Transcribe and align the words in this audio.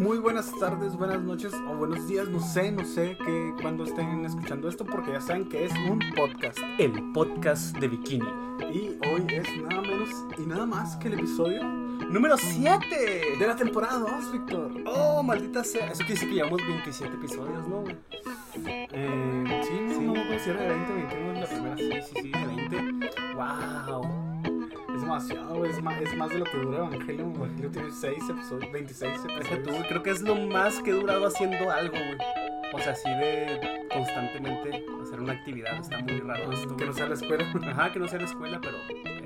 muy 0.00 0.18
buenas 0.18 0.50
tardes, 0.58 0.96
buenas 0.96 1.20
noches 1.20 1.52
o 1.68 1.74
buenos 1.74 2.08
días, 2.08 2.28
no 2.28 2.40
sé, 2.40 2.72
no 2.72 2.84
sé 2.84 3.16
que 3.24 3.54
cuando 3.60 3.84
estén 3.84 4.24
escuchando 4.24 4.68
esto 4.68 4.84
porque 4.84 5.12
ya 5.12 5.20
saben 5.20 5.48
que 5.48 5.66
es 5.66 5.72
un 5.88 5.98
podcast. 6.16 6.58
El 6.78 7.12
podcast 7.12 7.76
de 7.78 7.88
Bikini. 7.88 8.26
Y 8.72 8.98
hoy 9.08 9.26
es 9.28 9.48
nada 9.62 9.82
menos 9.82 10.08
y 10.38 10.42
nada 10.42 10.64
más 10.66 10.96
que 10.96 11.08
el 11.08 11.14
episodio 11.14 11.62
Número 11.64 12.36
7 12.36 13.36
de 13.38 13.46
la 13.46 13.54
temporada 13.56 13.98
2, 13.98 14.32
Víctor. 14.32 14.72
Oh, 14.86 15.22
maldita 15.22 15.62
sea. 15.62 15.86
Eso 15.88 15.98
quiere 15.98 16.14
decir 16.14 16.28
que 16.30 16.34
llevamos 16.36 16.60
27 16.66 17.14
episodios, 17.14 17.68
¿no? 17.68 17.84
Eh, 18.66 18.88
sí, 19.64 19.80
no, 19.80 19.94
Sí. 19.94 20.00
no, 20.00 20.14
no, 20.14 20.38
si 20.38 20.50
era 20.50 20.60
de 20.62 20.68
20, 20.68 20.92
21 20.92 21.32
es 21.32 21.40
la 21.40 21.46
primera. 21.46 21.76
Sí, 21.76 22.12
sí, 22.14 22.20
sí, 22.22 22.30
de 22.32 22.46
20. 22.46 23.10
Wow. 23.36 24.19
Es 25.16 25.28
demasiado, 25.28 25.56
güey, 25.58 25.70
es 25.70 25.82
más, 25.82 26.00
es 26.00 26.16
más 26.16 26.30
de 26.30 26.38
lo 26.38 26.44
que 26.44 26.56
dura 26.58 26.78
Evangelio. 26.78 27.32
Evangelio 27.34 27.70
tiene 27.70 27.90
6 27.90 28.30
episodios, 28.30 28.72
26 28.72 29.22
Deja 29.24 29.36
episodios. 29.36 29.62
tú, 29.82 29.84
creo 29.88 30.02
que 30.02 30.10
es 30.10 30.22
lo 30.22 30.34
más 30.36 30.80
que 30.80 30.90
he 30.90 30.94
durado 30.94 31.26
haciendo 31.26 31.70
algo, 31.70 31.94
güey. 31.96 32.18
O 32.72 32.78
sea, 32.78 32.92
así 32.92 33.08
de 33.10 33.86
constantemente 33.92 34.84
hacer 35.02 35.20
una 35.20 35.32
actividad. 35.32 35.76
Está 35.80 35.98
muy 36.00 36.20
raro 36.20 36.52
esto. 36.52 36.76
Que 36.76 36.86
no 36.86 36.92
sea 36.92 37.06
la 37.08 37.14
escuela. 37.14 37.44
Ajá, 37.68 37.92
que 37.92 37.98
no 37.98 38.06
sea 38.06 38.20
la 38.20 38.26
escuela, 38.26 38.60
pero 38.62 38.76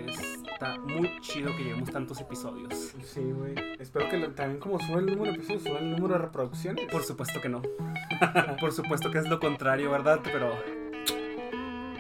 está 0.09 0.79
muy 0.79 1.11
chido 1.21 1.55
que 1.55 1.65
lleguemos 1.65 1.91
tantos 1.91 2.19
episodios. 2.23 2.95
Sí, 3.03 3.21
güey. 3.21 3.55
Espero 3.79 4.09
que 4.09 4.17
lo- 4.17 4.31
también 4.31 4.59
como 4.61 4.81
sube 4.81 5.01
el 5.01 5.07
número 5.07 5.25
de 5.33 5.37
episodios, 5.37 5.63
sube 5.65 5.79
el 5.79 5.91
número 5.91 6.15
de 6.15 6.21
reproducciones. 6.21 6.87
Por 6.91 7.03
supuesto 7.03 7.41
que 7.43 7.51
no. 7.51 7.61
Por 8.61 8.73
supuesto 8.73 9.11
que 9.11 9.19
es 9.19 9.29
lo 9.29 9.39
contrario, 9.39 9.91
¿verdad? 9.91 10.21
Pero. 10.25 10.55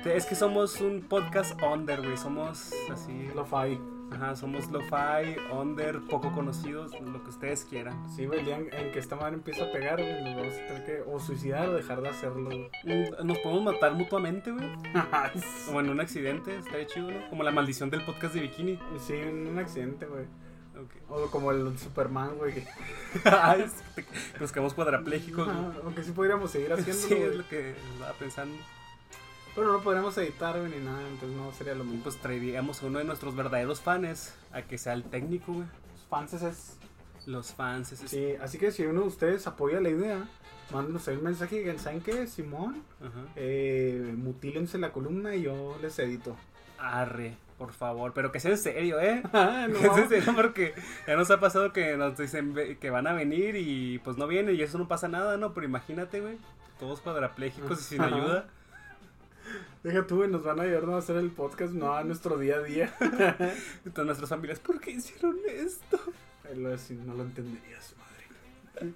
Es 0.04 0.26
que 0.26 0.34
somos 0.34 0.80
un 0.80 1.00
podcast 1.02 1.60
under, 1.62 2.00
güey. 2.02 2.16
Somos 2.16 2.72
así. 2.92 3.28
Lo-fi. 3.34 3.80
Ajá, 4.12 4.36
somos 4.36 4.70
lo-fi, 4.70 5.34
under, 5.50 5.98
poco 6.02 6.30
conocidos, 6.30 6.92
lo 7.00 7.24
que 7.24 7.30
ustedes 7.30 7.64
quieran. 7.64 7.96
Sí, 8.14 8.26
güey, 8.26 8.40
el 8.40 8.44
día 8.44 8.58
en, 8.58 8.72
en 8.72 8.92
que 8.92 9.00
esta 9.00 9.16
madre 9.16 9.34
empieza 9.34 9.64
a 9.64 9.72
pegar, 9.72 9.96
güey, 10.00 10.22
nos 10.22 10.36
vamos 10.36 10.54
a 10.54 10.66
tener 10.68 10.84
que 10.84 11.02
o 11.10 11.18
suicidar 11.18 11.68
o 11.70 11.72
dejar 11.72 12.00
de 12.00 12.10
hacerlo. 12.10 12.44
güey. 12.44 12.70
Mm, 12.84 13.26
Nos 13.26 13.38
podemos 13.38 13.64
matar 13.64 13.94
mutuamente, 13.94 14.52
güey. 14.52 14.68
O 15.74 15.80
en 15.80 15.88
un 15.88 16.00
accidente, 16.00 16.56
estaría 16.58 16.86
chido, 16.86 17.10
¿no? 17.10 17.28
Como 17.28 17.42
la 17.42 17.50
maldición 17.50 17.90
del 17.90 18.04
podcast 18.04 18.34
de 18.34 18.42
Bikini. 18.42 18.78
sí, 19.00 19.14
en 19.14 19.48
un 19.48 19.58
accidente, 19.58 20.06
güey. 20.06 20.26
O 21.08 21.26
como 21.30 21.50
el 21.50 21.76
Superman, 21.78 22.36
güey. 22.36 22.54
que- 22.54 22.66
Nos 24.40 24.52
quedamos 24.52 24.74
cuadraplégicos. 24.74 25.46
güey. 25.46 25.56
Ajá, 25.58 25.72
Aunque 25.82 26.04
sí 26.04 26.12
podríamos 26.12 26.52
seguir 26.52 26.72
haciéndolo, 26.72 27.08
Sí, 27.08 27.14
güey. 27.14 27.28
es 27.30 27.36
lo 27.36 27.48
que 27.48 27.70
estaba 27.70 28.12
pensando. 28.12 28.54
Pero 29.54 29.72
no 29.72 29.80
podríamos 29.82 30.16
editar, 30.18 30.56
ni 30.56 30.84
nada, 30.84 31.00
entonces 31.08 31.36
no 31.36 31.52
sería 31.52 31.74
lo 31.74 31.84
mismo. 31.84 32.02
Pues 32.02 32.16
traeríamos 32.16 32.82
a 32.82 32.86
uno 32.86 32.98
de 32.98 33.04
nuestros 33.04 33.36
verdaderos 33.36 33.80
fans 33.80 34.34
a 34.52 34.62
que 34.62 34.78
sea 34.78 34.94
el 34.94 35.04
técnico, 35.04 35.52
güey. 35.52 35.66
fans 36.10 36.32
es... 36.34 36.78
Los 37.26 37.54
fans, 37.54 37.92
ese 37.92 38.08
Sí, 38.08 38.34
así 38.42 38.58
que 38.58 38.70
si 38.70 38.84
uno 38.84 39.02
de 39.02 39.06
ustedes 39.06 39.46
apoya 39.46 39.80
la 39.80 39.88
idea, 39.88 40.28
mándenos 40.70 41.06
un 41.08 41.22
mensaje 41.22 41.56
y 41.56 41.58
digan, 41.60 41.78
¿saben 41.78 42.02
qué, 42.02 42.26
Simón? 42.26 42.82
Ajá. 43.00 43.26
Eh, 43.36 44.14
mutílense 44.16 44.76
la 44.76 44.92
columna 44.92 45.34
y 45.34 45.42
yo 45.42 45.78
les 45.80 45.98
edito. 45.98 46.36
Arre, 46.78 47.36
por 47.56 47.72
favor, 47.72 48.12
pero 48.12 48.30
que 48.30 48.40
sea 48.40 48.50
en 48.50 48.58
serio, 48.58 49.00
¿eh? 49.00 49.22
Ah, 49.32 49.66
no, 49.70 49.78
Que 49.78 49.88
sea 49.88 50.02
en 50.02 50.08
serio, 50.10 50.32
porque 50.34 50.74
ya 51.06 51.16
nos 51.16 51.30
ha 51.30 51.40
pasado 51.40 51.72
que 51.72 51.96
nos 51.96 52.18
dicen 52.18 52.54
que 52.78 52.90
van 52.90 53.06
a 53.06 53.14
venir 53.14 53.56
y 53.56 54.00
pues 54.00 54.18
no 54.18 54.26
vienen 54.26 54.54
y 54.54 54.60
eso 54.60 54.76
no 54.76 54.86
pasa 54.86 55.08
nada, 55.08 55.38
¿no? 55.38 55.54
Pero 55.54 55.66
imagínate, 55.66 56.20
güey, 56.20 56.36
todos 56.78 57.00
cuadraplégicos 57.00 57.80
y 57.80 57.84
sin 57.84 58.02
ayuda. 58.02 58.48
Deja 59.82 60.06
tú, 60.06 60.26
nos 60.26 60.42
van 60.42 60.60
a 60.60 60.62
ayudar 60.62 60.88
a 60.90 60.96
hacer 60.98 61.16
el 61.16 61.30
podcast, 61.30 61.72
no 61.74 61.94
a 61.94 62.04
nuestro 62.04 62.38
día 62.38 62.56
a 62.56 62.62
día. 62.62 62.94
Todas 63.92 64.06
nuestras 64.06 64.28
familias, 64.30 64.58
¿por 64.58 64.80
qué 64.80 64.92
hicieron 64.92 65.36
esto? 65.46 65.98
Él 66.50 66.62
lo 66.62 66.70
decía, 66.70 66.96
no 67.04 67.14
lo 67.14 67.22
entenderías, 67.22 67.94
madre. 67.98 68.92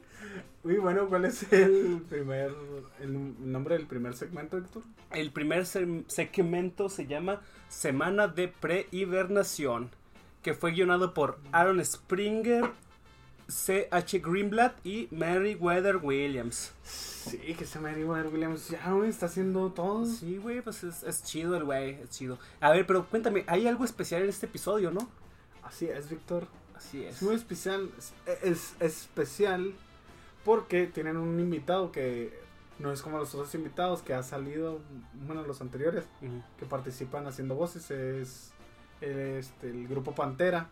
Uy, 0.65 0.77
bueno, 0.79 1.07
¿cuál 1.09 1.25
es 1.27 1.51
el 1.53 2.03
primer, 2.09 2.53
el 3.01 3.51
nombre 3.53 3.77
del 3.77 3.87
primer 3.87 4.15
segmento, 4.15 4.59
Héctor? 4.59 4.83
El 5.13 5.31
primer 5.31 5.67
se- 5.67 6.05
segmento 6.09 6.89
se 6.89 7.07
llama 7.07 7.41
Semana 7.69 8.29
de 8.29 8.49
Prehibernación, 8.49 9.91
que 10.43 10.55
fue 10.55 10.73
guionado 10.73 11.15
por 11.15 11.39
Aaron 11.53 11.85
Springer, 11.85 12.71
C.H. 13.49 14.19
Greenblatt 14.19 14.85
y 14.85 15.09
Meriwether 15.11 15.97
Williams. 15.97 16.73
Sí, 16.83 17.55
que 17.59 17.65
se 17.65 17.81
me 17.81 17.95
dijo 17.95 18.13
Williams, 18.13 18.69
ya, 18.69 18.93
güey, 18.93 19.09
está 19.09 19.27
haciendo 19.27 19.71
todo. 19.73 20.05
Sí, 20.05 20.37
güey, 20.37 20.61
pues 20.61 20.85
es, 20.85 21.03
es 21.03 21.23
chido 21.25 21.57
el 21.57 21.65
güey, 21.65 21.95
es 22.03 22.11
chido. 22.11 22.39
A 22.61 22.71
ver, 22.71 22.87
pero 22.87 23.07
cuéntame, 23.07 23.45
hay 23.47 23.67
algo 23.67 23.85
especial 23.85 24.23
en 24.23 24.29
este 24.29 24.47
episodio, 24.47 24.91
¿no? 24.91 25.09
Así 25.63 25.87
es, 25.87 26.11
Víctor. 26.11 26.47
Así 26.75 27.05
Es 27.05 27.23
muy 27.23 27.35
especial, 27.35 27.91
es, 27.97 28.13
es 28.43 28.77
especial 28.81 29.75
porque 30.45 30.87
tienen 30.87 31.17
un 31.17 31.41
invitado 31.41 31.91
que 31.91 32.39
no 32.79 32.93
es 32.93 33.03
como 33.03 33.19
los 33.19 33.35
otros 33.35 33.55
invitados 33.55 34.03
que 34.03 34.15
ha 34.15 34.23
salido, 34.23 34.81
bueno, 35.27 35.43
los 35.43 35.61
anteriores, 35.61 36.05
que 36.59 36.67
participan 36.67 37.27
haciendo 37.27 37.57
voces, 37.57 37.91
es 37.91 38.53
este, 39.01 39.71
el 39.71 39.87
grupo 39.89 40.15
Pantera, 40.15 40.69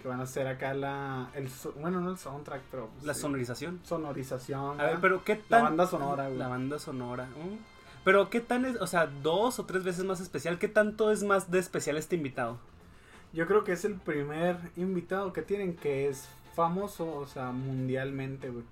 que 0.00 0.08
van 0.08 0.20
a 0.20 0.24
hacer 0.24 0.46
acá 0.46 0.74
la, 0.74 1.30
el, 1.34 1.48
bueno, 1.80 2.00
no 2.00 2.10
el 2.10 2.18
soundtrack, 2.18 2.62
pero 2.70 2.88
pues, 2.88 3.04
La 3.04 3.14
sí, 3.14 3.20
sonorización. 3.20 3.80
sonorización. 3.84 4.80
A 4.80 4.84
ver, 4.84 4.98
pero 5.00 5.24
¿qué 5.24 5.36
La 5.48 5.58
tan... 5.58 5.62
banda 5.64 5.86
sonora, 5.86 6.26
güey. 6.26 6.38
La 6.38 6.48
banda 6.48 6.78
sonora. 6.78 7.28
Pero 8.04 8.28
¿qué 8.28 8.40
tan 8.40 8.64
es, 8.66 8.76
o 8.80 8.86
sea, 8.86 9.06
dos 9.06 9.58
o 9.58 9.64
tres 9.64 9.82
veces 9.82 10.04
más 10.04 10.20
especial? 10.20 10.58
¿Qué 10.58 10.68
tanto 10.68 11.10
es 11.10 11.22
más 11.22 11.50
de 11.50 11.58
especial 11.58 11.96
este 11.96 12.16
invitado? 12.16 12.58
Yo 13.32 13.46
creo 13.46 13.64
que 13.64 13.72
es 13.72 13.84
el 13.84 13.94
primer 13.94 14.56
invitado 14.76 15.32
que 15.32 15.42
tienen 15.42 15.74
que 15.74 16.08
es 16.08 16.28
famoso, 16.54 17.12
o 17.16 17.26
sea, 17.26 17.50
mundialmente, 17.50 18.50
güey. 18.50 18.64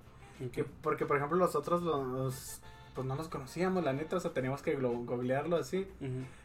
Que, 0.51 0.63
porque, 0.63 1.05
por 1.05 1.17
ejemplo, 1.17 1.37
los 1.37 1.55
otros 1.55 1.81
los, 1.81 2.59
pues 2.93 3.07
no 3.07 3.15
los 3.15 3.27
conocíamos, 3.27 3.83
la 3.83 3.93
neta, 3.93 4.17
o 4.17 4.19
sea, 4.19 4.31
teníamos 4.31 4.61
que 4.61 4.75
googlearlo 4.75 5.55
así. 5.57 5.87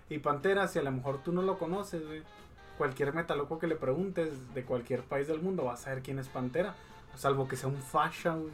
Y 0.09 0.19
Pantera, 0.19 0.67
si 0.69 0.79
a 0.79 0.83
lo 0.83 0.91
mejor 0.91 1.23
tú 1.23 1.33
no 1.33 1.43
lo 1.43 1.59
conoces, 1.59 2.05
güey, 2.07 2.23
cualquier 2.79 3.13
metaloco 3.13 3.59
que 3.59 3.67
le 3.67 3.77
preguntes 3.77 4.31
de 4.55 4.63
cualquier 4.65 5.03
país 5.03 5.29
del 5.29 5.41
mundo 5.43 5.65
va 5.67 5.75
a 5.75 5.77
saber 5.77 6.03
quién 6.03 6.19
es 6.19 6.29
Pantera. 6.29 6.75
Salvo 7.17 7.47
que 7.49 7.57
sea 7.57 7.69
un 7.69 7.77
fascia, 7.83 8.33
güey. 8.35 8.53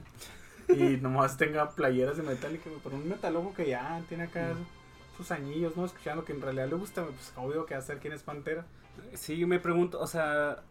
Y 0.80 0.96
nomás 1.00 1.36
tenga 1.36 1.70
playeras 1.70 2.16
de 2.16 2.22
Metallica, 2.24 2.68
güey. 2.70 2.80
Pero 2.82 2.96
un 2.96 3.08
metaloco 3.08 3.54
que 3.54 3.68
ya 3.68 4.02
tiene 4.08 4.24
acá 4.24 4.54
Mm. 4.54 5.16
sus 5.16 5.30
añillos, 5.30 5.76
¿no? 5.76 5.84
Escuchando 5.84 6.24
que 6.24 6.32
en 6.32 6.40
realidad 6.40 6.68
le 6.68 6.74
gusta, 6.76 7.04
pues 7.04 7.32
obvio 7.36 7.66
que 7.66 7.74
va 7.74 7.80
a 7.80 7.82
saber 7.82 8.00
quién 8.02 8.14
es 8.14 8.22
Pantera. 8.24 8.64
Sí, 9.12 9.44
me 9.46 9.60
pregunto, 9.60 10.00
o 10.00 10.06
sea, 10.06 10.62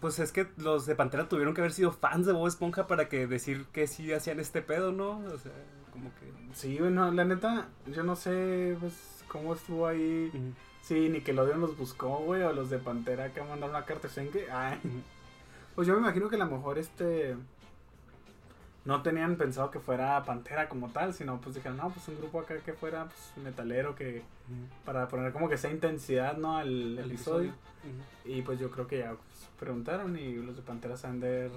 pues 0.00 0.18
es 0.18 0.32
que 0.32 0.46
los 0.58 0.84
de 0.86 0.94
Pantera 0.94 1.28
tuvieron 1.28 1.54
que 1.54 1.60
haber 1.62 1.72
sido 1.72 1.92
fans 1.92 2.26
de 2.26 2.32
Bob 2.32 2.48
Esponja 2.48 2.86
para 2.86 3.08
que 3.08 3.26
decir 3.26 3.64
que 3.72 3.86
sí 3.86 4.12
hacían 4.12 4.40
este 4.40 4.60
pedo, 4.62 4.92
¿no? 4.92 5.18
O 5.18 5.38
sea, 5.38 5.52
como 5.92 6.10
que... 6.16 6.32
Sí, 6.54 6.78
bueno, 6.78 7.10
la 7.12 7.24
neta, 7.24 7.68
yo 7.86 8.02
no 8.02 8.16
sé, 8.16 8.76
pues, 8.80 8.94
cómo 9.28 9.54
estuvo 9.54 9.86
ahí. 9.86 10.30
Sí, 10.86 11.08
Nickelodeon 11.08 11.60
los 11.60 11.76
buscó, 11.76 12.18
güey, 12.18 12.42
o 12.42 12.52
los 12.52 12.70
de 12.70 12.78
Pantera 12.78 13.32
que 13.32 13.40
mandaron 13.40 13.70
una 13.70 13.84
carta, 13.84 14.08
¿saben 14.08 14.30
qué? 14.30 14.46
Ay, 14.52 14.78
pues 15.74 15.88
yo 15.88 15.94
me 15.94 15.98
imagino 15.98 16.28
que 16.28 16.36
a 16.36 16.38
lo 16.38 16.46
mejor 16.46 16.78
este... 16.78 17.36
No 18.84 19.02
tenían 19.02 19.34
pensado 19.34 19.72
que 19.72 19.80
fuera 19.80 20.22
Pantera 20.22 20.68
como 20.68 20.90
tal, 20.90 21.12
sino 21.12 21.40
pues 21.40 21.56
dijeron, 21.56 21.78
no, 21.78 21.90
pues 21.90 22.06
un 22.06 22.18
grupo 22.18 22.38
acá 22.38 22.56
que 22.58 22.72
fuera, 22.72 23.06
pues, 23.06 23.44
metalero, 23.44 23.96
que... 23.96 24.22
Para 24.84 25.08
poner 25.08 25.32
como 25.32 25.48
que 25.48 25.56
esa 25.56 25.72
intensidad, 25.72 26.36
¿no? 26.36 26.56
Al 26.56 26.96
El 26.96 27.10
episodio. 27.10 27.52
Y 28.24 28.42
pues 28.42 28.60
yo 28.60 28.70
creo 28.70 28.86
que 28.86 28.98
ya 28.98 29.10
pues, 29.10 29.48
preguntaron 29.58 30.16
y 30.16 30.34
los 30.34 30.54
de 30.54 30.62
Pantera 30.62 30.96
se 30.96 31.08
han 31.08 31.18
de 31.18 31.46
haber 31.46 31.50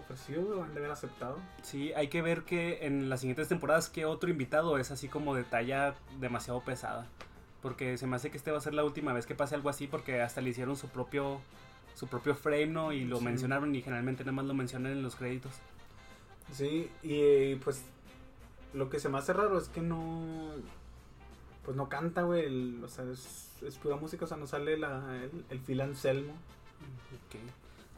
ofrecido, 0.00 0.60
o 0.60 0.62
han 0.62 0.72
de 0.72 0.80
haber 0.80 0.92
aceptado. 0.92 1.36
Sí, 1.60 1.92
hay 1.92 2.08
que 2.08 2.22
ver 2.22 2.44
que 2.44 2.86
en 2.86 3.10
las 3.10 3.20
siguientes 3.20 3.48
temporadas 3.48 3.90
que 3.90 4.06
otro 4.06 4.30
invitado 4.30 4.78
es 4.78 4.90
así 4.90 5.08
como 5.08 5.34
de 5.34 5.44
talla 5.44 5.94
demasiado 6.20 6.62
pesada. 6.62 7.06
Porque 7.62 7.96
se 7.96 8.06
me 8.06 8.16
hace 8.16 8.30
que 8.30 8.36
este 8.36 8.50
va 8.50 8.58
a 8.58 8.60
ser 8.60 8.74
la 8.74 8.84
última 8.84 9.12
vez 9.12 9.24
que 9.26 9.34
pase 9.34 9.54
algo 9.54 9.68
así 9.70 9.86
porque 9.86 10.20
hasta 10.20 10.40
le 10.40 10.50
hicieron 10.50 10.76
su 10.76 10.88
propio 10.88 11.40
su 11.94 12.06
propio 12.08 12.34
frame, 12.34 12.66
¿no? 12.66 12.92
Y 12.92 13.04
lo 13.04 13.18
Sí. 13.18 13.24
mencionaron 13.24 13.74
y 13.74 13.82
generalmente 13.82 14.24
nada 14.24 14.32
más 14.32 14.46
lo 14.46 14.54
mencionan 14.54 14.92
en 14.92 15.02
los 15.02 15.14
créditos. 15.14 15.52
Sí, 16.52 16.90
y 17.02 17.54
pues 17.56 17.84
lo 18.74 18.88
que 18.90 18.98
se 18.98 19.08
me 19.08 19.18
hace 19.18 19.32
raro 19.32 19.58
es 19.58 19.68
que 19.68 19.80
no. 19.82 20.22
Pues 21.64 21.76
no 21.76 21.88
canta, 21.88 22.22
güey. 22.22 22.44
el- 22.46 22.80
O 22.82 22.88
sea, 22.88 23.04
es, 23.04 23.50
es 23.62 23.76
pura 23.76 23.96
música, 23.96 24.24
o 24.24 24.28
sea, 24.28 24.36
no 24.36 24.46
sale 24.46 24.76
la, 24.78 25.02
el, 25.22 25.44
el 25.50 25.60
Phil 25.60 25.80
Anselmo. 25.80 26.32
Ok. 26.32 27.38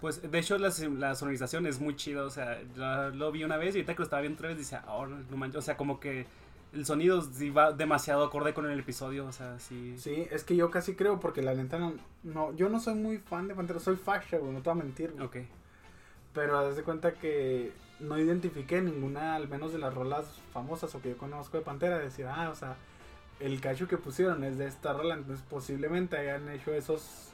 Pues 0.00 0.28
de 0.30 0.38
hecho 0.38 0.58
la, 0.58 0.70
la 0.98 1.14
sonorización 1.14 1.66
es 1.66 1.80
muy 1.80 1.96
chida, 1.96 2.24
o 2.24 2.30
sea, 2.30 2.60
ya 2.76 3.08
lo 3.08 3.32
vi 3.32 3.42
una 3.44 3.56
vez 3.56 3.74
y 3.74 3.78
ahorita 3.78 3.94
que 3.94 3.98
lo 4.00 4.04
estaba 4.04 4.20
viendo 4.20 4.36
otra 4.36 4.48
vez 4.48 4.58
dice, 4.58 4.78
oh, 4.88 5.06
no 5.06 5.36
manches", 5.38 5.58
o 5.58 5.62
sea, 5.62 5.76
como 5.78 5.98
que 5.98 6.26
el 6.74 6.84
sonido 6.84 7.22
sí 7.22 7.50
va 7.50 7.72
demasiado 7.72 8.24
acorde 8.24 8.52
con 8.52 8.68
el 8.68 8.78
episodio, 8.78 9.26
o 9.26 9.32
sea, 9.32 9.58
sí. 9.58 9.96
Sí, 9.98 10.26
es 10.30 10.44
que 10.44 10.56
yo 10.56 10.70
casi 10.70 10.94
creo, 10.94 11.20
porque 11.20 11.42
la 11.42 11.54
neta 11.54 11.78
no. 11.78 11.94
no 12.22 12.52
yo 12.54 12.68
no 12.68 12.80
soy 12.80 12.94
muy 12.94 13.18
fan 13.18 13.48
de 13.48 13.54
Pantera, 13.54 13.80
soy 13.80 13.96
fascia, 13.96 14.38
güey, 14.38 14.52
no 14.52 14.62
te 14.62 14.70
voy 14.70 14.80
a 14.80 14.84
mentir. 14.84 15.12
güey. 15.12 15.24
Ok. 15.24 15.36
Pero 16.32 16.58
haz 16.58 16.76
de 16.76 16.82
cuenta 16.82 17.14
que 17.14 17.72
no 18.00 18.18
identifiqué 18.18 18.82
ninguna, 18.82 19.36
al 19.36 19.48
menos 19.48 19.72
de 19.72 19.78
las 19.78 19.94
rolas 19.94 20.26
famosas 20.52 20.94
o 20.94 21.00
que 21.00 21.10
yo 21.10 21.16
conozco 21.18 21.56
de 21.56 21.62
Pantera, 21.62 21.98
decir, 21.98 22.26
ah, 22.26 22.50
o 22.50 22.54
sea, 22.54 22.76
el 23.40 23.60
cacho 23.60 23.86
que 23.88 23.96
pusieron 23.96 24.42
es 24.44 24.58
de 24.58 24.66
esta 24.66 24.92
rola, 24.92 25.14
entonces 25.14 25.44
posiblemente 25.48 26.16
hayan 26.16 26.48
hecho 26.48 26.72
esos 26.72 27.30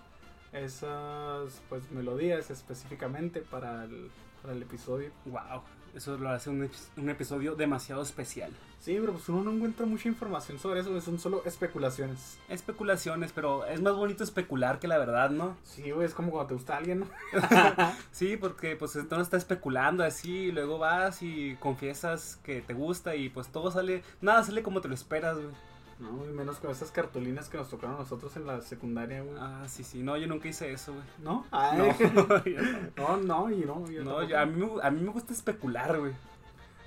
esas 0.52 1.62
pues 1.68 1.90
melodías 1.92 2.50
específicamente 2.50 3.40
para 3.40 3.84
el 3.84 4.10
para 4.42 4.54
el 4.54 4.62
episodio. 4.62 5.10
Wow, 5.26 5.62
eso 5.94 6.16
lo 6.18 6.30
hace 6.30 6.50
un, 6.50 6.70
un 6.96 7.10
episodio 7.10 7.54
demasiado 7.54 8.02
especial. 8.02 8.50
Sí, 8.80 8.96
pero 8.98 9.12
pues 9.12 9.28
uno 9.28 9.44
no 9.44 9.52
encuentra 9.52 9.84
mucha 9.84 10.08
información 10.08 10.58
sobre 10.58 10.80
eso, 10.80 10.98
son 11.02 11.18
solo 11.18 11.42
especulaciones. 11.44 12.38
Especulaciones, 12.48 13.30
pero 13.32 13.66
es 13.66 13.82
más 13.82 13.94
bonito 13.94 14.24
especular 14.24 14.78
que 14.78 14.88
la 14.88 14.96
verdad, 14.96 15.28
¿no? 15.28 15.56
Sí, 15.64 15.90
güey, 15.90 16.06
es 16.06 16.14
como 16.14 16.30
cuando 16.30 16.48
te 16.48 16.54
gusta 16.54 16.78
alguien, 16.78 17.00
¿no? 17.00 17.06
Sí, 18.10 18.38
porque 18.38 18.76
pues 18.76 18.96
entonces 18.96 19.26
está 19.26 19.36
especulando 19.36 20.02
así, 20.02 20.30
y 20.46 20.52
luego 20.52 20.78
vas 20.78 21.22
y 21.22 21.56
confiesas 21.60 22.38
que 22.42 22.62
te 22.62 22.72
gusta 22.72 23.16
y 23.16 23.28
pues 23.28 23.48
todo 23.48 23.70
sale, 23.70 24.02
nada 24.22 24.42
sale 24.44 24.62
como 24.62 24.80
te 24.80 24.88
lo 24.88 24.94
esperas, 24.94 25.36
güey. 25.36 25.69
No, 26.00 26.12
güey, 26.16 26.30
menos 26.30 26.58
con 26.58 26.70
esas 26.70 26.90
cartulinas 26.90 27.48
que 27.50 27.58
nos 27.58 27.68
tocaron 27.68 27.96
a 27.96 27.98
nosotros 28.00 28.34
en 28.36 28.46
la 28.46 28.60
secundaria, 28.62 29.22
güey. 29.22 29.36
Ah, 29.38 29.64
sí, 29.68 29.84
sí, 29.84 30.02
no, 30.02 30.16
yo 30.16 30.26
nunca 30.26 30.48
hice 30.48 30.72
eso, 30.72 30.92
güey. 30.94 31.04
¿No? 31.18 31.34
No, 31.42 31.46
Ay, 31.52 31.78
no, 32.96 33.16
no. 33.16 33.16
no, 33.18 33.50
y 33.50 33.56
no. 33.66 33.90
yo 33.90 34.02
No, 34.02 34.22
yo- 34.22 34.38
a, 34.38 34.46
mí, 34.46 34.64
me- 34.64 34.82
a 34.82 34.90
mí 34.90 35.00
me 35.02 35.10
gusta 35.10 35.32
especular, 35.34 35.98
güey. 35.98 36.12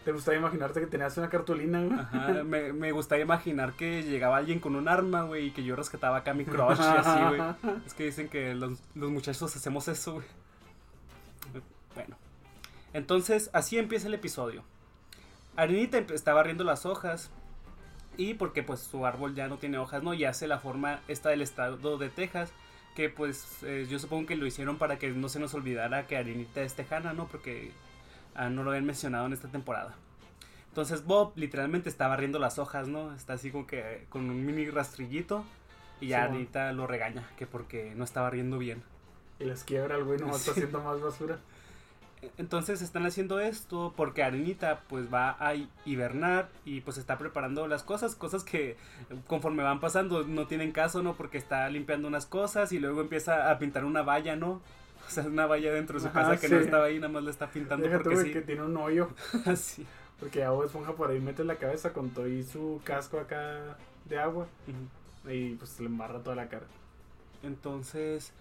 ¿Te 0.03 0.11
gustaría 0.11 0.39
imaginarte 0.41 0.81
que 0.81 0.87
tenías 0.87 1.15
una 1.17 1.29
cartulina, 1.29 1.81
güey? 1.81 1.97
Ajá, 1.97 2.43
me, 2.43 2.73
me 2.73 2.91
gustaría 2.91 3.23
imaginar 3.23 3.73
que 3.73 4.03
llegaba 4.03 4.35
alguien 4.37 4.59
con 4.59 4.75
un 4.75 4.89
arma, 4.89 5.23
güey, 5.23 5.45
y 5.47 5.51
que 5.51 5.63
yo 5.63 5.75
rescataba 5.77 6.17
acá 6.17 6.31
a 6.31 6.33
mi 6.33 6.43
crush 6.43 6.77
y 6.77 6.81
así, 6.81 7.19
güey. 7.37 7.41
Es 7.85 7.93
que 7.93 8.03
dicen 8.05 8.27
que 8.27 8.53
los, 8.55 8.79
los 8.95 9.11
muchachos 9.11 9.55
hacemos 9.55 9.87
eso, 9.87 10.13
güey. 10.15 10.25
Bueno. 11.95 12.17
Entonces, 12.93 13.49
así 13.53 13.77
empieza 13.77 14.07
el 14.07 14.13
episodio. 14.15 14.63
Arenita 15.55 15.99
está 15.99 16.33
barriendo 16.33 16.63
las 16.63 16.85
hojas. 16.85 17.29
Y 18.17 18.35
porque 18.35 18.63
pues 18.63 18.79
su 18.81 19.05
árbol 19.05 19.35
ya 19.35 19.47
no 19.47 19.57
tiene 19.57 19.77
hojas, 19.77 20.03
¿no? 20.03 20.13
Y 20.13 20.25
hace 20.25 20.47
la 20.47 20.59
forma 20.59 21.01
esta 21.07 21.29
del 21.29 21.41
estado 21.41 21.97
de 21.97 22.09
Texas. 22.09 22.51
Que 22.95 23.09
pues 23.09 23.63
eh, 23.63 23.87
yo 23.89 23.97
supongo 23.97 24.27
que 24.27 24.35
lo 24.35 24.45
hicieron 24.45 24.77
para 24.77 24.99
que 24.99 25.09
no 25.09 25.27
se 25.29 25.39
nos 25.39 25.53
olvidara 25.55 26.05
que 26.05 26.15
Arenita 26.15 26.61
es 26.61 26.75
tejana, 26.75 27.13
¿no? 27.13 27.27
Porque 27.27 27.71
ah, 28.35 28.49
no 28.49 28.63
lo 28.63 28.69
habían 28.69 28.85
mencionado 28.85 29.25
en 29.25 29.33
esta 29.33 29.47
temporada. 29.47 29.95
Entonces 30.69 31.03
Bob 31.05 31.33
literalmente 31.35 31.89
está 31.89 32.07
barriendo 32.07 32.37
las 32.39 32.59
hojas, 32.59 32.87
¿no? 32.87 33.13
Está 33.15 33.33
así 33.33 33.49
como 33.51 33.65
que 33.65 34.05
con 34.09 34.29
un 34.29 34.45
mini 34.45 34.69
rastrillito. 34.69 35.43
Y 36.01 36.07
ya 36.07 36.17
Sí, 36.17 36.21
bueno. 36.21 36.35
Arenita 36.35 36.71
lo 36.73 36.85
regaña, 36.85 37.27
que 37.37 37.47
porque 37.47 37.93
no 37.95 38.03
está 38.03 38.21
barriendo 38.21 38.57
bien. 38.59 38.83
Y 39.39 39.45
las 39.45 39.63
quiebra 39.63 39.95
el 39.95 40.03
güey, 40.03 40.19
nomás 40.19 40.41
está 40.41 40.53
Sí. 40.53 40.59
haciendo 40.59 40.81
más 40.81 41.01
basura. 41.01 41.39
Entonces 42.37 42.81
están 42.81 43.05
haciendo 43.05 43.39
esto 43.39 43.93
porque 43.95 44.23
Arenita 44.23 44.81
pues 44.87 45.13
va 45.13 45.35
a 45.39 45.53
hibernar 45.85 46.49
y 46.65 46.81
pues 46.81 46.97
está 46.97 47.17
preparando 47.17 47.67
las 47.67 47.83
cosas, 47.83 48.15
cosas 48.15 48.43
que 48.43 48.77
conforme 49.27 49.63
van 49.63 49.79
pasando 49.79 50.23
no 50.23 50.47
tienen 50.47 50.71
caso, 50.71 51.03
¿no? 51.03 51.13
Porque 51.15 51.37
está 51.37 51.69
limpiando 51.69 52.07
unas 52.07 52.25
cosas 52.25 52.71
y 52.71 52.79
luego 52.79 53.01
empieza 53.01 53.51
a 53.51 53.59
pintar 53.59 53.85
una 53.85 54.01
valla, 54.01 54.35
¿no? 54.35 54.61
O 55.05 55.09
sea, 55.09 55.23
una 55.25 55.45
valla 55.45 55.71
dentro 55.73 55.95
de 55.95 56.01
su 56.01 56.07
Ajá, 56.07 56.21
casa 56.21 56.39
que 56.39 56.47
sí. 56.47 56.53
no 56.53 56.59
estaba 56.59 56.85
ahí, 56.85 56.95
nada 56.95 57.11
más 57.11 57.23
la 57.23 57.29
está 57.29 57.47
pintando 57.47 57.89
porque 57.89 58.17
sí. 58.17 58.31
que 58.31 58.41
tiene 58.41 58.63
un 58.63 58.77
hoyo. 58.77 59.09
Así. 59.45 59.85
Porque 60.19 60.43
agua 60.43 60.65
esponja 60.65 60.93
por 60.93 61.11
ahí 61.11 61.19
mete 61.19 61.43
la 61.43 61.57
cabeza 61.57 61.91
con 61.91 62.11
todo 62.11 62.27
y 62.27 62.43
su 62.43 62.79
casco 62.83 63.19
acá 63.19 63.77
de 64.05 64.19
agua. 64.19 64.47
Y 65.27 65.55
pues 65.55 65.79
le 65.79 65.87
embarra 65.87 66.19
toda 66.19 66.35
la 66.35 66.47
cara. 66.47 66.65
Entonces, 67.43 68.31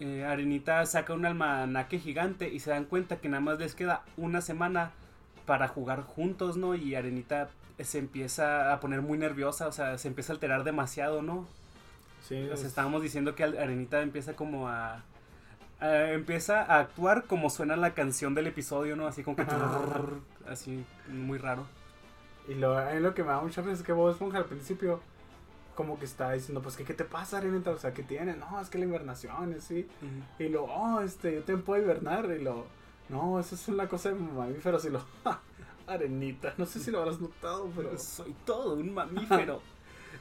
eh, 0.00 0.24
Arenita 0.24 0.84
saca 0.86 1.14
un 1.14 1.26
almanaque 1.26 1.98
gigante 1.98 2.48
y 2.48 2.60
se 2.60 2.70
dan 2.70 2.84
cuenta 2.84 3.16
que 3.18 3.28
nada 3.28 3.40
más 3.40 3.58
les 3.58 3.74
queda 3.74 4.02
una 4.16 4.40
semana 4.40 4.92
para 5.46 5.68
jugar 5.68 6.02
juntos, 6.02 6.56
¿no? 6.56 6.74
Y 6.74 6.94
Arenita 6.94 7.48
se 7.80 7.98
empieza 7.98 8.72
a 8.72 8.80
poner 8.80 9.02
muy 9.02 9.18
nerviosa, 9.18 9.68
o 9.68 9.72
sea, 9.72 9.98
se 9.98 10.08
empieza 10.08 10.32
a 10.32 10.36
alterar 10.36 10.64
demasiado, 10.64 11.22
¿no? 11.22 11.46
Sí, 12.28 12.36
estábamos 12.64 13.02
diciendo 13.02 13.34
que 13.34 13.44
Arenita 13.44 14.00
empieza 14.02 14.34
como 14.34 14.68
a... 14.68 15.02
a- 15.80 16.12
empieza 16.12 16.62
a 16.62 16.80
actuar 16.80 17.24
como 17.24 17.50
suena 17.50 17.76
la 17.76 17.94
canción 17.94 18.34
del 18.34 18.46
episodio, 18.46 18.96
¿no? 18.96 19.06
Así 19.06 19.22
como 19.22 19.36
que... 19.36 19.44
así, 20.48 20.84
muy 21.08 21.38
raro. 21.38 21.66
Y 22.48 22.54
lo, 22.54 22.76
a 22.78 22.90
mí 22.92 23.00
lo 23.00 23.14
que 23.14 23.22
me 23.22 23.30
da 23.30 23.40
mucha 23.40 23.62
risa 23.62 23.74
es 23.74 23.82
que 23.82 23.92
Bob 23.92 24.10
Esponja 24.10 24.38
al 24.38 24.44
principio 24.46 25.00
como 25.74 25.98
que 25.98 26.04
está 26.04 26.32
diciendo, 26.32 26.62
pues, 26.62 26.76
¿qué, 26.76 26.84
qué 26.84 26.94
te 26.94 27.04
pasa, 27.04 27.38
Arenita? 27.38 27.70
O 27.70 27.78
sea, 27.78 27.92
¿qué 27.92 28.02
tiene? 28.02 28.36
No, 28.36 28.60
es 28.60 28.68
que 28.68 28.78
la 28.78 28.84
invernación, 28.84 29.56
sí. 29.60 29.88
Y 30.38 30.48
lo, 30.48 30.64
oh, 30.64 31.00
este, 31.00 31.34
yo 31.34 31.38
también 31.42 31.62
puedo 31.64 31.82
hibernar. 31.82 32.26
Y 32.26 32.42
lo, 32.42 32.66
no, 33.08 33.38
eso 33.40 33.54
es 33.54 33.68
una 33.68 33.88
cosa 33.88 34.10
de 34.10 34.14
mamíferos. 34.16 34.84
Y 34.84 34.90
lo, 34.90 35.00
"Ja, 35.24 35.40
Arenita, 35.86 36.54
no 36.56 36.66
sé 36.66 36.78
si 36.80 36.90
lo 36.90 37.00
habrás 37.00 37.20
notado, 37.20 37.70
pero... 37.76 37.96
Soy 37.98 38.34
todo 38.44 38.74
un 38.74 38.94
mamífero. 38.94 39.60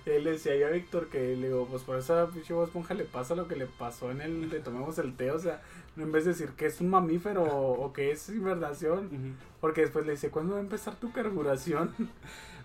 Y 0.06 0.10
él 0.10 0.24
le 0.24 0.32
decía 0.32 0.56
yo 0.56 0.68
a 0.68 0.72
Víctor 0.72 1.08
que 1.10 1.36
le 1.36 1.48
digo, 1.48 1.68
pues 1.68 1.84
por 1.84 1.98
eso 1.98 2.20
a 2.20 2.28
pinche 2.28 2.54
Esponja 2.62 2.94
le 2.94 3.06
pasa 3.06 3.36
lo 3.36 3.48
que 3.48 3.56
le 3.56 3.68
pasó 3.68 4.12
en 4.12 4.22
el 4.22 4.50
de 4.50 4.60
Tomemos 4.60 4.98
el 4.98 5.16
Té. 5.16 5.32
O 5.32 5.40
sea, 5.40 5.62
en 5.98 6.12
vez 6.12 6.26
de 6.26 6.32
decir 6.32 6.50
que 6.58 6.66
es 6.66 6.82
un 6.82 6.90
mamífero 6.90 7.44
o, 7.44 7.86
o 7.86 7.94
que 7.94 8.12
es 8.12 8.28
hibernación. 8.30 9.06
Ujú. 9.06 9.36
Porque 9.62 9.82
después 9.82 10.06
le 10.06 10.14
dice, 10.14 10.30
¿cuándo 10.30 10.54
va 10.54 10.60
a 10.60 10.64
empezar 10.64 10.96
tu 10.96 11.12
carburación? 11.12 11.94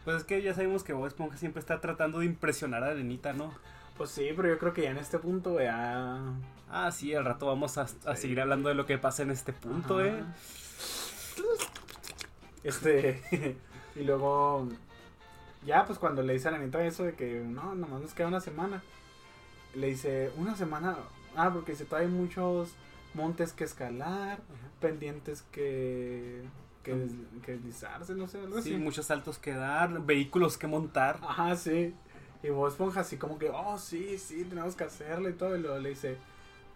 Pues 0.04 0.18
es 0.18 0.24
que 0.24 0.40
ya 0.42 0.54
sabemos 0.54 0.84
que 0.84 0.92
Bob 0.92 1.06
Esponja 1.06 1.36
siempre 1.36 1.60
está 1.60 1.80
tratando 1.80 2.20
de 2.20 2.26
impresionar 2.26 2.82
a 2.84 2.88
Arenita, 2.88 3.32
¿no? 3.32 3.52
Pues 3.96 4.10
sí, 4.10 4.28
pero 4.36 4.48
yo 4.48 4.58
creo 4.58 4.72
que 4.72 4.82
ya 4.82 4.90
en 4.90 4.98
este 4.98 5.18
punto 5.18 5.60
ya... 5.60 6.20
Ah, 6.70 6.90
sí, 6.92 7.14
al 7.14 7.24
rato 7.24 7.46
vamos 7.46 7.76
a, 7.78 7.82
a 7.82 7.86
Sí. 8.16 8.22
seguir 8.22 8.40
hablando 8.40 8.68
de 8.68 8.74
lo 8.74 8.86
que 8.86 8.96
pasa 8.98 9.22
en 9.22 9.30
este 9.30 9.52
punto, 9.52 9.98
Ajá. 9.98 10.08
¿eh? 10.08 10.24
Este, 12.64 13.22
y 13.96 14.04
luego, 14.04 14.68
ya 15.64 15.84
pues 15.86 15.98
cuando 15.98 16.22
le 16.22 16.34
dice 16.34 16.48
a 16.48 16.52
la 16.52 16.58
neta 16.58 16.84
eso 16.84 17.04
de 17.04 17.14
que 17.14 17.40
no, 17.44 17.74
nomás 17.74 18.00
nos 18.00 18.14
queda 18.14 18.28
una 18.28 18.40
semana, 18.40 18.82
le 19.74 19.88
dice, 19.88 20.30
una 20.36 20.56
semana, 20.56 20.96
ah, 21.36 21.50
porque 21.52 21.72
dice, 21.72 21.84
todavía 21.84 22.08
hay 22.08 22.14
muchos 22.14 22.70
montes 23.14 23.52
que 23.52 23.64
escalar, 23.64 24.40
pendientes 24.80 25.42
que, 25.52 26.42
que, 26.88 26.94
des- 26.98 27.42
que 27.44 27.52
deslizarse, 27.52 28.14
no 28.14 28.26
sé, 28.28 28.38
algo 28.40 28.60
Sí, 28.62 28.74
así. 28.74 28.82
muchos 28.82 29.06
saltos 29.06 29.38
que 29.38 29.52
dar, 29.52 30.00
vehículos 30.04 30.56
que 30.58 30.66
montar. 30.66 31.18
Ajá, 31.22 31.54
sí. 31.56 31.94
Y 32.42 32.48
Bob 32.50 32.68
Esponja 32.68 33.00
así 33.00 33.16
como 33.16 33.38
que, 33.38 33.50
oh, 33.50 33.78
sí, 33.78 34.16
sí, 34.18 34.44
tenemos 34.44 34.74
que 34.76 34.84
hacerlo 34.84 35.28
y 35.28 35.32
todo. 35.34 35.56
Y 35.56 35.60
luego 35.60 35.78
le 35.78 35.88
dice, 35.90 36.16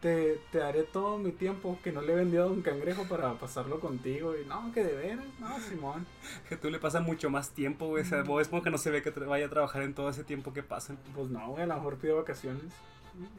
te, 0.00 0.40
te 0.50 0.58
daré 0.58 0.82
todo 0.82 1.18
mi 1.18 1.30
tiempo 1.30 1.78
que 1.84 1.92
no 1.92 2.02
le 2.02 2.12
he 2.12 2.16
vendido 2.16 2.44
a 2.44 2.48
un 2.48 2.62
cangrejo 2.62 3.04
para 3.08 3.32
pasarlo 3.34 3.78
contigo. 3.78 4.34
Y 4.36 4.44
no, 4.46 4.72
que 4.72 4.82
de 4.82 4.92
veras, 4.94 5.24
no, 5.38 5.60
Simón. 5.60 6.04
Que 6.48 6.56
tú 6.56 6.68
le 6.70 6.78
pasa 6.80 7.00
mucho 7.00 7.30
más 7.30 7.50
tiempo, 7.50 7.86
güey. 7.86 8.02
O 8.02 8.06
sea, 8.06 8.22
Bob 8.22 8.40
Esponja 8.40 8.70
no 8.70 8.78
se 8.78 8.90
ve 8.90 9.02
que 9.02 9.10
vaya 9.10 9.46
a 9.46 9.50
trabajar 9.50 9.82
en 9.82 9.94
todo 9.94 10.08
ese 10.10 10.24
tiempo 10.24 10.52
que 10.52 10.62
pasan. 10.64 10.98
Pues 11.14 11.28
no, 11.30 11.48
güey, 11.50 11.62
a 11.62 11.66
lo 11.66 11.74
mejor 11.76 11.96
pido 11.98 12.16
vacaciones. 12.16 12.72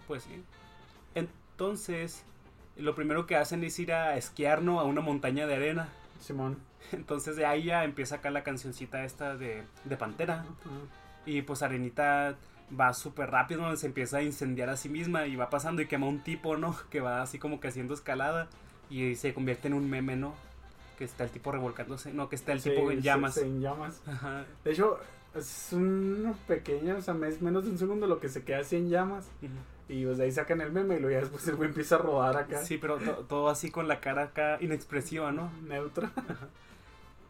Pues 0.08 0.24
sí. 0.24 0.42
Entonces, 1.16 2.24
lo 2.78 2.96
primero 2.96 3.26
que 3.26 3.36
hacen 3.36 3.64
es 3.64 3.78
ir 3.80 3.92
a 3.94 4.16
esquiar, 4.18 4.62
¿no? 4.62 4.80
A 4.80 4.84
una 4.86 5.02
montaña 5.02 5.46
de 5.46 5.56
arena. 5.56 5.90
Simón. 6.24 6.58
Entonces 6.92 7.36
de 7.36 7.46
ahí 7.46 7.66
ya 7.66 7.84
empieza 7.84 8.16
acá 8.16 8.32
la 8.32 8.44
cancioncita 8.44 9.04
esta 9.06 9.36
de, 9.36 9.64
de 9.84 9.98
Pantera. 9.98 10.46
Y 11.26 11.42
pues 11.44 11.62
Arenita 11.62 12.36
va 12.80 12.94
súper 12.94 13.30
rápido, 13.30 13.62
¿no? 13.62 13.76
se 13.76 13.86
empieza 13.86 14.18
a 14.18 14.24
incendiar 14.24 14.70
a 14.70 14.78
sí 14.78 14.90
misma 14.90 15.28
y 15.28 15.36
va 15.36 15.50
pasando 15.50 15.82
y 15.82 15.86
quema 15.88 16.08
un 16.08 16.22
tipo, 16.24 16.58
¿no? 16.58 16.76
Que 16.90 17.02
va 17.02 17.22
así 17.22 17.38
como 17.40 17.60
que 17.60 17.68
haciendo 17.68 17.94
escalada 17.94 18.48
y 18.90 19.16
se 19.16 19.34
convierte 19.34 19.68
en 19.68 19.76
un 19.76 19.90
meme, 19.90 20.16
¿no? 20.16 20.34
Que 20.98 21.04
está 21.06 21.24
el 21.24 21.30
tipo 21.30 21.52
revolcándose, 21.52 22.14
no, 22.14 22.30
que 22.30 22.36
está 22.36 22.52
el 22.54 22.62
Sí, 22.62 22.70
tipo 22.72 22.90
en 22.92 23.02
llamas. 23.02 23.38
en 23.38 23.62
llamas. 23.62 24.02
Ajá. 24.08 24.46
De 24.64 24.72
hecho, 24.72 25.00
es 25.36 25.70
una 25.74 26.34
pequeña, 26.48 26.96
o 26.96 27.02
sea, 27.02 27.16
es 27.28 27.42
menos 27.42 27.66
de 27.66 27.72
un 27.72 27.78
segundo 27.78 28.06
lo 28.08 28.20
que 28.20 28.30
se 28.30 28.44
queda 28.44 28.60
así 28.60 28.76
en 28.76 28.90
llamas. 28.90 29.30
Y 29.90 30.06
pues 30.06 30.18
de 30.18 30.24
ahí 30.26 30.32
sacan 30.32 30.62
el 30.62 30.72
meme 30.72 30.96
y 30.96 31.00
luego 31.00 31.14
ya 31.14 31.22
después 31.22 31.48
el 31.48 31.56
güey 31.56 31.70
empieza 31.70 31.96
a 31.96 31.98
rodar 32.00 32.38
acá. 32.38 32.64
Sí, 32.64 32.78
pero 32.78 32.98
to- 33.00 33.26
todo 33.28 33.50
así 33.50 33.70
con 33.70 33.88
la 33.88 34.00
cara 34.00 34.24
acá 34.24 34.58
inexpresiva, 34.62 35.32
¿no? 35.32 35.52
Neutra. 35.64 36.12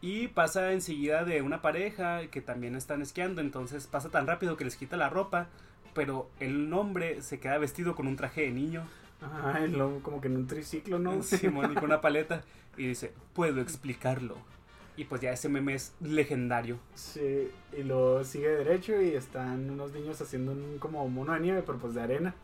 Y 0.01 0.27
pasa 0.27 0.73
enseguida 0.73 1.23
de 1.23 1.41
una 1.41 1.61
pareja 1.61 2.27
que 2.27 2.41
también 2.41 2.75
están 2.75 3.01
esquiando, 3.01 3.39
entonces 3.39 3.87
pasa 3.87 4.09
tan 4.09 4.27
rápido 4.27 4.57
que 4.57 4.65
les 4.65 4.75
quita 4.75 4.97
la 4.97 5.09
ropa, 5.09 5.47
pero 5.93 6.29
el 6.41 6.73
hombre 6.73 7.21
se 7.21 7.39
queda 7.39 7.57
vestido 7.57 7.95
con 7.95 8.07
un 8.07 8.17
traje 8.17 8.41
de 8.41 8.51
niño, 8.51 8.83
Ajá, 9.21 9.61
y 9.65 9.69
luego 9.71 10.01
como 10.03 10.19
que 10.19 10.27
en 10.27 10.35
un 10.35 10.47
triciclo, 10.47 10.99
¿no? 10.99 11.23
Simón, 11.23 11.71
y 11.71 11.75
con 11.75 11.85
una 11.85 12.01
paleta, 12.01 12.43
y 12.75 12.87
dice, 12.87 13.13
puedo 13.33 13.61
explicarlo. 13.61 14.35
Y 14.95 15.05
pues 15.05 15.21
ya 15.21 15.31
ese 15.31 15.49
meme 15.49 15.73
es 15.73 15.93
legendario. 16.01 16.77
Sí, 16.93 17.49
y 17.75 17.83
lo 17.83 18.23
sigue 18.23 18.49
derecho 18.49 19.01
y 19.01 19.15
están 19.15 19.69
unos 19.69 19.91
niños 19.91 20.21
haciendo 20.21 20.51
un 20.51 20.77
como 20.79 21.07
mono 21.09 21.33
de 21.33 21.39
nieve, 21.39 21.63
pero 21.65 21.79
pues 21.79 21.93
de 21.95 22.01
arena. 22.01 22.35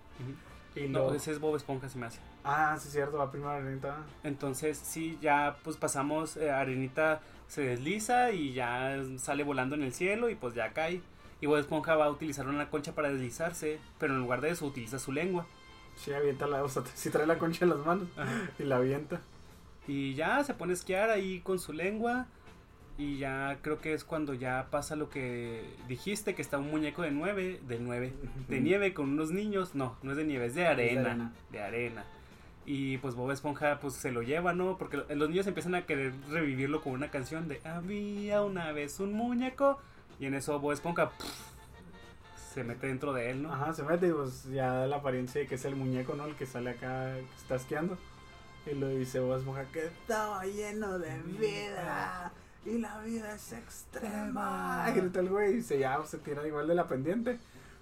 Y 0.76 0.88
No, 0.88 1.00
lo... 1.00 1.14
ese 1.14 1.32
es 1.32 1.40
Bob 1.40 1.56
Esponja, 1.56 1.90
se 1.90 2.00
me 2.00 2.08
hace. 2.08 2.20
Ah, 2.44 2.76
sí, 2.80 2.88
es 2.88 2.94
cierto, 2.94 3.18
va 3.18 3.30
primero 3.30 3.52
arenita. 3.52 3.98
Entonces, 4.24 4.78
sí, 4.78 5.18
ya 5.22 5.58
pues 5.64 5.78
pasamos, 5.78 6.38
eh, 6.38 6.50
Arenita 6.52 7.22
se 7.48 7.62
desliza 7.62 8.32
y 8.32 8.54
ya 8.54 9.00
sale 9.18 9.44
volando 9.44 9.76
en 9.76 9.84
el 9.84 9.94
cielo 9.94 10.30
y 10.30 10.36
pues 10.36 10.54
ya 10.56 10.74
cae. 10.74 11.02
Y 11.42 11.46
Bob 11.46 11.58
Esponja 11.58 11.96
va 11.96 12.06
a 12.06 12.10
utilizar 12.10 12.48
una 12.48 12.70
concha 12.70 12.94
para 12.94 13.10
deslizarse, 13.12 13.80
pero 14.00 14.14
en 14.14 14.22
lugar 14.22 14.42
de 14.42 14.50
eso 14.50 14.66
utiliza 14.66 15.00
su 15.00 15.12
lengua. 15.12 15.46
Sí, 15.96 16.14
avienta 16.14 16.48
la, 16.48 16.64
o 16.64 16.70
sea, 16.70 16.84
sí 16.96 17.10
trae 17.10 17.28
la 17.28 17.38
concha 17.38 17.66
en 17.66 17.70
las 17.72 17.86
manos 17.86 18.08
y 18.58 18.64
la 18.64 18.78
avienta. 18.78 19.22
Y 19.88 20.14
ya 20.14 20.44
se 20.44 20.54
pone 20.54 20.74
a 20.74 20.76
esquiar 20.76 21.10
ahí 21.10 21.40
con 21.42 21.58
su 21.60 21.74
lengua. 21.74 22.28
Y 23.00 23.18
ya 23.18 23.58
creo 23.62 23.80
que 23.80 23.94
es 23.94 24.04
cuando 24.04 24.34
ya 24.34 24.68
pasa 24.70 24.98
lo 24.98 25.10
que 25.10 25.64
dijiste, 25.88 26.36
que 26.36 26.42
está 26.42 26.58
un 26.58 26.70
muñeco 26.70 27.02
de 27.02 27.12
nueve, 27.12 27.62
de 27.66 27.80
nueve, 27.80 28.12
de 28.50 28.60
nieve 28.60 28.94
con 28.94 29.08
unos 29.08 29.32
niños. 29.32 29.74
No, 29.74 29.96
no 30.04 30.12
es 30.12 30.18
de 30.18 30.26
nieve, 30.26 30.48
es 30.48 30.54
de 30.54 30.68
arena. 30.68 31.12
arena. 31.12 31.32
De 31.50 31.62
arena. 31.62 32.04
Y 32.66 32.98
pues 32.98 33.16
Bob 33.16 33.32
Esponja 33.32 33.80
pues 33.80 33.94
se 33.94 34.12
lo 34.12 34.22
lleva, 34.22 34.52
¿no? 34.52 34.78
Porque 34.78 34.98
los 34.98 35.30
niños 35.30 35.48
empiezan 35.48 35.76
a 35.76 35.86
querer 35.86 36.12
revivirlo 36.30 36.82
con 36.82 36.92
una 36.92 37.10
canción 37.10 37.48
de 37.48 37.62
Había 37.64 38.42
una 38.42 38.74
vez 38.74 39.00
un 39.00 39.14
muñeco. 39.14 39.80
Y 40.20 40.26
en 40.26 40.34
eso 40.34 40.60
Bob 40.60 40.74
Esponja 40.74 41.12
pff, 41.12 41.50
se 42.54 42.66
mete 42.66 42.88
dentro 42.88 43.14
de 43.14 43.32
él, 43.32 43.44
¿no? 43.44 43.54
Ajá, 43.54 43.74
se 43.74 43.84
mete 43.84 44.10
y 44.10 44.12
pues 44.12 44.44
ya 44.52 44.74
da 44.74 44.88
la 44.88 44.98
apariencia 44.98 45.40
de 45.40 45.48
que 45.48 45.56
es 45.56 45.64
el 45.64 45.78
muñeco, 45.78 46.16
¿no? 46.16 46.26
El 46.26 46.36
que 46.36 46.46
sale 46.46 46.72
acá, 46.72 47.14
que 47.16 47.36
está 47.38 47.56
esquiando. 47.56 47.98
Y 48.70 48.76
lo 48.76 48.90
dice 48.90 49.22
Bob 49.22 49.38
Esponja 49.38 49.64
que 49.72 49.86
estaba 49.86 50.44
lleno 50.44 51.00
de 51.00 51.18
vida. 51.40 52.34
Y 52.66 52.78
la 52.78 53.00
vida 53.00 53.34
es 53.34 53.54
extrema. 53.54 54.86
Y 54.90 55.00
grita 55.00 55.20
el 55.20 55.30
güey 55.30 55.58
y 55.58 55.62
se 55.62 55.80
ya 55.80 56.04
se 56.06 56.18
tira 56.18 56.46
igual 56.48 56.68
de 56.68 56.76
la 56.76 56.88
pendiente. 56.88 57.40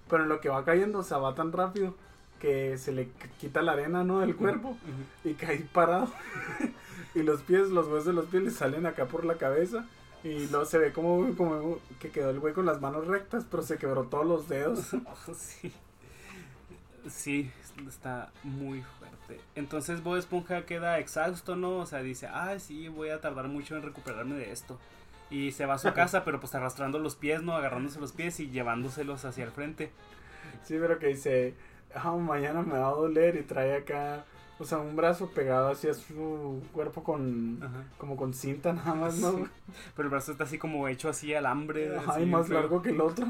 Pero 0.08 0.22
en 0.22 0.28
lo 0.28 0.40
que 0.40 0.48
va 0.48 0.64
cayendo, 0.64 1.00
o 1.00 1.02
sea, 1.02 1.18
va 1.18 1.34
tan 1.34 1.52
rápido 1.52 1.94
que 2.38 2.78
se 2.78 2.92
le 2.92 3.10
quita 3.38 3.62
la 3.62 3.72
arena, 3.72 4.04
¿no? 4.04 4.20
Del 4.20 4.36
cuerpo. 4.36 4.76
Y 5.24 5.34
cae 5.34 5.58
parado. 5.72 6.08
y 7.14 7.22
los 7.22 7.42
pies, 7.42 7.68
los 7.68 7.86
huesos 7.86 8.06
de 8.06 8.12
los 8.12 8.26
pies 8.26 8.42
le 8.44 8.50
salen 8.50 8.86
acá 8.86 9.06
por 9.06 9.24
la 9.24 9.36
cabeza. 9.36 9.86
Y 10.24 10.46
luego 10.48 10.64
se 10.64 10.78
ve 10.78 10.92
como, 10.92 11.36
como 11.36 11.78
que 12.00 12.10
quedó 12.10 12.30
el 12.30 12.40
güey 12.40 12.54
con 12.54 12.66
las 12.66 12.80
manos 12.80 13.06
rectas, 13.06 13.44
pero 13.50 13.62
se 13.62 13.76
quebró 13.76 14.04
todos 14.04 14.26
los 14.26 14.48
dedos. 14.48 14.90
sí. 15.36 15.72
Sí, 17.08 17.50
está 17.86 18.30
muy 18.42 18.82
fuerte. 19.28 19.44
Entonces 19.54 20.02
Bob 20.02 20.16
Esponja 20.16 20.64
queda 20.64 20.98
exhausto, 20.98 21.56
¿no? 21.56 21.78
O 21.78 21.86
sea, 21.86 22.00
dice, 22.02 22.26
ah, 22.26 22.58
sí, 22.58 22.88
voy 22.88 23.10
a 23.10 23.20
tardar 23.20 23.48
mucho 23.48 23.76
en 23.76 23.82
recuperarme 23.82 24.36
de 24.36 24.52
esto. 24.52 24.78
Y 25.30 25.52
se 25.52 25.66
va 25.66 25.74
a 25.74 25.78
su 25.78 25.92
casa, 25.94 26.24
pero 26.24 26.40
pues 26.40 26.54
arrastrando 26.54 26.98
los 26.98 27.16
pies, 27.16 27.42
¿no? 27.42 27.54
Agarrándose 27.54 28.00
los 28.00 28.12
pies 28.12 28.40
y 28.40 28.50
llevándoselos 28.50 29.24
hacia 29.24 29.44
el 29.44 29.50
frente. 29.50 29.90
Sí, 30.64 30.76
pero 30.80 30.98
que 30.98 31.08
dice, 31.08 31.54
ah, 31.94 32.12
mañana 32.12 32.62
me 32.62 32.78
va 32.78 32.88
a 32.88 32.92
doler 32.92 33.36
y 33.36 33.42
trae 33.42 33.76
acá, 33.76 34.24
o 34.58 34.64
sea, 34.64 34.78
un 34.78 34.96
brazo 34.96 35.30
pegado 35.30 35.70
hacia 35.70 35.94
su 35.94 36.62
cuerpo 36.72 37.04
con, 37.04 37.60
Ajá. 37.62 37.84
como 37.98 38.16
con 38.16 38.34
cinta 38.34 38.72
nada 38.72 38.94
más, 38.94 39.18
¿no? 39.18 39.32
Sí. 39.32 39.44
Pero 39.94 40.06
el 40.06 40.10
brazo 40.10 40.32
está 40.32 40.44
así 40.44 40.58
como 40.58 40.88
hecho 40.88 41.08
así 41.08 41.34
alambre. 41.34 41.96
Ajá, 41.96 42.12
así 42.12 42.22
y 42.22 42.26
más 42.26 42.48
feo. 42.48 42.60
largo 42.60 42.82
que 42.82 42.90
el 42.90 43.00
otro. 43.00 43.28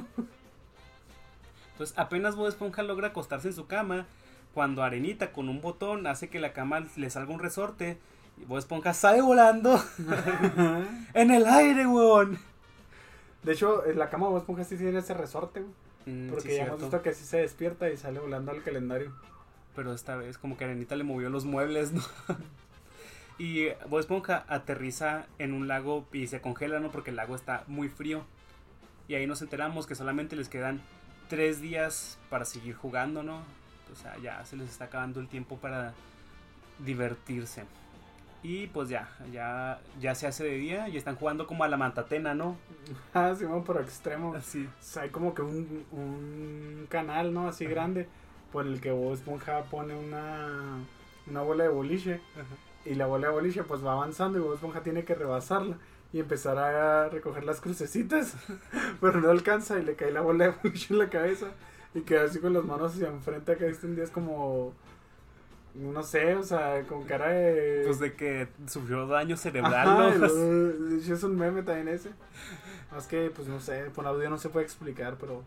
Entonces 1.72 1.96
apenas 1.98 2.34
Bob 2.34 2.48
Esponja 2.48 2.82
logra 2.82 3.08
acostarse 3.08 3.48
en 3.48 3.54
su 3.54 3.66
cama, 3.66 4.06
cuando 4.54 4.82
Arenita 4.82 5.32
con 5.32 5.48
un 5.48 5.60
botón 5.60 6.06
hace 6.06 6.28
que 6.28 6.40
la 6.40 6.52
cama 6.52 6.86
le 6.96 7.10
salga 7.10 7.32
un 7.32 7.40
resorte, 7.40 7.98
y 8.40 8.44
Bob 8.44 8.58
Esponja 8.58 8.94
sale 8.94 9.20
volando 9.20 9.82
en 11.14 11.30
el 11.30 11.46
aire, 11.46 11.86
weón. 11.86 12.38
De 13.42 13.52
hecho, 13.52 13.86
en 13.86 13.98
la 13.98 14.10
cama 14.10 14.26
de 14.26 14.32
Bob 14.32 14.40
Esponja 14.40 14.64
sí 14.64 14.76
tiene 14.76 14.98
ese 14.98 15.14
resorte, 15.14 15.64
Mm, 16.08 16.30
porque 16.30 16.48
sí, 16.48 16.56
ya 16.56 16.64
hemos 16.64 16.80
visto 16.80 17.02
que 17.02 17.10
así 17.10 17.24
se 17.24 17.38
despierta 17.38 17.90
y 17.90 17.96
sale 17.96 18.18
volando 18.18 18.50
al 18.50 18.62
calendario. 18.62 19.12
Pero 19.76 19.92
esta 19.92 20.16
vez 20.16 20.38
como 20.38 20.56
que 20.56 20.64
Arenita 20.64 20.96
le 20.96 21.04
movió 21.04 21.28
los 21.28 21.44
muebles, 21.44 21.92
¿no? 21.92 22.02
y 23.38 23.68
Bob 23.88 24.00
Esponja 24.00 24.44
aterriza 24.48 25.26
en 25.38 25.52
un 25.52 25.68
lago 25.68 26.06
y 26.12 26.26
se 26.26 26.40
congela, 26.40 26.80
¿no? 26.80 26.90
Porque 26.90 27.10
el 27.10 27.16
lago 27.16 27.34
está 27.34 27.64
muy 27.66 27.88
frío. 27.88 28.24
Y 29.06 29.14
ahí 29.14 29.26
nos 29.26 29.42
enteramos 29.42 29.86
que 29.86 29.94
solamente 29.94 30.34
les 30.34 30.48
quedan 30.48 30.80
tres 31.28 31.60
días 31.60 32.18
para 32.30 32.44
seguir 32.46 32.74
jugando, 32.74 33.22
¿no? 33.22 33.42
O 33.92 33.96
sea, 33.96 34.16
ya 34.18 34.44
se 34.44 34.56
les 34.56 34.68
está 34.68 34.86
acabando 34.86 35.20
el 35.20 35.28
tiempo 35.28 35.56
para 35.56 35.94
divertirse. 36.78 37.64
Y 38.42 38.68
pues 38.68 38.88
ya, 38.88 39.08
ya, 39.32 39.80
ya 40.00 40.14
se 40.14 40.26
hace 40.28 40.44
de 40.44 40.54
día 40.54 40.88
y 40.88 40.96
están 40.96 41.16
jugando 41.16 41.46
como 41.46 41.64
a 41.64 41.68
la 41.68 41.76
mantatena, 41.76 42.34
¿no? 42.34 42.56
Ah, 43.14 43.34
sí, 43.36 43.44
por 43.66 43.80
extremo. 43.80 44.34
Así. 44.34 44.66
O 44.66 44.82
sea, 44.82 45.02
hay 45.02 45.10
como 45.10 45.34
que 45.34 45.42
un, 45.42 45.84
un 45.90 46.86
canal, 46.88 47.34
¿no? 47.34 47.48
Así 47.48 47.64
grande, 47.64 48.08
por 48.52 48.66
el 48.66 48.80
que 48.80 48.92
Bob 48.92 49.14
Esponja 49.14 49.62
pone 49.64 49.94
una, 49.94 50.78
una 51.26 51.42
bola 51.42 51.64
de 51.64 51.70
boliche. 51.70 52.20
Y 52.84 52.94
la 52.94 53.06
bola 53.06 53.28
de 53.28 53.34
boliche 53.34 53.64
pues 53.64 53.84
va 53.84 53.92
avanzando 53.92 54.38
y 54.38 54.42
Bob 54.42 54.54
Esponja 54.54 54.82
tiene 54.82 55.04
que 55.04 55.14
rebasarla 55.14 55.76
y 56.12 56.20
empezar 56.20 56.58
a 56.58 57.08
recoger 57.08 57.44
las 57.44 57.60
crucecitas. 57.60 58.36
Pero 59.00 59.20
no 59.20 59.30
alcanza 59.30 59.78
y 59.78 59.84
le 59.84 59.96
cae 59.96 60.12
la 60.12 60.20
bola 60.20 60.46
de 60.46 60.54
boliche 60.62 60.94
en 60.94 60.98
la 61.00 61.10
cabeza. 61.10 61.48
Y 61.94 62.00
queda 62.02 62.24
así 62.24 62.38
con 62.38 62.52
las 62.52 62.64
manos 62.64 62.92
hacia 62.94 63.08
enfrente 63.08 63.52
acá 63.52 63.66
extendidas 63.66 64.10
como... 64.10 64.72
No 65.74 66.02
sé, 66.02 66.34
o 66.34 66.42
sea, 66.42 66.82
con 66.88 67.04
cara 67.04 67.28
de... 67.28 67.82
Pues 67.86 68.00
de 68.00 68.14
que 68.14 68.48
sufrió 68.66 69.06
daño 69.06 69.36
cerebral, 69.36 69.86
Ajá, 69.88 70.14
¿no? 70.18 70.26
es 71.14 71.22
un 71.22 71.36
meme 71.36 71.62
también 71.62 71.88
ese. 71.88 72.10
Más 72.90 73.06
que, 73.06 73.30
pues 73.30 73.46
no 73.48 73.60
sé, 73.60 73.84
por 73.94 74.06
audio 74.06 74.28
no 74.28 74.38
se 74.38 74.48
puede 74.48 74.64
explicar, 74.64 75.16
pero 75.20 75.42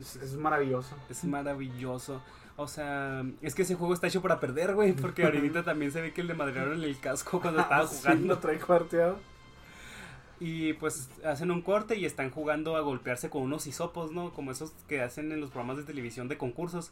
es, 0.00 0.16
es 0.16 0.34
maravilloso. 0.36 0.94
Es 1.08 1.24
maravilloso. 1.24 2.20
O 2.56 2.66
sea, 2.68 3.24
es 3.40 3.54
que 3.54 3.62
ese 3.62 3.74
juego 3.76 3.94
está 3.94 4.08
hecho 4.08 4.20
para 4.20 4.40
perder, 4.40 4.74
güey. 4.74 4.92
Porque 4.92 5.24
ahorita 5.24 5.62
también 5.62 5.90
se 5.90 6.02
ve 6.02 6.12
que 6.12 6.22
le 6.22 6.34
madrearon 6.34 6.82
el 6.82 6.98
casco 7.00 7.40
cuando 7.40 7.60
estaba 7.60 7.84
Ah, 7.84 7.86
Sí, 7.86 7.98
jugando. 8.02 8.26
lo 8.34 8.38
trae 8.40 8.58
cuarteado. 8.58 9.16
Y 10.44 10.72
pues 10.72 11.08
hacen 11.24 11.52
un 11.52 11.62
corte 11.62 11.96
y 11.96 12.04
están 12.04 12.30
jugando 12.30 12.74
a 12.74 12.80
golpearse 12.80 13.30
con 13.30 13.42
unos 13.42 13.68
hisopos, 13.68 14.10
¿no? 14.10 14.32
Como 14.32 14.50
esos 14.50 14.72
que 14.88 15.00
hacen 15.00 15.30
en 15.30 15.40
los 15.40 15.50
programas 15.50 15.76
de 15.76 15.84
televisión 15.84 16.26
de 16.26 16.36
concursos. 16.36 16.90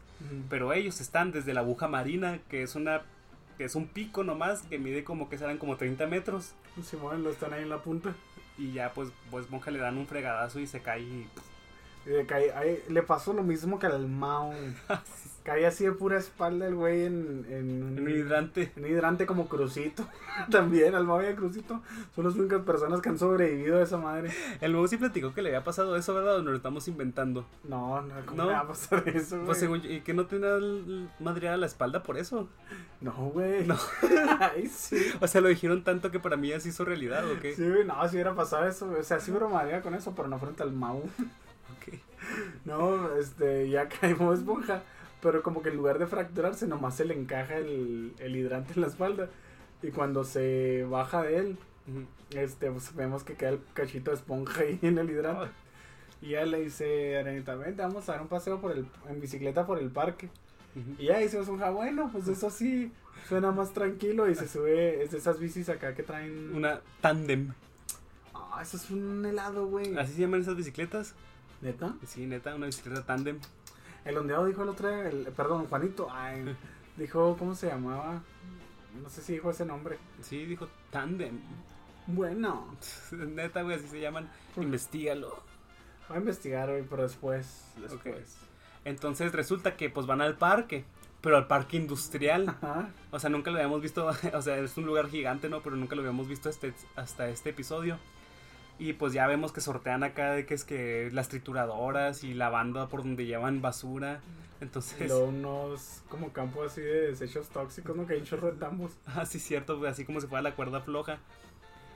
Pero 0.48 0.72
ellos 0.72 1.00
están 1.00 1.32
desde 1.32 1.52
la 1.52 1.60
aguja 1.60 1.88
marina, 1.88 2.38
que 2.48 2.62
es 2.62 2.76
una. 2.76 3.02
que 3.58 3.64
es 3.64 3.74
un 3.74 3.88
pico 3.88 4.22
nomás, 4.22 4.62
que 4.62 4.78
mide 4.78 5.02
como 5.02 5.28
que 5.28 5.36
serán 5.36 5.58
como 5.58 5.76
30 5.76 6.06
metros. 6.06 6.52
Simón 6.80 7.24
lo 7.24 7.30
están 7.30 7.52
ahí 7.52 7.62
en 7.62 7.70
la 7.70 7.82
punta. 7.82 8.14
Y 8.56 8.70
ya 8.72 8.92
pues, 8.92 9.08
pues 9.32 9.50
Monja 9.50 9.72
le 9.72 9.80
dan 9.80 9.98
un 9.98 10.06
fregadazo 10.06 10.60
y 10.60 10.68
se 10.68 10.80
cae 10.80 11.00
y. 11.00 11.04
Y 11.04 11.28
le, 12.06 12.26
ahí- 12.54 12.82
le 12.88 13.02
pasó 13.02 13.32
lo 13.32 13.42
mismo 13.42 13.78
que 13.78 13.86
al 13.86 14.08
Mao. 14.08 14.52
Cae 15.42 15.66
así 15.66 15.84
de 15.84 15.92
pura 15.92 16.18
espalda 16.18 16.66
el 16.66 16.74
güey 16.74 17.04
en, 17.06 17.46
en, 17.48 17.82
un 17.98 18.10
hidrante. 18.10 18.72
en 18.76 18.84
un 18.84 18.90
hidrante 18.90 19.24
como 19.24 19.48
Crucito. 19.48 20.06
También 20.50 20.94
al 20.94 21.06
Mao 21.06 21.22
y 21.22 21.26
a 21.26 21.34
Crucito. 21.34 21.80
Son 22.14 22.26
las 22.26 22.34
únicas 22.34 22.60
personas 22.60 23.00
que 23.00 23.08
han 23.08 23.18
sobrevivido 23.18 23.78
a 23.78 23.82
esa 23.82 23.96
madre. 23.96 24.30
El 24.60 24.72
nuevo 24.72 24.86
sí 24.86 24.98
platicó 24.98 25.32
que 25.32 25.40
le 25.40 25.48
había 25.48 25.64
pasado 25.64 25.96
eso, 25.96 26.12
¿verdad? 26.14 26.36
¿O 26.36 26.42
nos 26.42 26.50
lo 26.50 26.56
estamos 26.56 26.86
inventando? 26.88 27.46
No, 27.64 28.02
no, 28.02 28.14
¿cómo 28.26 28.36
No. 28.42 28.46
me 28.48 28.52
va 28.52 28.60
a 28.60 28.68
pasar 28.68 29.02
eso, 29.08 29.36
güey? 29.36 29.46
Pues 29.46 29.58
según 29.58 29.80
yo- 29.80 29.90
¿y 29.90 30.02
que 30.02 30.12
no 30.12 30.26
tenía 30.26 30.50
madreada 31.20 31.56
la 31.56 31.66
espalda 31.66 32.02
por 32.02 32.18
eso? 32.18 32.46
No, 33.00 33.12
güey. 33.30 33.66
No. 33.66 33.78
Ay, 34.40 34.66
sí. 34.68 34.98
O 35.22 35.26
sea, 35.26 35.40
lo 35.40 35.48
dijeron 35.48 35.84
tanto 35.84 36.10
que 36.10 36.20
para 36.20 36.36
mí 36.36 36.48
ya 36.48 36.60
se 36.60 36.68
hizo 36.68 36.84
realidad, 36.84 37.24
¿o 37.28 37.40
qué? 37.40 37.54
Sí, 37.54 37.66
güey, 37.66 37.86
no, 37.86 37.94
si 38.08 38.16
hubiera 38.16 38.34
pasado 38.34 38.68
eso, 38.68 38.88
güey. 38.88 39.00
o 39.00 39.04
sea, 39.04 39.18
sí 39.18 39.30
bromaría 39.30 39.80
con 39.80 39.94
eso, 39.94 40.12
pero 40.14 40.28
no 40.28 40.38
frente 40.38 40.62
al 40.62 40.72
Mau. 40.72 41.02
No, 42.64 43.16
este, 43.16 43.68
ya 43.68 43.88
caímos 44.00 44.38
esponja, 44.38 44.82
pero 45.22 45.42
como 45.42 45.62
que 45.62 45.70
en 45.70 45.76
lugar 45.76 45.98
de 45.98 46.06
fracturarse, 46.06 46.66
nomás 46.66 46.96
se 46.96 47.04
le 47.04 47.14
encaja 47.14 47.56
el, 47.56 48.14
el 48.18 48.36
hidrante 48.36 48.74
en 48.74 48.82
la 48.82 48.86
espalda. 48.86 49.28
Y 49.82 49.90
cuando 49.90 50.24
se 50.24 50.84
baja 50.88 51.22
de 51.22 51.38
él, 51.38 51.58
este, 52.30 52.70
pues 52.70 52.94
vemos 52.94 53.24
que 53.24 53.34
queda 53.34 53.50
el 53.50 53.60
cachito 53.72 54.10
de 54.10 54.18
esponja 54.18 54.62
ahí 54.62 54.78
en 54.82 54.98
el 54.98 55.10
hidrante. 55.10 55.52
Y 56.22 56.30
ya 56.30 56.44
le 56.44 56.60
dice, 56.60 57.18
Arenita, 57.18 57.54
vente, 57.54 57.82
vamos 57.82 58.08
a 58.08 58.12
dar 58.12 58.22
un 58.22 58.28
paseo 58.28 58.60
por 58.60 58.72
el, 58.72 58.86
en 59.08 59.20
bicicleta 59.20 59.66
por 59.66 59.78
el 59.78 59.90
parque. 59.90 60.28
Y 60.98 61.06
ya 61.06 61.18
dice 61.18 61.40
esponja, 61.40 61.70
bueno, 61.70 62.10
pues 62.12 62.28
eso 62.28 62.50
sí, 62.50 62.92
suena 63.28 63.50
más 63.50 63.72
tranquilo 63.72 64.28
y 64.28 64.34
se 64.34 64.46
sube, 64.48 65.02
es 65.02 65.10
de 65.10 65.18
esas 65.18 65.40
bicis 65.40 65.68
acá 65.68 65.94
que 65.94 66.02
traen... 66.02 66.54
Una 66.54 66.80
tandem. 67.00 67.52
Ah, 68.34 68.60
eso 68.62 68.76
es 68.76 68.90
un 68.90 69.24
helado, 69.24 69.66
güey. 69.66 69.96
¿Así 69.96 70.14
se 70.14 70.20
llaman 70.20 70.42
esas 70.42 70.56
bicicletas? 70.56 71.14
¿Neta? 71.60 71.94
Sí, 72.06 72.26
neta, 72.26 72.54
una 72.54 72.66
bicicleta 72.66 73.04
tandem. 73.04 73.38
El 74.04 74.16
ondeado 74.16 74.46
dijo 74.46 74.62
el 74.62 74.70
otro 74.70 74.88
el- 74.90 75.26
perdón, 75.36 75.66
Juanito, 75.66 76.08
ay, 76.10 76.56
dijo, 76.96 77.36
¿cómo 77.38 77.54
se 77.54 77.66
llamaba? 77.68 78.22
No 79.02 79.08
sé 79.10 79.20
si 79.22 79.34
dijo 79.34 79.50
ese 79.50 79.64
nombre. 79.66 79.98
Sí, 80.22 80.46
dijo 80.46 80.68
tandem. 80.90 81.38
Bueno, 82.06 82.74
Neta, 83.12 83.62
güey, 83.62 83.76
así 83.76 83.88
se 83.88 84.00
llaman. 84.00 84.28
Investígalo. 84.56 85.42
voy 86.08 86.16
a 86.16 86.20
investigar 86.20 86.70
hoy, 86.70 86.84
pero 86.88 87.02
después, 87.02 87.72
después. 87.76 88.38
Entonces 88.84 89.32
resulta 89.32 89.76
que 89.76 89.90
pues 89.90 90.06
van 90.06 90.22
al 90.22 90.36
parque, 90.38 90.84
pero 91.20 91.36
al 91.36 91.46
parque 91.46 91.76
industrial. 91.76 92.48
Ajá. 92.48 92.88
O 93.10 93.20
sea, 93.20 93.28
nunca 93.28 93.50
lo 93.50 93.58
habíamos 93.58 93.82
visto, 93.82 94.06
o 94.32 94.42
sea, 94.42 94.56
es 94.58 94.76
un 94.78 94.86
lugar 94.86 95.08
gigante, 95.10 95.50
¿no? 95.50 95.60
Pero 95.60 95.76
nunca 95.76 95.94
lo 95.94 96.00
habíamos 96.00 96.26
visto 96.26 96.48
este, 96.48 96.72
hasta 96.96 97.28
este 97.28 97.50
episodio. 97.50 97.98
Y 98.80 98.94
pues 98.94 99.12
ya 99.12 99.26
vemos 99.26 99.52
que 99.52 99.60
sortean 99.60 100.02
acá 100.04 100.32
de 100.32 100.46
que 100.46 100.54
es 100.54 100.64
que 100.64 101.10
las 101.12 101.28
trituradoras 101.28 102.24
y 102.24 102.32
la 102.32 102.48
banda 102.48 102.88
por 102.88 103.02
donde 103.02 103.26
llevan 103.26 103.60
basura. 103.60 104.22
Entonces, 104.62 105.06
luego 105.06 105.26
unos 105.26 106.02
como 106.08 106.32
campos 106.32 106.72
así 106.72 106.80
de 106.80 107.08
desechos 107.08 107.50
tóxicos, 107.50 107.94
¿no? 107.94 108.06
Que 108.06 108.14
hay 108.14 108.20
un 108.20 108.24
chorro 108.24 108.50
de 108.50 108.58
tambos. 108.58 108.92
ah, 109.06 109.26
sí, 109.26 109.38
cierto, 109.38 109.86
así 109.86 110.06
como 110.06 110.18
si 110.22 110.26
fuera 110.28 110.40
la 110.40 110.56
cuerda 110.56 110.80
floja. 110.80 111.18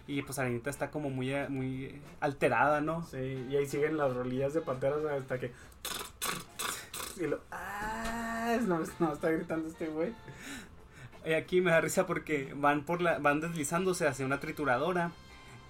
Y 0.06 0.20
pues 0.20 0.38
Arenita 0.38 0.68
está 0.68 0.90
como 0.90 1.08
muy, 1.08 1.32
eh, 1.32 1.48
muy 1.48 2.02
alterada, 2.20 2.82
¿no? 2.82 3.02
Sí, 3.06 3.46
y 3.48 3.56
ahí 3.56 3.66
siguen 3.66 3.96
las 3.96 4.14
rolillas 4.14 4.52
de 4.52 4.60
panteras 4.60 5.02
hasta 5.06 5.40
que... 5.40 5.52
Y 7.18 7.28
lo... 7.28 7.40
¡Ah! 7.50 8.58
No, 8.66 8.82
no 8.98 9.12
está 9.14 9.30
gritando 9.30 9.70
este 9.70 9.86
güey. 9.86 10.12
Y 11.24 11.32
aquí 11.32 11.62
me 11.62 11.70
da 11.70 11.80
risa 11.80 12.06
porque 12.06 12.52
van 12.54 12.84
por 12.84 13.00
la, 13.00 13.18
van 13.18 13.40
deslizándose 13.40 14.06
hacia 14.06 14.26
una 14.26 14.40
trituradora. 14.40 15.10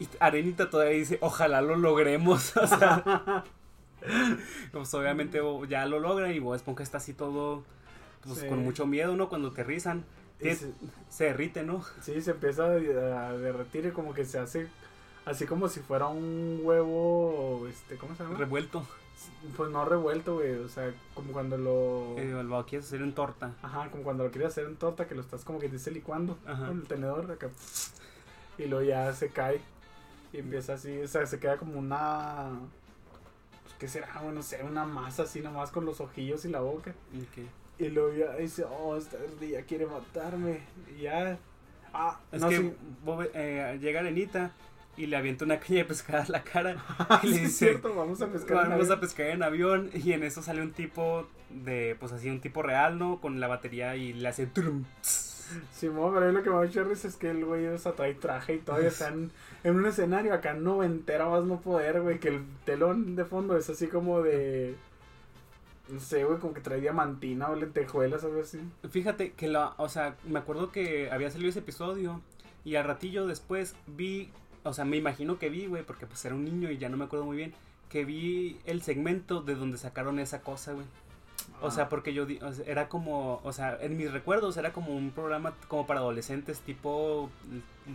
Y 0.01 0.09
Arenita 0.21 0.71
todavía 0.71 0.95
dice, 0.99 1.19
ojalá 1.21 1.63
lo 1.63 1.77
logremos. 1.77 2.53
O 2.63 2.67
sea, 2.67 3.45
pues 4.73 4.93
obviamente 4.95 5.41
ya 5.69 5.87
lo 5.87 5.99
logran 5.99 6.33
y 6.33 6.39
Bob 6.39 6.55
Esponja 6.55 6.83
está 6.83 6.99
así 6.99 7.15
todo, 7.15 7.63
pues 8.23 8.39
Sí. 8.41 8.47
con 8.49 8.63
mucho 8.63 8.87
miedo, 8.87 9.17
¿no? 9.17 9.29
Cuando 9.29 9.49
aterrizan. 9.49 10.05
Se- 10.41 10.73
Se 11.09 11.25
derrite, 11.25 11.63
¿no? 11.63 11.83
sí, 12.03 12.21
se 12.21 12.33
empieza 12.33 12.65
a, 12.67 13.33
derretir 13.33 13.87
y 13.87 13.91
como 13.93 14.13
que 14.13 14.25
se 14.27 14.39
hace 14.39 14.67
así 15.25 15.47
como 15.47 15.69
si 15.69 15.81
fuera 15.81 16.09
un 16.09 16.61
huevo, 16.63 17.67
este, 17.71 17.97
¿cómo 17.97 18.15
se 18.15 18.25
llama? 18.25 18.37
Revuelto. 18.37 18.85
Pues 19.57 19.71
no 19.71 19.85
revuelto, 19.87 20.35
güey, 20.35 20.55
o 20.57 20.69
sea, 20.69 20.93
como 21.15 21.33
cuando 21.33 21.57
lo... 21.57 22.17
Eh, 22.19 22.43
lo 22.43 22.67
quieres 22.67 22.89
hacer 22.89 23.01
en 23.01 23.15
torta. 23.15 23.53
Ajá, 23.63 23.89
como 23.91 24.03
cuando 24.03 24.25
lo 24.25 24.31
quieres 24.31 24.51
hacer 24.51 24.67
en 24.67 24.77
torta, 24.77 25.07
que 25.07 25.15
lo 25.15 25.21
estás 25.23 25.45
como 25.45 25.61
que 25.61 25.69
dice 25.69 25.91
licuando 25.93 26.37
Ajá. 26.47 26.67
con 26.67 26.81
el 26.81 26.87
tenedor 26.89 27.31
acá. 27.31 27.49
Y 28.59 28.67
luego 28.67 28.85
ya 28.85 29.13
se 29.15 29.29
cae. 29.31 29.61
Y 30.35 30.39
empieza 30.39 30.75
así, 30.75 30.99
o 30.99 31.07
sea, 31.09 31.25
se 31.27 31.39
queda 31.39 31.57
como 31.57 31.79
una. 31.79 32.51
Pues, 33.63 33.75
¿Qué 33.79 33.89
será? 33.89 34.09
Bueno, 34.17 34.33
no 34.33 34.43
sé, 34.43 34.63
una 34.65 34.85
masa 34.85 35.23
así 35.23 35.41
nomás 35.41 35.71
con 35.71 35.85
los 35.87 36.01
ojillos 36.01 36.45
y 36.45 36.49
la 36.49 36.61
boca. 36.61 36.93
Y 37.79 37.89
luego 37.89 38.13
ya 38.15 38.37
dice, 38.37 38.65
oh, 38.65 38.97
esta 38.97 39.17
ardilla 39.17 39.63
quiere 39.63 39.87
matarme. 39.87 40.61
Y 40.97 41.03
ya. 41.03 41.39
Ah, 41.93 42.19
Es 42.33 42.41
no, 42.41 42.49
que 42.49 42.57
sí. 42.59 42.75
Bob- 43.05 43.31
eh, 43.35 43.79
llega 43.81 44.01
Arenita 44.01 44.51
y 44.97 45.07
le 45.07 45.17
avienta 45.17 45.45
una 45.45 45.59
caña 45.61 45.79
de 45.79 45.85
pescada 45.85 46.25
a 46.25 46.29
la 46.29 46.43
cara. 46.43 46.77
y 47.23 47.29
le 47.29 47.37
es 47.37 47.43
dice, 47.43 47.67
cierto, 47.67 47.95
vamos 47.95 48.21
a 48.21 48.27
pescar. 48.29 48.65
en 48.65 48.71
vamos 48.71 48.91
a 48.91 48.95
avión". 48.95 49.01
pescar 49.01 49.27
en 49.29 49.43
avión. 49.45 49.91
Y 49.95 50.13
en 50.13 50.25
eso 50.25 50.43
sale 50.43 50.63
un 50.63 50.73
tipo 50.73 51.29
de, 51.51 51.97
pues 52.01 52.11
así, 52.13 52.29
un 52.29 52.41
tipo 52.41 52.63
real, 52.63 52.99
¿no? 52.99 53.21
Con 53.21 53.39
la 53.39 53.47
batería 53.47 53.95
y 53.95 54.13
le 54.13 54.29
hace... 54.29 54.47
trum, 54.47 54.85
tss. 55.03 55.34
Simón, 55.73 56.13
pero 56.15 56.33
lo 56.33 56.43
que 56.43 56.51
me 56.51 56.57
da 56.57 56.63
mucha 56.63 56.85
risa 56.85 57.09
es 57.09 57.17
que 57.17 57.31
el 57.31 57.45
güey 57.45 57.67
trae 57.97 58.15
traje 58.15 58.55
y 58.55 58.59
todavía 58.59 58.89
están 58.89 59.31
en 59.63 59.77
un 59.77 59.87
escenario 59.87 60.35
acá 60.35 60.55
noventera 60.55 61.29
más 61.29 61.45
no 61.45 61.61
poder, 61.61 62.01
güey, 62.03 62.19
que 62.19 62.29
el 62.29 62.45
telón 62.65 63.17
de 63.17 63.25
fondo 63.25 63.57
es 63.57 63.69
así 63.71 63.89
como 63.89 64.23
de... 64.23 64.75
No 65.89 66.01
sé, 66.01 66.25
güey, 66.25 66.39
como 66.39 66.55
que 66.55 66.61
trae 66.61 66.81
diamantina 66.81 67.51
o 67.51 67.57
lentejuelas 67.57 68.25
algo 68.25 68.41
así. 68.41 68.59
Fíjate 68.89 69.33
que 69.33 69.49
la, 69.49 69.75
o 69.77 69.89
sea, 69.89 70.17
me 70.25 70.39
acuerdo 70.39 70.73
que 70.73 71.11
había 71.11 71.31
salido 71.31 71.51
ese 71.51 71.59
episodio 71.59 72.23
y 72.65 72.77
al 72.77 72.85
ratillo 72.85 73.27
después 73.27 73.77
vi, 73.87 74.31
o 74.63 74.73
sea, 74.73 74.87
me 74.87 74.97
imagino 74.97 75.39
que 75.39 75.51
vi, 75.51 75.67
güey, 75.67 75.83
porque 75.83 76.07
pues 76.07 76.25
era 76.25 76.35
un 76.35 76.45
niño 76.45 76.71
y 76.71 76.79
ya 76.79 76.89
no 76.89 76.97
me 76.97 77.05
acuerdo 77.05 77.27
muy 77.27 77.37
bien, 77.37 77.53
que 77.91 78.05
vi 78.05 78.59
el 78.65 78.83
segmento 78.83 79.43
de 79.43 79.55
donde 79.55 79.77
sacaron 79.77 80.19
esa 80.19 80.41
cosa, 80.41 80.73
güey. 80.73 80.87
O 81.61 81.71
sea, 81.71 81.89
porque 81.89 82.13
yo 82.13 82.27
o 82.43 82.53
sea, 82.53 82.65
era 82.67 82.89
como, 82.89 83.41
o 83.43 83.53
sea, 83.53 83.79
en 83.81 83.97
mis 83.97 84.13
recuerdos 84.13 84.57
era 84.57 84.73
como 84.73 84.95
un 84.95 85.11
programa 85.11 85.55
como 85.69 85.87
para 85.87 86.01
adolescentes, 86.01 86.61
tipo 86.61 87.31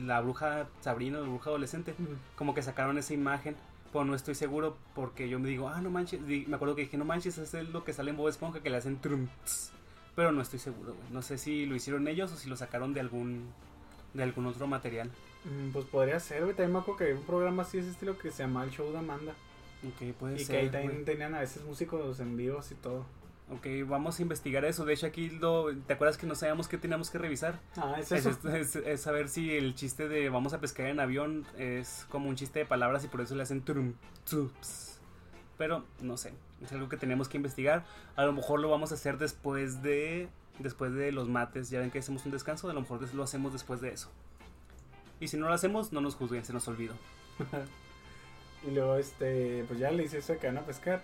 la 0.05 0.21
bruja 0.21 0.67
Sabrina, 0.81 1.19
la 1.19 1.27
bruja 1.27 1.49
adolescente, 1.49 1.93
como 2.35 2.53
que 2.53 2.61
sacaron 2.61 2.97
esa 2.97 3.13
imagen, 3.13 3.55
pero 3.91 4.05
no 4.05 4.15
estoy 4.15 4.35
seguro 4.35 4.77
porque 4.95 5.29
yo 5.29 5.39
me 5.39 5.49
digo, 5.49 5.69
ah, 5.69 5.81
no 5.81 5.89
manches, 5.89 6.21
me 6.21 6.55
acuerdo 6.55 6.75
que 6.75 6.83
dije, 6.83 6.97
no 6.97 7.05
manches, 7.05 7.37
es 7.37 7.53
lo 7.69 7.83
que 7.83 7.93
sale 7.93 8.11
en 8.11 8.17
Bob 8.17 8.29
Esponja 8.29 8.61
que 8.61 8.69
le 8.69 8.77
hacen 8.77 8.99
trum, 8.99 9.27
tss", 9.45 9.71
pero 10.15 10.31
no 10.31 10.41
estoy 10.41 10.59
seguro, 10.59 10.93
güey. 10.93 11.07
No 11.11 11.21
sé 11.21 11.37
si 11.37 11.65
lo 11.65 11.75
hicieron 11.75 12.07
ellos 12.07 12.31
o 12.31 12.35
si 12.35 12.49
lo 12.49 12.55
sacaron 12.55 12.93
de 12.93 12.99
algún 12.99 13.51
de 14.13 14.23
algún 14.23 14.45
otro 14.47 14.67
material. 14.67 15.11
Mm, 15.45 15.71
Pues 15.71 15.85
podría 15.85 16.19
ser, 16.19 16.43
güey. 16.43 16.55
También 16.55 16.73
me 16.73 16.79
acuerdo 16.79 16.97
que 16.97 17.03
hay 17.05 17.13
un 17.13 17.23
programa 17.23 17.63
así 17.63 17.77
de 17.77 17.83
ese 17.83 17.91
estilo 17.91 18.17
que 18.17 18.31
se 18.31 18.43
llama 18.43 18.63
El 18.63 18.71
Show 18.71 18.91
de 18.91 18.97
Amanda. 18.97 19.33
Ok, 19.87 20.13
puede 20.17 20.35
y 20.35 20.39
ser. 20.45 20.55
que 20.55 20.61
ahí 20.63 20.69
también 20.69 21.05
tenían 21.05 21.35
a 21.35 21.39
veces 21.39 21.63
músicos 21.63 22.19
en 22.19 22.35
vivos 22.35 22.71
y 22.71 22.75
todo. 22.75 23.05
Ok, 23.51 23.65
vamos 23.87 24.19
a 24.19 24.21
investigar 24.21 24.63
eso. 24.63 24.85
De 24.85 24.93
hecho, 24.93 25.07
aquí 25.07 25.29
lo, 25.31 25.75
¿te 25.75 25.93
acuerdas 25.93 26.17
que 26.17 26.27
no 26.27 26.35
sabíamos 26.35 26.67
qué 26.67 26.77
teníamos 26.77 27.09
que 27.09 27.17
revisar? 27.17 27.59
Ah, 27.77 27.95
es 27.99 28.11
Es, 28.11 28.25
eso. 28.27 28.49
es- 28.55 28.75
es 28.75 29.01
saber 29.01 29.27
si 29.27 29.51
el 29.57 29.73
chiste 29.73 30.07
de 30.07 30.29
vamos 30.29 30.53
a 30.53 30.59
pescar 30.59 30.85
en 30.85 30.99
avión 30.99 31.45
es 31.57 32.05
como 32.09 32.29
un 32.29 32.35
chiste 32.35 32.59
de 32.59 32.65
palabras 32.65 33.03
y 33.03 33.07
por 33.07 33.21
eso 33.21 33.33
le 33.35 33.41
hacen 33.43 33.63
trum, 33.63 33.93
tsups. 34.25 34.99
Pero 35.57 35.83
no 36.01 36.15
sé, 36.15 36.31
es 36.61 36.71
algo 36.71 36.89
que 36.89 36.97
tenemos 36.97 37.27
que 37.27 37.37
investigar. 37.37 37.85
A 38.15 38.23
lo 38.23 38.33
mejor 38.33 38.59
lo 38.59 38.69
vamos 38.69 38.91
a 38.91 38.95
hacer 38.95 39.17
después 39.17 39.81
de 39.81 40.29
después 40.59 40.93
de 40.93 41.11
los 41.11 41.27
mates. 41.27 41.69
Ya 41.71 41.79
ven 41.79 41.89
que 41.89 41.99
hacemos 41.99 42.25
un 42.25 42.31
descanso, 42.31 42.69
a 42.69 42.73
lo 42.73 42.81
mejor 42.81 43.01
lo 43.15 43.23
hacemos 43.23 43.51
después 43.51 43.81
de 43.81 43.89
eso. 43.93 44.11
Y 45.19 45.27
si 45.27 45.37
no 45.37 45.47
lo 45.47 45.53
hacemos, 45.53 45.91
no 45.91 46.01
nos 46.01 46.15
juzguen, 46.15 46.45
se 46.45 46.53
nos 46.53 46.67
olvidó. 46.67 46.93
Y 48.67 48.71
luego, 48.71 48.97
este, 48.97 49.63
pues 49.69 49.79
ya 49.79 49.89
le 49.89 50.03
dice 50.03 50.17
eso 50.17 50.33
de 50.33 50.39
que 50.39 50.47
van 50.47 50.57
a 50.57 50.65
pescar. 50.65 51.01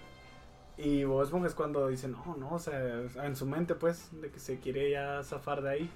Y 0.78 1.06
Bob 1.06 1.24
Esponja 1.24 1.48
es 1.48 1.56
cuando 1.56 1.88
dice, 1.88 2.08
no, 2.08 2.36
no, 2.38 2.54
o 2.54 2.60
sea, 2.60 3.02
en 3.24 3.36
su 3.36 3.46
mente, 3.46 3.76
pues, 3.76 4.10
de 4.22 4.30
que 4.30 4.40
se 4.40 4.60
quiere 4.60 4.92
ya 4.92 5.24
zafar 5.24 5.62
de 5.62 5.70
ahí. 5.70 5.90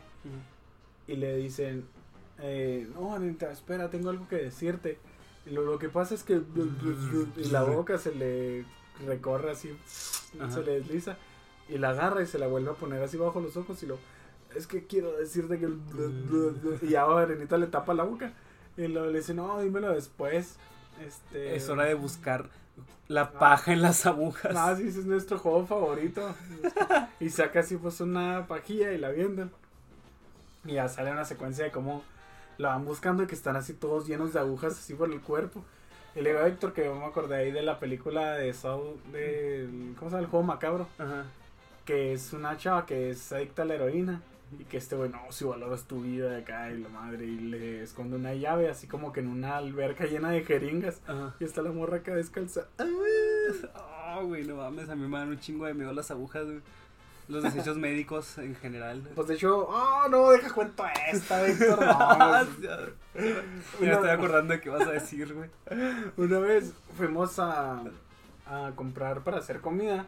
Y 1.07 1.15
le 1.15 1.35
dicen, 1.35 1.85
eh, 2.39 2.87
no, 2.93 3.13
Anita, 3.13 3.51
espera, 3.51 3.89
tengo 3.89 4.09
algo 4.09 4.27
que 4.27 4.37
decirte. 4.37 4.97
Y 5.45 5.51
lo, 5.51 5.63
lo 5.63 5.79
que 5.79 5.89
pasa 5.89 6.15
es 6.15 6.23
que 6.23 6.41
y 7.35 7.43
la 7.49 7.63
boca 7.63 7.97
se 7.97 8.13
le 8.13 8.65
recorre 9.05 9.51
así, 9.51 9.75
Ajá. 10.39 10.51
se 10.51 10.63
le 10.63 10.79
desliza. 10.79 11.17
Y 11.67 11.77
la 11.77 11.89
agarra 11.89 12.21
y 12.21 12.25
se 12.27 12.39
la 12.39 12.47
vuelve 12.47 12.71
a 12.71 12.73
poner 12.73 13.01
así 13.03 13.17
bajo 13.17 13.41
los 13.41 13.55
ojos 13.57 13.83
y 13.83 13.85
lo... 13.85 13.97
Es 14.55 14.65
que 14.65 14.87
quiero 14.87 15.11
decirte 15.17 15.59
que... 15.59 15.69
Y 16.87 16.95
ahora 16.95 17.23
Arenita 17.23 17.57
le 17.57 17.67
tapa 17.67 17.93
la 17.93 18.03
boca. 18.03 18.33
Y 18.75 18.87
luego 18.87 19.11
le 19.11 19.19
dice, 19.19 19.35
no, 19.35 19.61
dímelo 19.61 19.93
después. 19.93 20.57
Este... 21.05 21.55
Es 21.55 21.69
hora 21.69 21.83
de 21.83 21.93
buscar 21.93 22.49
la 23.07 23.31
paja 23.31 23.73
en 23.73 23.81
las 23.81 24.05
agujas. 24.05 24.55
Ah, 24.55 24.75
sí, 24.75 24.87
ese 24.87 24.99
es 24.99 25.05
nuestro 25.05 25.39
juego 25.39 25.65
favorito. 25.65 26.35
y 27.19 27.29
saca 27.29 27.61
así 27.61 27.77
pues 27.77 27.99
una 28.01 28.45
pajilla 28.47 28.91
y 28.91 28.97
la 28.97 29.09
vienden. 29.09 29.51
Y 30.65 30.73
ya 30.73 30.87
sale 30.89 31.11
una 31.11 31.25
secuencia 31.25 31.65
de 31.65 31.71
cómo 31.71 32.03
la 32.57 32.69
van 32.69 32.85
buscando 32.85 33.23
y 33.23 33.27
que 33.27 33.35
están 33.35 33.55
así 33.55 33.73
todos 33.73 34.07
llenos 34.07 34.33
de 34.33 34.39
agujas 34.39 34.73
así 34.73 34.93
por 34.93 35.11
el 35.11 35.21
cuerpo. 35.21 35.63
Y 36.15 36.21
le 36.21 36.31
digo 36.31 36.41
a 36.41 36.47
Héctor 36.47 36.73
que 36.73 36.85
yo 36.85 36.95
me 36.95 37.05
acordé 37.05 37.35
ahí 37.37 37.51
de 37.51 37.61
la 37.61 37.79
película 37.79 38.33
de 38.33 38.53
Saw, 38.53 38.97
de, 39.11 39.67
¿cómo 39.97 40.09
se 40.09 40.15
llama? 40.15 40.19
El 40.19 40.25
juego 40.29 40.45
macabro. 40.45 40.87
Ajá. 40.97 41.25
Que 41.85 42.13
es 42.13 42.33
una 42.33 42.57
chava 42.57 42.85
que 42.85 43.11
es 43.11 43.31
adicta 43.31 43.61
a 43.61 43.65
la 43.65 43.75
heroína. 43.75 44.21
Y 44.57 44.63
que 44.65 44.77
este 44.77 44.95
güey, 44.95 45.09
no, 45.09 45.19
si 45.31 45.45
valoras 45.45 45.83
tu 45.83 46.01
vida 46.01 46.29
de 46.31 46.37
acá 46.41 46.71
y 46.71 46.79
la 46.79 46.89
madre. 46.89 47.25
Y 47.25 47.37
le 47.39 47.83
esconde 47.83 48.15
una 48.15 48.33
llave 48.33 48.69
así 48.69 48.87
como 48.87 49.11
que 49.13 49.19
en 49.19 49.27
una 49.27 49.57
alberca 49.57 50.05
llena 50.05 50.31
de 50.31 50.43
jeringas. 50.43 51.01
Ajá. 51.07 51.35
Y 51.39 51.43
está 51.43 51.61
la 51.61 51.71
morra 51.71 51.97
acá 51.97 52.15
descalza. 52.15 52.67
Ah, 53.75 54.21
güey, 54.23 54.43
no 54.45 54.55
mames, 54.55 54.89
a 54.89 54.95
mí 54.95 55.07
me 55.07 55.17
dan 55.17 55.29
un 55.29 55.39
chingo 55.39 55.65
de 55.65 55.73
miedo 55.73 55.93
las 55.93 56.09
agujas, 56.11 56.45
güey. 56.45 56.59
Los 57.27 57.43
desechos 57.43 57.77
médicos 57.87 58.39
en 58.39 58.55
general. 58.55 59.07
Pues 59.13 59.27
de 59.27 59.35
hecho, 59.35 59.67
oh 59.69 60.07
no, 60.09 60.31
deja 60.31 60.51
cuento 60.51 60.83
esta, 61.11 61.43
Víctor. 61.43 61.79
No, 61.85 62.45
me 63.79 63.91
estoy 63.91 64.09
acordando 64.09 64.53
de 64.53 64.61
qué 64.61 64.69
vas 64.69 64.87
a 64.87 64.91
decir, 64.91 65.33
güey. 65.35 65.49
Una 66.17 66.39
vez 66.39 66.73
fuimos 66.97 67.37
a, 67.37 67.83
a 68.47 68.71
comprar 68.75 69.23
para 69.23 69.37
hacer 69.37 69.61
comida. 69.61 70.07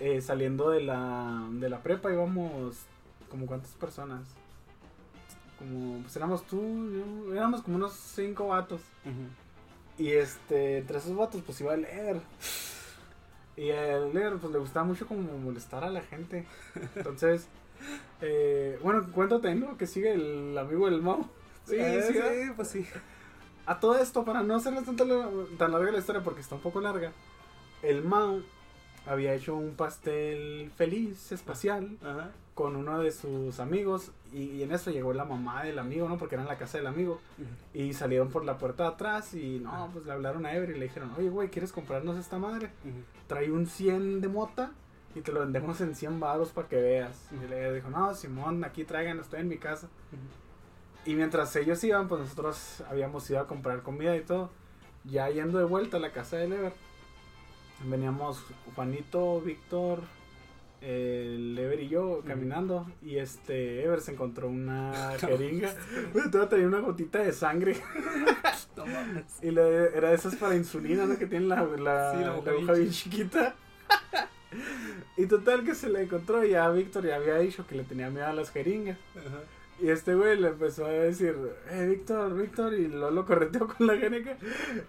eh, 0.00 0.20
saliendo 0.22 0.70
de 0.70 0.80
la, 0.82 1.46
de 1.50 1.68
la 1.68 1.82
prepa 1.82 2.10
íbamos 2.12 2.76
como 3.30 3.46
cuántas 3.46 3.70
personas. 3.72 4.26
Como, 5.58 6.02
pues 6.02 6.14
éramos 6.16 6.44
tú, 6.46 6.60
yo, 6.92 7.34
éramos 7.34 7.62
como 7.62 7.76
unos 7.76 7.92
cinco 7.92 8.48
vatos. 8.48 8.80
Y 9.98 10.12
este, 10.12 10.78
entre 10.78 10.98
esos 10.98 11.16
vatos 11.16 11.42
pues 11.44 11.60
iba 11.60 11.72
a 11.72 11.76
leer. 11.76 12.20
Y 13.56 13.70
al 13.70 14.14
leer 14.14 14.36
pues 14.36 14.52
le 14.52 14.58
gustaba 14.58 14.86
mucho 14.86 15.06
como 15.06 15.36
molestar 15.38 15.82
a 15.84 15.90
la 15.90 16.02
gente. 16.02 16.46
Entonces, 16.94 17.48
eh, 18.20 18.78
bueno, 18.82 19.04
cuéntate, 19.12 19.54
¿no? 19.54 19.76
Que 19.76 19.86
sigue 19.86 20.12
el 20.12 20.56
amigo 20.56 20.88
del 20.88 21.02
Mau. 21.02 21.26
Sí, 21.64 21.76
sí, 21.76 22.14
sí, 22.14 22.52
pues 22.56 22.68
sí. 22.68 22.86
A 23.66 23.80
todo 23.80 23.98
esto, 23.98 24.24
para 24.24 24.42
no 24.42 24.56
hacerles 24.56 24.84
tanto 24.84 25.04
tan 25.58 25.72
larga 25.72 25.92
la 25.92 25.98
historia 25.98 26.22
porque 26.22 26.40
está 26.40 26.54
un 26.54 26.62
poco 26.62 26.80
larga, 26.80 27.12
el 27.82 28.02
Mao 28.02 28.40
había 29.06 29.34
hecho 29.34 29.54
un 29.56 29.74
pastel 29.74 30.70
feliz, 30.76 31.32
espacial, 31.32 31.98
Ajá. 32.02 32.30
Con 32.58 32.74
uno 32.74 32.98
de 32.98 33.12
sus 33.12 33.60
amigos 33.60 34.10
y, 34.32 34.42
y 34.46 34.64
en 34.64 34.72
eso 34.72 34.90
llegó 34.90 35.12
la 35.12 35.24
mamá 35.24 35.62
del 35.62 35.78
amigo, 35.78 36.08
¿no? 36.08 36.18
Porque 36.18 36.34
era 36.34 36.42
en 36.42 36.48
la 36.48 36.58
casa 36.58 36.76
del 36.76 36.88
amigo 36.88 37.20
y 37.72 37.92
salieron 37.92 38.30
por 38.30 38.44
la 38.44 38.58
puerta 38.58 38.82
de 38.82 38.88
atrás 38.88 39.32
y 39.32 39.60
no, 39.60 39.88
pues 39.92 40.06
le 40.06 40.10
hablaron 40.10 40.44
a 40.44 40.52
Ever 40.52 40.70
y 40.70 40.74
le 40.76 40.86
dijeron, 40.86 41.12
oye, 41.16 41.28
güey, 41.28 41.50
¿quieres 41.50 41.70
comprarnos 41.70 42.18
esta 42.18 42.36
madre? 42.36 42.70
Trae 43.28 43.52
un 43.52 43.66
100 43.66 44.20
de 44.20 44.26
mota 44.26 44.72
y 45.14 45.20
te 45.20 45.30
lo 45.30 45.38
vendemos 45.38 45.80
en 45.82 45.94
100 45.94 46.18
baros 46.18 46.48
para 46.50 46.66
que 46.66 46.74
veas. 46.74 47.28
Y 47.30 47.48
le 47.48 47.74
dijo, 47.74 47.90
no, 47.90 48.12
Simón, 48.12 48.64
aquí 48.64 48.82
traigan, 48.82 49.20
estoy 49.20 49.42
en 49.42 49.48
mi 49.48 49.58
casa. 49.58 49.88
Y 51.06 51.14
mientras 51.14 51.54
ellos 51.54 51.84
iban, 51.84 52.08
pues 52.08 52.22
nosotros 52.22 52.82
habíamos 52.90 53.30
ido 53.30 53.38
a 53.38 53.46
comprar 53.46 53.84
comida 53.84 54.16
y 54.16 54.22
todo. 54.22 54.50
Ya 55.04 55.30
yendo 55.30 55.58
de 55.58 55.64
vuelta 55.64 55.98
a 55.98 56.00
la 56.00 56.10
casa 56.10 56.38
del 56.38 56.54
Ever, 56.54 56.72
veníamos 57.84 58.44
Juanito, 58.74 59.40
Víctor, 59.42 60.00
el 60.80 61.58
Ever 61.58 61.80
y 61.80 61.88
yo 61.88 62.22
caminando. 62.26 62.86
Y 63.02 63.16
este 63.16 63.82
Ever 63.84 64.00
se 64.00 64.12
encontró 64.12 64.48
una 64.48 65.14
jeringa. 65.20 65.74
Todavía 66.30 66.48
tenía 66.48 66.66
una 66.66 66.80
gotita 66.80 67.18
de 67.20 67.32
sangre. 67.32 67.76
Y 69.42 69.50
le- 69.50 69.96
era 69.96 70.10
de 70.10 70.14
esas 70.14 70.36
para 70.36 70.54
insulina, 70.54 71.04
¿no? 71.04 71.18
Que 71.18 71.26
tienen 71.26 71.48
la, 71.48 71.62
la, 71.64 72.12
Sí, 72.12 72.20
la 72.20 72.52
aguja 72.52 72.72
bien 72.74 72.90
chiquita. 72.90 73.54
y 75.16 75.26
total 75.26 75.64
que 75.64 75.74
se 75.74 75.88
le 75.88 76.02
encontró 76.02 76.44
y 76.44 76.50
ya 76.50 76.70
Víctor 76.70 77.04
ya 77.04 77.16
había 77.16 77.38
dicho 77.38 77.66
que 77.66 77.74
le 77.74 77.82
tenía 77.84 78.08
miedo 78.08 78.26
a 78.26 78.32
las 78.32 78.50
jeringas. 78.50 78.96
Ajá. 79.16 79.40
Y 79.80 79.90
este 79.90 80.14
güey 80.14 80.38
le 80.40 80.48
empezó 80.48 80.86
a 80.86 80.90
decir, 80.90 81.36
eh, 81.70 81.86
Víctor, 81.88 82.34
Víctor, 82.40 82.74
y 82.74 82.88
lo, 82.88 83.10
lo 83.10 83.26
correteó 83.26 83.66
con 83.68 83.86
la 83.86 83.96
jeringa. 83.96 84.36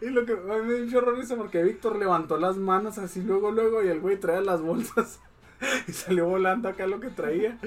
Y 0.01 0.09
lo 0.09 0.25
que 0.25 0.33
a 0.33 0.35
mí 0.35 0.67
me 0.67 0.81
dio 0.83 1.01
risa 1.01 1.35
porque 1.35 1.61
Víctor 1.63 1.95
levantó 1.97 2.37
las 2.37 2.57
manos 2.57 2.97
así 2.99 3.21
luego, 3.21 3.51
luego, 3.51 3.83
y 3.83 3.87
el 3.87 3.99
güey 3.99 4.19
traía 4.19 4.41
las 4.41 4.61
bolsas. 4.61 5.19
y 5.87 5.91
salió 5.91 6.27
volando 6.27 6.69
acá 6.69 6.87
lo 6.87 6.99
que 6.99 7.09
traía. 7.09 7.57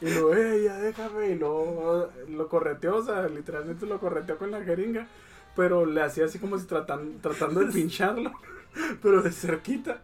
Y 0.00 0.10
luego, 0.10 0.34
eh, 0.34 0.62
ya 0.64 0.76
déjame. 0.78 1.30
Y 1.30 1.34
luego 1.38 2.10
lo 2.28 2.48
correteó, 2.48 2.96
o 2.96 3.04
sea, 3.04 3.28
literalmente 3.28 3.86
lo 3.86 4.00
correteó 4.00 4.38
con 4.38 4.50
la 4.50 4.62
jeringa. 4.62 5.06
Pero 5.54 5.84
le 5.84 6.00
hacía 6.02 6.24
así 6.24 6.38
como 6.38 6.58
si 6.58 6.66
tratan, 6.66 7.20
tratando 7.20 7.60
de 7.60 7.66
pincharlo, 7.72 8.32
pero 9.02 9.22
de 9.22 9.32
cerquita. 9.32 10.00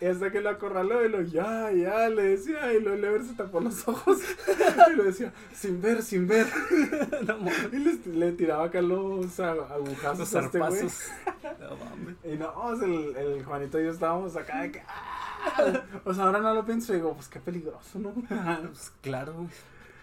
Y 0.00 0.06
hasta 0.06 0.30
que 0.30 0.40
lo 0.40 0.50
acorraló 0.50 1.02
y 1.06 1.08
lo, 1.08 1.22
ya, 1.22 1.70
ya, 1.72 2.10
le 2.10 2.22
decía, 2.24 2.74
y 2.74 2.80
luego 2.80 2.98
Lever 2.98 3.24
se 3.24 3.32
tapó 3.34 3.60
los 3.60 3.88
ojos. 3.88 4.18
Y 4.92 4.96
lo 4.96 5.04
decía, 5.04 5.32
sin 5.54 5.80
ver, 5.80 6.02
sin 6.02 6.26
ver. 6.26 6.46
No. 7.26 7.38
Y 7.72 7.76
le, 7.78 7.94
le 8.12 8.32
tiraba 8.32 8.64
acá 8.64 8.82
los 8.82 9.40
agujazos 9.40 10.18
Los 10.18 10.34
a 10.34 10.40
este 10.40 10.58
güey. 10.58 10.82
No 10.82 11.76
mames. 11.76 12.16
Y 12.24 12.36
no, 12.36 12.84
el, 12.84 13.16
el 13.16 13.44
Juanito 13.44 13.80
y 13.80 13.84
yo 13.84 13.92
estábamos 13.92 14.36
acá 14.36 14.62
de 14.62 14.72
que. 14.72 14.80
¡ah! 14.80 15.13
O 16.04 16.14
sea, 16.14 16.24
ahora 16.24 16.40
no 16.40 16.54
lo 16.54 16.64
pienso 16.64 16.92
y 16.92 16.96
digo, 16.96 17.14
pues 17.14 17.28
qué 17.28 17.40
peligroso, 17.40 17.98
¿no? 17.98 18.12
Pues 18.62 18.92
claro, 19.00 19.34
güey. 19.34 19.48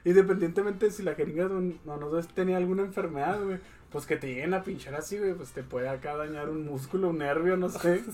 Independientemente 0.03 0.87
de 0.87 0.91
si 0.91 1.03
la 1.03 1.13
jeringa 1.13 1.47
no, 1.47 1.61
no, 1.85 2.21
tenía 2.33 2.57
alguna 2.57 2.83
enfermedad, 2.83 3.43
güey. 3.43 3.59
Pues 3.91 4.05
que 4.05 4.17
te 4.17 4.27
lleguen 4.27 4.53
a 4.53 4.63
pinchar 4.63 4.95
así, 4.95 5.17
güey. 5.17 5.33
Pues 5.33 5.51
te 5.51 5.63
puede 5.63 5.89
acá 5.89 6.15
dañar 6.15 6.49
un 6.49 6.65
músculo, 6.65 7.09
un 7.09 7.19
nervio, 7.19 7.57
no 7.57 7.69
sé. 7.69 8.03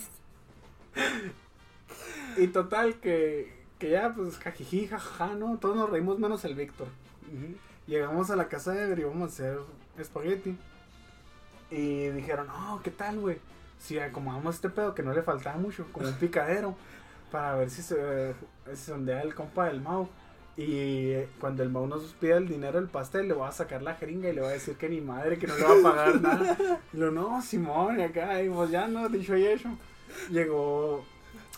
Y 2.38 2.48
total, 2.48 2.96
que, 2.96 3.52
que 3.80 3.90
ya, 3.90 4.14
pues 4.14 4.38
jajiji, 4.38 4.88
jajaja, 4.88 5.34
¿no? 5.34 5.58
Todos 5.58 5.76
nos 5.76 5.90
reímos 5.90 6.20
menos 6.20 6.46
el 6.46 6.54
Víctor. 6.54 6.88
Llegamos 7.88 8.30
a 8.30 8.36
la 8.36 8.48
casa 8.48 8.74
de 8.74 8.84
Ever 8.84 9.00
y 9.00 9.02
íbamos 9.02 9.24
a 9.24 9.34
hacer 9.34 9.60
espagueti. 9.98 10.56
Y 11.72 12.10
dijeron, 12.10 12.48
no, 12.48 12.80
¿qué 12.84 12.92
tal, 12.92 13.20
güey? 13.20 13.40
Si 13.80 13.98
acomodamos 13.98 14.56
este 14.56 14.70
pedo 14.70 14.94
que 14.94 15.02
no 15.02 15.14
le 15.14 15.24
faltaba 15.24 15.58
mucho, 15.58 15.86
como 15.92 16.08
un 16.08 16.14
picadero, 16.16 16.76
para 17.32 17.56
ver 17.56 17.70
si 17.70 17.82
se, 17.82 18.34
si 18.72 18.76
se 18.76 18.92
ondea 18.92 19.22
el 19.22 19.36
compa 19.36 19.66
del 19.66 19.82
Mau. 19.82 20.08
Y 20.56 21.12
eh, 21.12 21.30
cuando 21.40 21.62
el 21.62 21.70
Mau 21.70 21.86
nos 21.86 22.04
pida 22.14 22.38
el 22.38 22.48
dinero 22.48 22.80
del 22.80 22.90
pastel, 22.90 23.28
le 23.28 23.36
voy 23.36 23.48
a 23.48 23.52
sacar 23.52 23.84
la 23.84 23.94
jeringa 23.94 24.30
y 24.30 24.34
le 24.34 24.42
voy 24.42 24.50
a 24.50 24.54
decir 24.54 24.76
que 24.76 24.90
ni 24.90 25.02
madre, 25.02 25.38
que 25.38 25.46
no 25.46 25.56
le 25.56 25.64
va 25.64 25.80
a 25.80 25.84
pagar 25.84 26.22
nada. 26.22 26.58
Y 26.94 26.98
lo, 26.98 27.12
no, 27.12 27.42
Simón, 27.44 28.00
y 28.00 28.04
acá, 28.04 28.42
y 28.42 28.50
pues 28.50 28.72
ya 28.72 28.88
no, 28.88 29.08
dicho 29.08 29.38
y 29.38 29.46
hecho. 29.46 29.70
Llegó, 30.32 31.06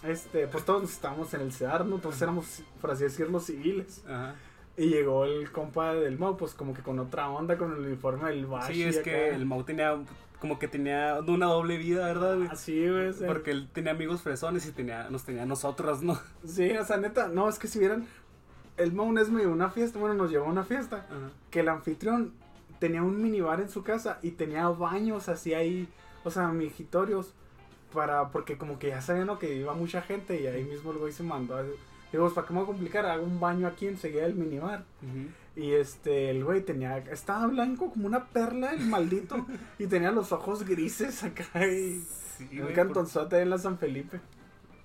este, 0.03 0.47
pues 0.47 0.65
todos 0.65 0.91
estábamos 0.91 1.33
en 1.33 1.41
el 1.41 1.53
CEDAR, 1.53 1.85
¿no? 1.85 1.97
Todos 1.99 2.21
éramos, 2.21 2.61
por 2.81 2.91
así 2.91 3.03
decirlo, 3.03 3.39
civiles. 3.39 4.03
Ajá. 4.05 4.35
Y 4.75 4.87
llegó 4.87 5.25
el 5.25 5.51
compa 5.51 5.93
del 5.93 6.17
Mau, 6.17 6.37
pues 6.37 6.53
como 6.53 6.73
que 6.73 6.81
con 6.81 6.99
otra 6.99 7.29
onda, 7.29 7.57
con 7.57 7.73
el 7.73 7.79
uniforme 7.79 8.29
del 8.29 8.45
Bashi. 8.45 8.73
Sí, 8.73 8.83
es 8.83 8.97
acá. 8.97 9.03
que 9.03 9.29
el 9.29 9.45
Mau 9.45 9.63
tenía 9.63 9.97
como 10.39 10.57
que 10.59 10.67
tenía 10.67 11.19
una 11.25 11.47
doble 11.47 11.77
vida, 11.77 12.05
¿verdad, 12.05 12.37
güey? 12.37 12.47
Así, 12.49 12.87
güey. 12.87 13.11
Porque 13.27 13.51
él 13.51 13.69
tenía 13.73 13.91
amigos 13.91 14.21
fresones 14.21 14.65
y 14.65 14.71
tenía, 14.71 15.09
nos 15.09 15.23
tenía 15.23 15.45
nosotros, 15.45 16.01
¿no? 16.01 16.19
Sí, 16.45 16.71
o 16.71 16.85
sea, 16.85 16.97
neta, 16.97 17.27
no, 17.27 17.49
es 17.49 17.59
que 17.59 17.67
si 17.67 17.79
vieran, 17.79 18.07
el 18.77 18.93
Mau 18.93 19.05
una 19.07 19.21
vez 19.21 19.29
me 19.29 19.41
llevó 19.41 19.53
una 19.53 19.69
fiesta, 19.69 19.99
bueno, 19.99 20.15
nos 20.15 20.31
llevó 20.31 20.45
a 20.45 20.49
una 20.49 20.63
fiesta, 20.63 21.05
Ajá. 21.09 21.31
que 21.51 21.59
el 21.59 21.69
anfitrión 21.69 22.33
tenía 22.79 23.03
un 23.03 23.21
minibar 23.21 23.59
en 23.59 23.69
su 23.69 23.83
casa 23.83 24.19
y 24.21 24.31
tenía 24.31 24.67
baños 24.69 25.27
así 25.27 25.53
ahí, 25.53 25.89
o 26.23 26.31
sea, 26.31 26.47
mijitorios, 26.49 27.33
para, 27.93 28.29
porque 28.29 28.57
como 28.57 28.79
que 28.79 28.89
ya 28.89 29.01
sabían 29.01 29.27
¿no? 29.27 29.39
que 29.39 29.55
iba 29.55 29.73
mucha 29.73 30.01
gente 30.01 30.39
y 30.39 30.47
ahí 30.47 30.63
mismo 30.63 30.91
el 30.91 30.99
güey 30.99 31.11
se 31.11 31.23
mandó 31.23 31.57
a... 31.57 31.63
Digo, 31.63 32.23
pues, 32.23 32.33
¿para 32.33 32.47
qué 32.47 32.53
me 32.53 32.59
voy 32.59 32.63
a 32.63 32.67
complicar? 32.67 33.05
Hago 33.05 33.23
un 33.23 33.39
baño 33.39 33.67
aquí 33.67 33.87
enseguida 33.87 34.23
del 34.23 34.35
minibar. 34.35 34.83
Ujú. 35.03 35.29
Y 35.59 35.73
este, 35.73 36.29
el 36.29 36.45
güey 36.45 36.61
tenía, 36.61 36.99
estaba 36.99 37.45
blanco 37.47 37.91
como 37.91 38.07
una 38.07 38.25
perla, 38.27 38.71
el 38.71 38.85
maldito, 38.85 39.45
y 39.77 39.87
tenía 39.87 40.11
los 40.11 40.31
ojos 40.31 40.63
grises 40.63 41.21
acá 41.23 41.67
y 41.67 42.01
Sí, 42.37 42.43
un 42.53 42.57
güey, 42.59 42.61
por- 42.67 42.73
cantonzote 42.75 43.39
en 43.41 43.49
la 43.49 43.57
San 43.57 43.77
Felipe. 43.77 44.21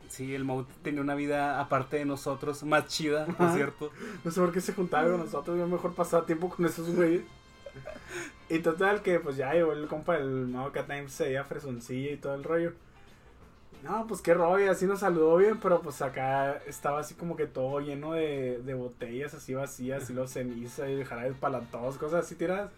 Sí, 0.08 0.34
el 0.34 0.44
Mau 0.44 0.64
tenía 0.82 1.00
una 1.00 1.14
vida 1.14 1.60
aparte 1.60 1.98
de 1.98 2.04
nosotros, 2.04 2.62
más 2.64 2.86
chida, 2.88 3.26
por 3.26 3.52
cierto. 3.54 3.90
No 4.24 4.30
sé 4.32 4.40
por 4.40 4.52
qué 4.52 4.60
se 4.60 4.72
juntaba 4.72 5.08
con 5.08 5.20
nosotros, 5.20 5.56
yo 5.58 5.66
mejor 5.68 5.94
pasaba 5.94 6.26
tiempo 6.26 6.48
con 6.48 6.66
esos 6.66 6.90
güeyes. 6.94 7.22
Y 8.48 8.58
total 8.60 9.02
que 9.02 9.18
pues 9.20 9.36
ya 9.36 9.52
llegó 9.52 9.72
el 9.72 9.86
compa 9.86 10.14
del 10.18 10.46
Maoka 10.48 10.86
Times, 10.86 11.12
se 11.12 11.24
veía 11.24 11.44
fresoncilla 11.44 12.10
y 12.12 12.16
todo 12.16 12.34
el 12.34 12.44
rollo. 12.44 12.72
No, 13.84 14.06
pues 14.06 14.22
qué 14.22 14.32
rollo, 14.32 14.70
así 14.70 14.86
nos 14.86 15.00
saludó 15.00 15.36
bien, 15.36 15.58
pero 15.60 15.82
pues 15.82 16.00
acá 16.00 16.56
estaba 16.66 17.00
así 17.00 17.14
como 17.14 17.36
que 17.36 17.46
todo 17.46 17.80
lleno 17.80 18.12
de, 18.14 18.62
de 18.64 18.72
botellas 18.72 19.34
así 19.34 19.52
vacías 19.52 20.08
y 20.08 20.14
los 20.14 20.32
ceniza 20.32 20.88
y 20.88 21.04
jarabes 21.04 21.36
para 21.36 21.60
cosas 21.98 22.24
así 22.24 22.34
tiradas. 22.34 22.70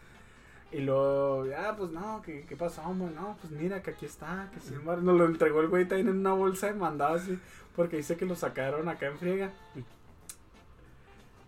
Y 0.72 0.80
luego, 0.80 1.46
ya, 1.46 1.76
pues 1.76 1.92
no, 1.92 2.20
¿qué, 2.22 2.44
qué 2.48 2.56
pasó, 2.56 2.82
hombre? 2.82 3.08
No, 3.14 3.36
pues 3.40 3.52
mira 3.52 3.82
que 3.82 3.92
aquí 3.92 4.04
está, 4.04 4.50
que 4.52 4.58
sí, 4.58 4.74
mar- 4.84 4.98
nos 4.98 5.16
lo 5.16 5.26
entregó 5.26 5.60
el 5.60 5.68
güey 5.68 5.86
también 5.86 6.08
en 6.08 6.18
una 6.18 6.32
bolsa 6.32 6.66
de 6.66 6.74
mandado 6.74 7.14
así, 7.14 7.38
porque 7.76 7.98
dice 7.98 8.16
que 8.16 8.26
lo 8.26 8.34
sacaron 8.34 8.88
acá 8.88 9.06
en 9.06 9.16
friega. 9.18 9.52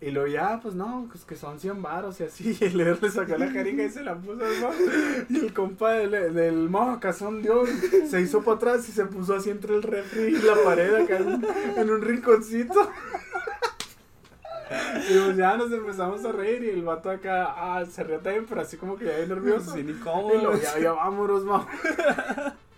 Y 0.01 0.11
luego 0.11 0.27
ya, 0.27 0.59
pues 0.61 0.75
no, 0.75 1.07
pues 1.11 1.25
que 1.25 1.35
son 1.35 1.59
100 1.59 1.81
varos 1.81 2.19
y 2.21 2.23
así. 2.23 2.57
Y 2.61 2.69
le 2.69 2.95
sacó 3.11 3.37
la 3.37 3.49
jeringa 3.49 3.83
y 3.83 3.89
se 3.89 4.01
la 4.03 4.15
puso 4.15 4.45
al 4.45 4.61
Mau. 4.61 4.71
Y 5.29 5.37
el 5.37 5.53
compa 5.53 5.91
del, 5.93 6.33
del 6.33 6.69
Mau, 6.69 6.99
cazón 6.99 7.41
Dios, 7.41 7.67
se 8.09 8.21
hizo 8.21 8.41
para 8.41 8.57
atrás 8.57 8.87
y 8.87 8.91
se 8.93 9.05
puso 9.05 9.35
así 9.35 9.49
entre 9.49 9.75
el 9.75 9.83
refri 9.83 10.35
y 10.35 10.41
la 10.41 10.55
pared 10.63 10.93
acá 10.95 11.17
en, 11.17 11.45
en 11.77 11.89
un 11.89 12.01
rinconcito. 12.01 12.91
Y 15.09 15.17
pues 15.17 15.35
ya 15.35 15.57
nos 15.57 15.71
empezamos 15.71 16.23
a 16.25 16.31
reír 16.31 16.63
y 16.63 16.69
el 16.69 16.83
vato 16.83 17.09
acá 17.09 17.55
ah, 17.57 17.83
se 17.89 18.03
rió 18.03 18.19
también, 18.19 18.45
pero 18.47 18.61
así 18.61 18.77
como 18.77 18.97
que 18.97 19.05
ya 19.05 19.25
nervioso. 19.25 19.73
Sí, 19.73 19.81
ni 19.83 19.93
Y 19.93 19.95
cómo. 19.95 20.29
luego 20.31 20.53
ya, 20.61 20.77
ya 20.77 20.91
vámonos, 20.91 21.43
Mau. 21.43 21.65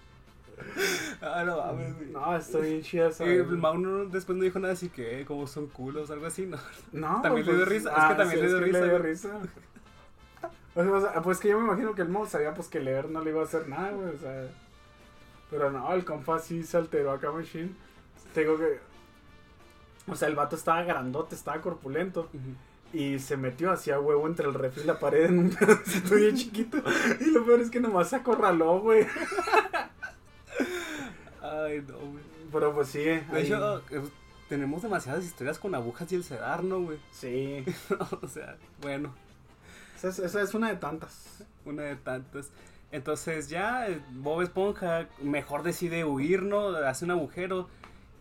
Ah, 1.21 1.43
no 1.45 1.57
mames, 1.57 1.95
güey. 1.97 2.09
No, 2.09 2.35
estoy 2.35 2.69
bien 2.69 2.81
chida 2.81 3.07
esa. 3.09 3.25
Eh, 3.25 3.35
el 3.37 3.57
Mau 3.57 3.77
no- 3.77 4.05
después 4.05 4.37
no 4.37 4.43
dijo 4.43 4.57
nada 4.59 4.73
así 4.73 4.89
que, 4.89 5.21
eh, 5.21 5.25
como 5.25 5.45
son 5.45 5.67
culos, 5.67 6.09
algo 6.09 6.25
así, 6.25 6.47
¿no? 6.47 6.57
No, 6.91 7.21
También 7.23 7.45
le 7.45 7.55
dio 7.55 7.65
risa, 7.65 7.89
es 7.91 8.03
que 8.09 8.15
también 8.15 8.41
le 8.41 8.47
dio 8.47 8.59
risa, 8.59 8.79
Le 8.79 8.87
dio 8.89 8.97
risa. 8.99 9.29
O 10.73 11.01
sea, 11.01 11.21
pues 11.21 11.39
que 11.39 11.49
yo 11.49 11.59
me 11.59 11.65
imagino 11.65 11.93
que 11.93 12.01
el 12.01 12.07
Mo 12.07 12.25
sabía 12.25 12.53
pues 12.53 12.69
que 12.69 12.79
leer 12.79 13.09
no 13.09 13.21
le 13.21 13.31
iba 13.31 13.41
a 13.41 13.43
hacer 13.43 13.67
nada, 13.67 13.91
güey, 13.91 14.15
o 14.15 14.17
sea. 14.17 14.47
Pero 15.49 15.69
no, 15.69 15.91
el 15.93 16.05
compa 16.05 16.39
sí 16.39 16.63
se 16.63 16.77
alteró 16.77 17.11
acá, 17.11 17.29
machine. 17.29 17.71
Te 18.33 18.39
digo 18.41 18.57
que. 18.57 18.79
O 20.07 20.15
sea, 20.15 20.29
el 20.29 20.35
vato 20.35 20.55
estaba 20.55 20.81
grandote, 20.83 21.35
estaba 21.35 21.59
corpulento. 21.59 22.29
Y 22.93 23.19
se 23.19 23.35
metió 23.35 23.69
hacia 23.71 23.99
huevo 23.99 24.25
entre 24.27 24.47
el 24.47 24.53
refri 24.53 24.83
y 24.83 24.85
la 24.85 24.97
pared 24.97 25.25
en 25.25 25.39
un 25.39 25.49
pedacito 25.59 26.15
bien 26.15 26.35
chiquito. 26.37 26.77
Y 27.19 27.31
lo 27.31 27.45
peor 27.45 27.59
es 27.59 27.69
que 27.69 27.81
nomás 27.81 28.09
se 28.09 28.15
acorraló, 28.15 28.79
güey. 28.79 29.05
Ay, 31.65 31.83
no, 31.87 31.97
güey. 31.97 32.23
Pero 32.51 32.73
pues 32.73 32.87
sí. 32.89 32.99
De 33.03 33.23
ahí- 33.33 33.45
hecho, 33.45 33.79
eh, 33.91 34.01
tenemos 34.49 34.81
demasiadas 34.81 35.23
historias 35.23 35.57
con 35.59 35.73
agujas 35.75 36.11
y 36.11 36.15
el 36.15 36.23
sedar, 36.23 36.63
¿no, 36.63 36.81
güey? 36.81 36.97
Sí. 37.11 37.63
o 38.21 38.27
sea, 38.27 38.57
bueno, 38.81 39.13
Esa 39.95 40.09
es, 40.09 40.19
esa 40.19 40.41
es 40.41 40.53
una 40.53 40.69
de 40.69 40.75
tantas. 40.77 41.43
una 41.65 41.83
de 41.83 41.95
tantas. 41.95 42.51
Entonces 42.91 43.47
ya 43.49 43.87
eh, 43.87 44.01
Bob 44.11 44.41
Esponja 44.41 45.07
mejor 45.21 45.63
decide 45.63 46.03
huir, 46.03 46.43
¿no? 46.43 46.67
Hace 46.75 47.05
un 47.05 47.11
agujero 47.11 47.69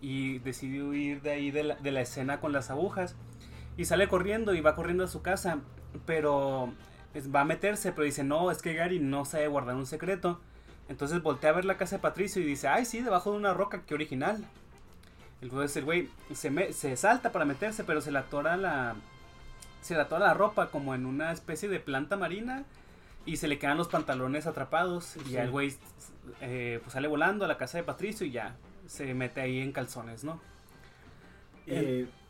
y 0.00 0.38
decide 0.38 0.82
huir 0.82 1.22
de 1.22 1.30
ahí 1.32 1.50
de 1.50 1.64
la, 1.64 1.74
de 1.76 1.90
la 1.90 2.00
escena 2.02 2.40
con 2.40 2.52
las 2.52 2.70
agujas. 2.70 3.16
Y 3.76 3.86
sale 3.86 4.08
corriendo 4.08 4.54
y 4.54 4.60
va 4.60 4.76
corriendo 4.76 5.04
a 5.04 5.08
su 5.08 5.22
casa, 5.22 5.58
pero 6.06 6.72
es- 7.14 7.34
va 7.34 7.40
a 7.40 7.44
meterse, 7.44 7.90
pero 7.92 8.04
dice, 8.04 8.22
no, 8.22 8.50
es 8.52 8.62
que 8.62 8.74
Gary 8.74 9.00
no 9.00 9.24
sabe 9.24 9.48
guardar 9.48 9.74
un 9.74 9.86
secreto. 9.86 10.40
Entonces 10.90 11.22
voltea 11.22 11.50
a 11.50 11.54
ver 11.54 11.64
la 11.64 11.78
casa 11.78 11.96
de 11.96 12.02
Patricio 12.02 12.42
y 12.42 12.44
dice, 12.44 12.68
ay, 12.68 12.84
sí, 12.84 13.00
debajo 13.00 13.30
de 13.30 13.38
una 13.38 13.54
roca, 13.54 13.82
qué 13.86 13.94
original. 13.94 14.44
Entonces 15.40 15.74
el 15.78 15.84
güey 15.86 16.10
se, 16.34 16.50
me- 16.50 16.74
se 16.74 16.94
salta 16.98 17.32
para 17.32 17.46
meterse, 17.46 17.82
pero 17.84 18.02
se 18.02 18.12
le 18.12 18.18
atora 18.18 18.58
la, 18.58 18.96
se 19.80 19.94
le 19.94 20.00
atora 20.02 20.26
la 20.26 20.34
ropa 20.34 20.66
como 20.70 20.94
en 20.94 21.06
una 21.06 21.32
especie 21.32 21.68
de 21.70 21.80
planta 21.80 22.16
marina 22.18 22.64
y 23.24 23.36
se 23.36 23.48
le 23.48 23.58
quedan 23.58 23.78
los 23.78 23.88
pantalones 23.88 24.46
atrapados 24.46 25.16
y 25.24 25.30
ya 25.30 25.44
el 25.44 25.50
güey 25.50 25.74
eh, 26.42 26.80
pues 26.82 26.92
sale 26.92 27.08
volando 27.08 27.44
a 27.44 27.48
la 27.48 27.56
casa 27.56 27.78
de 27.78 27.84
Patricio 27.84 28.26
y 28.26 28.32
ya 28.32 28.56
se 28.86 29.14
mete 29.14 29.40
ahí 29.40 29.60
en 29.60 29.72
calzones, 29.72 30.24
¿no? 30.24 30.40
Y 31.66 31.70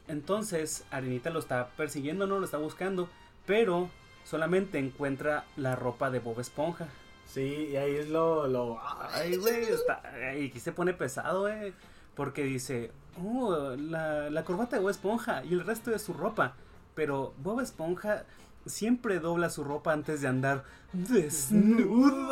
Entonces 0.06 0.84
Arenita 0.90 1.30
lo 1.30 1.38
está 1.38 1.68
persiguiendo, 1.76 2.26
no 2.26 2.38
lo 2.38 2.44
está 2.44 2.58
buscando, 2.58 3.08
pero 3.46 3.88
solamente 4.24 4.78
encuentra 4.78 5.44
la 5.56 5.76
ropa 5.76 6.10
de 6.10 6.18
Bob 6.18 6.40
Esponja. 6.40 6.88
Sí, 7.32 7.68
y 7.72 7.76
ahí 7.76 7.96
es 7.96 8.08
lo. 8.08 8.46
lo 8.46 8.80
Ay, 9.12 9.36
güey, 9.36 9.64
está, 9.64 10.02
y 10.38 10.48
aquí 10.48 10.60
se 10.60 10.72
pone 10.72 10.92
pesado, 10.92 11.48
eh, 11.48 11.72
porque 12.14 12.44
dice, 12.44 12.92
oh, 13.22 13.74
la, 13.76 14.30
la 14.30 14.44
corbata 14.44 14.76
de 14.76 14.82
Bob 14.82 14.90
Esponja 14.90 15.44
y 15.44 15.52
el 15.52 15.64
resto 15.64 15.90
de 15.90 15.98
su 15.98 16.12
ropa, 16.12 16.54
pero 16.94 17.34
Bob 17.38 17.60
Esponja 17.60 18.24
siempre 18.66 19.20
dobla 19.20 19.50
su 19.50 19.64
ropa 19.64 19.92
antes 19.92 20.20
de 20.20 20.28
andar 20.28 20.64
desnudo. 20.92 22.26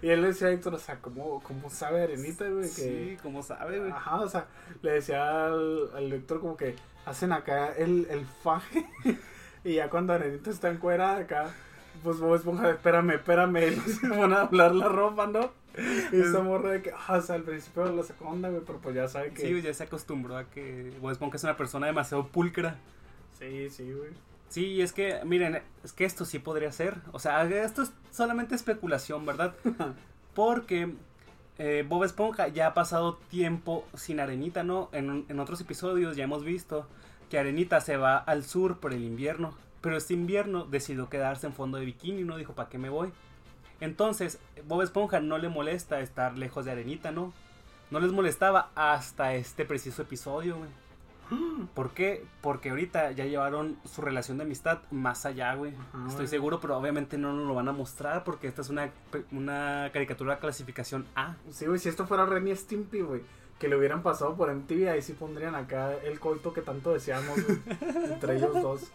Y 0.00 0.08
él 0.08 0.20
le 0.20 0.28
decía 0.28 0.48
a 0.48 0.50
Héctor, 0.50 0.74
o 0.74 0.78
sea, 0.78 0.96
¿cómo, 0.96 1.40
cómo 1.44 1.70
sabe 1.70 2.02
Arenita, 2.02 2.48
güey? 2.48 2.68
Sí, 2.68 3.16
como 3.22 3.42
sabe, 3.42 3.78
güey. 3.78 3.92
Ajá, 3.92 4.20
o 4.20 4.28
sea, 4.28 4.46
le 4.82 4.92
decía 4.92 5.46
al, 5.46 5.90
al 5.94 6.12
Héctor 6.12 6.40
como 6.40 6.56
que 6.56 6.74
hacen 7.06 7.30
acá 7.30 7.72
el, 7.72 8.08
el 8.10 8.26
faje. 8.26 8.84
y 9.64 9.74
ya 9.74 9.88
cuando 9.90 10.12
Arenita 10.12 10.50
está 10.50 10.70
encuerada 10.70 11.18
acá, 11.18 11.54
pues 12.02 12.18
Bob 12.18 12.34
Esponja, 12.34 12.70
espérame, 12.70 13.10
espérame, 13.12 13.80
se 14.00 14.08
van 14.08 14.32
a 14.32 14.42
hablar 14.42 14.74
la 14.74 14.88
ropa, 14.88 15.26
¿no? 15.26 15.50
Y 16.12 16.20
esa 16.20 16.40
morra 16.40 16.72
de 16.72 16.82
que, 16.82 16.92
ah, 16.92 17.16
o 17.16 17.22
sea, 17.22 17.36
al 17.36 17.42
principio 17.42 17.84
la 17.86 18.02
segunda, 18.02 18.50
güey, 18.50 18.62
pero 18.66 18.78
pues 18.78 18.94
ya 18.94 19.08
sabe 19.08 19.32
que... 19.32 19.42
Sí, 19.42 19.62
ya 19.62 19.72
se 19.72 19.84
acostumbró 19.84 20.36
a 20.36 20.44
que 20.44 20.92
Bob 21.00 21.12
Esponja 21.12 21.36
es 21.36 21.44
una 21.44 21.56
persona 21.56 21.86
demasiado 21.86 22.26
pulcra. 22.28 22.76
Sí, 23.38 23.70
sí, 23.70 23.90
güey. 23.90 24.10
Sí, 24.48 24.82
es 24.82 24.92
que, 24.92 25.20
miren, 25.24 25.62
es 25.82 25.92
que 25.92 26.04
esto 26.04 26.26
sí 26.26 26.38
podría 26.38 26.70
ser. 26.72 26.98
O 27.12 27.18
sea, 27.18 27.42
esto 27.44 27.82
es 27.82 27.92
solamente 28.10 28.54
especulación, 28.54 29.24
¿verdad? 29.24 29.54
Porque 30.34 30.92
eh, 31.58 31.86
Bob 31.88 32.04
Esponja 32.04 32.48
ya 32.48 32.66
ha 32.66 32.74
pasado 32.74 33.16
tiempo 33.30 33.86
sin 33.94 34.20
Arenita, 34.20 34.62
¿no? 34.62 34.90
En, 34.92 35.24
en 35.28 35.40
otros 35.40 35.60
episodios 35.62 36.16
ya 36.16 36.24
hemos 36.24 36.44
visto 36.44 36.86
que 37.30 37.38
Arenita 37.38 37.80
se 37.80 37.96
va 37.96 38.18
al 38.18 38.44
sur 38.44 38.78
por 38.78 38.92
el 38.92 39.04
invierno. 39.04 39.54
Pero 39.82 39.96
este 39.98 40.14
invierno 40.14 40.64
decidió 40.64 41.10
quedarse 41.10 41.46
en 41.46 41.52
fondo 41.52 41.76
de 41.76 41.84
bikini, 41.84 42.24
¿no? 42.24 42.38
Dijo, 42.38 42.54
¿para 42.54 42.70
qué 42.70 42.78
me 42.78 42.88
voy? 42.88 43.12
Entonces, 43.80 44.38
Bob 44.66 44.82
Esponja 44.82 45.20
no 45.20 45.38
le 45.38 45.48
molesta 45.48 46.00
estar 46.00 46.38
lejos 46.38 46.64
de 46.64 46.70
Arenita, 46.70 47.10
¿no? 47.10 47.32
No 47.90 48.00
les 48.00 48.12
molestaba 48.12 48.70
hasta 48.74 49.34
este 49.34 49.64
preciso 49.64 50.02
episodio, 50.02 50.56
güey. 50.56 50.70
¿Por 51.74 51.90
qué? 51.90 52.24
Porque 52.40 52.70
ahorita 52.70 53.10
ya 53.10 53.24
llevaron 53.24 53.76
su 53.84 54.00
relación 54.00 54.38
de 54.38 54.44
amistad 54.44 54.78
más 54.92 55.26
allá, 55.26 55.54
güey. 55.54 55.74
Ajá, 55.74 56.08
Estoy 56.08 56.28
seguro, 56.28 56.60
pero 56.60 56.78
obviamente 56.78 57.18
no 57.18 57.32
nos 57.32 57.46
lo 57.46 57.54
van 57.54 57.68
a 57.68 57.72
mostrar 57.72 58.22
porque 58.24 58.46
esta 58.46 58.62
es 58.62 58.70
una, 58.70 58.90
una 59.32 59.90
caricatura 59.92 60.38
clasificación 60.38 61.06
A. 61.16 61.34
Sí, 61.50 61.66
güey, 61.66 61.78
si 61.78 61.88
esto 61.88 62.06
fuera 62.06 62.24
Ren 62.24 62.48
y 62.48 62.54
Stimpy, 62.54 63.00
güey, 63.00 63.22
que 63.58 63.68
le 63.68 63.76
hubieran 63.76 64.02
pasado 64.02 64.36
por 64.36 64.52
MTV, 64.52 64.90
ahí 64.90 65.02
sí 65.02 65.12
pondrían 65.12 65.54
acá 65.54 65.92
el 65.94 66.20
coito 66.20 66.52
que 66.52 66.62
tanto 66.62 66.92
deseamos, 66.92 67.34
güey, 67.44 67.58
entre 68.12 68.36
ellos 68.36 68.54
dos. 68.54 68.92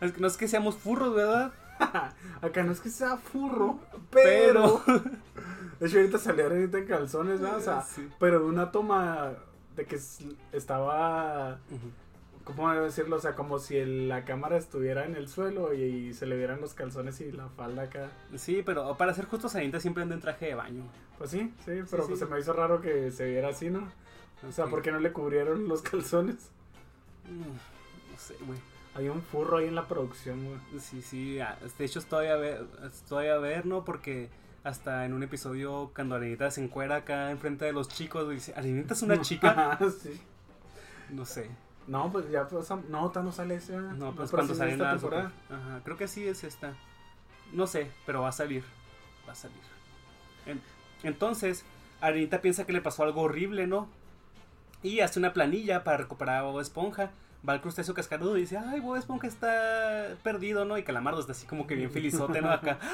Es 0.00 0.12
que 0.12 0.20
no 0.20 0.26
es 0.26 0.36
que 0.36 0.48
seamos 0.48 0.76
furros, 0.76 1.14
¿verdad? 1.14 1.52
Acá 2.42 2.62
no 2.62 2.72
es 2.72 2.80
que 2.80 2.90
sea 2.90 3.16
furro, 3.16 3.78
pero... 4.10 4.82
Pero... 4.86 5.00
De 5.80 5.88
hecho, 5.88 5.98
ahorita 5.98 6.18
salió 6.18 6.48
Renita 6.48 6.78
en 6.78 6.86
calzones, 6.86 7.40
¿no? 7.40 7.56
O 7.56 7.60
sea, 7.60 7.82
Sí. 7.82 8.08
pero 8.20 8.38
de 8.38 8.44
una 8.46 8.70
toma 8.70 9.32
de 9.74 9.84
que 9.84 9.98
estaba... 10.52 11.58
¿Cómo 12.44 12.72
decirlo? 12.72 13.16
O 13.16 13.20
sea, 13.20 13.34
como 13.36 13.58
si 13.60 13.84
la 13.84 14.24
cámara 14.24 14.56
estuviera 14.56 15.04
en 15.06 15.14
el 15.16 15.28
suelo 15.28 15.74
y, 15.74 15.80
y 15.82 16.14
se 16.14 16.26
le 16.26 16.36
vieran 16.36 16.60
los 16.60 16.74
calzones 16.74 17.20
y 17.20 17.30
la 17.30 17.48
falda 17.48 17.82
acá. 17.82 18.10
Sí, 18.36 18.62
pero 18.66 18.96
para 18.96 19.14
ser 19.14 19.26
justos, 19.26 19.54
Anita 19.54 19.78
siempre 19.80 20.02
anda 20.02 20.14
en 20.16 20.20
traje 20.20 20.46
de 20.46 20.54
baño. 20.56 20.84
Pues 21.18 21.30
sí, 21.30 21.52
sí, 21.64 21.82
pero 21.88 22.02
sí. 22.02 22.08
pues 22.08 22.18
se 22.18 22.26
me 22.26 22.38
hizo 22.40 22.52
raro 22.52 22.80
que 22.80 23.12
se 23.12 23.26
viera 23.26 23.48
así, 23.50 23.70
¿no? 23.70 23.88
O 24.48 24.50
sea. 24.50 24.66
¿por 24.66 24.82
qué 24.82 24.90
no 24.90 24.98
le 24.98 25.12
cubrieron 25.12 25.68
los 25.68 25.82
calzones? 25.88 26.50
Mm, 27.30 28.12
No 28.12 28.18
sé, 28.18 28.34
güey. 28.44 28.58
Hay 28.94 29.08
un 29.08 29.22
furro 29.22 29.58
ahí 29.58 29.66
en 29.68 29.74
la 29.74 29.88
producción, 29.88 30.44
güey. 30.44 30.80
Sí, 30.80 31.00
sí, 31.02 31.40
ah, 31.40 31.56
de 31.78 31.84
hecho 31.84 31.98
estoy 31.98 32.26
a 32.26 32.36
ver, 32.36 32.66
estoy 32.84 33.28
a 33.28 33.38
ver, 33.38 33.64
¿no? 33.64 33.84
Porque 33.84 34.28
hasta 34.64 35.06
en 35.06 35.14
un 35.14 35.22
episodio 35.22 35.90
cuando 35.94 36.14
Arenita 36.16 36.50
se 36.50 36.62
encuera 36.62 36.96
acá 36.96 37.30
enfrente 37.30 37.64
de 37.64 37.72
los 37.72 37.88
chicos, 37.88 38.28
dice, 38.28 38.52
Arenita 38.54 38.92
es 38.94 39.02
una 39.02 39.20
chica, 39.22 39.78
sí. 40.02 40.20
no 41.10 41.24
sé, 41.24 41.50
No, 41.88 42.12
pues 42.12 42.28
ya, 42.30 42.46
pues, 42.46 42.68
no, 42.88 43.10
no 43.14 43.32
sale 43.32 43.54
ese. 43.56 43.76
no, 43.76 44.12
pues 44.14 44.30
pero 44.30 44.42
cuando 44.42 44.54
sale 44.54 44.72
esta 44.72 44.90
temporada. 44.90 45.32
Ajá, 45.50 45.80
creo 45.84 45.96
que 45.96 46.06
sí 46.06 46.26
es 46.28 46.44
esta, 46.44 46.74
no 47.52 47.66
sé, 47.66 47.90
pero 48.04 48.20
va 48.22 48.28
a 48.28 48.32
salir, 48.32 48.62
va 49.26 49.32
a 49.32 49.36
salir. 49.36 49.56
En- 50.46 50.60
entonces, 51.02 51.64
Arenita 52.02 52.40
piensa 52.42 52.66
que 52.66 52.72
le 52.74 52.82
pasó 52.82 53.04
algo 53.04 53.22
horrible, 53.22 53.66
¿no? 53.66 53.88
Y 54.82 55.00
hace 55.00 55.18
una 55.18 55.32
planilla 55.32 55.82
para 55.82 55.96
recuperar 55.96 56.36
a 56.40 56.42
Bob 56.42 56.60
Esponja. 56.60 57.10
Va 57.46 57.54
al 57.54 57.60
crustáceo 57.60 57.94
cascarudo 57.94 58.36
y 58.36 58.42
dice, 58.42 58.56
ay, 58.56 58.80
Bob 58.80 58.96
Esponja 58.96 59.26
está 59.26 60.16
perdido, 60.22 60.64
¿no? 60.64 60.78
Y 60.78 60.84
Calamardo 60.84 61.20
está 61.20 61.32
así 61.32 61.46
como 61.46 61.66
que 61.66 61.74
bien 61.74 61.90
felizote, 61.90 62.40
¿no? 62.40 62.50
Acá. 62.50 62.78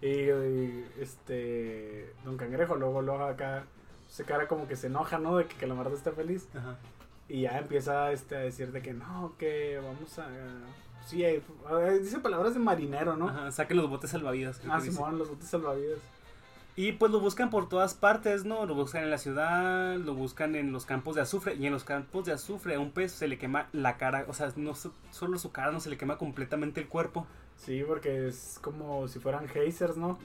Y, 0.00 0.08
y, 0.08 0.84
este. 0.98 2.12
Don 2.24 2.36
Cangrejo 2.36 2.74
luego, 2.74 3.02
luego 3.02 3.22
acá 3.22 3.66
se 4.08 4.24
cara 4.24 4.48
como 4.48 4.66
que 4.66 4.74
se 4.74 4.88
enoja, 4.88 5.18
¿no? 5.18 5.36
De 5.36 5.46
que 5.46 5.54
Calamardo 5.54 5.94
esté 5.94 6.10
feliz. 6.10 6.48
Ajá. 6.56 6.76
Y 7.28 7.42
ya 7.42 7.58
empieza 7.58 8.10
este, 8.12 8.36
a 8.36 8.40
decir 8.40 8.72
de 8.72 8.82
que 8.82 8.92
no, 8.92 9.34
que 9.38 9.80
vamos 9.82 10.18
a. 10.18 10.26
Sí, 11.06 11.24
eh, 11.24 11.42
dice 12.00 12.18
palabras 12.18 12.54
de 12.54 12.60
marinero, 12.60 13.16
¿no? 13.16 13.28
Ajá, 13.28 13.50
saquen 13.52 13.76
los 13.76 13.88
botes 13.88 14.10
salvavidas. 14.10 14.60
Ah. 14.68 14.80
Simón, 14.80 15.18
los 15.18 15.30
botes 15.30 15.48
salvavidas. 15.48 15.98
Y 16.74 16.92
pues 16.92 17.12
lo 17.12 17.20
buscan 17.20 17.50
por 17.50 17.68
todas 17.68 17.92
partes, 17.94 18.44
¿no? 18.46 18.64
Lo 18.64 18.74
buscan 18.74 19.02
en 19.04 19.10
la 19.10 19.18
ciudad, 19.18 19.96
lo 19.96 20.14
buscan 20.14 20.54
en 20.56 20.72
los 20.72 20.86
campos 20.86 21.14
de 21.16 21.20
azufre. 21.20 21.54
Y 21.54 21.66
en 21.66 21.72
los 21.72 21.84
campos 21.84 22.24
de 22.24 22.32
azufre 22.32 22.76
a 22.76 22.80
un 22.80 22.92
pez 22.92 23.12
se 23.12 23.28
le 23.28 23.36
quema 23.38 23.68
la 23.72 23.98
cara. 23.98 24.24
O 24.28 24.32
sea, 24.32 24.50
no 24.56 24.74
so- 24.74 24.94
solo 25.10 25.38
su 25.38 25.52
cara, 25.52 25.70
no 25.70 25.80
se 25.80 25.90
le 25.90 25.98
quema 25.98 26.16
completamente 26.16 26.80
el 26.80 26.88
cuerpo. 26.88 27.26
Sí, 27.58 27.84
porque 27.86 28.28
es 28.28 28.58
como 28.62 29.06
si 29.06 29.18
fueran 29.18 29.46
hazers, 29.48 29.96
¿no? 29.98 30.18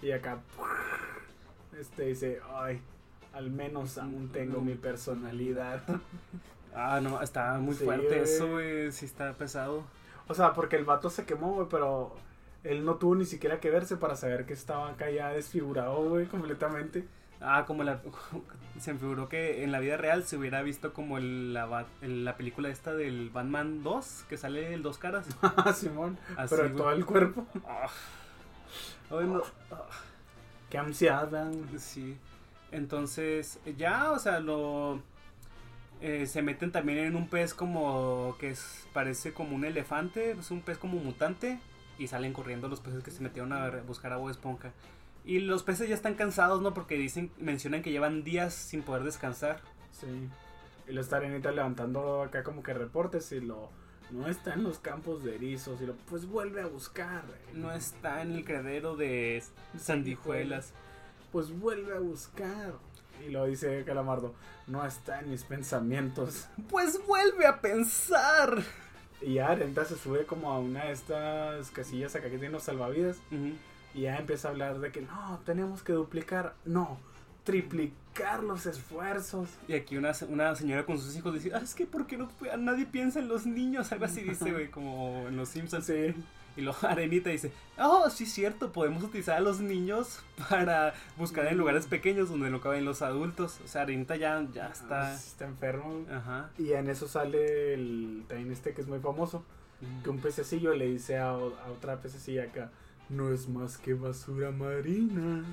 Y 0.00 0.10
acá. 0.12 0.38
Este 1.78 2.04
dice, 2.06 2.40
ay, 2.54 2.80
al 3.32 3.50
menos 3.50 3.98
aún 3.98 4.30
tengo 4.32 4.60
mi 4.60 4.74
personalidad. 4.74 5.82
Ah, 6.76 6.98
no, 7.00 7.22
está 7.22 7.56
muy 7.60 7.72
Sí, 7.76 7.84
fuerte 7.84 8.20
eso, 8.22 8.50
güey. 8.50 8.90
Sí 8.90 9.04
está 9.04 9.32
pesado. 9.34 9.84
O 10.26 10.34
sea, 10.34 10.52
porque 10.54 10.74
el 10.74 10.84
vato 10.84 11.08
se 11.08 11.24
quemó, 11.24 11.52
güey, 11.52 11.68
pero 11.70 12.16
él 12.64 12.84
no 12.84 12.96
tuvo 12.96 13.14
ni 13.14 13.24
siquiera 13.26 13.60
que 13.60 13.70
verse 13.70 13.96
para 13.96 14.16
saber 14.16 14.46
que 14.46 14.54
estaba 14.54 14.90
acá 14.90 15.10
ya 15.10 15.28
desfigurado, 15.30 16.08
güey, 16.08 16.26
completamente. 16.26 17.06
Ah, 17.40 17.64
como 17.66 17.84
la... 17.84 18.00
Se 18.80 18.92
me 18.92 18.98
figuró 18.98 19.28
que 19.28 19.62
en 19.62 19.70
la 19.70 19.78
vida 19.78 19.96
real 19.96 20.24
se 20.24 20.36
hubiera 20.36 20.60
visto 20.62 20.92
como 20.92 21.16
el, 21.16 21.54
la, 21.54 21.86
la 22.02 22.36
película 22.36 22.70
esta 22.70 22.92
del 22.92 23.30
Batman 23.30 23.84
2, 23.84 24.24
que 24.28 24.36
sale 24.36 24.74
el 24.74 24.82
dos 24.82 24.98
caras. 24.98 25.28
Ah, 25.42 25.72
Simón. 25.72 26.18
Así, 26.36 26.56
pero 26.56 26.64
güey. 26.64 26.76
todo 26.76 26.90
el 26.90 27.04
cuerpo. 27.06 27.46
Ay, 29.10 29.26
no. 29.26 29.42
Qué 30.70 30.78
ansiedad, 30.78 31.30
vean. 31.30 31.68
Sí. 31.78 32.18
Entonces, 32.72 33.60
ya, 33.76 34.10
o 34.10 34.18
sea, 34.18 34.40
lo. 34.40 35.00
eh, 36.00 36.26
se 36.26 36.42
meten 36.42 36.72
también 36.72 36.98
en 36.98 37.16
un 37.16 37.28
pez 37.28 37.54
como. 37.54 38.36
que 38.38 38.50
es, 38.50 38.88
parece 38.92 39.32
como 39.32 39.54
un 39.56 39.64
elefante. 39.64 40.32
Es 40.32 40.50
un 40.50 40.62
pez 40.62 40.78
como 40.78 40.98
mutante. 40.98 41.60
Y 41.98 42.08
salen 42.08 42.32
corriendo 42.32 42.68
los 42.68 42.80
peces 42.80 43.02
que 43.02 43.10
se 43.10 43.22
metieron 43.22 43.52
a 43.52 43.70
buscar 43.82 44.12
a 44.12 44.16
Bob 44.16 44.30
Esponja. 44.30 44.72
Y 45.24 45.40
los 45.40 45.62
peces 45.62 45.88
ya 45.88 45.94
están 45.94 46.14
cansados, 46.14 46.60
¿no? 46.60 46.74
Porque 46.74 46.96
dicen, 46.96 47.30
mencionan 47.38 47.82
que 47.82 47.90
llevan 47.90 48.24
días 48.24 48.52
sin 48.54 48.82
poder 48.82 49.04
descansar. 49.04 49.60
Sí. 49.92 50.28
Y 50.86 50.92
lo 50.92 51.00
está 51.00 51.16
Arenita 51.16 51.50
levantando 51.50 52.22
acá 52.22 52.42
como 52.42 52.62
que 52.62 52.74
reportes 52.74 53.32
y 53.32 53.40
lo. 53.40 53.70
No 54.10 54.28
está 54.28 54.52
en 54.52 54.64
los 54.64 54.78
campos 54.78 55.24
de 55.24 55.34
erizos 55.36 55.80
y 55.80 55.86
lo. 55.86 55.94
Pues 55.94 56.26
vuelve 56.26 56.60
a 56.60 56.66
buscar. 56.66 57.24
No 57.54 57.72
está 57.72 58.20
en 58.20 58.32
el 58.32 58.44
credero 58.44 58.96
de 58.96 59.42
sandijuelas. 59.78 60.74
Pues 61.32 61.58
vuelve 61.58 61.96
a 61.96 62.00
buscar. 62.00 62.74
Y 63.26 63.30
lo 63.30 63.46
dice 63.46 63.82
Calamardo. 63.84 64.34
No 64.66 64.84
está 64.84 65.20
en 65.20 65.30
mis 65.30 65.44
pensamientos. 65.44 66.48
Pues 66.68 67.00
vuelve 67.06 67.46
a 67.46 67.62
pensar. 67.62 68.62
Y 69.24 69.34
ya 69.34 69.48
Arenita 69.48 69.84
se 69.84 69.96
sube 69.96 70.26
como 70.26 70.52
a 70.52 70.58
una 70.58 70.84
de 70.84 70.92
estas 70.92 71.70
casillas 71.70 72.14
acá 72.14 72.30
que 72.30 72.38
tiene 72.38 72.50
los 72.50 72.64
salvavidas. 72.64 73.18
Y 73.94 74.02
ya 74.02 74.16
empieza 74.18 74.48
a 74.48 74.50
hablar 74.50 74.80
de 74.80 74.90
que 74.90 75.02
no, 75.02 75.40
tenemos 75.46 75.82
que 75.82 75.92
duplicar, 75.92 76.54
no, 76.64 76.98
triplicar 77.44 78.42
los 78.42 78.66
esfuerzos. 78.66 79.48
Y 79.68 79.74
aquí 79.74 79.96
una, 79.96 80.12
una 80.28 80.54
señora 80.54 80.84
con 80.84 80.98
sus 80.98 81.16
hijos 81.16 81.34
dice, 81.34 81.52
ah, 81.54 81.60
es 81.62 81.74
que 81.74 81.86
¿por 81.86 82.06
qué 82.06 82.16
no, 82.16 82.28
nadie 82.58 82.86
piensa 82.86 83.20
en 83.20 83.28
los 83.28 83.46
niños? 83.46 83.92
Algo 83.92 84.04
así 84.04 84.22
dice, 84.22 84.52
güey, 84.52 84.70
como 84.70 85.26
en 85.28 85.36
los 85.36 85.48
Simpsons. 85.48 85.86
Sí. 85.86 86.14
Y 86.56 86.62
luego 86.62 86.78
Arenita 86.88 87.30
dice, 87.30 87.52
oh, 87.78 88.08
sí 88.10 88.24
es 88.24 88.32
cierto, 88.32 88.72
podemos 88.72 89.02
utilizar 89.02 89.36
a 89.36 89.40
los 89.40 89.60
niños 89.60 90.20
para 90.48 90.94
buscar 91.16 91.46
en 91.46 91.58
lugares 91.58 91.86
pequeños 91.86 92.28
donde 92.28 92.50
no 92.50 92.60
caben 92.60 92.84
los 92.84 93.02
adultos. 93.02 93.60
O 93.64 93.68
sea, 93.68 93.82
Arenita 93.82 94.16
ya, 94.16 94.46
ya 94.52 94.68
está... 94.68 95.14
Está 95.14 95.46
enfermo. 95.46 96.04
Ajá. 96.10 96.50
Y 96.58 96.72
en 96.72 96.88
eso 96.88 97.08
sale 97.08 97.74
el 97.74 98.24
también 98.28 98.52
este 98.52 98.72
que 98.74 98.80
es 98.80 98.86
muy 98.86 99.00
famoso. 99.00 99.44
Que 100.02 100.08
un 100.08 100.18
pececillo 100.18 100.72
le 100.72 100.86
dice 100.86 101.18
a, 101.18 101.30
a 101.30 101.36
otra 101.36 102.00
pececilla 102.00 102.44
acá, 102.44 102.70
no 103.10 103.32
es 103.32 103.48
más 103.48 103.76
que 103.76 103.92
basura 103.92 104.50
marina. 104.50 105.44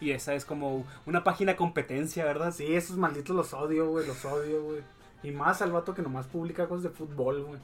Y 0.00 0.12
esa 0.12 0.34
es 0.34 0.44
como 0.44 0.86
una 1.06 1.24
página 1.24 1.56
competencia, 1.56 2.24
¿verdad? 2.24 2.52
Sí, 2.54 2.74
esos 2.74 2.96
malditos 2.96 3.36
los 3.36 3.52
odio, 3.52 3.88
güey, 3.88 4.06
los 4.06 4.24
odio, 4.24 4.62
güey. 4.62 4.80
Y 5.22 5.30
más 5.30 5.60
al 5.60 5.72
vato 5.72 5.94
que 5.94 6.02
nomás 6.02 6.26
publica 6.26 6.68
cosas 6.68 6.84
de 6.84 6.90
fútbol, 6.90 7.42
güey. 7.42 7.60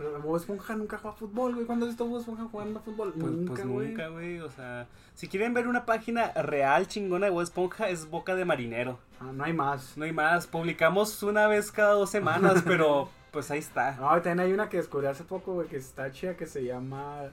Pero 0.00 0.18
Bob 0.22 0.36
Esponja 0.36 0.74
nunca 0.76 0.96
juega 0.96 1.14
fútbol, 1.14 1.52
güey. 1.54 1.66
¿Cuándo 1.66 1.84
has 1.84 1.90
visto 1.90 2.04
a 2.04 2.06
Bob 2.06 2.20
Esponja 2.20 2.44
jugando 2.44 2.80
fútbol? 2.80 3.12
Pues, 3.12 3.30
nunca, 3.32 3.52
pues 3.52 3.66
güey. 3.68 3.88
nunca, 3.88 4.08
güey. 4.08 4.40
O 4.40 4.48
sea, 4.48 4.86
si 5.14 5.28
quieren 5.28 5.52
ver 5.52 5.68
una 5.68 5.84
página 5.84 6.32
real 6.32 6.88
chingona 6.88 7.26
de 7.26 7.32
Bob 7.32 7.42
Esponja, 7.42 7.90
es 7.90 8.08
Boca 8.08 8.34
de 8.34 8.46
Marinero. 8.46 8.98
Ah, 9.20 9.30
no 9.30 9.44
hay 9.44 9.52
más. 9.52 9.98
No 9.98 10.06
hay 10.06 10.12
más. 10.14 10.46
Publicamos 10.46 11.22
una 11.22 11.46
vez 11.48 11.70
cada 11.70 11.92
dos 11.92 12.08
semanas, 12.08 12.62
pero 12.66 13.10
pues 13.30 13.50
ahí 13.50 13.58
está. 13.58 13.96
No, 13.96 14.08
también 14.22 14.40
hay 14.40 14.52
una 14.54 14.70
que 14.70 14.78
descubrí 14.78 15.06
hace 15.06 15.24
poco, 15.24 15.52
güey, 15.52 15.68
que 15.68 15.76
está 15.76 16.10
chida, 16.10 16.34
que 16.34 16.46
se 16.46 16.64
llama... 16.64 17.24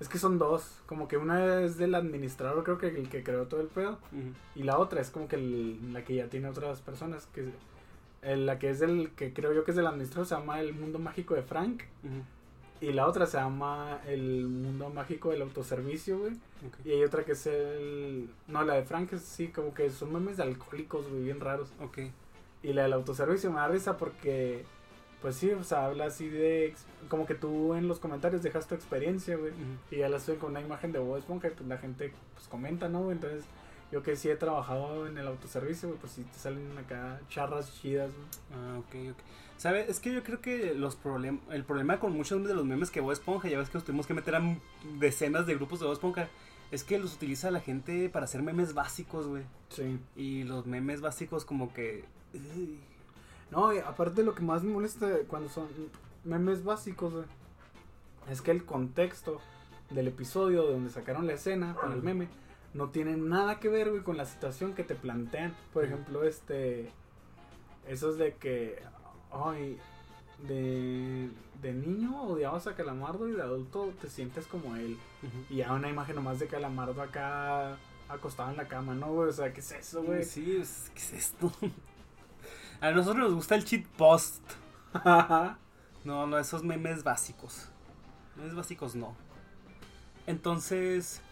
Es 0.00 0.08
que 0.08 0.18
son 0.18 0.38
dos. 0.38 0.80
Como 0.86 1.06
que 1.08 1.18
una 1.18 1.60
es 1.60 1.76
del 1.76 1.94
administrador, 1.94 2.64
creo 2.64 2.78
que 2.78 2.88
el 2.88 3.10
que 3.10 3.22
creó 3.22 3.48
todo 3.48 3.60
el 3.60 3.68
pedo. 3.68 3.98
Y 4.54 4.62
la 4.62 4.78
otra 4.78 5.02
es 5.02 5.10
como 5.10 5.28
que 5.28 5.36
el- 5.36 5.92
la 5.92 6.02
que 6.04 6.14
ya 6.14 6.28
tiene 6.28 6.48
otras 6.48 6.80
personas. 6.80 7.26
que 7.34 7.52
el- 8.24 8.46
La 8.46 8.58
que 8.58 8.70
es 8.70 8.80
del... 8.80 9.10
Que 9.16 9.32
creo 9.32 9.52
yo 9.52 9.64
que 9.64 9.70
es 9.72 9.76
del 9.76 9.86
administrador 9.86 10.26
se 10.26 10.34
llama 10.34 10.60
El 10.60 10.72
Mundo 10.74 10.98
Mágico 10.98 11.34
de 11.34 11.42
Frank. 11.42 11.82
Y 12.80 12.92
la 12.92 13.06
otra 13.06 13.26
se 13.26 13.38
llama 13.38 14.00
El 14.06 14.46
Mundo 14.48 14.90
Mágico 14.90 15.30
del 15.30 15.42
Autoservicio, 15.42 16.18
güey. 16.18 16.32
Y 16.84 16.90
hay 16.90 17.02
otra 17.04 17.24
que 17.24 17.32
es 17.32 17.46
el... 17.46 18.28
No, 18.48 18.62
la 18.64 18.74
de 18.74 18.82
Frank 18.84 19.12
es 19.12 19.22
sí, 19.22 19.48
como 19.48 19.72
que 19.74 19.90
son 19.90 20.12
memes 20.12 20.36
de 20.36 20.42
alcohólicos, 20.42 21.08
güey, 21.08 21.22
bien 21.24 21.40
raros. 21.40 21.72
Ok. 21.80 21.98
Y 22.62 22.72
la 22.72 22.82
del 22.82 22.92
autoservicio 22.94 23.50
me 23.50 23.56
da 23.56 23.68
risa 23.68 23.96
porque, 23.96 24.64
pues 25.22 25.36
sí, 25.36 25.50
o 25.52 25.62
sea, 25.64 25.86
habla 25.86 26.06
así 26.06 26.28
de... 26.28 26.74
Como 27.08 27.26
que 27.26 27.34
tú 27.34 27.74
en 27.74 27.88
los 27.88 28.00
comentarios 28.00 28.42
dejas 28.42 28.66
tu 28.66 28.74
experiencia, 28.74 29.36
güey. 29.36 29.52
Y 29.90 29.96
ya 29.98 30.08
la 30.08 30.18
suben 30.18 30.38
con 30.38 30.50
una 30.50 30.60
imagen 30.60 30.92
de 30.92 30.98
Bob 30.98 31.16
Esponja 31.18 31.48
y 31.48 31.50
pues 31.52 31.68
la 31.68 31.78
gente 31.78 32.12
pues 32.34 32.48
comenta, 32.48 32.88
¿no? 32.88 33.10
Entonces, 33.12 33.44
yo 33.94 34.02
que 34.02 34.16
sí 34.16 34.28
he 34.28 34.34
trabajado 34.34 35.06
en 35.06 35.18
el 35.18 35.28
autoservicio, 35.28 35.88
güey, 35.88 36.00
pues 36.00 36.14
sí 36.14 36.24
te 36.24 36.36
salen 36.36 36.76
acá 36.76 37.20
charras 37.28 37.72
chidas, 37.80 38.10
güey. 38.12 38.26
Ah, 38.52 38.78
ok, 38.80 39.12
ok. 39.12 39.18
¿Sabes? 39.56 39.88
Es 39.88 40.00
que 40.00 40.12
yo 40.12 40.24
creo 40.24 40.40
que 40.40 40.74
los 40.74 40.96
problem 40.96 41.38
el 41.52 41.62
problema 41.62 42.00
con 42.00 42.12
muchos 42.12 42.44
de 42.44 42.54
los 42.54 42.64
memes 42.64 42.90
que 42.90 43.00
Bob 43.00 43.12
Esponja, 43.12 43.48
ya 43.48 43.56
ves 43.56 43.68
que 43.68 43.74
los 43.74 43.84
tuvimos 43.84 44.08
que 44.08 44.14
meter 44.14 44.34
a 44.34 44.42
decenas 44.98 45.46
de 45.46 45.54
grupos 45.54 45.78
de 45.78 45.86
Bob 45.86 45.92
Esponja, 45.92 46.28
es 46.72 46.82
que 46.82 46.98
los 46.98 47.14
utiliza 47.14 47.52
la 47.52 47.60
gente 47.60 48.08
para 48.08 48.24
hacer 48.24 48.42
memes 48.42 48.74
básicos, 48.74 49.28
güey. 49.28 49.44
Sí. 49.68 50.00
Y 50.16 50.42
los 50.42 50.66
memes 50.66 51.00
básicos 51.00 51.44
como 51.44 51.72
que... 51.72 52.04
uy, 52.34 52.80
No, 53.52 53.72
y 53.72 53.78
aparte 53.78 54.24
lo 54.24 54.34
que 54.34 54.42
más 54.42 54.64
me 54.64 54.72
molesta 54.72 55.08
cuando 55.28 55.48
son 55.48 55.68
memes 56.24 56.64
básicos, 56.64 57.12
güey, 57.12 57.26
es 58.28 58.42
que 58.42 58.50
el 58.50 58.64
contexto 58.64 59.40
del 59.90 60.08
episodio 60.08 60.64
de 60.64 60.72
donde 60.72 60.90
sacaron 60.90 61.28
la 61.28 61.34
escena 61.34 61.76
para 61.80 61.94
el 61.94 62.02
meme 62.02 62.26
no 62.74 62.90
tiene 62.90 63.16
nada 63.16 63.60
que 63.60 63.68
ver, 63.68 63.90
güey, 63.90 64.02
con 64.02 64.16
la 64.16 64.26
situación 64.26 64.74
que 64.74 64.84
te 64.84 64.94
plantean. 64.94 65.54
Por 65.72 65.84
ejemplo, 65.84 66.24
este... 66.24 66.90
Esos 67.88 68.18
de 68.18 68.34
que... 68.34 68.82
Ay, 69.32 69.78
de, 70.46 71.30
de 71.62 71.72
niño 71.72 72.22
odiabas 72.24 72.66
a 72.66 72.74
Calamardo 72.74 73.28
y 73.28 73.32
de 73.32 73.42
adulto 73.42 73.92
te 74.00 74.08
sientes 74.08 74.46
como 74.46 74.76
él. 74.76 74.98
Y 75.48 75.56
ya 75.56 75.72
una 75.72 75.88
imagen 75.88 76.16
nomás 76.16 76.38
de 76.38 76.46
Calamardo 76.48 77.00
acá 77.02 77.76
acostado 78.08 78.50
en 78.50 78.56
la 78.56 78.68
cama, 78.68 78.94
¿no, 78.94 79.12
güey? 79.12 79.28
O 79.28 79.32
sea, 79.32 79.52
¿qué 79.52 79.60
es 79.60 79.72
eso, 79.72 80.02
güey? 80.02 80.24
Sí, 80.24 80.56
es- 80.60 80.90
¿qué 80.94 81.00
es 81.00 81.12
esto? 81.14 81.50
a 82.80 82.90
nosotros 82.90 83.24
nos 83.24 83.34
gusta 83.34 83.54
el 83.54 83.64
cheat 83.64 83.86
post. 83.86 84.42
No, 86.04 86.26
no, 86.26 86.38
esos 86.38 86.62
memes 86.62 87.02
básicos. 87.02 87.70
Memes 88.36 88.54
básicos 88.54 88.94
no. 88.94 89.16
Entonces, 90.26 91.22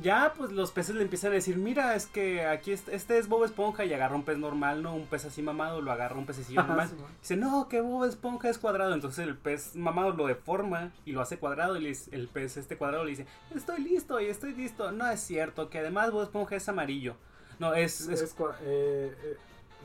ya 0.00 0.32
pues 0.36 0.52
los 0.52 0.70
peces 0.72 0.94
le 0.94 1.02
empiezan 1.02 1.32
a 1.32 1.34
decir, 1.34 1.56
mira, 1.56 1.94
es 1.94 2.06
que 2.06 2.46
aquí 2.46 2.72
es- 2.72 2.88
este 2.88 3.18
es 3.18 3.28
Bob 3.28 3.44
Esponja 3.44 3.84
y 3.84 3.92
agarra 3.92 4.14
un 4.16 4.24
pez 4.24 4.38
normal, 4.38 4.82
no 4.82 4.94
un 4.94 5.06
pez 5.06 5.24
así 5.24 5.42
mamado, 5.42 5.80
lo 5.80 5.92
agarra 5.92 6.16
un 6.16 6.26
pececillo 6.26 6.62
normal. 6.62 6.88
Sí. 6.88 6.94
Dice, 7.20 7.36
no, 7.36 7.68
que 7.68 7.80
Bob 7.80 8.04
Esponja 8.04 8.48
es 8.48 8.58
cuadrado. 8.58 8.94
Entonces 8.94 9.26
el 9.26 9.36
pez 9.36 9.76
mamado 9.76 10.12
lo 10.12 10.26
deforma 10.26 10.92
y 11.04 11.12
lo 11.12 11.20
hace 11.20 11.38
cuadrado. 11.38 11.76
Y 11.76 11.86
el 12.12 12.28
pez 12.28 12.56
este 12.56 12.76
cuadrado 12.76 13.04
le 13.04 13.10
dice, 13.10 13.26
estoy 13.54 13.82
listo 13.82 14.20
y 14.20 14.26
estoy 14.26 14.54
listo. 14.54 14.90
No 14.92 15.08
es 15.10 15.20
cierto, 15.20 15.68
que 15.70 15.78
además 15.78 16.10
Bob 16.12 16.22
Esponja 16.22 16.56
es 16.56 16.68
amarillo. 16.68 17.16
No, 17.58 17.74
es, 17.74 18.08
es 18.08 18.22
eh, 18.22 19.14
eh, 19.22 19.36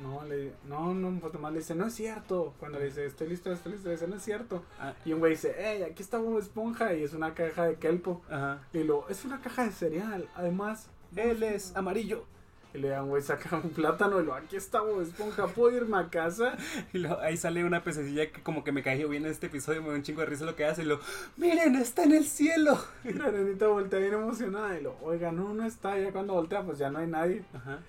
no, 0.02 0.24
le, 0.26 0.52
no, 0.68 0.94
no, 0.94 1.12
nomás 1.12 1.54
le 1.54 1.60
dice, 1.60 1.76
no 1.76 1.88
es 1.88 1.94
cierto. 1.94 2.54
Cuando 2.60 2.80
le 2.80 2.86
dice, 2.86 3.06
estoy 3.06 3.28
listo, 3.30 3.52
estoy 3.52 3.74
listo, 3.74 3.88
le 3.90 3.96
dice, 3.96 4.08
no 4.08 4.16
es 4.16 4.24
cierto. 4.24 4.64
ah, 4.80 4.94
Y 5.06 5.14
un 5.14 5.20
güey 5.20 5.32
dice, 5.34 5.56
hey, 5.58 5.84
aquí 5.84 6.04
está 6.04 6.18
Bob 6.18 6.38
Esponja. 6.40 6.94
Y 6.94 7.04
es 7.04 7.14
una 7.14 7.34
caja 7.34 7.66
de 7.66 7.76
kelpo. 7.76 8.22
ajá. 8.30 8.62
Y 8.74 8.84
lo, 8.84 9.08
es 9.10 9.24
una 9.26 9.42
caja 9.42 9.64
de 9.66 9.72
cereal. 9.72 10.28
Además, 10.36 10.90
Él 11.16 11.44
es 11.44 11.76
amarillo. 11.76 12.26
Y 12.74 12.78
le 12.80 12.90
dan, 12.90 13.08
güey, 13.08 13.22
saca 13.24 13.56
un 13.56 13.70
plátano. 13.70 14.20
Y 14.20 14.26
lo, 14.26 14.34
aquí 14.34 14.58
está 14.58 14.82
Bob 14.82 15.00
Esponja. 15.02 15.48
¿Puedo 15.48 15.78
irme 15.78 15.98
a 15.98 16.10
casa? 16.10 16.58
Y 16.94 16.98
lo- 16.98 17.20
ahí 17.22 17.38
sale 17.38 17.64
una 17.64 17.84
pececilla 17.86 18.30
que 18.32 18.44
como 18.44 18.66
que 18.66 18.74
me 18.74 18.84
cayó 18.84 19.08
bien 19.08 19.24
en 19.26 19.32
este 19.32 19.48
episodio, 19.48 19.82
me 19.82 19.88
da 19.90 19.96
un 19.96 20.04
chingo 20.04 20.20
de 20.20 20.28
risa 20.28 20.44
lo 20.44 20.58
que 20.58 20.66
hace. 20.66 20.82
Y 20.82 20.86
lo, 20.86 21.00
miren, 21.38 21.76
está 21.78 22.04
en 22.04 22.12
el 22.12 22.26
cielo. 22.26 22.78
Y 23.06 23.14
la 23.14 23.30
voltea 23.70 24.00
bien 24.00 24.14
emocionada. 24.16 24.78
Y 24.78 24.84
lo, 24.84 24.98
oiga, 25.02 25.32
no, 25.32 25.54
no 25.54 25.64
está. 25.66 25.98
Ya 25.98 26.12
cuando 26.12 26.34
voltea, 26.34 26.64
pues 26.64 26.78
ya 26.78 26.90
no 26.92 27.00
hay 27.00 27.08
nadie. 27.08 27.46
Ajá. 27.54 27.80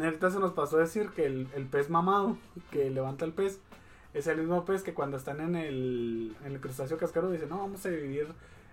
Ahorita 0.00 0.30
se 0.30 0.38
nos 0.38 0.52
pasó 0.52 0.76
a 0.76 0.80
decir 0.80 1.10
que 1.10 1.26
el, 1.26 1.48
el 1.54 1.66
pez 1.66 1.90
mamado 1.90 2.36
que 2.70 2.90
levanta 2.90 3.24
el 3.24 3.32
pez 3.32 3.60
es 4.14 4.26
el 4.26 4.38
mismo 4.38 4.64
pez 4.64 4.82
que 4.82 4.94
cuando 4.94 5.16
están 5.16 5.40
en 5.40 5.56
el, 5.56 6.36
en 6.44 6.52
el 6.52 6.60
crustáceo 6.60 6.98
cascaro 6.98 7.30
dice, 7.30 7.46
no, 7.46 7.58
vamos 7.58 7.84
a 7.86 7.90
dividir 7.90 8.28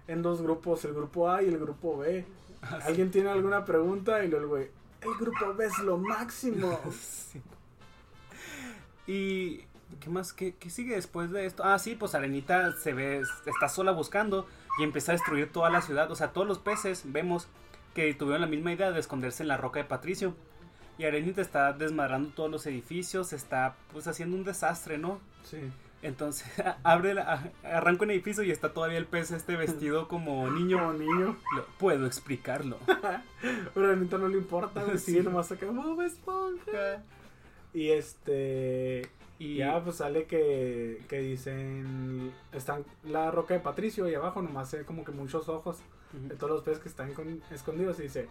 en 0.07 0.21
dos 0.21 0.41
grupos, 0.41 0.85
el 0.85 0.93
grupo 0.93 1.29
A 1.29 1.41
y 1.43 1.47
el 1.47 1.57
grupo 1.57 1.97
B. 1.97 2.25
Ah, 2.61 2.79
sí. 2.81 2.87
¿Alguien 2.87 3.11
tiene 3.11 3.29
alguna 3.29 3.65
pregunta? 3.65 4.23
Y 4.23 4.27
luego 4.27 4.43
el 4.43 4.49
güey, 4.49 4.69
el 5.01 5.15
grupo 5.19 5.53
B 5.53 5.65
es 5.65 5.79
lo 5.79 5.97
máximo. 5.97 6.79
Sí. 6.91 7.41
Y 9.07 9.57
¿qué 9.99 10.09
más? 10.09 10.33
¿Qué, 10.33 10.55
qué 10.55 10.69
sigue 10.69 10.95
después 10.95 11.31
de 11.31 11.45
esto? 11.45 11.63
Ah, 11.63 11.77
sí, 11.77 11.95
pues 11.95 12.15
Arenita 12.15 12.71
se 12.73 12.93
ve, 12.93 13.21
está 13.45 13.69
sola 13.69 13.91
buscando 13.91 14.47
y 14.79 14.83
empieza 14.83 15.11
a 15.11 15.15
destruir 15.15 15.51
toda 15.51 15.69
la 15.69 15.81
ciudad. 15.81 16.11
O 16.11 16.15
sea, 16.15 16.31
todos 16.33 16.47
los 16.47 16.59
peces 16.59 17.03
vemos 17.05 17.47
que 17.93 18.13
tuvieron 18.13 18.41
la 18.41 18.47
misma 18.47 18.73
idea 18.73 18.91
de 18.91 18.99
esconderse 18.99 19.43
en 19.43 19.49
la 19.49 19.57
roca 19.57 19.79
de 19.79 19.85
Patricio. 19.85 20.35
Y 20.97 21.03
Arenita 21.05 21.41
está 21.41 21.73
desmadrando 21.73 22.29
todos 22.35 22.49
los 22.49 22.65
edificios, 22.67 23.33
está 23.33 23.75
pues 23.91 24.07
haciendo 24.07 24.35
un 24.37 24.43
desastre, 24.43 24.97
¿no? 24.97 25.19
Sí. 25.43 25.57
Entonces 26.01 26.47
abre 26.83 27.13
la, 27.13 27.51
arranca 27.63 28.03
un 28.03 28.11
edificio 28.11 28.43
y 28.43 28.51
está 28.51 28.73
todavía 28.73 28.97
el 28.97 29.05
pez 29.07 29.31
este 29.31 29.55
vestido 29.55 30.07
como 30.07 30.49
niño. 30.51 30.77
Como 30.79 30.93
niño. 30.93 31.37
Lo- 31.55 31.65
puedo 31.79 32.05
explicarlo. 32.05 32.77
Pero 33.73 33.91
a 33.91 33.95
no 33.95 34.27
le 34.27 34.37
importa, 34.37 34.85
Sí. 34.93 34.97
sigue 34.99 35.23
nomás 35.23 35.51
acá, 35.51 35.65
Bob 35.67 36.01
Esponja. 36.01 37.03
Y 37.73 37.89
este... 37.89 39.09
Y 39.37 39.57
Ya, 39.57 39.83
pues 39.83 39.97
sale 39.97 40.23
que, 40.27 41.03
que 41.09 41.19
dicen, 41.19 42.31
están 42.53 42.85
la 43.03 43.31
roca 43.31 43.53
de 43.53 43.59
Patricio 43.59 44.07
y 44.07 44.15
abajo 44.15 44.41
nomás 44.41 44.69
se 44.69 44.77
ve 44.77 44.85
como 44.85 45.03
que 45.03 45.11
muchos 45.11 45.49
ojos. 45.49 45.79
De 46.13 46.35
todos 46.35 46.51
los 46.51 46.61
peces 46.61 46.79
que 46.81 46.87
están 46.87 47.13
con- 47.13 47.41
escondidos 47.51 47.99
y 47.99 48.03
dice, 48.03 48.29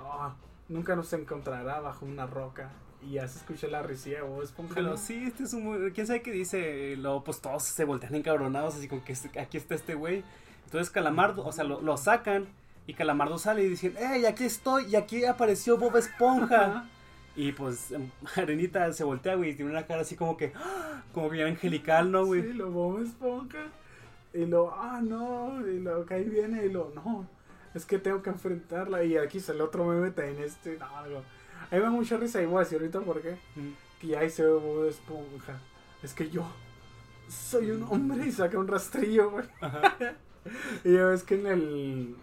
"Ah, 0.00 0.34
nunca 0.68 0.96
nos 0.96 1.12
encontrará 1.12 1.80
bajo 1.80 2.06
una 2.06 2.26
roca. 2.26 2.70
Y 3.02 3.14
ya 3.14 3.26
se 3.26 3.38
escucha 3.38 3.66
la 3.66 3.82
risilla 3.82 4.18
de 4.18 4.22
Bob 4.22 4.42
Esponja. 4.42 4.74
Pero 4.74 4.90
¿no? 4.90 4.96
sí, 4.96 5.24
este 5.26 5.42
es 5.44 5.52
un. 5.52 5.90
¿Quién 5.90 6.06
sabe 6.06 6.22
qué 6.22 6.30
dice? 6.30 6.94
Luego, 6.96 7.24
pues 7.24 7.40
todos 7.40 7.64
se 7.64 7.84
voltean 7.84 8.14
encabronados, 8.14 8.76
así 8.76 8.86
como 8.86 9.04
que 9.04 9.12
este- 9.12 9.40
aquí 9.40 9.56
está 9.56 9.74
este 9.74 9.94
güey. 9.94 10.22
Entonces 10.66 10.90
Calamardo, 10.90 11.44
o 11.44 11.52
sea, 11.52 11.64
lo, 11.64 11.80
lo 11.80 11.96
sacan 11.96 12.46
y 12.86 12.94
Calamardo 12.94 13.38
sale 13.38 13.62
y 13.64 13.68
dicen, 13.68 13.96
¡Ey, 13.98 14.24
aquí 14.24 14.44
estoy! 14.44 14.86
Y 14.86 14.96
aquí 14.96 15.24
apareció 15.24 15.76
Bob 15.76 15.96
Esponja. 15.96 16.86
y 17.36 17.52
pues 17.52 17.90
em, 17.92 18.10
Arenita 18.36 18.92
se 18.92 19.04
voltea, 19.04 19.34
güey, 19.34 19.50
y 19.50 19.54
tiene 19.54 19.70
una 19.70 19.86
cara 19.86 20.02
así 20.02 20.16
como 20.16 20.36
que... 20.36 20.52
¡ah! 20.56 21.02
Como 21.12 21.28
bien 21.28 21.46
angelical, 21.48 22.10
¿no, 22.10 22.24
güey? 22.24 22.42
Sí, 22.42 22.52
lo 22.54 22.70
Bob 22.70 23.02
Esponja. 23.02 23.66
Y 24.32 24.46
lo, 24.46 24.72
ah, 24.74 25.00
no. 25.02 25.60
Y 25.66 25.80
lo, 25.80 26.06
que 26.06 26.14
ahí 26.14 26.24
viene 26.24 26.64
y 26.64 26.70
lo, 26.70 26.90
no. 26.94 27.26
Es 27.74 27.86
que 27.86 27.98
tengo 27.98 28.22
que 28.22 28.30
enfrentarla. 28.30 29.04
Y 29.04 29.16
aquí 29.16 29.40
sale 29.40 29.62
otro 29.62 29.84
meme 29.84 30.10
también 30.10 30.42
este. 30.42 30.76
No, 30.78 30.96
algo. 30.96 31.18
A 31.18 31.74
mí 31.74 31.78
me 31.78 31.80
da 31.80 31.90
mucha 31.90 32.16
risa 32.16 32.42
y 32.42 32.46
voy 32.46 32.56
a 32.56 32.60
decir 32.60 32.78
ahorita 32.78 33.00
por 33.00 33.20
qué. 33.22 33.36
Mm. 33.56 33.72
Que 34.00 34.06
ya 34.08 34.20
ahí 34.20 34.30
se 34.30 34.44
ve 34.44 34.52
Bob 34.52 34.86
Esponja. 34.86 35.58
Es 36.02 36.14
que 36.14 36.28
yo 36.28 36.46
soy 37.28 37.70
un 37.70 37.84
hombre 37.84 38.26
y 38.26 38.32
saca 38.32 38.58
un 38.58 38.68
rastrillo, 38.68 39.30
güey. 39.30 39.44
Y 40.84 40.94
ya 40.94 41.06
ves 41.06 41.22
que 41.22 41.36
en 41.36 41.46
el 41.46 42.16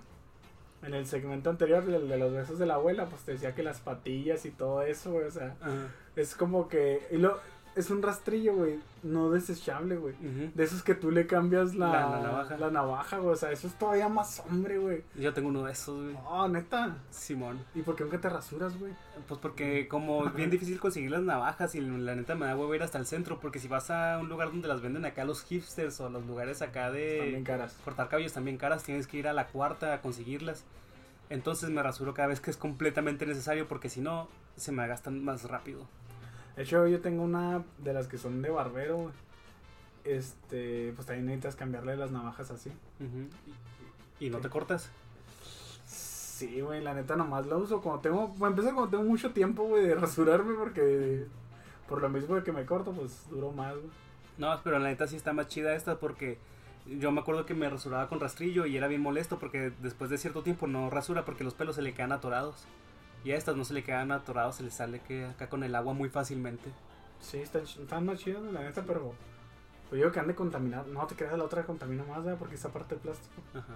en 0.82 0.94
el 0.94 1.06
segmento 1.06 1.50
anterior, 1.50 1.84
el 1.88 2.08
de 2.08 2.18
los 2.18 2.34
besos 2.34 2.60
de 2.60 2.66
la 2.66 2.76
abuela, 2.76 3.08
pues 3.08 3.24
te 3.24 3.34
decía 3.34 3.54
que 3.54 3.64
las 3.64 3.80
patillas 3.80 4.46
y 4.46 4.52
todo 4.52 4.82
eso, 4.82 5.12
güey, 5.12 5.26
o 5.26 5.32
sea, 5.32 5.56
Ajá. 5.62 5.88
es 6.16 6.36
como 6.36 6.68
que 6.70 7.08
y 7.12 7.18
lo 7.18 7.40
es 7.80 7.90
un 7.90 8.02
rastrillo, 8.02 8.54
güey, 8.56 8.80
no 9.04 9.30
desechable, 9.32 9.96
güey. 9.98 10.14
De 10.54 10.64
esos 10.64 10.84
que 10.84 10.96
tú 10.96 11.12
le 11.12 11.28
cambias 11.28 11.76
la, 11.76 11.88
La- 11.92 12.10
la 12.10 12.22
navaja. 12.22 12.58
la 12.58 12.70
navaja, 12.72 13.18
güey, 13.20 13.34
o 13.34 13.36
sea, 13.36 13.52
eso 13.52 13.68
es 13.68 13.74
todavía 13.80 14.10
más 14.10 14.42
hombre, 14.50 14.78
güey. 14.78 15.04
Yo 15.16 15.34
tengo 15.34 15.50
uno 15.50 15.64
de 15.64 15.72
esos, 15.72 16.02
güey. 16.04 16.16
Oh, 16.28 16.48
neta. 16.48 16.98
Simón. 17.10 17.60
¿Y 17.76 17.82
por 17.82 17.96
qué 17.96 18.04
nunca 18.04 18.20
te 18.20 18.30
rasuras, 18.30 18.78
güey? 18.80 18.92
Pues 19.28 19.40
porque 19.40 19.88
como 19.88 20.26
es 20.28 20.34
bien 20.34 20.50
difícil 20.50 20.80
conseguir 20.80 21.12
las 21.12 21.22
navajas 21.24 21.76
y 21.76 21.82
la 21.82 22.16
neta 22.16 22.36
me 22.36 22.46
da 22.46 22.56
huevo 22.56 22.74
ir 22.76 22.84
hasta 22.84 22.98
el 22.98 23.06
centro 23.06 23.40
porque 23.40 23.60
si 23.60 23.68
vas 23.68 23.90
a 23.92 24.18
un 24.20 24.30
lugar 24.30 24.50
donde 24.50 24.68
las 24.68 24.82
venden 24.82 25.06
acá 25.06 25.26
los 25.26 25.44
hipsters 25.44 26.00
o 26.00 26.10
los 26.10 26.26
lugares 26.26 26.62
acá 26.62 26.88
Están 26.96 27.30
bien 27.30 27.44
de 27.44 27.44
caras. 27.44 27.76
cortar 27.84 28.08
cabellos 28.10 28.34
también 28.34 28.58
caras, 28.58 28.84
tienes 28.84 29.08
que 29.08 29.18
ir 29.18 29.28
a 29.28 29.34
la 29.34 29.48
cuarta 29.48 29.94
a 29.94 30.02
conseguirlas. 30.02 30.64
Entonces 31.30 31.70
me 31.70 31.84
rasuro 31.84 32.14
cada 32.14 32.28
vez 32.30 32.40
que 32.40 32.50
es 32.50 32.58
completamente 32.58 33.26
necesario 33.26 33.68
porque 33.68 33.90
si 33.90 34.02
no 34.02 34.28
se 34.56 34.72
me 34.72 34.88
gastan 34.88 35.24
más 35.24 35.44
rápido. 35.44 35.86
De 36.60 36.66
hecho, 36.66 36.86
yo 36.88 37.00
tengo 37.00 37.24
una 37.24 37.64
de 37.78 37.94
las 37.94 38.10
que 38.10 38.18
son 38.18 38.42
de 38.42 38.50
barbero. 38.50 39.14
Este, 40.04 40.92
pues 40.94 41.08
también 41.08 41.28
necesitas 41.28 41.56
cambiarle 41.56 41.96
las 41.96 42.12
navajas 42.12 42.52
así. 42.52 42.70
Ujú. 43.00 43.30
¿Y 44.20 44.26
y 44.26 44.30
no 44.30 44.40
te 44.40 44.50
cortas? 44.50 44.90
Sí, 45.86 46.60
güey, 46.60 46.84
la 46.84 46.94
neta 46.94 47.16
nomás 47.16 47.48
la 47.48 47.56
uso 47.56 47.80
cuando 47.80 48.02
tengo, 48.02 48.28
bueno, 48.28 48.48
empezar 48.48 48.74
cuando 48.74 48.92
tengo 48.92 49.10
mucho 49.10 49.32
tiempo, 49.32 49.64
güey, 49.64 49.86
de 49.86 49.96
rasurarme 49.96 50.54
porque 50.56 51.28
por 51.88 52.02
lo 52.02 52.10
mismo 52.10 52.36
de 52.36 52.44
que 52.44 52.52
me 52.52 52.66
corto, 52.66 52.92
pues 52.92 53.30
duro 53.30 53.54
más, 53.54 53.76
güey. 53.76 53.90
No, 54.38 54.60
pero 54.62 54.80
la 54.80 54.90
neta 54.90 55.08
sí 55.08 55.16
está 55.16 55.32
más 55.32 55.48
chida 55.48 55.74
esta 55.76 55.98
porque 55.98 56.40
yo 56.88 57.14
me 57.14 57.22
acuerdo 57.22 57.46
que 57.46 57.54
me 57.54 57.70
rasuraba 57.70 58.10
con 58.10 58.20
rastrillo 58.20 58.66
y 58.66 58.76
era 58.76 58.90
bien 58.90 59.02
molesto 59.02 59.40
porque 59.40 59.72
después 59.82 60.10
de 60.10 60.18
cierto 60.18 60.44
tiempo 60.44 60.68
no 60.68 60.90
rasura 60.90 61.24
porque 61.24 61.46
los 61.46 61.54
pelos 61.54 61.78
se 61.78 61.84
le 61.84 61.94
quedan 61.94 62.12
atorados. 62.12 62.66
Y 63.24 63.32
a 63.32 63.36
estas 63.38 63.56
no 63.56 63.66
se 63.66 63.74
le 63.74 63.84
quedan 63.84 64.12
atorados, 64.12 64.56
se 64.56 64.64
le 64.64 64.72
sale 64.72 65.02
que 65.02 65.26
acá 65.26 65.50
con 65.50 65.64
el 65.64 65.76
agua 65.76 65.94
muy 65.94 66.10
fácilmente. 66.10 66.70
Sí, 67.20 67.38
están, 67.38 67.64
están 67.64 68.06
más 68.06 68.20
chidas, 68.20 68.42
la 68.44 68.62
neta, 68.62 68.84
pero 68.88 69.14
Pues 69.90 70.00
digo 70.00 70.12
que 70.12 70.20
han 70.20 70.28
de 70.28 70.36
contaminar. 70.36 70.88
No 70.88 71.06
te 71.08 71.16
creas, 71.16 71.38
la 71.38 71.44
otra 71.44 71.64
contamina 71.66 72.04
más, 72.06 72.24
¿verdad? 72.24 72.38
Porque 72.40 72.56
esa 72.56 72.70
parte 72.70 72.96
de 72.96 73.02
plástico. 73.02 73.42
Ajá. 73.54 73.76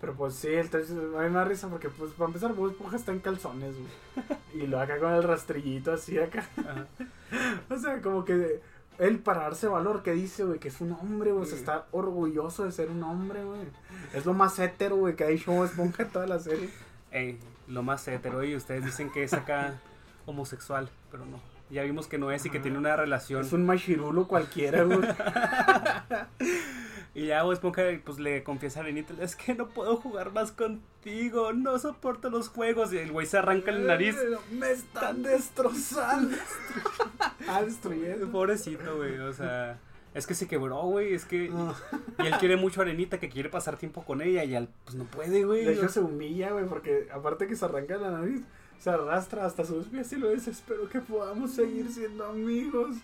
Pero 0.00 0.14
pues 0.14 0.34
sí, 0.34 0.48
a 0.54 0.62
mí 0.62 1.28
me 1.30 1.30
da 1.30 1.44
risa 1.44 1.68
porque, 1.68 1.88
pues, 1.88 2.10
para 2.12 2.26
empezar, 2.26 2.52
Bob 2.52 2.68
Esponja 2.70 2.96
está 2.96 3.12
en 3.12 3.20
calzones, 3.20 3.74
güey. 3.76 4.26
Y 4.64 4.66
lo 4.66 4.78
acá 4.78 4.98
con 4.98 5.12
el 5.12 5.22
rastrillito 5.22 5.92
así 5.92 6.18
acá. 6.18 6.46
Ajá. 6.58 6.86
O 7.70 7.78
sea, 7.78 8.02
como 8.02 8.24
que 8.24 8.60
él 8.98 9.18
para 9.20 9.42
darse 9.44 9.66
valor, 9.66 10.02
que 10.02 10.12
dice, 10.12 10.44
güey, 10.44 10.58
que 10.58 10.68
es 10.68 10.80
un 10.82 10.92
hombre, 10.92 11.32
güey, 11.32 11.44
o 11.44 11.46
sea, 11.46 11.54
Sí. 11.56 11.60
está 11.60 11.86
orgulloso 11.92 12.64
de 12.64 12.72
ser 12.72 12.90
un 12.90 13.02
hombre, 13.02 13.42
güey. 13.44 13.62
Es 14.12 14.26
lo 14.26 14.34
más 14.34 14.58
hétero, 14.58 14.96
güey, 14.96 15.16
que 15.16 15.24
ha 15.24 15.28
hecho 15.30 15.52
Bob 15.52 15.64
Esponja 15.64 16.02
en 16.02 16.10
toda 16.10 16.26
la 16.26 16.38
serie. 16.38 16.68
Ey, 17.10 17.38
lo 17.68 17.82
más 17.82 18.06
hetero 18.08 18.44
y 18.44 18.54
ustedes 18.56 18.84
dicen 18.84 19.10
que 19.10 19.24
es 19.24 19.32
acá 19.32 19.80
homosexual, 20.26 20.88
pero 21.10 21.24
no. 21.26 21.40
Ya 21.70 21.82
vimos 21.82 22.06
que 22.06 22.18
no 22.18 22.30
es 22.30 22.44
y 22.44 22.50
que 22.50 22.58
Ajá. 22.58 22.62
tiene 22.62 22.78
una 22.78 22.94
relación. 22.94 23.42
Es 23.42 23.52
un 23.52 23.64
machirulo 23.64 24.28
cualquiera, 24.28 24.82
güey. 24.82 25.00
Y 27.16 27.26
ya 27.26 27.44
Bob 27.44 27.52
Esponja 27.52 27.82
pues 28.04 28.18
le 28.18 28.42
confiesa 28.42 28.80
a 28.80 28.82
Arenita, 28.82 29.14
es 29.20 29.36
que 29.36 29.54
no 29.54 29.68
puedo 29.68 29.96
jugar 29.96 30.32
más 30.32 30.50
contigo, 30.50 31.52
no 31.52 31.78
soporto 31.78 32.28
los 32.28 32.48
juegos. 32.48 32.92
Y 32.92 32.98
el 32.98 33.12
güey 33.12 33.24
se 33.26 33.38
arranca 33.38 33.70
la 33.70 33.78
nariz. 33.78 34.16
Me 34.50 34.72
están 34.72 35.22
destrozando. 35.22 36.36
ah, 37.48 37.62
destruyendo. 37.62 38.28
Pobrecito, 38.32 38.96
güey, 38.96 39.16
o 39.18 39.32
sea, 39.32 39.78
es 40.14 40.26
que 40.26 40.34
se 40.34 40.46
quebró, 40.46 40.82
güey, 40.82 41.12
es 41.12 41.24
que... 41.24 41.50
Y 42.18 42.26
él 42.26 42.34
quiere 42.38 42.56
mucho 42.56 42.80
a 42.80 42.84
Arenita, 42.84 43.18
que 43.18 43.28
quiere 43.28 43.48
pasar 43.48 43.76
tiempo 43.76 44.04
con 44.04 44.22
ella 44.22 44.44
y 44.44 44.54
él 44.54 44.68
pues 44.84 44.96
no 44.96 45.04
puede, 45.04 45.44
güey. 45.44 45.64
De 45.64 45.74
hecho, 45.74 45.88
se 45.88 46.00
humilla, 46.00 46.52
güey, 46.52 46.66
porque 46.66 47.08
aparte 47.12 47.46
que 47.46 47.56
se 47.56 47.64
arranca 47.64 47.96
la 47.96 48.12
nariz, 48.12 48.42
se 48.78 48.90
arrastra 48.90 49.44
hasta 49.44 49.64
sus 49.64 49.86
pies 49.86 50.12
y 50.12 50.16
lo 50.16 50.30
dice, 50.30 50.50
espero 50.50 50.88
que 50.88 51.00
podamos 51.00 51.52
seguir 51.52 51.90
siendo 51.90 52.26
amigos. 52.26 52.96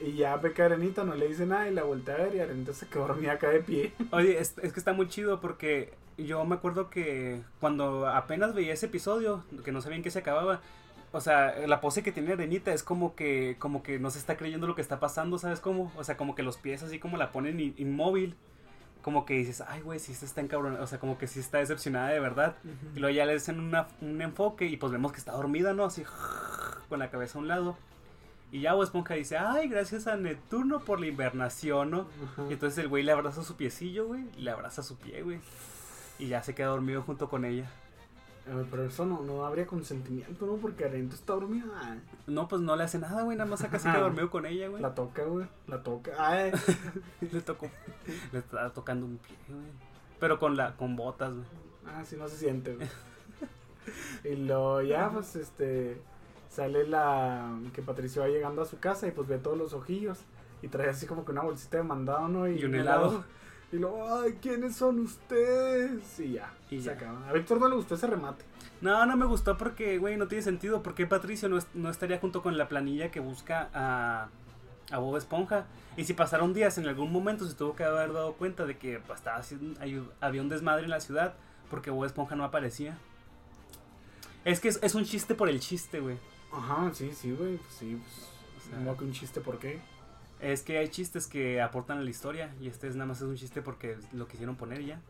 Y 0.00 0.14
ya 0.14 0.36
ve 0.36 0.52
que 0.52 0.62
Arenita 0.62 1.04
no 1.04 1.14
le 1.14 1.28
dice 1.28 1.46
nada 1.46 1.68
y 1.68 1.74
la 1.74 1.82
voltea 1.82 2.14
a 2.14 2.18
ver 2.18 2.34
y 2.34 2.40
Arenita 2.40 2.72
se 2.72 2.88
quedó 2.88 3.06
dormida 3.06 3.32
acá 3.32 3.50
de 3.50 3.60
pie. 3.60 3.92
Oye, 4.12 4.38
es, 4.38 4.54
es 4.62 4.72
que 4.72 4.80
está 4.80 4.92
muy 4.92 5.08
chido 5.08 5.40
porque 5.40 5.92
yo 6.16 6.44
me 6.44 6.54
acuerdo 6.54 6.90
que 6.90 7.42
cuando 7.60 8.08
apenas 8.08 8.54
veía 8.54 8.72
ese 8.72 8.86
episodio, 8.86 9.44
que 9.64 9.72
no 9.72 9.80
sabía 9.80 9.98
en 9.98 10.02
qué 10.02 10.10
se 10.10 10.18
acababa, 10.18 10.62
o 11.12 11.20
sea, 11.20 11.54
la 11.66 11.80
pose 11.80 12.02
que 12.02 12.12
tiene 12.12 12.32
Arenita 12.32 12.72
es 12.72 12.82
como 12.82 13.14
que, 13.14 13.56
como 13.58 13.82
que 13.82 13.98
no 13.98 14.10
se 14.10 14.18
está 14.18 14.36
creyendo 14.36 14.66
lo 14.66 14.74
que 14.74 14.82
está 14.82 15.00
pasando, 15.00 15.38
¿sabes 15.38 15.60
cómo? 15.60 15.92
O 15.96 16.04
sea, 16.04 16.16
como 16.16 16.34
que 16.34 16.42
los 16.42 16.56
pies 16.56 16.82
así 16.82 16.98
como 16.98 17.16
la 17.16 17.32
ponen 17.32 17.58
in- 17.60 17.74
inmóvil. 17.78 18.36
Como 19.02 19.24
que 19.24 19.32
dices, 19.32 19.62
ay, 19.66 19.80
güey, 19.80 19.98
sí 19.98 20.12
se 20.14 20.26
está 20.26 20.42
encabronada, 20.42 20.84
o 20.84 20.86
sea, 20.86 20.98
como 21.00 21.16
que 21.16 21.26
sí 21.26 21.40
está 21.40 21.56
decepcionada 21.56 22.08
de 22.10 22.20
verdad. 22.20 22.56
Y 22.94 23.00
luego 23.00 23.16
ya 23.16 23.24
le 23.24 23.32
hacen 23.34 23.58
una- 23.58 23.88
un 24.02 24.20
enfoque 24.20 24.66
y 24.66 24.76
pues 24.76 24.92
vemos 24.92 25.12
que 25.12 25.18
está 25.18 25.32
dormida, 25.32 25.72
¿no? 25.72 25.84
Así, 25.86 26.04
con 26.90 26.98
la 26.98 27.10
cabeza 27.10 27.38
a 27.38 27.40
un 27.40 27.48
lado. 27.48 27.78
Y 28.52 28.60
ya 28.60 28.74
Esponja 28.74 29.14
dice, 29.14 29.38
ay, 29.38 29.68
gracias 29.68 30.06
a 30.06 30.16
Neptuno 30.16 30.80
por 30.80 31.00
la 31.00 31.06
invernación, 31.06 31.90
¿no? 31.92 32.06
Y 32.50 32.52
entonces 32.52 32.78
el 32.78 32.88
güey 32.88 33.02
le 33.02 33.12
abraza 33.12 33.42
su 33.42 33.56
piecillo, 33.56 34.06
güey. 34.06 34.24
Le 34.36 34.50
abraza 34.50 34.82
su 34.82 34.96
pie, 34.98 35.22
güey. 35.22 35.38
Y 36.18 36.26
ya 36.26 36.42
se 36.42 36.54
queda 36.54 36.66
dormido 36.66 37.00
junto 37.02 37.30
con 37.30 37.44
ella. 37.46 37.70
Pero 38.70 38.84
eso 38.84 39.06
no, 39.06 39.22
no 39.22 39.44
habría 39.44 39.66
consentimiento, 39.66 40.46
¿no? 40.46 40.54
Porque 40.54 40.84
Arenita 40.84 41.14
está 41.14 41.34
dormida. 41.34 41.66
No, 42.26 42.48
pues 42.48 42.60
no 42.62 42.74
le 42.76 42.84
hace 42.84 42.98
nada, 42.98 43.22
güey. 43.22 43.36
Nada 43.36 43.48
más 43.48 43.62
acá 43.62 43.78
se 43.78 43.88
queda 43.90 44.00
dormido 44.00 44.30
con 44.30 44.46
ella, 44.46 44.68
güey. 44.68 44.82
La 44.82 44.94
toca, 44.94 45.24
güey. 45.24 45.46
La 45.66 45.82
toca. 45.82 46.12
Ay, 46.18 46.52
Le 47.32 47.40
tocó. 47.42 47.70
Le 48.32 48.38
estaba 48.40 48.70
tocando 48.70 49.06
un 49.06 49.18
pie, 49.18 49.36
güey. 49.48 49.60
Pero 50.18 50.38
con 50.38 50.56
la, 50.56 50.76
con 50.76 50.96
botas, 50.96 51.32
güey. 51.32 51.46
ah, 51.86 52.04
sí, 52.04 52.16
no 52.16 52.28
se 52.28 52.36
siente, 52.36 52.74
güey. 52.74 52.88
Y 54.24 54.36
luego 54.36 54.82
ya, 54.82 55.10
pues, 55.10 55.36
este. 55.36 56.00
Sale 56.48 56.86
la. 56.86 57.56
Que 57.72 57.82
Patricio 57.82 58.22
va 58.22 58.28
llegando 58.28 58.62
a 58.62 58.66
su 58.66 58.78
casa 58.80 59.06
y 59.06 59.12
pues 59.12 59.28
ve 59.28 59.38
todos 59.38 59.56
los 59.56 59.72
ojillos. 59.72 60.18
Y 60.62 60.68
trae 60.68 60.88
así 60.90 61.06
como 61.06 61.24
que 61.24 61.32
una 61.32 61.42
bolsita 61.42 61.78
de 61.78 61.84
mandado, 61.84 62.28
¿no? 62.28 62.48
Y 62.48 62.64
un 62.64 62.74
helado. 62.74 63.24
Y 63.72 63.76
luego, 63.76 64.20
ay, 64.20 64.38
¿quiénes 64.42 64.74
son 64.76 64.98
ustedes? 65.00 66.18
Y 66.20 66.32
ya, 66.32 66.52
Y 66.70 66.78
se 66.78 66.86
ya. 66.86 66.92
acaba. 66.92 67.28
A 67.28 67.32
Víctor 67.32 67.60
no 67.60 67.68
le 67.68 67.76
gustó 67.76 67.94
ese 67.94 68.06
remate. 68.08 68.44
No, 68.80 69.04
no 69.06 69.16
me 69.16 69.26
gustó 69.26 69.56
porque, 69.56 69.98
güey, 69.98 70.16
no 70.16 70.26
tiene 70.26 70.42
sentido. 70.42 70.82
Porque 70.82 71.06
Patricio 71.06 71.48
no, 71.48 71.58
es- 71.58 71.68
no 71.74 71.88
estaría 71.90 72.18
junto 72.18 72.42
con 72.42 72.58
la 72.58 72.68
planilla 72.68 73.10
que 73.10 73.20
busca 73.20 73.68
a, 73.72 74.28
a 74.90 74.98
Bob 74.98 75.16
Esponja. 75.16 75.66
Y 75.96 76.04
si 76.04 76.14
pasaron 76.14 76.52
días, 76.54 76.78
en 76.78 76.88
algún 76.88 77.12
momento 77.12 77.46
se 77.46 77.54
tuvo 77.54 77.76
que 77.76 77.84
haber 77.84 78.12
dado 78.12 78.32
cuenta 78.34 78.64
de 78.66 78.76
que 78.78 78.98
pues, 78.98 79.18
estaba 79.20 79.36
haciendo- 79.36 79.78
había 80.20 80.42
un 80.42 80.48
desmadre 80.48 80.84
en 80.84 80.90
la 80.90 81.00
ciudad 81.00 81.34
porque 81.68 81.90
Bob 81.90 82.04
Esponja 82.06 82.34
no 82.34 82.44
aparecía. 82.44 82.98
Es 84.44 84.58
que 84.60 84.68
es, 84.68 84.80
es 84.82 84.94
un 84.94 85.04
chiste 85.04 85.34
por 85.34 85.48
el 85.48 85.60
chiste, 85.60 86.00
güey. 86.00 86.16
Ajá, 86.52 86.90
sí, 86.94 87.12
sí, 87.14 87.30
güey. 87.32 87.56
Pues 87.58 87.72
sí, 87.78 88.00
pues. 88.02 88.28
O 88.58 88.68
sea, 88.70 88.78
como 88.78 88.96
que 88.96 89.04
un 89.04 89.12
chiste, 89.12 89.40
¿por 89.40 89.58
qué? 89.58 89.80
Es 90.40 90.62
que 90.62 90.78
hay 90.78 90.88
chistes 90.88 91.26
que 91.26 91.60
aportan 91.60 91.98
a 91.98 92.02
la 92.02 92.10
historia 92.10 92.54
y 92.60 92.68
este 92.68 92.88
es 92.88 92.94
nada 92.96 93.06
más 93.06 93.18
es 93.18 93.24
un 93.24 93.36
chiste 93.36 93.60
porque 93.62 93.98
lo 94.12 94.26
quisieron 94.26 94.56
poner 94.56 94.80
y 94.80 94.86
ya. 94.86 95.00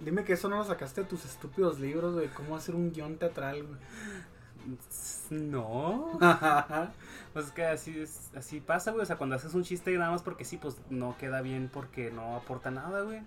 Dime 0.00 0.24
que 0.24 0.32
eso 0.32 0.48
no 0.48 0.56
lo 0.56 0.64
sacaste 0.64 1.02
de 1.02 1.06
tus 1.06 1.24
estúpidos 1.24 1.78
libros, 1.78 2.14
güey. 2.14 2.28
¿Cómo 2.28 2.56
hacer 2.56 2.74
un 2.74 2.90
guion 2.92 3.16
teatral, 3.16 3.62
güey? 3.64 3.78
No. 5.30 6.18
Pues 7.32 7.46
es 7.46 7.52
que 7.52 7.64
así 7.64 7.96
es, 8.00 8.30
así 8.34 8.60
pasa, 8.60 8.90
güey. 8.90 9.04
O 9.04 9.06
sea, 9.06 9.16
cuando 9.16 9.36
haces 9.36 9.54
un 9.54 9.62
chiste 9.62 9.96
nada 9.96 10.10
más 10.10 10.22
porque 10.22 10.44
sí, 10.44 10.56
pues 10.56 10.76
no 10.90 11.16
queda 11.16 11.42
bien 11.42 11.70
porque 11.72 12.10
no 12.10 12.34
aporta 12.34 12.72
nada, 12.72 13.02
güey. 13.02 13.20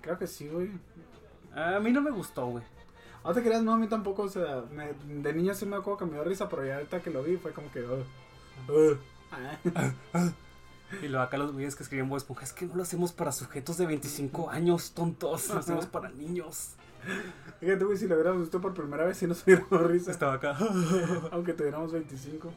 Creo 0.00 0.16
que 0.16 0.28
sí, 0.28 0.46
güey. 0.46 0.70
A 1.56 1.80
mí 1.80 1.90
no 1.90 2.00
me 2.00 2.12
gustó, 2.12 2.46
güey. 2.46 2.62
No 3.24 3.34
te 3.34 3.42
creas, 3.42 3.62
no, 3.64 3.74
a 3.74 3.76
mí 3.76 3.88
tampoco, 3.88 4.22
o 4.22 4.28
sea, 4.28 4.62
me- 4.70 4.92
de 5.22 5.32
niño 5.34 5.52
sí 5.54 5.66
me 5.66 5.74
acuerdo 5.76 5.98
que 5.98 6.04
me 6.06 6.12
dio 6.12 6.22
risa, 6.24 6.48
pero 6.48 6.64
ya 6.64 6.76
ahorita 6.76 7.02
que 7.02 7.10
lo 7.10 7.22
vi 7.24 7.36
fue 7.36 7.52
como 7.52 7.70
que... 7.72 7.82
uh, 7.82 8.04
uh. 8.72 8.96
Y 11.02 11.08
luego 11.08 11.22
acá 11.22 11.36
los 11.36 11.52
güeyes 11.52 11.76
que 11.76 11.82
escriben 11.82 12.08
Bob 12.08 12.16
Esponja, 12.16 12.44
es 12.44 12.52
que 12.52 12.64
no 12.64 12.74
lo 12.74 12.82
hacemos 12.82 13.12
para 13.12 13.30
sujetos 13.32 13.76
de 13.76 13.86
25 13.86 14.50
años, 14.50 14.92
tontos. 14.92 15.48
Lo 15.50 15.58
hacemos 15.58 15.86
para 15.86 16.08
niños. 16.08 16.70
Fíjate, 17.60 17.84
güey, 17.84 17.96
si 17.98 18.06
lo 18.06 18.14
hubiéramos 18.14 18.42
visto 18.42 18.60
por 18.60 18.74
primera 18.74 19.04
vez, 19.04 19.18
sí 19.18 19.26
nos 19.26 19.42
hubiera 19.44 19.66
dado 19.70 19.86
risa. 19.86 20.10
Estaba 20.10 20.34
acá. 20.34 20.56
Aunque 21.30 21.52
tuviéramos 21.52 21.92
25. 21.92 22.52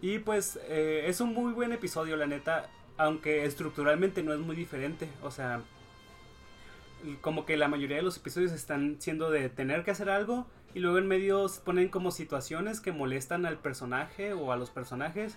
Y 0.00 0.20
pues 0.20 0.58
eh, 0.68 1.04
es 1.06 1.20
un 1.20 1.34
muy 1.34 1.52
buen 1.52 1.72
episodio, 1.72 2.16
la 2.16 2.26
neta. 2.26 2.68
Aunque 2.98 3.44
estructuralmente 3.44 4.22
no 4.22 4.32
es 4.32 4.38
muy 4.38 4.54
diferente. 4.54 5.08
O 5.22 5.30
sea, 5.30 5.60
como 7.20 7.44
que 7.46 7.56
la 7.56 7.68
mayoría 7.68 7.96
de 7.96 8.02
los 8.02 8.16
episodios 8.16 8.52
están 8.52 8.96
siendo 9.00 9.30
de 9.30 9.48
tener 9.48 9.84
que 9.84 9.90
hacer 9.90 10.08
algo. 10.08 10.46
Y 10.74 10.80
luego 10.80 10.98
en 10.98 11.08
medio 11.08 11.48
se 11.48 11.60
ponen 11.60 11.88
como 11.88 12.10
situaciones 12.10 12.80
que 12.80 12.92
molestan 12.92 13.44
al 13.44 13.58
personaje 13.58 14.34
o 14.34 14.52
a 14.52 14.56
los 14.56 14.70
personajes. 14.70 15.36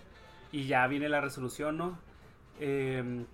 Y 0.52 0.66
ya 0.66 0.88
viene 0.88 1.10
la 1.10 1.22
resolución, 1.22 1.78
¿no? 1.78 1.98
Em, 2.60 3.26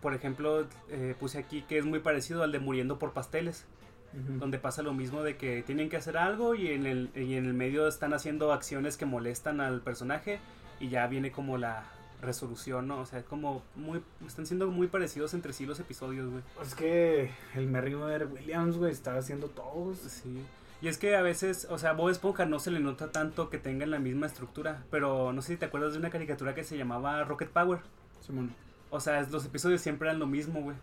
por 0.00 0.14
ejemplo, 0.14 0.66
eh, 0.90 1.14
puse 1.18 1.38
aquí 1.38 1.62
que 1.62 1.78
es 1.78 1.84
muy 1.84 2.00
parecido 2.00 2.42
al 2.42 2.52
de 2.52 2.58
Muriendo 2.60 2.98
por 2.98 3.12
Pasteles 3.12 3.66
donde 4.14 4.58
pasa 4.58 4.82
lo 4.82 4.94
mismo 4.94 5.22
de 5.22 5.36
que 5.36 5.62
tienen 5.62 5.88
que 5.88 5.96
hacer 5.96 6.16
algo 6.16 6.54
y 6.54 6.68
en 6.68 6.86
el, 6.86 7.10
y 7.16 7.34
en 7.34 7.46
el 7.46 7.54
medio 7.54 7.88
están 7.88 8.14
haciendo 8.14 8.52
acciones 8.52 8.96
que 8.96 9.06
molestan 9.06 9.60
al 9.60 9.80
personaje 9.80 10.38
y 10.78 10.88
ya 10.88 11.06
viene 11.06 11.32
como 11.32 11.58
la 11.58 11.84
resolución, 12.22 12.86
¿no? 12.86 13.00
O 13.00 13.06
sea, 13.06 13.22
como 13.24 13.62
muy 13.74 14.00
están 14.26 14.46
siendo 14.46 14.68
muy 14.68 14.86
parecidos 14.86 15.34
entre 15.34 15.52
sí 15.52 15.66
los 15.66 15.80
episodios, 15.80 16.30
güey. 16.30 16.42
Es 16.62 16.74
que 16.74 17.30
el 17.54 17.66
Merriweather 17.66 18.26
Williams, 18.26 18.76
güey, 18.76 18.92
estaba 18.92 19.18
haciendo 19.18 19.48
todos. 19.48 19.98
Sí. 19.98 20.42
Y 20.84 20.88
es 20.88 20.98
que 20.98 21.16
a 21.16 21.22
veces, 21.22 21.66
o 21.70 21.78
sea, 21.78 21.94
Bob 21.94 22.10
Esponja 22.10 22.44
no 22.44 22.58
se 22.58 22.70
le 22.70 22.78
nota 22.78 23.10
tanto 23.10 23.48
que 23.48 23.56
tengan 23.56 23.90
la 23.90 23.98
misma 23.98 24.26
estructura, 24.26 24.84
pero 24.90 25.32
no 25.32 25.40
sé 25.40 25.54
si 25.54 25.56
te 25.56 25.64
acuerdas 25.64 25.94
de 25.94 25.98
una 25.98 26.10
caricatura 26.10 26.54
que 26.54 26.62
se 26.62 26.76
llamaba 26.76 27.24
Rocket 27.24 27.48
Power. 27.48 27.78
Simón. 28.20 28.54
O 28.90 29.00
sea, 29.00 29.22
los 29.22 29.46
episodios 29.46 29.80
siempre 29.80 30.08
eran 30.08 30.18
lo 30.18 30.26
mismo, 30.26 30.60
güey. 30.60 30.76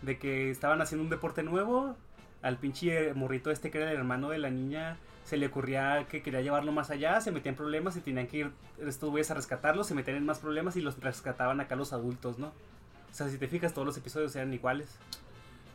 De 0.00 0.18
que 0.18 0.50
estaban 0.50 0.80
haciendo 0.80 1.04
un 1.04 1.10
deporte 1.10 1.42
nuevo, 1.42 1.98
al 2.40 2.56
pinche 2.56 3.12
morrito 3.12 3.50
este 3.50 3.70
que 3.70 3.76
era 3.76 3.90
el 3.90 3.98
hermano 3.98 4.30
de 4.30 4.38
la 4.38 4.48
niña, 4.48 4.96
se 5.24 5.36
le 5.36 5.48
ocurría 5.48 6.06
que 6.08 6.22
quería 6.22 6.40
llevarlo 6.40 6.72
más 6.72 6.88
allá, 6.88 7.20
se 7.20 7.30
metían 7.30 7.52
en 7.52 7.58
problemas 7.58 7.94
y 7.98 8.00
tenían 8.00 8.28
que 8.28 8.38
ir 8.38 8.52
estos 8.80 9.10
güeyes 9.10 9.30
a 9.30 9.34
rescatarlo, 9.34 9.84
se 9.84 9.92
metían 9.94 10.16
en 10.16 10.24
más 10.24 10.38
problemas 10.38 10.76
y 10.76 10.80
los 10.80 10.98
rescataban 10.98 11.60
acá 11.60 11.76
los 11.76 11.92
adultos, 11.92 12.38
¿no? 12.38 12.46
O 12.46 13.14
sea, 13.14 13.28
si 13.28 13.36
te 13.36 13.48
fijas, 13.48 13.74
todos 13.74 13.84
los 13.86 13.98
episodios 13.98 14.34
eran 14.34 14.54
iguales. 14.54 14.96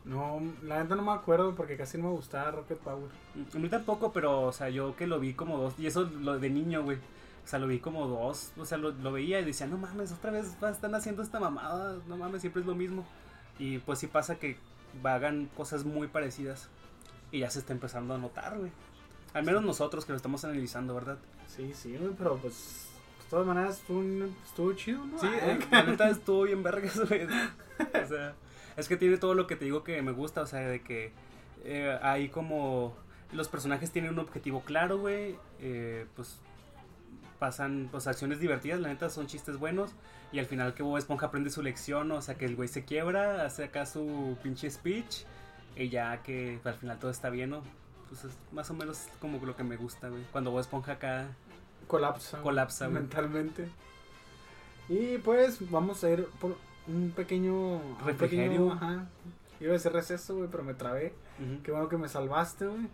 No, 0.04 0.42
la 0.64 0.82
neta 0.82 0.96
no 0.96 1.04
me 1.04 1.12
acuerdo 1.12 1.54
porque 1.54 1.78
casi 1.78 1.98
no 1.98 2.06
me 2.06 2.10
gustaba 2.12 2.52
Rocket 2.52 2.80
Power. 2.80 3.10
A 3.54 3.58
mí 3.58 3.70
tampoco, 3.70 4.12
pero, 4.12 4.42
o 4.42 4.52
sea, 4.52 4.70
yo 4.70 4.96
que 4.96 5.06
lo 5.06 5.20
vi 5.20 5.34
como 5.34 5.58
dos, 5.58 5.76
y 5.78 5.86
eso 5.86 6.04
lo 6.22 6.40
de 6.40 6.50
niño, 6.50 6.84
güey. 6.84 6.98
O 6.98 7.48
sea, 7.48 7.60
lo 7.60 7.68
vi 7.68 7.80
como 7.80 8.08
dos, 8.08 8.52
o 8.58 8.66
sea, 8.66 8.78
lo, 8.78 8.92
lo 8.92 9.12
veía 9.12 9.40
y 9.40 9.46
decía, 9.46 9.68
no 9.68 9.78
mames, 9.78 10.12
otra 10.12 10.32
vez 10.32 10.56
están 10.62 10.96
haciendo 10.96 11.22
esta 11.22 11.40
mamada, 11.40 11.98
no 12.08 12.18
mames, 12.18 12.42
siempre 12.42 12.62
es 12.62 12.68
lo 12.68 12.76
mismo. 12.76 13.06
Y 13.60 13.80
pues 13.80 14.00
sí 14.00 14.08
pasa 14.08 14.36
que 14.38 14.58
hagan 15.04 15.50
cosas 15.56 15.84
muy 15.86 16.08
parecidas 16.08 16.70
y 17.32 17.40
ya 17.40 17.50
se 17.50 17.60
está 17.60 17.74
empezando 17.74 18.14
a 18.14 18.18
notar, 18.18 18.58
güey. 18.58 18.72
Al 19.34 19.44
menos 19.44 19.64
nosotros 19.64 20.06
que 20.06 20.12
lo 20.12 20.18
estamos 20.18 20.44
analizando, 20.46 20.94
¿verdad? 20.94 21.18
Sí, 21.48 21.74
sí, 21.74 21.96
güey, 21.98 22.14
pero 22.18 22.38
pues. 22.38 22.88
De 23.24 23.30
todas 23.30 23.48
maneras, 23.48 23.80
estuvo, 23.80 24.02
estuvo 24.46 24.74
chido, 24.74 25.06
¿no? 25.06 25.18
Sí, 25.18 25.28
Ah, 25.28 25.52
eh, 25.52 25.60
la 25.72 25.84
neta 25.84 26.10
estuvo 26.10 26.44
bien 26.44 26.62
vergas, 26.64 27.00
güey. 27.08 27.26
O 27.26 28.08
sea, 28.08 28.36
es 28.78 28.88
que 28.88 28.98
tiene 28.98 29.18
todo 29.18 29.34
lo 29.34 29.48
que 29.48 29.56
te 29.56 29.66
digo 29.66 29.84
que 29.84 30.02
me 30.02 30.12
gusta, 30.12 30.42
o 30.42 30.46
sea, 30.46 30.60
de 30.62 30.82
que 30.82 31.12
eh, 31.64 31.98
hay 32.02 32.30
como... 32.30 32.96
Los 33.32 33.48
personajes 33.48 33.92
tienen 33.92 34.12
un 34.12 34.20
objetivo 34.20 34.62
claro, 34.62 34.98
güey. 35.00 35.38
eh, 35.60 36.06
pues 36.16 36.40
pasan 37.40 37.88
pues 37.90 38.06
acciones 38.06 38.40
divertidas, 38.40 38.80
la 38.80 38.90
neta 38.90 39.10
son 39.10 39.26
chistes 39.26 39.58
buenos. 39.58 39.92
Y 40.32 40.40
al 40.40 40.46
final 40.46 40.74
que 40.76 40.84
Bob 40.84 40.98
Esponja 40.98 41.26
aprende 41.28 41.50
su 41.50 41.62
lección, 41.64 42.12
o 42.12 42.22
sea 42.22 42.36
que 42.36 42.46
el 42.46 42.56
güey 42.56 42.70
se 42.70 42.86
quiebra, 42.86 43.46
hace 43.46 43.64
acá 43.66 43.86
su 43.86 44.38
pinche 44.44 44.70
speech. 44.70 45.24
Y 45.76 45.90
ya 45.90 46.22
que 46.22 46.60
al 46.64 46.76
final 46.76 47.00
todo 47.00 47.10
está 47.10 47.30
bien, 47.30 47.50
¿no? 47.50 47.64
Pues 48.10 48.26
es 48.26 48.38
más 48.52 48.70
o 48.70 48.74
menos 48.74 49.08
como 49.20 49.44
lo 49.46 49.56
que 49.56 49.64
me 49.64 49.78
gusta, 49.78 50.10
güey. 50.10 50.24
Cuando 50.32 50.52
Bob 50.52 50.60
Esponja 50.60 50.94
acá 50.94 51.28
Colapsa. 51.88 52.42
colapsa, 52.42 52.88
güey. 52.88 53.02
mentalmente. 53.02 53.70
Y 54.90 55.18
pues 55.20 55.70
vamos 55.72 56.04
a 56.04 56.10
ir 56.10 56.26
por 56.40 56.58
un 56.88 57.12
pequeño 57.16 57.54
un 57.54 57.98
Refrigerio. 58.06 58.50
pequeño, 58.50 58.74
ajá. 58.74 59.08
Iba 59.60 59.70
a 59.72 59.74
decir 59.74 59.92
receso, 59.92 60.36
güey, 60.38 60.50
pero 60.50 60.64
me 60.64 60.74
trabé. 60.74 61.14
Qué 61.64 61.72
bueno 61.72 61.88
que 61.90 61.98
me 61.98 62.10
salvaste, 62.10 62.66
güey. 62.68 62.88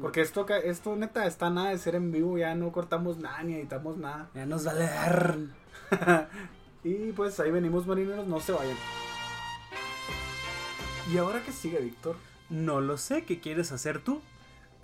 Porque 0.00 0.20
esto, 0.22 0.46
esto 0.48 0.96
neta 0.96 1.26
está 1.26 1.50
nada 1.50 1.70
de 1.70 1.78
ser 1.78 1.94
en 1.94 2.10
vivo, 2.10 2.38
ya 2.38 2.54
no 2.54 2.72
cortamos 2.72 3.18
nada 3.18 3.42
ni 3.42 3.54
editamos 3.54 3.98
nada. 3.98 4.30
Ya 4.34 4.46
nos 4.46 4.66
va 4.66 4.72
a 4.72 4.74
leer. 4.74 5.38
Y 6.84 7.10
pues 7.12 7.38
ahí 7.40 7.50
venimos 7.50 7.86
marineros, 7.88 8.26
no 8.28 8.38
se 8.38 8.52
vayan. 8.52 8.76
¿Y 11.12 11.18
ahora 11.18 11.42
qué 11.44 11.52
sigue, 11.52 11.80
Víctor? 11.80 12.16
No 12.50 12.80
lo 12.80 12.96
sé, 12.96 13.24
¿qué 13.24 13.40
quieres 13.40 13.72
hacer 13.72 13.98
tú? 14.00 14.20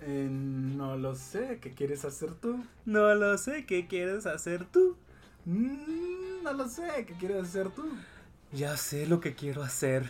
Eh, 0.01 0.27
no 0.29 0.97
lo 0.97 1.15
sé, 1.15 1.59
¿qué 1.61 1.73
quieres 1.73 2.03
hacer 2.03 2.33
tú? 2.33 2.63
No 2.85 3.15
lo 3.15 3.37
sé, 3.37 3.65
¿qué 3.65 3.87
quieres 3.87 4.25
hacer 4.25 4.65
tú? 4.65 4.97
Mm, 5.45 6.43
no 6.43 6.53
lo 6.53 6.67
sé, 6.67 7.05
¿qué 7.07 7.13
quieres 7.13 7.43
hacer 7.43 7.69
tú? 7.69 7.87
Ya 8.51 8.77
sé 8.77 9.05
lo 9.07 9.19
que 9.19 9.35
quiero 9.35 9.63
hacer. 9.63 10.09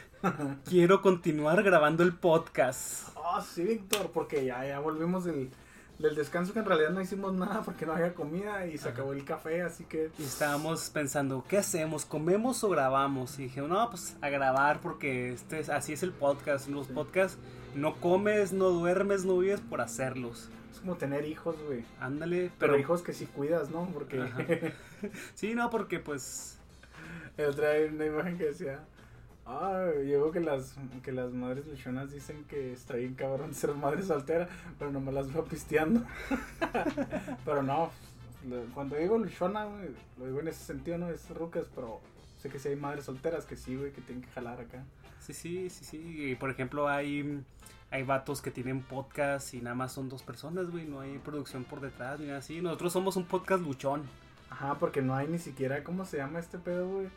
Quiero 0.65 1.01
continuar 1.01 1.63
grabando 1.63 2.03
el 2.03 2.13
podcast. 2.13 3.09
Ah, 3.15 3.43
sí, 3.43 3.63
Víctor, 3.63 4.11
porque 4.13 4.45
ya, 4.45 4.65
ya 4.67 4.79
volvimos 4.79 5.23
del, 5.25 5.49
del 5.97 6.15
descanso 6.15 6.53
que 6.53 6.59
en 6.59 6.65
realidad 6.65 6.91
no 6.91 7.01
hicimos 7.01 7.33
nada 7.33 7.63
porque 7.63 7.85
no 7.87 7.93
había 7.93 8.13
comida 8.13 8.67
y 8.67 8.77
se 8.77 8.89
acabó 8.89 9.13
el 9.13 9.25
café, 9.25 9.63
así 9.63 9.85
que... 9.85 10.11
Y 10.19 10.23
estábamos 10.23 10.89
pensando, 10.91 11.43
¿qué 11.47 11.57
hacemos? 11.57 12.05
¿Comemos 12.05 12.63
o 12.63 12.69
grabamos? 12.69 13.39
Y 13.39 13.43
dije, 13.43 13.61
no, 13.61 13.89
pues 13.89 14.15
a 14.21 14.29
grabar 14.29 14.79
porque 14.79 15.33
este 15.33 15.59
es- 15.59 15.69
así 15.69 15.93
es 15.93 16.03
el 16.03 16.11
podcast. 16.11 16.67
Los 16.67 16.87
Sí. 16.87 16.93
podcasts 16.93 17.39
no 17.73 17.95
comes, 17.95 18.53
no 18.53 18.69
duermes, 18.69 19.25
no 19.25 19.37
vives 19.39 19.61
por 19.61 19.81
hacerlos. 19.81 20.49
Es 20.71 20.79
como 20.81 20.97
tener 20.97 21.25
hijos, 21.25 21.55
güey. 21.65 21.83
Ándale, 21.99 22.51
Pero, 22.59 22.73
pero... 22.73 22.77
hijos 22.79 23.01
que 23.01 23.13
sí 23.13 23.25
cuidas, 23.25 23.69
¿no? 23.71 23.87
Porque. 23.91 24.73
Sí, 25.33 25.55
no, 25.55 25.69
porque 25.71 25.99
pues... 25.99 26.59
el 27.37 27.45
otro 27.45 27.71
día 27.71 27.91
una 27.91 28.05
imagen 28.05 28.37
que 28.37 28.45
decía... 28.45 28.79
Ah, 29.47 29.91
yo 30.03 30.31
que 30.31 30.39
las, 30.39 30.75
que 31.03 31.11
las 31.11 31.31
madres 31.31 31.67
luchonas 31.67 32.11
dicen 32.11 32.45
que 32.45 32.73
está 32.73 32.95
bien 32.95 33.13
cabrón 33.13 33.53
ser 33.53 33.75
madre 33.75 34.01
soltera, 34.01 34.49
pero 34.79 34.91
no 34.91 34.99
me 34.99 35.11
las 35.11 35.31
veo 35.31 35.45
pisteando. 35.45 36.01
pero 37.45 37.61
no, 37.61 37.91
cuando 38.73 38.95
digo 38.95 39.17
luchona, 39.17 39.67
lo 40.17 40.25
digo 40.25 40.39
en 40.39 40.47
ese 40.47 40.63
sentido, 40.63 40.97
no 40.97 41.09
es 41.09 41.29
rucas, 41.29 41.67
pero 41.73 42.01
sé 42.37 42.49
que 42.49 42.59
sí 42.59 42.69
hay 42.69 42.75
madres 42.75 43.05
solteras 43.05 43.45
que 43.45 43.55
sí, 43.55 43.75
güey, 43.75 43.91
que 43.91 44.01
tienen 44.01 44.23
que 44.23 44.31
jalar 44.31 44.59
acá. 44.59 44.83
Sí, 45.19 45.33
sí, 45.33 45.69
sí, 45.69 45.85
sí. 45.85 46.31
Y, 46.31 46.35
por 46.35 46.51
ejemplo, 46.51 46.87
hay, 46.87 47.43
hay 47.89 48.03
vatos 48.03 48.41
que 48.41 48.51
tienen 48.51 48.81
podcast 48.83 49.53
y 49.53 49.61
nada 49.61 49.75
más 49.75 49.91
son 49.91 50.09
dos 50.09 50.21
personas, 50.21 50.69
güey. 50.69 50.85
No 50.85 50.99
hay 50.99 51.17
producción 51.17 51.63
por 51.63 51.81
detrás 51.81 52.19
ni 52.19 52.29
así. 52.29 52.61
Nosotros 52.61 52.93
somos 52.93 53.15
un 53.15 53.25
podcast 53.25 53.63
luchón. 53.63 54.03
Ajá, 54.49 54.77
porque 54.77 55.01
no 55.01 55.15
hay 55.15 55.27
ni 55.27 55.39
siquiera, 55.39 55.83
¿cómo 55.83 56.05
se 56.05 56.17
llama 56.17 56.39
este 56.39 56.59
pedo, 56.59 56.87
güey? 56.87 57.07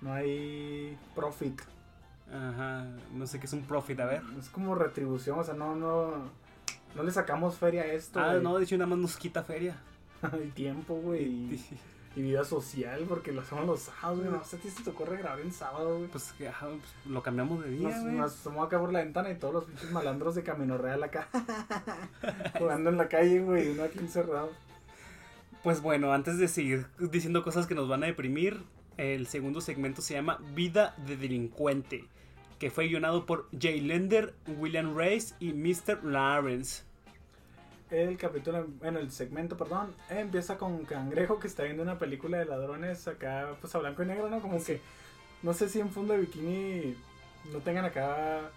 No 0.00 0.12
hay 0.12 0.96
profit. 1.14 1.60
Ajá, 2.32 2.86
no 3.12 3.26
sé 3.26 3.40
qué 3.40 3.46
es 3.46 3.52
un 3.52 3.62
profit, 3.62 4.00
a 4.00 4.06
ver. 4.06 4.22
Es 4.38 4.48
como 4.48 4.74
retribución, 4.74 5.38
o 5.38 5.44
sea, 5.44 5.54
no, 5.54 5.74
no, 5.74 6.12
no 6.94 7.02
le 7.02 7.10
sacamos 7.10 7.56
feria 7.56 7.82
a 7.82 7.86
esto. 7.86 8.20
Ah, 8.20 8.34
no, 8.34 8.56
de 8.56 8.64
hecho 8.64 8.76
nada 8.76 8.88
más 8.88 8.98
nos 8.98 9.16
quita 9.16 9.42
feria. 9.42 9.76
y 10.44 10.48
tiempo, 10.48 10.94
güey, 10.94 11.24
y, 11.24 11.64
y 12.16 12.22
vida 12.22 12.44
social, 12.44 13.04
porque 13.08 13.32
lo 13.32 13.40
hacemos 13.42 13.66
los 13.66 13.80
sábados, 13.80 14.20
güey. 14.20 14.30
No 14.30 14.44
sé 14.44 14.58
si 14.58 14.70
se 14.70 14.82
te 14.82 14.90
ocurre 14.90 15.18
grabar 15.18 15.40
en 15.40 15.52
sábado, 15.52 15.98
güey. 15.98 16.08
Pues, 16.08 16.32
pues, 16.38 16.54
lo 17.06 17.22
cambiamos 17.22 17.64
de 17.64 17.70
día, 17.70 17.88
Nos, 17.88 18.04
nos 18.04 18.32
asomó 18.32 18.62
acá 18.62 18.78
por 18.78 18.92
la 18.92 19.00
ventana 19.00 19.30
y 19.30 19.36
todos 19.36 19.54
los 19.54 19.64
pinches 19.64 19.90
malandros 19.90 20.34
de 20.34 20.42
Camino 20.42 20.78
Real 20.78 21.02
acá. 21.02 21.28
jugando 22.58 22.90
en 22.90 22.96
la 22.96 23.08
calle, 23.08 23.40
güey, 23.40 23.70
uno 23.70 23.84
aquí 23.84 23.98
encerrado. 23.98 24.50
Pues 25.62 25.82
bueno, 25.82 26.12
antes 26.12 26.38
de 26.38 26.48
seguir 26.48 26.86
diciendo 26.98 27.42
cosas 27.42 27.66
que 27.66 27.74
nos 27.74 27.88
van 27.88 28.02
a 28.02 28.06
deprimir, 28.06 28.62
el 28.96 29.26
segundo 29.26 29.60
segmento 29.60 30.02
se 30.02 30.14
llama 30.14 30.38
Vida 30.54 30.94
de 31.06 31.16
Delincuente, 31.16 32.04
que 32.58 32.70
fue 32.70 32.88
guionado 32.88 33.26
por 33.26 33.48
Jay 33.58 33.80
Lender, 33.80 34.34
William 34.58 34.96
Race 34.96 35.34
y 35.40 35.52
Mr. 35.52 36.04
Lawrence. 36.04 36.82
El 37.90 38.16
capítulo, 38.16 38.66
bueno, 38.78 39.00
el 39.00 39.10
segmento, 39.10 39.56
perdón, 39.56 39.94
empieza 40.08 40.58
con 40.58 40.84
Cangrejo 40.84 41.40
que 41.40 41.48
está 41.48 41.64
viendo 41.64 41.82
una 41.82 41.98
película 41.98 42.38
de 42.38 42.44
ladrones 42.44 43.08
acá, 43.08 43.56
pues 43.60 43.74
a 43.74 43.78
blanco 43.78 44.02
y 44.02 44.06
negro, 44.06 44.30
¿no? 44.30 44.40
Como 44.40 44.62
que, 44.62 44.80
no 45.42 45.52
sé 45.54 45.68
si 45.68 45.80
en 45.80 45.90
fondo 45.90 46.14
de 46.14 46.20
bikini 46.20 46.94
no 47.52 47.58
tengan 47.58 47.84
acá 47.84 48.50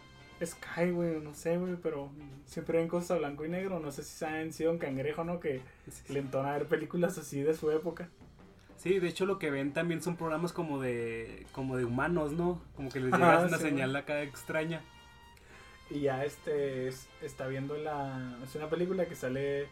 Sky, 0.45 0.91
güey, 0.91 1.19
no 1.19 1.33
sé, 1.33 1.57
güey, 1.57 1.75
pero 1.81 2.09
siempre 2.45 2.79
ven 2.79 2.87
cosas 2.87 3.11
a 3.11 3.17
blanco 3.19 3.45
y 3.45 3.49
negro. 3.49 3.79
No 3.79 3.91
sé 3.91 4.03
si 4.03 4.17
saben 4.17 4.53
sido 4.53 4.71
un 4.71 4.77
cangrejo, 4.77 5.23
¿no? 5.23 5.39
Que 5.39 5.61
le 6.09 6.19
entona 6.19 6.53
ver 6.53 6.67
películas 6.67 7.17
así 7.17 7.41
de 7.41 7.53
su 7.53 7.71
época. 7.71 8.09
Sí, 8.83 8.99
de 8.99 9.07
hecho 9.07 9.25
lo 9.25 9.39
que 9.39 9.49
ven 9.49 9.71
también 9.71 10.01
son 10.01 10.17
programas 10.17 10.51
como 10.51 10.81
de 10.81 11.47
como 11.53 11.77
de 11.77 11.85
humanos, 11.85 12.33
¿no? 12.33 12.61
Como 12.75 12.89
que 12.89 12.99
les 12.99 13.13
Ajá, 13.13 13.35
llega 13.37 13.47
una 13.47 13.57
sí, 13.57 13.63
señal 13.63 13.95
acá 13.95 14.21
extraña. 14.21 14.81
Y 15.89 16.01
ya 16.01 16.25
este 16.25 16.89
es- 16.89 17.07
está 17.21 17.47
viendo 17.47 17.77
la. 17.77 18.35
Es 18.43 18.53
una 18.55 18.67
película 18.69 19.05
que 19.05 19.15
sale 19.15 19.67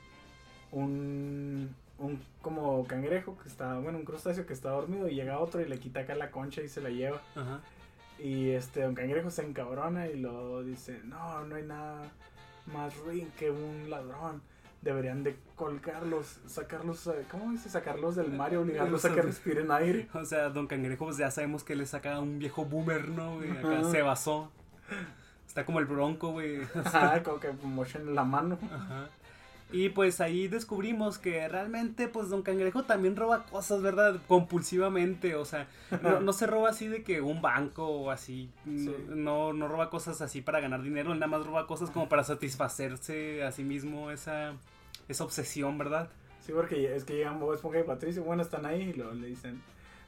un. 0.71 1.75
Un 1.97 2.19
como 2.41 2.87
cangrejo 2.87 3.37
que 3.37 3.47
está. 3.49 3.77
Bueno, 3.79 3.99
un 3.99 4.05
crustáceo 4.05 4.45
que 4.47 4.53
está 4.53 4.69
dormido 4.69 5.07
y 5.07 5.13
llega 5.15 5.39
otro 5.39 5.61
y 5.61 5.65
le 5.67 5.77
quita 5.77 5.99
acá 5.99 6.15
la 6.15 6.31
concha 6.31 6.61
y 6.63 6.67
se 6.69 6.81
la 6.81 6.89
lleva. 6.89 7.21
Ajá. 7.35 7.59
Y 8.17 8.49
este, 8.51 8.87
un 8.87 8.95
cangrejo 8.95 9.29
se 9.29 9.43
encabrona 9.43 10.07
y 10.07 10.17
lo 10.19 10.63
dice: 10.63 10.99
No, 11.03 11.43
no 11.45 11.55
hay 11.55 11.63
nada 11.63 12.01
más 12.73 12.95
ruin 12.97 13.29
que 13.37 13.51
un 13.51 13.89
ladrón. 13.89 14.41
Deberían 14.81 15.23
de 15.23 15.35
colgarlos, 15.55 16.39
sacarlos, 16.47 17.05
eh, 17.07 17.23
¿cómo 17.29 17.51
dice? 17.51 17.69
Sacarlos 17.69 18.15
del 18.15 18.31
mar 18.31 18.51
y 18.51 18.55
obligarlos 18.55 19.05
a 19.05 19.13
que 19.13 19.21
respiren 19.21 19.71
aire. 19.71 20.09
O 20.13 20.25
sea, 20.25 20.49
Don 20.49 20.65
Cangrejo 20.67 21.05
pues 21.05 21.17
ya 21.17 21.29
sabemos 21.29 21.63
que 21.63 21.75
le 21.75 21.85
saca 21.85 22.19
un 22.19 22.39
viejo 22.39 22.65
boomer, 22.65 23.09
¿no? 23.09 23.35
güey? 23.35 23.51
Acá 23.51 23.79
Ajá. 23.79 23.91
se 23.91 24.01
basó. 24.01 24.51
Está 25.47 25.65
como 25.65 25.79
el 25.79 25.85
bronco, 25.85 26.31
güey. 26.31 26.61
Ajá, 26.83 27.21
como 27.21 27.39
que 27.39 27.51
mochen 27.51 28.15
la 28.15 28.23
mano. 28.23 28.57
Ajá. 28.73 29.09
Y 29.73 29.89
pues 29.89 30.19
ahí 30.19 30.47
descubrimos 30.47 31.17
que 31.17 31.47
realmente 31.47 32.07
pues 32.09 32.29
Don 32.29 32.41
Cangrejo 32.41 32.83
también 32.83 33.15
roba 33.15 33.45
cosas, 33.45 33.81
¿verdad? 33.81 34.19
Compulsivamente, 34.27 35.35
o 35.35 35.45
sea, 35.45 35.67
no, 36.01 36.19
no 36.19 36.33
se 36.33 36.45
roba 36.47 36.69
así 36.69 36.87
de 36.87 37.03
que 37.03 37.21
un 37.21 37.41
banco 37.41 37.87
o 37.87 38.11
así, 38.11 38.49
no, 38.65 38.91
Sí. 38.91 38.97
no, 39.09 39.53
no 39.53 39.67
roba 39.67 39.89
cosas 39.89 40.21
así 40.21 40.41
para 40.41 40.59
ganar 40.59 40.81
dinero, 40.81 41.13
él 41.13 41.19
nada 41.19 41.31
más 41.37 41.45
roba 41.45 41.67
cosas 41.67 41.89
como 41.89 42.09
para 42.09 42.23
satisfacerse 42.23 43.43
a 43.43 43.51
sí 43.51 43.63
mismo 43.63 44.11
esa, 44.11 44.53
esa 45.07 45.23
obsesión, 45.23 45.77
¿verdad? 45.77 46.09
Sí, 46.45 46.51
porque 46.53 46.95
es 46.95 47.03
que 47.03 47.15
llegan 47.15 47.39
Bob 47.39 47.53
Esponja 47.53 47.79
y 47.79 47.83
Patricio, 47.83 48.23
bueno, 48.23 48.41
están 48.41 48.65
ahí 48.65 48.81
y 48.89 48.93
luego 48.93 49.13
le 49.13 49.27
dicen, 49.27 49.61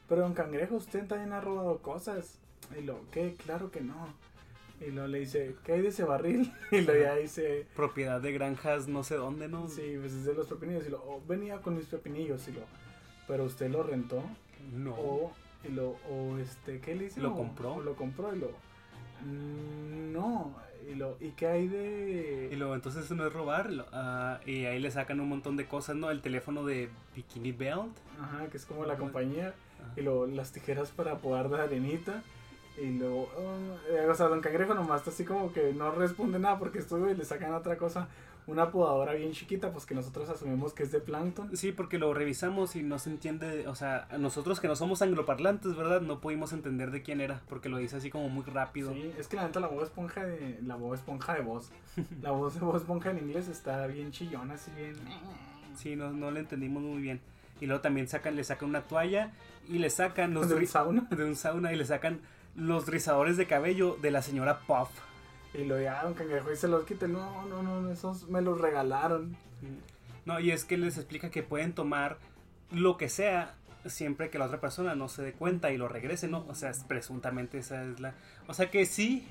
pero 0.10 0.22
don 0.22 0.34
Cangrejo, 0.34 0.76
usted 0.76 1.06
también 1.08 1.32
ha 1.34 1.42
robado 1.42 1.78
cosas. 1.80 2.40
Y 2.78 2.82
lo, 2.84 3.00
¿qué? 3.12 3.36
Claro 3.46 3.72
que 3.72 3.82
no. 3.82 4.08
Y 4.82 4.92
luego 4.92 5.08
le 5.08 5.20
dice, 5.20 5.56
¿qué 5.64 5.74
hay 5.74 5.82
de 5.82 5.88
ese 5.90 6.04
barril? 6.04 6.52
Y 6.72 6.82
luego 6.82 7.04
ya 7.04 7.16
dice, 7.16 7.66
Propiedad 7.76 8.20
de 8.22 8.32
granjas 8.34 8.88
no 8.88 9.04
sé 9.04 9.16
dónde, 9.16 9.48
¿no? 9.48 9.68
sí, 9.70 9.96
pues 10.00 10.14
es 10.14 10.26
de 10.26 10.34
los 10.34 10.48
pepinillos. 10.48 10.86
Y 10.88 10.90
lo, 10.90 10.98
"Oh, 11.04 11.22
venía 11.28 11.58
con 11.62 11.76
mis 11.78 11.86
pepinillos. 11.86 12.48
Y 12.48 12.52
lo, 12.54 12.62
pero 13.28 13.44
usted 13.46 13.70
lo 13.72 13.84
rentó. 13.84 14.24
No. 14.74 14.94
O, 14.96 15.32
y 15.64 15.70
lo, 15.70 15.96
o 16.10 16.38
este, 16.40 16.80
¿qué 16.82 16.96
le 16.96 17.06
dice? 17.06 17.22
¿Lo 17.22 17.32
O- 17.34 17.36
compró? 17.38 17.76
o 17.76 17.82
lo 17.82 17.96
compró 17.96 18.36
y 18.36 18.40
lo, 18.40 18.52
"Mm, 19.26 20.12
no. 20.14 20.54
Y 20.92 20.96
lo, 20.96 21.16
¿y 21.22 21.30
qué 21.32 21.48
hay 21.48 21.68
de...? 21.70 22.50
Y 22.52 22.56
luego 22.58 22.76
entonces 22.76 23.06
eso 23.06 23.16
no 23.16 23.26
es 23.26 23.32
robar, 23.32 23.72
lo- 23.72 23.86
ah, 23.94 24.42
y 24.46 24.66
ahí 24.66 24.80
le 24.80 24.92
sacan 24.92 25.22
un 25.22 25.30
montón 25.30 25.56
de 25.56 25.66
cosas, 25.66 25.96
¿no? 25.96 26.12
El 26.12 26.22
teléfono 26.22 26.66
de 26.66 26.90
Bikini 27.16 27.54
Belt. 27.54 27.96
Ajá, 28.22 28.48
que 28.48 28.58
es 28.58 28.66
como 28.66 28.86
la 28.86 28.98
compañía. 28.98 29.54
Ajá. 29.82 29.94
Y 29.96 30.02
luego 30.02 30.28
las 30.28 30.52
tijeras 30.52 30.92
para 30.92 31.20
podar 31.20 31.48
de 31.50 31.62
arenita. 31.62 32.22
Y 32.78 32.98
luego, 32.98 33.30
eh, 33.90 34.08
o 34.10 34.16
sea, 34.16 34.28
Don 34.28 34.42
Cangrejo 34.42 34.74
nomás 34.74 35.02
está 35.02 35.12
así 35.12 35.24
como 35.24 35.54
que 35.54 35.74
no 35.74 35.92
responde 35.92 36.40
nada 36.40 36.58
porque 36.58 36.80
estuvo 36.80 37.08
y 37.10 37.16
le 37.16 37.24
sacan 37.24 37.54
otra 37.54 37.78
cosa, 37.78 38.08
una 38.48 38.72
podadora 38.72 39.14
bien 39.14 39.32
chiquita, 39.32 39.72
pues 39.72 39.86
que 39.86 39.94
nosotros 39.94 40.28
asumimos 40.30 40.74
que 40.74 40.84
es 40.84 40.92
de 40.92 41.00
plancton. 41.00 41.56
Sí, 41.56 41.72
porque 41.72 41.98
lo 41.98 42.14
revisamos 42.14 42.76
y 42.76 42.84
no 42.84 43.00
se 43.00 43.12
entiende, 43.12 43.68
o 43.68 43.76
sea, 43.76 44.08
nosotros 44.18 44.60
que 44.60 44.68
no 44.68 44.76
somos 44.76 45.02
angloparlantes, 45.02 45.76
¿verdad? 45.76 46.02
No 46.02 46.20
pudimos 46.20 46.52
entender 46.52 46.92
de 46.92 47.04
quién 47.04 47.22
era, 47.22 47.42
porque 47.48 47.70
lo 47.70 47.78
dice 47.78 47.98
así 47.98 48.10
como 48.10 48.28
muy 48.30 48.44
rápido. 48.44 48.92
Sí, 48.92 49.14
es 49.18 49.28
que 49.28 49.38
la 49.38 49.44
neta 49.44 49.60
la 49.60 49.68
voz 49.68 49.84
esponja 49.84 50.26
de 50.26 50.60
la 50.64 50.76
voz 50.76 51.00
esponja 51.00 51.36
de 51.36 51.42
voz. 51.42 51.72
La 52.22 52.32
voz 52.32 52.56
de 52.56 52.60
voz 52.62 52.82
esponja 52.82 53.12
en 53.12 53.20
inglés 53.20 53.48
está 53.48 53.86
bien 53.88 54.12
chillona, 54.12 54.56
así 54.56 54.72
bien. 54.76 54.96
Sí, 55.76 55.96
no, 55.96 56.12
no 56.12 56.32
le 56.32 56.40
entendimos 56.40 56.82
muy 56.82 57.02
bien. 57.02 57.22
Y 57.62 57.66
luego 57.66 57.82
también 57.82 58.08
sacan, 58.08 58.36
le 58.36 58.44
sacan 58.44 58.70
una 58.70 58.82
toalla 58.82 59.32
y 59.70 59.78
le 59.78 59.90
sacan 59.90 60.34
los 60.34 60.50
de 60.50 60.56
un 60.56 60.68
sauna. 60.68 61.08
de 61.10 61.24
un 61.24 61.36
sauna 61.36 61.72
y 61.72 61.78
le 61.78 61.86
sacan 61.86 62.20
los 62.56 62.88
rizadores 62.88 63.38
de 63.38 63.48
cabello 63.48 63.98
de 64.02 64.12
la 64.12 64.22
señora 64.22 64.60
Puff. 64.62 64.90
Y 65.54 65.66
lo 65.66 65.76
Don 65.78 66.14
Cangrejo 66.14 66.52
y 66.52 66.56
se 66.56 66.68
los 66.68 66.84
quita. 66.86 67.08
No, 67.08 67.46
no, 67.46 67.62
no, 67.62 67.90
esos 67.92 68.28
me 68.30 68.42
los 68.42 68.60
regalaron. 68.60 69.36
No, 70.26 70.40
y 70.40 70.52
es 70.52 70.66
que 70.66 70.78
les 70.78 70.98
explica 70.98 71.30
que 71.30 71.44
pueden 71.44 71.74
tomar 71.74 72.18
lo 72.72 72.98
que 72.98 73.10
sea 73.10 73.56
siempre 73.86 74.30
que 74.30 74.40
la 74.40 74.46
otra 74.46 74.60
persona 74.62 74.96
no 74.96 75.10
se 75.10 75.22
dé 75.22 75.34
cuenta 75.34 75.72
y 75.72 75.78
lo 75.78 75.88
regrese, 75.88 76.28
¿no? 76.28 76.46
O 76.48 76.56
sea, 76.56 76.70
es- 76.70 76.84
presuntamente 76.86 77.58
esa 77.58 77.84
es 77.84 78.00
la... 78.00 78.14
O 78.48 78.54
sea 78.54 78.72
que 78.72 78.86
sí, 78.86 79.28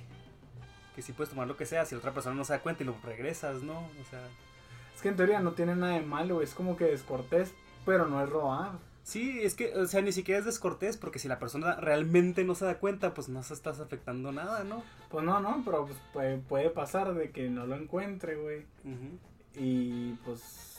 que 0.94 1.00
sí 1.02 1.12
puedes 1.12 1.30
tomar 1.30 1.48
lo 1.48 1.56
que 1.56 1.64
sea 1.66 1.86
si 1.86 1.94
la 1.94 2.00
otra 2.00 2.12
persona 2.12 2.36
no 2.36 2.44
se 2.44 2.52
da 2.52 2.58
cuenta 2.60 2.82
y 2.82 2.86
lo 2.86 2.94
regresas, 3.02 3.62
¿no? 3.62 3.78
O 3.78 4.04
sea, 4.10 4.20
Es 4.94 5.00
que 5.00 5.08
en 5.08 5.16
teoría 5.16 5.40
no 5.40 5.52
tiene 5.52 5.74
nada 5.74 5.94
de 5.94 6.02
malo. 6.02 6.42
Es 6.42 6.52
como 6.54 6.76
que 6.76 6.84
descortés, 6.84 7.52
pero 7.86 8.06
no 8.06 8.22
es 8.22 8.28
robar. 8.28 8.72
Sí, 9.02 9.40
es 9.42 9.54
que, 9.54 9.74
o 9.74 9.86
sea, 9.86 10.02
ni 10.02 10.12
siquiera 10.12 10.38
es 10.38 10.44
descortés 10.44 10.96
porque 10.96 11.18
si 11.18 11.28
la 11.28 11.38
persona 11.38 11.76
realmente 11.76 12.44
no 12.44 12.54
se 12.54 12.64
da 12.64 12.78
cuenta, 12.78 13.14
pues 13.14 13.28
no 13.28 13.42
se 13.42 13.54
estás 13.54 13.80
afectando 13.80 14.32
nada, 14.32 14.64
¿no? 14.64 14.82
Pues 15.10 15.24
no, 15.24 15.40
no, 15.40 15.62
pero 15.64 15.86
pues 15.86 15.98
puede, 16.12 16.38
puede 16.38 16.70
pasar 16.70 17.14
de 17.14 17.30
que 17.30 17.48
no 17.48 17.66
lo 17.66 17.76
encuentre, 17.76 18.36
güey. 18.36 18.64
Y 19.54 20.12
pues 20.24 20.78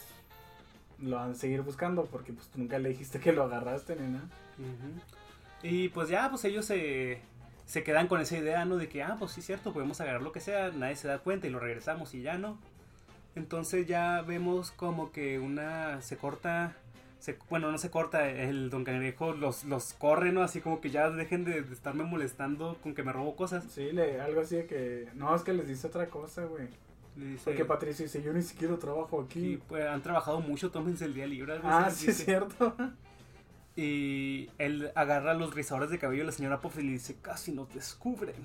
lo 0.99 1.17
van 1.17 1.31
a 1.31 1.35
seguir 1.35 1.61
buscando 1.61 2.05
porque 2.05 2.33
pues 2.33 2.47
tú 2.47 2.59
nunca 2.59 2.79
le 2.79 2.89
dijiste 2.89 3.19
que 3.19 3.33
lo 3.33 3.43
agarraste 3.43 3.95
ni 3.95 4.13
nada. 4.13 4.27
Y 5.61 5.89
pues 5.89 6.09
ya, 6.09 6.29
pues 6.29 6.43
ellos 6.45 6.65
se, 6.65 7.21
se 7.65 7.83
quedan 7.83 8.07
con 8.07 8.21
esa 8.21 8.37
idea, 8.37 8.65
¿no? 8.65 8.77
De 8.77 8.89
que, 8.89 9.03
ah, 9.03 9.15
pues 9.17 9.31
sí, 9.31 9.41
cierto, 9.41 9.73
podemos 9.73 9.99
agarrar 10.01 10.21
lo 10.21 10.31
que 10.31 10.39
sea, 10.39 10.71
nadie 10.71 10.95
se 10.95 11.07
da 11.07 11.19
cuenta 11.19 11.47
y 11.47 11.49
lo 11.49 11.59
regresamos 11.59 12.13
y 12.13 12.21
ya, 12.21 12.37
¿no? 12.37 12.57
Entonces 13.35 13.87
ya 13.87 14.21
vemos 14.21 14.71
como 14.71 15.11
que 15.11 15.39
una 15.39 16.01
se 16.01 16.17
corta, 16.17 16.75
se, 17.23 17.37
bueno, 17.49 17.71
no 17.71 17.77
se 17.77 17.89
corta, 17.89 18.29
el 18.29 18.69
don 18.69 18.83
Cangrejo 18.83 19.31
los, 19.31 19.63
los 19.63 19.93
corre, 19.93 20.33
¿no? 20.33 20.41
Así 20.41 20.59
como 20.59 20.81
que 20.81 20.89
ya 20.89 21.09
dejen 21.09 21.45
de, 21.45 21.61
de 21.61 21.73
estarme 21.73 22.03
molestando 22.03 22.77
con 22.83 22.93
que 22.93 23.01
me 23.01 23.13
robo 23.13 23.37
cosas. 23.37 23.63
Sí, 23.69 23.93
le, 23.93 24.19
algo 24.19 24.41
así 24.41 24.57
de 24.57 24.65
que... 24.65 25.07
No, 25.13 25.33
es 25.33 25.41
que 25.41 25.53
les 25.53 25.65
dice 25.65 25.87
otra 25.87 26.07
cosa, 26.07 26.43
güey. 26.43 26.67
Dice, 27.15 27.43
Porque 27.45 27.63
Patricio 27.63 28.03
dice, 28.03 28.21
yo 28.21 28.33
ni 28.33 28.41
siquiera 28.41 28.75
trabajo 28.75 29.21
sí, 29.21 29.25
aquí. 29.25 29.63
pues 29.69 29.85
han 29.87 30.01
trabajado 30.01 30.41
mucho, 30.41 30.69
tómense 30.69 31.05
el 31.05 31.13
día 31.13 31.25
libre. 31.25 31.53
algo 31.53 31.69
ah, 31.69 31.85
así 31.85 32.05
sí, 32.05 32.11
es 32.11 32.25
cierto. 32.25 32.75
Y 33.77 34.49
él 34.59 34.91
agarra 34.93 35.33
los 35.33 35.55
rizadores 35.55 35.89
de 35.91 35.97
cabello 35.97 36.23
de 36.23 36.25
la 36.27 36.31
señora 36.33 36.59
Puff 36.59 36.77
y 36.77 36.83
le 36.83 36.91
dice, 36.91 37.15
casi 37.21 37.53
nos 37.53 37.73
descubren. 37.73 38.35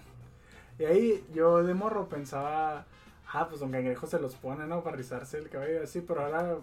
Y 0.79 0.85
ahí 0.85 1.26
yo 1.35 1.64
de 1.64 1.74
morro 1.74 2.09
pensaba, 2.09 2.87
ah, 3.33 3.49
pues 3.49 3.61
don 3.61 3.72
Cangrejo 3.72 4.07
se 4.07 4.20
los 4.20 4.37
pone, 4.37 4.66
¿no? 4.68 4.85
Para 4.85 4.97
rizarse 4.97 5.37
el 5.37 5.49
cabello 5.49 5.83
así, 5.83 6.01
pero 6.01 6.24
ahora 6.24 6.59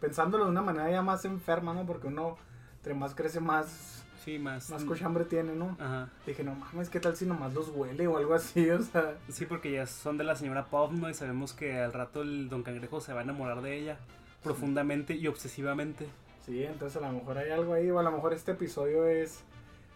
pensándolo 0.00 0.44
de 0.44 0.50
una 0.50 0.62
manera 0.62 0.90
ya 0.90 1.02
más 1.02 1.24
enferma, 1.24 1.74
¿no? 1.74 1.84
Porque 1.86 2.06
uno, 2.08 2.36
entre 2.76 2.94
más 2.94 3.14
crece, 3.14 3.40
más, 3.40 4.04
Sí, 4.24 4.38
más. 4.40 4.70
más 4.70 4.84
cochambre 4.84 5.24
tiene, 5.24 5.54
¿no? 5.54 5.76
Ajá. 5.78 6.08
Dije, 6.26 6.42
no 6.42 6.54
mames, 6.54 6.88
¿qué 6.90 6.98
tal 7.00 7.16
si 7.16 7.26
nomás 7.26 7.54
los 7.54 7.68
huele 7.68 8.06
o 8.08 8.16
algo 8.16 8.34
así? 8.34 8.68
O 8.70 8.82
sea, 8.82 9.14
Sí, 9.28 9.46
porque 9.46 9.70
ya 9.72 9.86
son 9.86 10.16
de 10.18 10.24
la 10.24 10.34
señora 10.36 10.66
Puff, 10.66 10.90
¿no? 10.92 11.08
Y 11.08 11.14
sabemos 11.14 11.52
que 11.52 11.78
al 11.78 11.92
rato 11.92 12.22
el 12.22 12.48
Don 12.48 12.62
Cangrejo 12.62 13.00
se 13.00 13.12
va 13.12 13.20
a 13.20 13.22
enamorar 13.22 13.62
de 13.62 13.76
ella 13.78 13.98
profundamente 14.42 15.14
y 15.14 15.26
obsesivamente. 15.28 16.06
sí, 16.44 16.62
entonces 16.64 17.00
a 17.02 17.06
lo 17.06 17.12
mejor 17.12 17.38
hay 17.38 17.50
algo 17.50 17.72
ahí, 17.74 17.90
o 17.90 17.98
a 17.98 18.02
lo 18.02 18.12
mejor 18.12 18.32
este 18.32 18.52
episodio 18.52 19.06
es, 19.06 19.42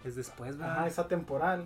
Es 0.05 0.17
después, 0.17 0.57
¿verdad? 0.57 0.79
ajá, 0.79 0.87
es 0.89 0.99
atemporal. 0.99 1.65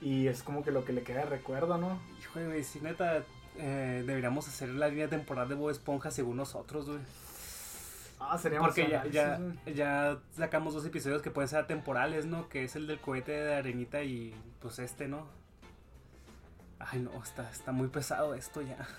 Y 0.00 0.26
es 0.26 0.42
como 0.42 0.62
que 0.64 0.70
lo 0.72 0.84
que 0.84 0.92
le 0.92 1.02
queda 1.02 1.20
de 1.20 1.26
recuerdo, 1.26 1.78
¿no? 1.78 1.98
Hijo 2.20 2.40
de 2.40 2.62
sí, 2.64 2.80
neta, 2.80 3.22
eh, 3.58 4.02
deberíamos 4.06 4.48
hacer 4.48 4.68
la 4.70 4.88
línea 4.88 5.08
temporal 5.08 5.48
de 5.48 5.54
Bob 5.54 5.70
Esponja 5.70 6.10
según 6.10 6.36
nosotros, 6.38 6.86
güey. 6.88 6.98
Ah, 8.30 8.38
sería 8.38 8.60
Porque 8.60 8.88
ya, 8.88 9.04
ya, 9.06 9.40
ya 9.66 10.18
sacamos 10.30 10.74
dos 10.74 10.86
episodios 10.86 11.22
que 11.22 11.30
pueden 11.30 11.48
ser 11.48 11.60
atemporales, 11.60 12.26
¿no? 12.26 12.48
Que 12.48 12.64
es 12.64 12.76
el 12.76 12.86
del 12.86 13.00
cohete 13.00 13.32
de 13.32 13.54
arenita 13.54 14.02
y 14.02 14.34
pues 14.60 14.78
este, 14.78 15.08
¿no? 15.08 15.26
Ay, 16.78 17.00
no, 17.00 17.22
está, 17.22 17.50
está 17.50 17.72
muy 17.72 17.88
pesado 17.88 18.34
esto 18.34 18.62
ya. 18.62 18.76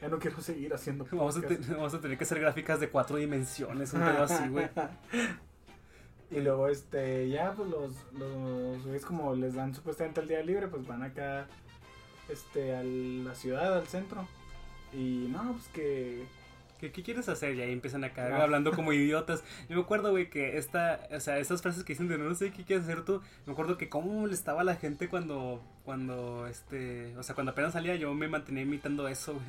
Ya 0.00 0.08
no 0.08 0.18
quiero 0.18 0.42
seguir 0.42 0.74
haciendo 0.74 1.06
Vamos 1.10 1.38
a, 1.38 1.40
vamos 1.70 1.94
a 1.94 2.00
tener 2.00 2.18
que 2.18 2.24
hacer 2.24 2.38
gráficas 2.38 2.80
de 2.80 2.90
cuatro 2.90 3.16
dimensiones, 3.16 3.94
un 3.94 4.00
pedo 4.00 4.24
así, 4.24 4.48
güey. 4.48 4.68
Y 6.28 6.40
luego, 6.40 6.66
este, 6.68 7.28
ya, 7.28 7.52
pues 7.52 7.70
los, 7.70 7.92
los 8.12 8.82
güeyes 8.82 9.04
como 9.04 9.34
les 9.36 9.54
dan 9.54 9.72
supuestamente 9.72 10.20
el 10.20 10.26
día 10.26 10.42
libre, 10.42 10.66
pues 10.66 10.84
van 10.84 11.04
acá, 11.04 11.46
este, 12.28 12.74
a 12.74 12.82
la 12.82 13.32
ciudad, 13.36 13.78
al 13.78 13.86
centro. 13.86 14.26
Y 14.92 15.28
no, 15.30 15.52
pues 15.52 15.68
que, 15.68 16.26
¿Qué, 16.80 16.92
qué 16.92 17.02
quieres 17.02 17.28
hacer? 17.28 17.54
Y 17.54 17.62
ahí 17.62 17.72
empiezan 17.72 18.04
acá 18.04 18.28
Ah. 18.36 18.42
hablando 18.42 18.72
como 18.72 18.92
idiotas. 18.92 19.42
Yo 19.68 19.76
me 19.76 19.82
acuerdo, 19.82 20.10
güey, 20.10 20.28
que 20.28 20.58
esta, 20.58 21.00
o 21.10 21.20
sea, 21.20 21.38
estas 21.38 21.62
frases 21.62 21.84
que 21.84 21.94
dicen 21.94 22.08
de 22.08 22.18
no 22.18 22.34
sé 22.34 22.52
qué 22.52 22.64
quieres 22.64 22.84
hacer 22.84 23.04
tú, 23.04 23.22
me 23.46 23.52
acuerdo 23.52 23.78
que 23.78 23.88
cómo 23.88 24.12
molestaba 24.20 24.60
a 24.60 24.64
la 24.64 24.76
gente 24.76 25.08
cuando, 25.08 25.62
cuando, 25.84 26.46
este, 26.46 27.16
o 27.16 27.22
sea, 27.22 27.34
cuando 27.34 27.52
apenas 27.52 27.72
salía 27.72 27.96
yo 27.96 28.12
me 28.14 28.28
mantenía 28.28 28.62
imitando 28.64 29.08
eso, 29.08 29.32
güey. 29.34 29.46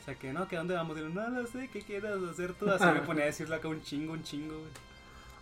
O 0.00 0.02
sea, 0.04 0.14
que 0.14 0.32
no, 0.32 0.48
que 0.48 0.56
a 0.56 0.60
dónde 0.60 0.74
vamos, 0.74 0.96
y 0.98 1.02
no, 1.02 1.28
no 1.28 1.46
sé, 1.46 1.68
¿qué 1.72 1.82
quieres 1.82 2.10
hacer 2.30 2.54
tú? 2.54 2.70
Así 2.70 2.84
me 2.86 3.00
ponía 3.02 3.24
a 3.24 3.26
decirle 3.26 3.56
acá 3.56 3.68
un 3.68 3.82
chingo, 3.82 4.14
un 4.14 4.22
chingo, 4.22 4.54
güey. 4.56 4.70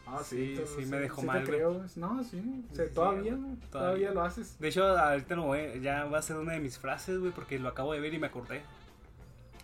ah, 0.08 0.20
Sí, 0.24 0.56
sí, 0.56 0.62
sí, 0.82 0.86
me 0.86 0.98
dejó 0.98 1.20
sí 1.20 1.26
mal, 1.28 1.44
Te 1.44 1.50
creo, 1.50 1.84
no, 1.96 2.24
sí, 2.24 2.42
o 2.72 2.74
sea, 2.74 2.86
Sí, 2.86 2.90
todavía, 2.94 3.32
todavía. 3.34 3.56
todavía 3.70 4.10
lo 4.12 4.22
haces. 4.24 4.58
De 4.58 4.68
hecho, 4.68 4.84
ahorita 4.98 5.36
no 5.36 5.44
voy, 5.46 5.80
ya 5.80 6.06
va 6.06 6.18
a 6.18 6.22
ser 6.22 6.36
una 6.36 6.54
de 6.54 6.60
mis 6.60 6.76
frases, 6.78 7.18
güey, 7.20 7.30
porque 7.32 7.58
lo 7.60 7.68
acabo 7.68 7.92
de 7.92 8.00
ver 8.00 8.14
y 8.14 8.18
me 8.18 8.26
acordé. 8.26 8.62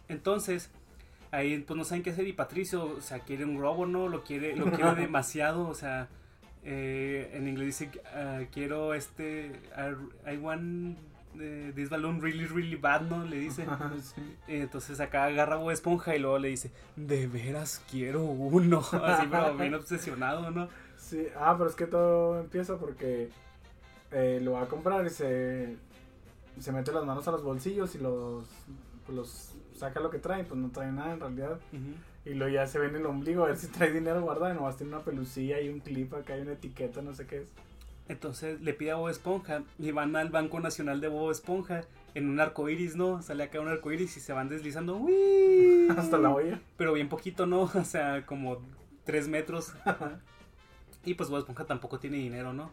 Entonces, 0.09 0.71
ahí 1.35 1.59
pues 1.59 1.77
no 1.77 1.85
saben 1.85 2.03
qué 2.03 2.11
hacer 2.11 2.27
y 2.27 2.33
Patricio, 2.33 2.97
o 2.97 3.01
sea, 3.01 3.21
quiere 3.21 3.45
un 3.45 3.57
globo, 3.57 3.87
¿no? 3.87 4.09
Lo 4.09 4.23
quiere, 4.23 4.57
lo 4.57 4.71
quiere 4.71 4.95
demasiado, 5.01 5.69
o 5.69 5.75
sea, 5.75 6.09
eh, 6.63 7.31
en 7.35 7.49
inglés 7.49 7.79
dice, 7.79 7.91
ah, 8.15 8.41
quiero 8.53 8.95
este, 8.95 9.53
I, 9.77 10.33
I 10.33 10.37
want 10.39 10.99
eh, 11.41 11.73
this 11.75 11.89
balloon 11.89 12.21
really, 12.21 12.47
really 12.47 12.77
bad, 12.77 13.03
¿no? 13.03 13.25
Le 13.25 13.39
dice. 13.39 13.67
Sí. 14.01 14.37
Entonces 14.49 15.01
acá 15.01 15.25
agarra 15.25 15.57
Bob 15.57 15.71
Esponja 15.71 16.15
y 16.15 16.19
luego 16.19 16.39
le 16.39 16.49
dice, 16.49 16.71
de 16.97 17.27
veras 17.27 17.83
quiero 17.91 18.23
uno, 18.23 18.79
así, 19.03 19.27
pero 19.31 19.57
bien 19.57 19.75
obsesionado, 19.75 20.51
¿no? 20.51 20.69
Sí, 20.97 21.27
ah, 21.37 21.55
pero 21.57 21.71
es 21.71 21.77
que 21.77 21.87
todo 21.87 22.41
empieza 22.41 22.77
porque 22.77 23.31
eh, 24.11 24.41
lo 24.43 24.53
va 24.53 24.63
a 24.63 24.67
comprar 24.67 25.07
y 25.07 25.11
se, 25.11 25.77
se 26.59 26.73
mete 26.73 26.93
las 26.93 27.05
manos 27.05 27.27
a 27.29 27.33
los 27.33 27.43
bolsillos 27.43 27.95
y 27.95 27.99
los, 27.99 28.45
los 29.09 29.54
saca 29.85 30.01
lo 30.01 30.11
que 30.11 30.19
trae, 30.19 30.45
pues 30.45 30.59
no 30.59 30.71
trae 30.71 30.91
nada 30.91 31.13
en 31.13 31.21
realidad. 31.21 31.61
Y 32.25 32.35
luego 32.35 32.53
ya 32.53 32.67
se 32.67 32.79
ve 32.79 32.87
en 32.89 32.97
el 32.97 33.07
ombligo 33.07 33.45
a 33.45 33.49
ver 33.49 33.57
si 33.57 33.67
trae 33.69 33.93
dinero 33.93 34.23
guardado 34.23 34.53
y 34.53 34.57
nomás 34.57 34.77
tiene 34.77 34.95
una 34.95 35.05
pelucilla 35.05 35.61
y 35.61 35.69
un 35.69 35.81
clip 35.81 36.15
acá 36.15 36.37
y 36.39 36.41
una 36.41 36.53
etiqueta, 36.53 37.03
no 37.03 37.13
sé 37.13 37.27
qué 37.27 37.43
es. 37.43 37.49
Entonces 38.09 38.61
le 38.61 38.75
pide 38.75 38.93
a 38.93 38.97
Bob 38.97 39.09
Esponja 39.09 39.63
y 39.79 39.91
van 39.91 40.15
al 40.17 40.31
Banco 40.31 40.61
Nacional 40.61 41.01
de 41.01 41.09
Bob 41.09 41.31
Esponja 41.31 41.83
en 42.15 42.29
un 42.29 42.41
arco 42.41 42.69
iris, 42.69 42.97
¿no? 42.97 43.23
Sale 43.23 43.45
acá 43.45 43.61
un 43.61 43.69
arco 43.69 43.93
iris 43.93 44.17
y 44.17 44.21
se 44.21 44.33
van 44.33 44.49
deslizando, 44.49 44.97
¡uy! 44.97 45.89
Hasta 45.97 46.19
la 46.19 46.31
olla. 46.31 46.61
Pero 46.77 46.93
bien 46.93 47.09
poquito, 47.09 47.47
¿no? 47.47 47.63
O 47.75 47.85
sea, 47.85 48.25
como 48.27 48.59
tres 49.05 49.29
metros. 49.29 49.75
Y 51.07 51.13
pues 51.13 51.29
Bob 51.29 51.41
Esponja 51.41 51.67
tampoco 51.67 51.99
tiene 51.99 52.17
dinero, 52.17 52.55
¿no? 52.55 52.71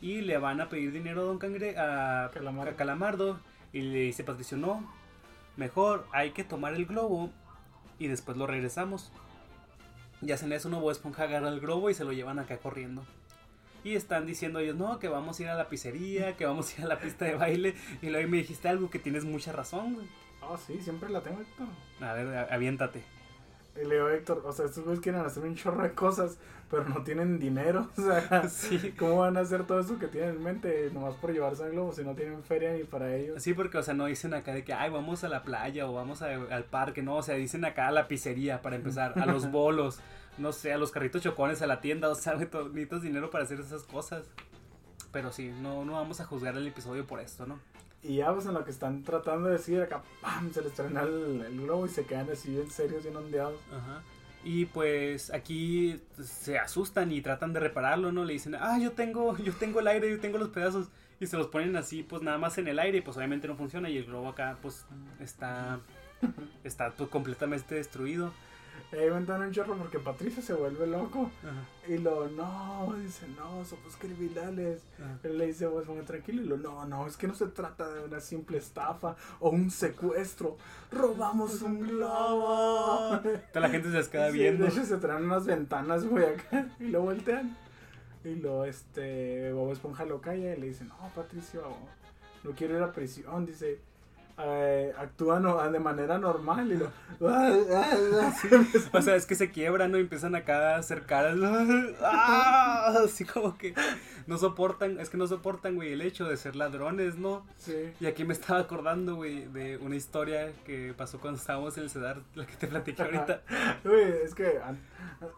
Y 0.00 0.22
le 0.22 0.38
van 0.38 0.62
a 0.62 0.70
pedir 0.70 0.92
dinero 0.92 1.20
a 1.20 1.24
Don 1.24 1.36
Cangre, 1.36 1.76
a, 1.76 2.30
Calamardo. 2.32 2.70
a 2.70 2.74
Calamardo. 2.74 3.38
Y 3.70 3.82
le 3.82 3.98
dice 3.98 4.24
Patricio, 4.24 4.56
no, 4.56 4.82
mejor 5.56 6.06
hay 6.12 6.30
que 6.30 6.44
tomar 6.44 6.74
el 6.74 6.86
globo 6.86 7.30
y 7.98 8.08
después 8.08 8.36
lo 8.36 8.46
regresamos. 8.46 9.12
Y 10.22 10.32
hacen 10.32 10.52
eso, 10.52 10.68
¿no? 10.68 10.80
Bob 10.80 10.90
Esponja 10.90 11.24
agarra 11.24 11.48
el 11.48 11.60
globo 11.60 11.90
y 11.90 11.94
se 11.94 12.04
lo 12.04 12.12
llevan 12.12 12.38
acá 12.38 12.58
corriendo. 12.58 13.04
Y 13.82 13.94
están 13.94 14.24
diciendo 14.24 14.60
ellos, 14.60 14.76
no, 14.76 14.98
que 14.98 15.08
vamos 15.08 15.38
a 15.38 15.42
ir 15.42 15.48
a 15.50 15.54
la 15.54 15.68
pizzería, 15.68 16.36
que 16.36 16.46
vamos 16.46 16.72
a 16.72 16.80
ir 16.80 16.84
a 16.86 16.88
la 16.88 16.98
pista 16.98 17.26
de 17.26 17.34
baile. 17.34 17.74
Y 18.00 18.08
luego 18.08 18.28
me 18.30 18.38
dijiste 18.38 18.68
algo 18.68 18.88
que 18.88 18.98
tienes 18.98 19.24
mucha 19.24 19.52
razón, 19.52 19.94
güey. 19.94 20.06
Ah, 20.40 20.56
sí, 20.56 20.80
siempre 20.80 21.10
la 21.10 21.20
tengo, 21.20 21.40
Héctor. 21.40 21.68
A 22.00 22.12
ver, 22.14 22.52
aviéntate. 22.52 23.04
Y 23.76 23.84
le 23.86 23.96
digo, 23.96 24.08
Héctor, 24.08 24.42
o 24.44 24.52
sea, 24.52 24.66
estos 24.66 24.84
güeyes 24.84 25.00
quieren 25.02 25.20
hacer 25.22 25.42
un 25.42 25.56
chorro 25.56 25.82
de 25.82 25.92
cosas, 25.92 26.38
pero 26.70 26.84
no 26.88 27.02
tienen 27.02 27.38
dinero. 27.40 27.88
O 27.98 28.02
sea, 28.02 28.48
Sí. 28.48 28.94
¿cómo 28.96 29.16
van 29.18 29.36
a 29.36 29.40
hacer 29.40 29.66
todo 29.66 29.80
eso 29.80 29.98
que 29.98 30.06
tienen 30.06 30.36
en 30.36 30.42
mente 30.44 30.90
nomás 30.92 31.14
por 31.16 31.32
llevarse 31.32 31.64
al 31.64 31.72
globo 31.72 31.92
si 31.92 32.04
no 32.04 32.14
tienen 32.14 32.42
feria 32.44 32.72
ni 32.72 32.84
para 32.84 33.14
ellos? 33.16 33.42
Sí, 33.42 33.52
porque, 33.52 33.78
o 33.78 33.82
sea, 33.82 33.94
no 33.94 34.06
dicen 34.06 34.32
acá 34.32 34.52
de 34.54 34.62
que, 34.64 34.72
ay, 34.72 34.90
vamos 34.90 35.24
a 35.24 35.28
la 35.28 35.42
playa 35.42 35.88
o 35.88 35.92
vamos 35.92 36.22
a- 36.22 36.26
al 36.34 36.64
parque, 36.64 37.02
no, 37.02 37.16
o 37.16 37.22
sea, 37.22 37.34
dicen 37.34 37.64
acá 37.64 37.88
a 37.88 37.90
la 37.92 38.06
pizzería 38.06 38.62
para 38.62 38.76
empezar, 38.76 39.18
a 39.18 39.26
los 39.26 39.50
bolos, 39.50 39.98
no 40.38 40.52
sé, 40.52 40.72
a 40.72 40.78
los 40.78 40.92
carritos 40.92 41.22
chocones, 41.22 41.60
a 41.62 41.66
la 41.66 41.80
tienda, 41.80 42.08
o 42.08 42.14
sea, 42.14 42.34
necesitas 42.34 43.02
dinero 43.02 43.30
para 43.30 43.42
hacer 43.44 43.58
esas 43.60 43.82
cosas. 43.82 44.24
Pero 45.12 45.32
sí, 45.32 45.52
no, 45.60 45.84
no 45.84 45.92
vamos 45.92 46.20
a 46.20 46.24
juzgar 46.24 46.56
el 46.56 46.66
episodio 46.66 47.06
por 47.06 47.20
esto, 47.20 47.46
¿no? 47.46 47.58
Y 48.04 48.16
ya, 48.16 48.32
pues 48.32 48.46
en 48.46 48.54
lo 48.54 48.64
que 48.64 48.70
están 48.70 49.02
tratando 49.02 49.48
de 49.48 49.54
decir, 49.54 49.80
acá, 49.80 50.02
¡pam! 50.20 50.52
Se 50.52 50.62
les 50.62 50.74
traen 50.74 50.96
el, 50.96 51.40
el 51.40 51.60
globo 51.62 51.86
y 51.86 51.88
se 51.88 52.04
quedan 52.04 52.30
así 52.30 52.50
bien 52.50 52.70
serios, 52.70 53.02
bien 53.02 53.16
ondeados. 53.16 53.58
Ajá. 53.72 54.02
Y 54.44 54.66
pues 54.66 55.32
aquí 55.32 56.02
se 56.22 56.58
asustan 56.58 57.10
y 57.10 57.22
tratan 57.22 57.54
de 57.54 57.60
repararlo, 57.60 58.12
¿no? 58.12 58.24
Le 58.24 58.34
dicen, 58.34 58.54
ah, 58.56 58.78
yo 58.78 58.92
tengo, 58.92 59.36
yo 59.38 59.54
tengo 59.54 59.80
el 59.80 59.88
aire, 59.88 60.10
yo 60.10 60.20
tengo 60.20 60.36
los 60.36 60.50
pedazos. 60.50 60.88
Y 61.18 61.26
se 61.26 61.38
los 61.38 61.46
ponen 61.46 61.76
así, 61.76 62.02
pues 62.02 62.20
nada 62.22 62.36
más 62.36 62.58
en 62.58 62.68
el 62.68 62.78
aire, 62.78 62.98
y 62.98 63.00
pues 63.00 63.16
obviamente 63.16 63.48
no 63.48 63.56
funciona. 63.56 63.88
Y 63.88 63.96
el 63.96 64.04
globo 64.04 64.28
acá, 64.28 64.58
pues, 64.60 64.84
está, 65.18 65.80
está 66.62 66.90
pues, 66.90 67.08
completamente 67.08 67.74
destruido. 67.74 68.32
Y 68.92 68.96
ahí 68.96 69.08
aventan 69.08 69.42
un 69.42 69.50
chorro 69.50 69.76
porque 69.76 69.98
Patricio 69.98 70.42
se 70.42 70.54
vuelve 70.54 70.86
loco. 70.86 71.30
Ajá, 71.42 71.92
Y 71.92 71.98
lo, 71.98 72.28
no, 72.28 72.94
dice, 73.02 73.26
no, 73.36 73.64
somos 73.64 73.96
criminales. 73.98 74.82
Él 75.22 75.38
le 75.38 75.46
dice, 75.46 75.66
vos 75.66 75.84
ponga 75.84 76.04
tranquilo. 76.04 76.42
Y 76.42 76.46
lo, 76.46 76.56
no, 76.56 76.84
no, 76.84 77.06
es 77.06 77.16
que 77.16 77.26
no 77.26 77.34
se 77.34 77.46
trata 77.48 77.88
de 77.92 78.04
una 78.04 78.20
simple 78.20 78.58
estafa 78.58 79.16
o 79.40 79.50
un 79.50 79.70
secuestro. 79.70 80.56
Robamos 80.92 81.60
un 81.62 81.80
globo. 81.80 83.18
Toda 83.52 83.60
la 83.66 83.70
gente 83.70 83.90
se 83.90 83.96
les 83.96 84.08
queda 84.08 84.30
Sí, 84.30 84.38
viendo. 84.38 84.64
De 84.64 84.70
hecho, 84.70 84.84
se 84.84 84.96
traen 84.98 85.24
unas 85.24 85.46
ventanas, 85.46 86.04
güey, 86.06 86.24
acá. 86.26 86.68
Y 86.78 86.84
lo 86.84 87.02
voltean. 87.02 87.56
Y 88.24 88.36
lo, 88.36 88.64
este, 88.64 89.52
Bob 89.52 89.72
Esponja 89.72 90.04
lo 90.04 90.20
calla 90.20 90.54
y 90.54 90.60
le 90.60 90.68
dice, 90.68 90.84
no, 90.84 90.96
Patricio, 91.14 91.62
no 92.42 92.50
quiero 92.52 92.76
ir 92.76 92.82
a 92.82 92.92
prisión. 92.92 93.44
Dice, 93.44 93.80
"Eh, 94.38 94.92
actúa 94.98 95.38
no- 95.40 95.70
de 95.70 95.78
manera 95.80 96.18
normal. 96.18 96.70
Y 96.72 96.76
lo, 96.76 96.90
O 98.92 99.02
sea, 99.02 99.14
es 99.16 99.26
que 99.26 99.34
se 99.34 99.50
quiebran, 99.50 99.92
¿no? 99.92 99.98
Y 99.98 100.02
empiezan 100.02 100.34
acá 100.34 100.74
a 100.74 100.78
hacer 100.78 101.02
caras. 101.02 101.36
¡Ah! 102.02 102.92
Así 103.04 103.24
como 103.24 103.56
que 103.56 103.74
no 104.26 104.38
soportan, 104.38 104.98
es 105.00 105.10
que 105.10 105.16
no 105.16 105.26
soportan, 105.26 105.74
güey, 105.76 105.92
el 105.92 106.00
hecho 106.02 106.26
de 106.28 106.36
ser 106.36 106.56
ladrones, 106.56 107.16
¿no? 107.16 107.46
sí. 107.58 107.92
Y 108.00 108.06
aquí 108.06 108.24
me 108.24 108.32
estaba 108.32 108.60
acordando, 108.60 109.16
güey, 109.16 109.46
de 109.46 109.76
una 109.78 109.96
historia 109.96 110.52
que 110.64 110.94
pasó 110.96 111.18
cuando 111.20 111.38
estábamos 111.40 111.76
en 111.76 111.84
el 111.84 111.90
CEDAR, 111.90 112.20
la 112.34 112.46
que 112.46 112.56
te 112.56 112.66
platiqué 112.66 113.02
ahorita. 113.02 113.42
Güey, 113.84 114.22
es 114.24 114.34
que 114.34 114.58
an- 114.64 114.80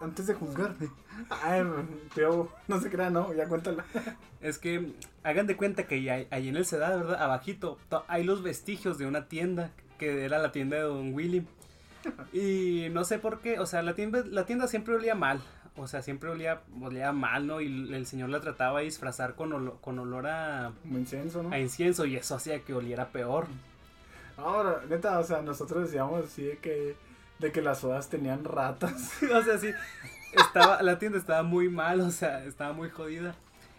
antes 0.00 0.26
de 0.26 0.34
juzgarme, 0.34 0.88
ay, 1.42 1.62
tío, 2.14 2.48
no 2.68 2.80
se 2.80 2.90
crea, 2.90 3.10
no, 3.10 3.32
ya 3.34 3.46
cuéntala. 3.48 3.84
Es 4.40 4.58
que 4.58 4.92
hagan 5.26 5.46
de 5.46 5.56
cuenta 5.56 5.86
que 5.86 5.96
ahí, 6.10 6.26
ahí 6.30 6.48
en 6.48 6.56
el 6.56 6.64
CEDAR, 6.64 6.98
¿verdad? 6.98 7.22
Abajito, 7.22 7.78
to- 7.88 8.04
hay 8.08 8.24
los 8.24 8.42
vestigios 8.42 8.96
de 8.96 9.06
una 9.06 9.26
tienda, 9.28 9.70
que 9.98 10.24
era 10.24 10.38
la 10.38 10.52
tienda 10.52 10.76
de 10.76 10.82
Don 10.84 11.12
Willy. 11.12 11.46
Y 12.32 12.88
no 12.92 13.04
sé 13.04 13.18
por 13.18 13.40
qué, 13.40 13.58
o 13.58 13.66
sea, 13.66 13.82
la 13.82 13.94
tienda, 13.94 14.22
la 14.26 14.46
tienda 14.46 14.68
siempre 14.68 14.94
olía 14.94 15.14
mal. 15.14 15.40
O 15.78 15.86
sea, 15.88 16.00
siempre 16.00 16.30
olía, 16.30 16.62
olía 16.80 17.12
mal, 17.12 17.46
¿no? 17.46 17.60
Y 17.60 17.66
el, 17.92 18.06
señor 18.06 18.30
la 18.30 18.40
trataba 18.40 18.78
de 18.78 18.86
disfrazar 18.86 19.34
con, 19.34 19.52
olo- 19.52 19.78
con 19.80 19.98
olor 19.98 20.26
a, 20.26 20.72
Como 20.82 20.98
incenso, 20.98 21.42
¿no? 21.42 21.50
a 21.50 21.58
incienso 21.58 22.06
y 22.06 22.16
eso 22.16 22.34
hacía 22.36 22.60
que 22.60 22.72
oliera 22.72 23.08
peor. 23.08 23.46
Ahora, 24.38 24.82
neta, 24.88 25.18
o 25.18 25.24
sea, 25.24 25.42
nosotros 25.42 25.84
decíamos 25.84 26.24
así 26.24 26.42
de 26.44 26.58
que, 26.58 26.94
de 27.40 27.52
que 27.52 27.60
las 27.62 27.80
sodas 27.80 28.08
tenían 28.08 28.44
ratas. 28.44 29.10
o 29.34 29.42
sea, 29.42 29.58
sí, 29.58 29.70
estaba, 30.32 30.80
la 30.82 30.98
tienda 30.98 31.18
estaba 31.18 31.42
muy 31.42 31.68
mal, 31.68 32.00
o 32.00 32.10
sea, 32.10 32.44
estaba 32.44 32.72
muy 32.72 32.88
jodida. 32.90 33.34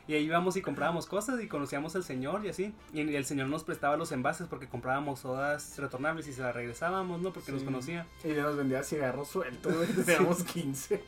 Y 0.08 0.14
ahí 0.14 0.24
íbamos 0.24 0.55
y 0.55 0.62
comprábamos 0.62 1.05
cosas 1.05 1.41
y 1.41 1.47
conocíamos 1.47 1.95
al 1.95 2.03
señor 2.03 2.45
y 2.45 2.49
así. 2.49 2.74
Y 2.93 3.01
el 3.01 3.26
señor 3.26 3.47
nos 3.49 3.64
prestaba 3.64 3.97
los 3.97 4.12
envases 4.12 4.47
porque 4.47 4.68
comprábamos 4.68 5.20
sodas 5.20 5.78
retornables 5.78 6.28
y 6.28 6.34
se 6.34 6.41
las 6.41 6.55
regresábamos, 6.55 7.22
¿no? 7.22 7.34
Porque 7.34 7.51
nos 7.51 7.64
conocía. 7.64 8.08
Y 8.24 8.34
ya 8.34 8.43
nos 8.43 8.55
vendía 8.55 8.84
cigarros 8.84 9.28
sueltos, 9.28 9.76
güey. 9.76 9.88
Teníamos 10.05 10.43
15. 10.43 11.03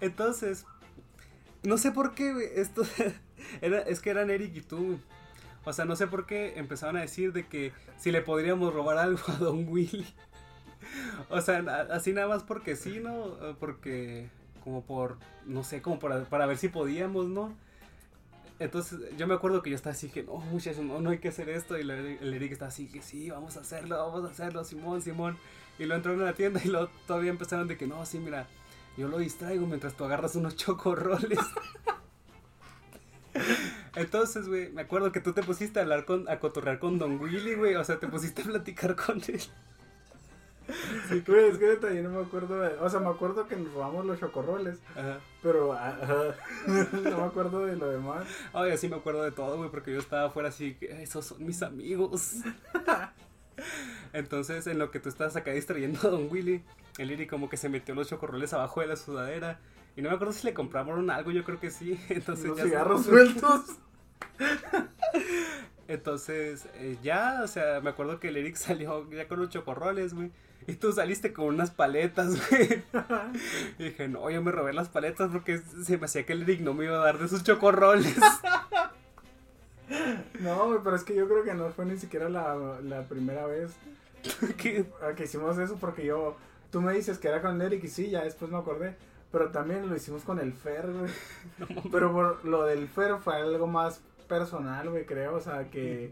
Entonces, 0.00 0.66
no 1.62 1.78
sé 1.78 1.92
por 1.92 2.14
qué, 2.14 2.54
esto 2.56 2.82
era, 3.60 3.80
es 3.80 4.00
que 4.00 4.10
eran 4.10 4.30
Eric 4.30 4.56
y 4.56 4.60
tú. 4.60 4.98
O 5.64 5.72
sea, 5.72 5.84
no 5.84 5.96
sé 5.96 6.06
por 6.06 6.26
qué 6.26 6.58
empezaron 6.58 6.96
a 6.96 7.00
decir 7.00 7.32
de 7.32 7.46
que 7.46 7.72
si 7.98 8.10
le 8.10 8.20
podríamos 8.20 8.74
robar 8.74 8.98
algo 8.98 9.22
a 9.28 9.36
Don 9.36 9.68
Willy. 9.68 10.06
O 11.30 11.40
sea, 11.40 11.58
así 11.90 12.12
nada 12.12 12.28
más 12.28 12.42
porque 12.42 12.76
sí, 12.76 13.00
¿no? 13.00 13.56
Porque, 13.58 14.28
como 14.64 14.82
por, 14.82 15.18
no 15.44 15.62
sé, 15.62 15.82
como 15.82 15.98
para, 15.98 16.24
para 16.24 16.46
ver 16.46 16.56
si 16.56 16.68
podíamos, 16.68 17.26
¿no? 17.26 17.54
Entonces, 18.58 19.00
yo 19.18 19.26
me 19.26 19.34
acuerdo 19.34 19.62
que 19.62 19.70
yo 19.70 19.76
estaba 19.76 19.92
así 19.92 20.08
que, 20.08 20.22
no, 20.22 20.36
muchachos, 20.36 20.82
no, 20.82 21.00
no 21.00 21.10
hay 21.10 21.18
que 21.18 21.28
hacer 21.28 21.50
esto. 21.50 21.76
Y 21.76 21.82
el 21.82 22.34
Eric, 22.34 22.52
estaba 22.52 22.70
así 22.70 22.86
que, 22.86 23.02
sí, 23.02 23.30
vamos 23.30 23.56
a 23.56 23.60
hacerlo, 23.60 23.98
vamos 23.98 24.24
a 24.28 24.32
hacerlo, 24.32 24.64
Simón, 24.64 25.02
Simón. 25.02 25.36
Y 25.78 25.84
lo 25.84 25.94
entraron 25.94 26.22
a 26.22 26.26
la 26.26 26.34
tienda 26.34 26.60
y 26.64 26.68
luego 26.68 26.88
todavía 27.06 27.30
empezaron 27.30 27.68
de 27.68 27.76
que, 27.76 27.86
no, 27.86 28.06
sí, 28.06 28.18
mira, 28.18 28.46
yo 28.96 29.08
lo 29.08 29.18
distraigo 29.18 29.66
mientras 29.66 29.94
tú 29.94 30.04
agarras 30.04 30.36
unos 30.36 30.56
chocorroles. 30.56 31.40
Entonces, 33.96 34.48
güey, 34.48 34.70
me 34.72 34.82
acuerdo 34.82 35.12
que 35.12 35.20
tú 35.20 35.32
te 35.32 35.42
pusiste 35.42 35.80
a 35.80 35.82
hablar 35.82 36.04
con, 36.04 36.28
a 36.28 36.38
cotorrear 36.38 36.78
con 36.78 36.98
Don 36.98 37.20
Willy, 37.20 37.54
güey. 37.54 37.74
O 37.74 37.84
sea, 37.84 37.98
te 37.98 38.08
pusiste 38.08 38.42
a 38.42 38.44
platicar 38.46 38.96
con 38.96 39.20
él. 39.28 39.42
Güey, 41.26 41.48
es 41.50 41.58
que 41.58 41.78
yo 41.94 42.02
no 42.02 42.10
me 42.10 42.24
acuerdo 42.24 42.60
de... 42.60 42.76
O 42.80 42.88
sea, 42.88 43.00
me 43.00 43.08
acuerdo 43.08 43.46
que 43.46 43.56
nos 43.56 43.72
robamos 43.72 44.06
los 44.06 44.18
chocorroles. 44.18 44.78
Ajá. 44.96 45.20
Pero 45.42 45.72
ajá, 45.72 46.34
no 46.66 47.18
me 47.18 47.24
acuerdo 47.24 47.66
de 47.66 47.76
lo 47.76 47.90
demás. 47.90 48.26
Ay, 48.52 48.72
así 48.72 48.88
me 48.88 48.96
acuerdo 48.96 49.22
de 49.22 49.30
todo, 49.30 49.58
güey, 49.58 49.70
porque 49.70 49.92
yo 49.92 49.98
estaba 49.98 50.28
afuera 50.28 50.48
así, 50.48 50.74
que 50.74 51.02
esos 51.02 51.26
son 51.26 51.44
mis 51.44 51.62
amigos. 51.62 52.36
Entonces, 54.12 54.66
en 54.66 54.78
lo 54.78 54.90
que 54.90 55.00
tú 55.00 55.08
estabas 55.08 55.36
acá 55.36 55.52
distrayendo 55.52 56.00
a 56.02 56.10
Don 56.10 56.28
Willy, 56.30 56.62
el 56.98 57.10
Iri 57.10 57.26
como 57.26 57.48
que 57.48 57.56
se 57.56 57.68
metió 57.68 57.94
los 57.94 58.08
chocorroles 58.08 58.52
abajo 58.52 58.80
de 58.80 58.86
la 58.86 58.96
sudadera. 58.96 59.60
Y 59.96 60.02
no 60.02 60.08
me 60.08 60.14
acuerdo 60.14 60.32
si 60.32 60.46
le 60.46 60.54
compraron 60.54 61.10
algo, 61.10 61.30
yo 61.30 61.44
creo 61.44 61.60
que 61.60 61.70
sí. 61.70 62.00
Entonces, 62.08 62.46
Los 62.46 62.58
ya 62.58 62.64
cigarros 62.64 63.04
sueltos. 63.04 63.76
Entonces, 65.86 66.66
eh, 66.74 66.96
ya, 67.02 67.42
o 67.44 67.48
sea, 67.48 67.80
me 67.80 67.90
acuerdo 67.90 68.18
que 68.18 68.28
el 68.28 68.36
Eric 68.36 68.56
salió 68.56 69.08
ya 69.10 69.28
con 69.28 69.40
los 69.40 69.50
chocorroles, 69.50 70.14
güey. 70.14 70.30
Y 70.68 70.74
tú 70.74 70.92
saliste 70.92 71.32
con 71.32 71.46
unas 71.46 71.70
paletas, 71.70 72.36
güey. 72.50 72.82
Y 73.78 73.84
dije, 73.84 74.08
no, 74.08 74.30
yo 74.30 74.42
me 74.42 74.50
robé 74.52 74.72
las 74.72 74.88
paletas 74.88 75.30
porque 75.30 75.58
se 75.58 75.98
me 75.98 76.06
hacía 76.06 76.24
que 76.24 76.32
el 76.32 76.42
Eric 76.42 76.60
no 76.60 76.74
me 76.74 76.84
iba 76.86 76.96
a 76.96 77.04
dar 77.04 77.18
de 77.18 77.28
sus 77.28 77.42
chocorroles. 77.42 78.16
No, 80.40 80.66
güey, 80.68 80.80
pero 80.82 80.96
es 80.96 81.04
que 81.04 81.14
yo 81.14 81.28
creo 81.28 81.44
que 81.44 81.54
no 81.54 81.68
fue 81.70 81.84
ni 81.84 81.96
siquiera 81.98 82.28
la, 82.28 82.80
la 82.82 83.02
primera 83.02 83.46
vez 83.46 83.72
Que- 84.56 84.86
hicimos 85.22 85.58
eso 85.58 85.76
porque 85.76 86.04
yo... 86.04 86.36
Tú 86.70 86.80
me 86.80 86.92
dices 86.92 87.18
que 87.18 87.28
era 87.28 87.40
con 87.40 87.60
Eric 87.62 87.84
y 87.84 87.88
sí, 87.88 88.10
ya 88.10 88.24
después 88.24 88.50
me 88.50 88.56
acordé. 88.58 88.96
Pero 89.30 89.50
también 89.50 89.88
lo 89.88 89.94
hicimos 89.94 90.22
con 90.22 90.40
el 90.40 90.52
Fer, 90.52 90.90
güey. 90.90 91.10
Pero 91.92 92.12
por 92.12 92.44
lo 92.44 92.64
del 92.64 92.88
Fer 92.88 93.16
fue 93.22 93.36
algo 93.36 93.66
más 93.66 94.00
personal, 94.26 94.88
güey, 94.90 95.04
creo. 95.06 95.34
O 95.36 95.40
sea, 95.40 95.70
que... 95.70 96.10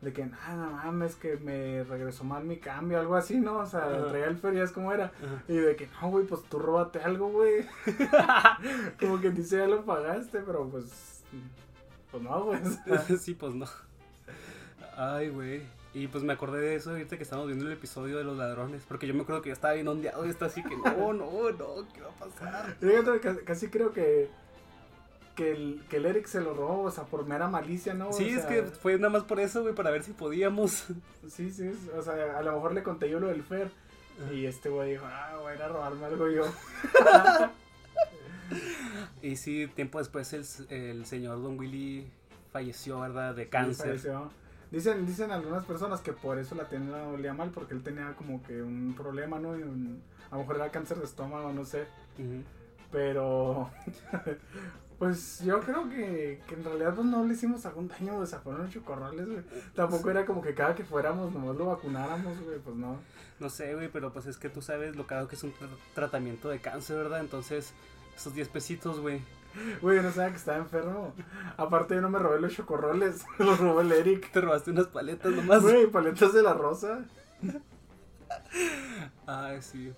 De 0.00 0.14
que, 0.14 0.24
nada, 0.24 0.56
no 0.56 0.70
mames, 0.72 1.14
que 1.14 1.36
me 1.36 1.84
regresó 1.84 2.24
mal 2.24 2.44
mi 2.44 2.56
cambio, 2.56 2.98
algo 2.98 3.16
así, 3.16 3.38
¿no? 3.38 3.58
O 3.58 3.66
sea, 3.66 3.80
Ajá. 3.80 4.08
traía 4.08 4.26
el 4.26 4.38
Fer 4.38 4.54
y 4.54 4.60
es 4.60 4.72
como 4.72 4.92
era. 4.92 5.12
Y 5.46 5.56
de 5.56 5.76
que, 5.76 5.88
no, 6.00 6.08
güey, 6.08 6.24
pues 6.24 6.42
tú 6.44 6.58
róbate 6.58 7.00
algo, 7.00 7.28
güey. 7.28 7.66
como 9.00 9.20
que 9.20 9.30
dice, 9.30 9.58
ya 9.58 9.66
lo 9.66 9.84
pagaste, 9.84 10.40
pero 10.40 10.66
pues... 10.68 11.22
Pues 12.10 12.22
no, 12.22 12.44
güey. 12.44 12.60
sí, 13.18 13.34
pues 13.34 13.54
no. 13.54 13.66
Ay, 14.96 15.28
güey. 15.28 15.62
Y 15.92 16.06
pues 16.06 16.22
me 16.22 16.32
acordé 16.32 16.60
de 16.60 16.76
eso 16.76 16.90
ahorita 16.90 17.16
que 17.16 17.24
estábamos 17.24 17.48
viendo 17.48 17.66
el 17.66 17.72
episodio 17.72 18.18
de 18.18 18.24
los 18.24 18.36
ladrones. 18.36 18.84
Porque 18.86 19.06
yo 19.06 19.14
me 19.14 19.22
acuerdo 19.22 19.42
que 19.42 19.48
yo 19.48 19.54
estaba 19.54 19.74
bien 19.74 19.88
ondeado 19.88 20.24
y 20.24 20.30
está 20.30 20.46
así 20.46 20.62
que 20.62 20.76
no, 20.76 21.12
no, 21.12 21.50
no, 21.50 21.88
¿qué 21.92 22.00
va 22.00 22.10
a 22.10 22.24
pasar? 22.26 23.44
Casi 23.44 23.68
creo 23.68 23.92
que 23.92 24.30
que 25.40 25.52
el, 25.52 25.82
que 25.88 25.96
el 25.96 26.06
Eric 26.06 26.26
se 26.26 26.40
lo 26.42 26.52
robó, 26.52 26.82
o 26.82 26.90
sea, 26.90 27.04
por 27.04 27.24
mera 27.26 27.48
malicia, 27.48 27.94
¿no? 27.94 28.12
Sí, 28.12 28.24
O 28.24 28.26
es 28.38 28.42
sea, 28.42 28.48
que 28.48 28.62
fue 28.64 28.96
nada 28.96 29.08
más 29.08 29.24
por 29.24 29.40
eso, 29.40 29.62
güey, 29.62 29.74
para 29.74 29.90
ver 29.90 30.02
si 30.02 30.12
podíamos. 30.12 30.84
Sí, 31.28 31.50
sí, 31.50 31.70
o 31.96 32.02
sea, 32.02 32.36
a 32.38 32.42
lo 32.42 32.52
mejor 32.52 32.74
le 32.74 32.82
conté 32.82 33.08
yo 33.08 33.18
lo 33.20 33.28
del 33.28 33.42
Fer 33.42 33.70
y 34.32 34.44
este 34.44 34.68
güey 34.68 34.90
dijo, 34.90 35.06
ah, 35.06 35.36
voy 35.40 35.52
a 35.52 35.54
ir 35.54 35.62
a 35.62 35.68
robarme 35.68 36.04
algo 36.06 36.28
yo. 36.28 36.44
Y 39.22 39.36
sí, 39.36 39.68
tiempo 39.74 39.98
después 39.98 40.32
el, 40.32 40.44
el 40.70 41.06
señor 41.06 41.42
Don 41.42 41.58
Willy 41.58 42.10
falleció, 42.52 43.00
¿verdad? 43.00 43.34
De 43.34 43.44
Sí, 43.44 43.50
cáncer. 43.50 43.86
falleció. 43.86 44.30
Dicen, 44.70 45.06
dicen 45.06 45.30
algunas 45.30 45.64
personas 45.64 46.00
que 46.00 46.12
por 46.12 46.38
eso 46.38 46.54
la 46.54 46.68
tienda 46.68 47.06
olía 47.08 47.32
mal, 47.34 47.50
porque 47.50 47.74
él 47.74 47.82
tenía 47.82 48.14
como 48.16 48.42
que 48.42 48.60
un 48.62 48.94
problema, 48.96 49.38
¿no? 49.38 49.56
Y 49.58 49.62
un- 49.62 50.02
a 50.30 50.34
lo 50.34 50.40
mejor 50.40 50.56
era 50.56 50.70
cáncer 50.70 50.98
de 50.98 51.04
estómago, 51.04 51.52
no 51.52 51.64
sé. 51.64 51.86
Pero, 52.90 53.70
pues 55.00 55.40
yo 55.42 55.58
creo 55.60 55.88
que, 55.88 56.40
que 56.46 56.54
en 56.54 56.62
realidad 56.62 56.94
pues, 56.94 57.06
no 57.06 57.24
le 57.24 57.32
hicimos 57.32 57.64
algún 57.66 57.88
daño, 57.88 58.18
o 58.18 58.26
sea, 58.26 58.38
fueron 58.40 58.70
chocorroles, 58.70 59.26
güey. 59.26 59.40
Tampoco 59.74 60.10
era 60.10 60.24
como 60.26 60.42
que 60.42 60.54
cada 60.54 60.74
que 60.76 60.84
fuéramos 60.84 61.32
nomás 61.32 61.56
lo 61.56 61.66
vacunáramos, 61.66 62.38
güey, 62.42 62.58
pues 62.58 62.76
no. 62.76 62.98
No 63.40 63.48
sé, 63.48 63.74
güey, 63.74 63.88
pero 63.88 64.12
pues 64.12 64.26
es 64.26 64.36
que 64.36 64.50
tú 64.50 64.60
sabes 64.60 64.94
lo 64.96 65.06
caro 65.06 65.26
que 65.26 65.34
es 65.36 65.42
un 65.42 65.52
tra- 65.54 65.68
tratamiento 65.94 66.50
de 66.50 66.60
cáncer, 66.60 66.98
¿verdad? 66.98 67.20
Entonces, 67.20 67.72
esos 68.14 68.34
10 68.34 68.48
pesitos, 68.50 69.00
güey. 69.00 69.22
Güey, 69.80 69.96
yo 69.96 70.02
no 70.02 70.12
sabía 70.12 70.30
que 70.30 70.36
estaba 70.36 70.58
enfermo. 70.58 71.14
Aparte 71.56 71.94
yo 71.94 72.02
no 72.02 72.10
me 72.10 72.18
robé 72.18 72.38
los 72.40 72.52
chocorroles, 72.54 73.24
los 73.38 73.58
robó 73.58 73.80
el 73.80 73.90
Eric. 73.90 74.30
Te 74.30 74.42
robaste 74.42 74.70
unas 74.70 74.86
paletas 74.88 75.32
nomás. 75.32 75.62
Güey, 75.62 75.86
paletas 75.86 76.34
de 76.34 76.42
la 76.42 76.52
rosa. 76.52 77.06
Ay, 79.26 79.62
sí. 79.62 79.92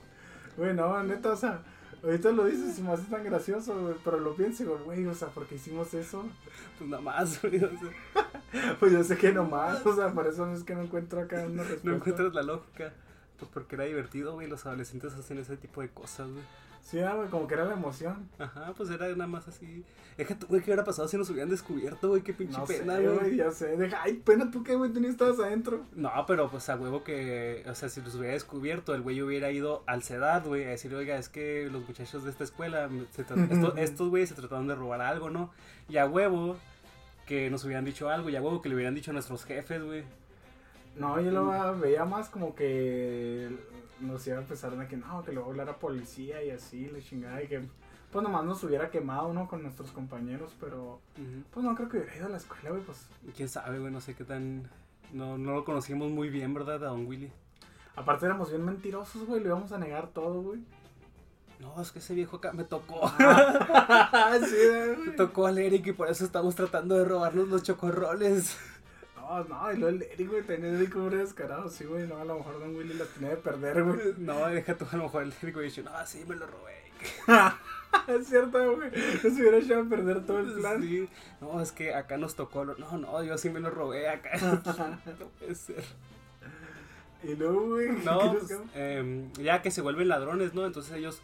Güey, 0.56 0.74
no, 0.74 1.02
neta, 1.02 1.30
o 1.30 1.36
sea, 1.36 1.60
ahorita 2.02 2.32
lo 2.32 2.44
dices 2.44 2.78
y 2.78 2.82
me 2.82 2.92
hace 2.92 3.04
tan 3.04 3.24
gracioso, 3.24 3.78
güey, 3.80 3.94
pero 4.04 4.18
lo 4.18 4.34
pienso 4.34 4.62
y 4.62 4.66
digo, 4.66 4.78
güey, 4.84 5.06
o 5.06 5.14
sea, 5.14 5.28
¿por 5.28 5.46
qué 5.46 5.56
hicimos 5.56 5.92
eso? 5.94 6.24
Pues 6.78 6.90
nada 6.90 7.02
más, 7.02 7.40
güey. 7.42 7.62
o 7.62 7.68
sea, 7.70 8.30
Pues 8.80 8.92
yo 8.92 9.02
sé 9.02 9.16
que 9.16 9.32
nomás, 9.32 9.84
o 9.86 9.94
sea, 9.96 10.12
por 10.12 10.26
eso 10.26 10.50
es 10.52 10.64
que 10.64 10.74
no 10.74 10.82
encuentro 10.82 11.20
acá 11.20 11.44
una 11.46 11.62
respuesta. 11.62 11.88
no 11.88 11.96
encuentras 11.96 12.34
la 12.34 12.42
lógica. 12.42 12.92
Pues 13.38 13.50
porque 13.52 13.74
era 13.76 13.84
divertido, 13.84 14.34
güey. 14.34 14.46
Los 14.46 14.66
adolescentes 14.66 15.14
hacen 15.14 15.38
ese 15.38 15.56
tipo 15.56 15.80
de 15.80 15.88
cosas, 15.88 16.30
güey. 16.30 16.44
Sí, 16.82 16.98
ah, 17.00 17.14
güey, 17.14 17.28
como 17.28 17.46
que 17.46 17.54
era 17.54 17.64
la 17.64 17.74
emoción. 17.74 18.28
Ajá, 18.38 18.74
pues 18.76 18.90
era 18.90 19.08
nada 19.10 19.26
más 19.28 19.46
así. 19.48 19.84
Déjate, 20.18 20.44
güey, 20.46 20.60
¿qué 20.60 20.70
hubiera 20.70 20.84
pasado 20.84 21.06
si 21.08 21.16
nos 21.16 21.30
hubieran 21.30 21.48
descubierto, 21.48 22.08
güey? 22.08 22.22
Qué 22.22 22.34
pinche 22.34 22.58
No 22.58 22.64
pena, 22.64 22.96
sé, 22.96 23.08
güey. 23.08 23.36
ya 23.36 23.50
sé. 23.52 23.76
Deja, 23.76 24.02
ay, 24.02 24.14
pena 24.14 24.50
tú 24.50 24.62
qué, 24.64 24.74
güey, 24.74 24.90
ni 24.90 25.06
estabas 25.06 25.38
adentro. 25.38 25.84
No, 25.94 26.10
pero 26.26 26.50
pues 26.50 26.68
a 26.68 26.76
huevo 26.76 27.02
que, 27.04 27.64
o 27.66 27.74
sea, 27.74 27.88
si 27.88 28.00
los 28.02 28.14
hubiera 28.16 28.34
descubierto, 28.34 28.94
el 28.94 29.00
güey 29.02 29.22
hubiera 29.22 29.50
ido 29.52 29.84
al 29.86 30.02
CEDAD, 30.02 30.46
güey, 30.46 30.64
a 30.64 30.70
decir, 30.70 30.94
oiga, 30.94 31.16
es 31.16 31.28
que 31.28 31.68
los 31.72 31.86
muchachos 31.86 32.24
de 32.24 32.30
esta 32.30 32.44
escuela, 32.44 32.90
se 33.12 33.24
tra- 33.24 33.36
esto- 33.50 33.76
estos 33.76 34.08
güeyes 34.10 34.28
se 34.28 34.34
trataron 34.34 34.66
de 34.66 34.74
robar 34.74 35.00
algo, 35.00 35.30
¿no? 35.30 35.50
Y 35.88 35.96
a 35.96 36.06
huevo 36.06 36.56
que 37.26 37.48
nos 37.48 37.64
hubieran 37.64 37.84
dicho 37.84 38.10
algo, 38.10 38.28
y 38.28 38.36
a 38.36 38.42
huevo 38.42 38.60
que 38.60 38.68
le 38.68 38.74
hubieran 38.74 38.94
dicho 38.96 39.12
a 39.12 39.14
nuestros 39.14 39.44
jefes, 39.44 39.82
güey. 39.82 40.02
No, 40.96 41.18
yo 41.20 41.30
lo 41.30 41.78
veía 41.78 42.04
más 42.04 42.28
como 42.28 42.54
que 42.54 43.48
nos 44.02 44.26
iba 44.26 44.36
a 44.36 44.40
empezar 44.40 44.76
de 44.76 44.86
que 44.88 44.96
no, 44.96 45.22
que 45.22 45.32
luego 45.32 45.50
hablar 45.50 45.68
a 45.68 45.78
policía 45.78 46.42
y 46.42 46.50
así, 46.50 46.86
le 46.86 47.02
chingada, 47.02 47.42
y 47.42 47.48
que 47.48 47.62
pues 48.10 48.22
nomás 48.22 48.44
nos 48.44 48.62
hubiera 48.62 48.90
quemado, 48.90 49.32
¿no? 49.32 49.48
Con 49.48 49.62
nuestros 49.62 49.90
compañeros, 49.90 50.54
pero 50.60 51.00
pues 51.50 51.64
no 51.64 51.74
creo 51.74 51.88
que 51.88 51.98
hubiera 51.98 52.16
ido 52.16 52.26
a 52.26 52.30
la 52.30 52.36
escuela, 52.36 52.70
güey, 52.70 52.82
pues. 52.82 53.06
Quién 53.34 53.48
sabe, 53.48 53.78
güey, 53.78 53.92
no 53.92 54.00
sé 54.00 54.14
qué 54.14 54.24
tan... 54.24 54.68
No, 55.12 55.38
no 55.38 55.52
lo 55.52 55.64
conocimos 55.64 56.10
muy 56.10 56.28
bien, 56.28 56.52
¿verdad? 56.52 56.84
A 56.84 56.88
Don 56.88 57.06
Willy. 57.06 57.30
Aparte 57.96 58.26
éramos 58.26 58.50
bien 58.50 58.64
mentirosos, 58.64 59.26
güey, 59.26 59.40
le 59.40 59.48
íbamos 59.48 59.72
a 59.72 59.78
negar 59.78 60.08
todo, 60.08 60.42
güey. 60.42 60.60
No, 61.62 61.80
es 61.80 61.92
que 61.92 62.00
ese 62.00 62.14
viejo 62.14 62.38
acá 62.38 62.52
me 62.52 62.64
tocó. 62.64 63.08
sí, 63.18 65.06
me 65.06 65.12
tocó 65.12 65.46
al 65.46 65.58
Eric 65.58 65.86
y 65.86 65.92
por 65.92 66.08
eso 66.08 66.24
estamos 66.24 66.54
tratando 66.54 66.96
de 66.96 67.04
robarnos 67.04 67.48
los 67.48 67.62
chocorroles. 67.62 68.58
No, 69.22 69.44
no, 69.44 69.72
y 69.72 69.76
luego 69.76 69.96
el 69.96 70.02
Eric, 70.02 70.28
güey, 70.30 70.42
tenía 70.42 70.70
el 70.70 70.76
Eric 70.76 70.92
como 70.92 71.08
descarado, 71.10 71.68
sí, 71.70 71.84
güey, 71.84 72.06
no, 72.08 72.16
a 72.18 72.24
lo 72.24 72.38
mejor 72.38 72.58
Don 72.58 72.74
Willy 72.74 72.94
la 72.94 73.04
tenía 73.04 73.30
de 73.30 73.36
perder, 73.36 73.82
güey. 73.84 73.98
No, 74.18 74.46
deja 74.48 74.76
tú, 74.76 74.84
a 74.90 74.96
lo 74.96 75.04
mejor 75.04 75.22
el 75.22 75.32
Eric 75.42 75.54
güey 75.54 75.66
dice, 75.66 75.82
no, 75.82 75.92
sí, 76.06 76.24
me 76.26 76.34
lo 76.36 76.46
robé. 76.46 76.72
es 78.08 78.26
cierto, 78.28 78.76
güey, 78.76 78.90
nos 79.22 79.32
hubiera 79.38 79.58
echado 79.58 79.82
a 79.82 79.88
perder 79.88 80.26
todo 80.26 80.40
el 80.40 80.52
plan. 80.54 80.82
Sí. 80.82 81.08
No, 81.40 81.60
es 81.60 81.72
que 81.72 81.94
acá 81.94 82.16
nos 82.16 82.34
tocó. 82.34 82.64
lo- 82.64 82.76
No, 82.76 82.98
no, 82.98 83.22
yo 83.22 83.38
sí 83.38 83.48
me 83.50 83.60
lo 83.60 83.70
robé 83.70 84.08
acá. 84.08 84.30
no 85.06 85.26
puede 85.38 85.54
ser. 85.54 85.84
y 87.22 87.34
luego, 87.36 87.66
güey, 87.68 87.90
No, 87.90 88.20
¿qué 88.20 88.38
pues, 88.38 88.60
em, 88.74 89.32
ya 89.34 89.62
que 89.62 89.70
se 89.70 89.80
vuelven 89.82 90.08
ladrones, 90.08 90.54
¿no? 90.54 90.66
Entonces 90.66 90.92
ellos 90.94 91.20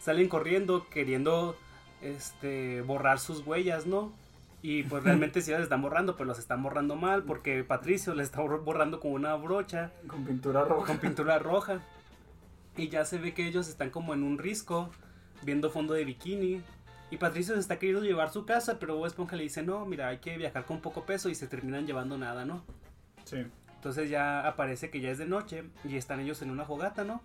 salen 0.00 0.28
corriendo 0.28 0.86
queriendo 0.90 1.56
este 2.02 2.82
borrar 2.82 3.18
sus 3.18 3.46
huellas, 3.46 3.86
¿no? 3.86 4.12
Y 4.66 4.82
pues 4.84 5.04
realmente 5.04 5.42
sí 5.42 5.50
las 5.50 5.60
están 5.60 5.82
borrando, 5.82 6.16
pero 6.16 6.26
las 6.26 6.38
están 6.38 6.62
borrando 6.62 6.96
mal 6.96 7.22
porque 7.24 7.62
Patricio 7.64 8.14
les 8.14 8.28
está 8.28 8.40
bor- 8.40 8.64
borrando 8.64 8.98
con 8.98 9.12
una 9.12 9.34
brocha 9.34 9.92
con 10.06 10.24
pintura 10.24 10.64
roja. 10.64 10.86
con 10.86 10.96
pintura 10.98 11.38
roja. 11.38 11.80
Y 12.74 12.88
ya 12.88 13.04
se 13.04 13.18
ve 13.18 13.34
que 13.34 13.46
ellos 13.46 13.68
están 13.68 13.90
como 13.90 14.14
en 14.14 14.22
un 14.22 14.38
risco, 14.38 14.88
viendo 15.42 15.68
fondo 15.70 15.92
de 15.92 16.06
bikini. 16.06 16.62
Y 17.10 17.18
Patricio 17.18 17.52
se 17.52 17.60
está 17.60 17.78
queriendo 17.78 18.02
llevar 18.06 18.30
su 18.32 18.46
casa, 18.46 18.78
pero 18.78 18.96
Bob 18.96 19.04
Esponja 19.04 19.36
le 19.36 19.42
dice, 19.42 19.62
no, 19.62 19.84
mira, 19.84 20.08
hay 20.08 20.16
que 20.18 20.38
viajar 20.38 20.64
con 20.64 20.80
poco 20.80 21.04
peso 21.04 21.28
y 21.28 21.34
se 21.34 21.46
terminan 21.46 21.86
llevando 21.86 22.16
nada, 22.16 22.46
¿no? 22.46 22.64
Sí. 23.24 23.44
Entonces 23.76 24.08
ya 24.08 24.48
aparece 24.48 24.88
que 24.88 25.02
ya 25.02 25.10
es 25.10 25.18
de 25.18 25.26
noche 25.26 25.64
y 25.84 25.96
están 25.98 26.20
ellos 26.20 26.40
en 26.40 26.50
una 26.50 26.64
fogata, 26.64 27.04
¿no? 27.04 27.20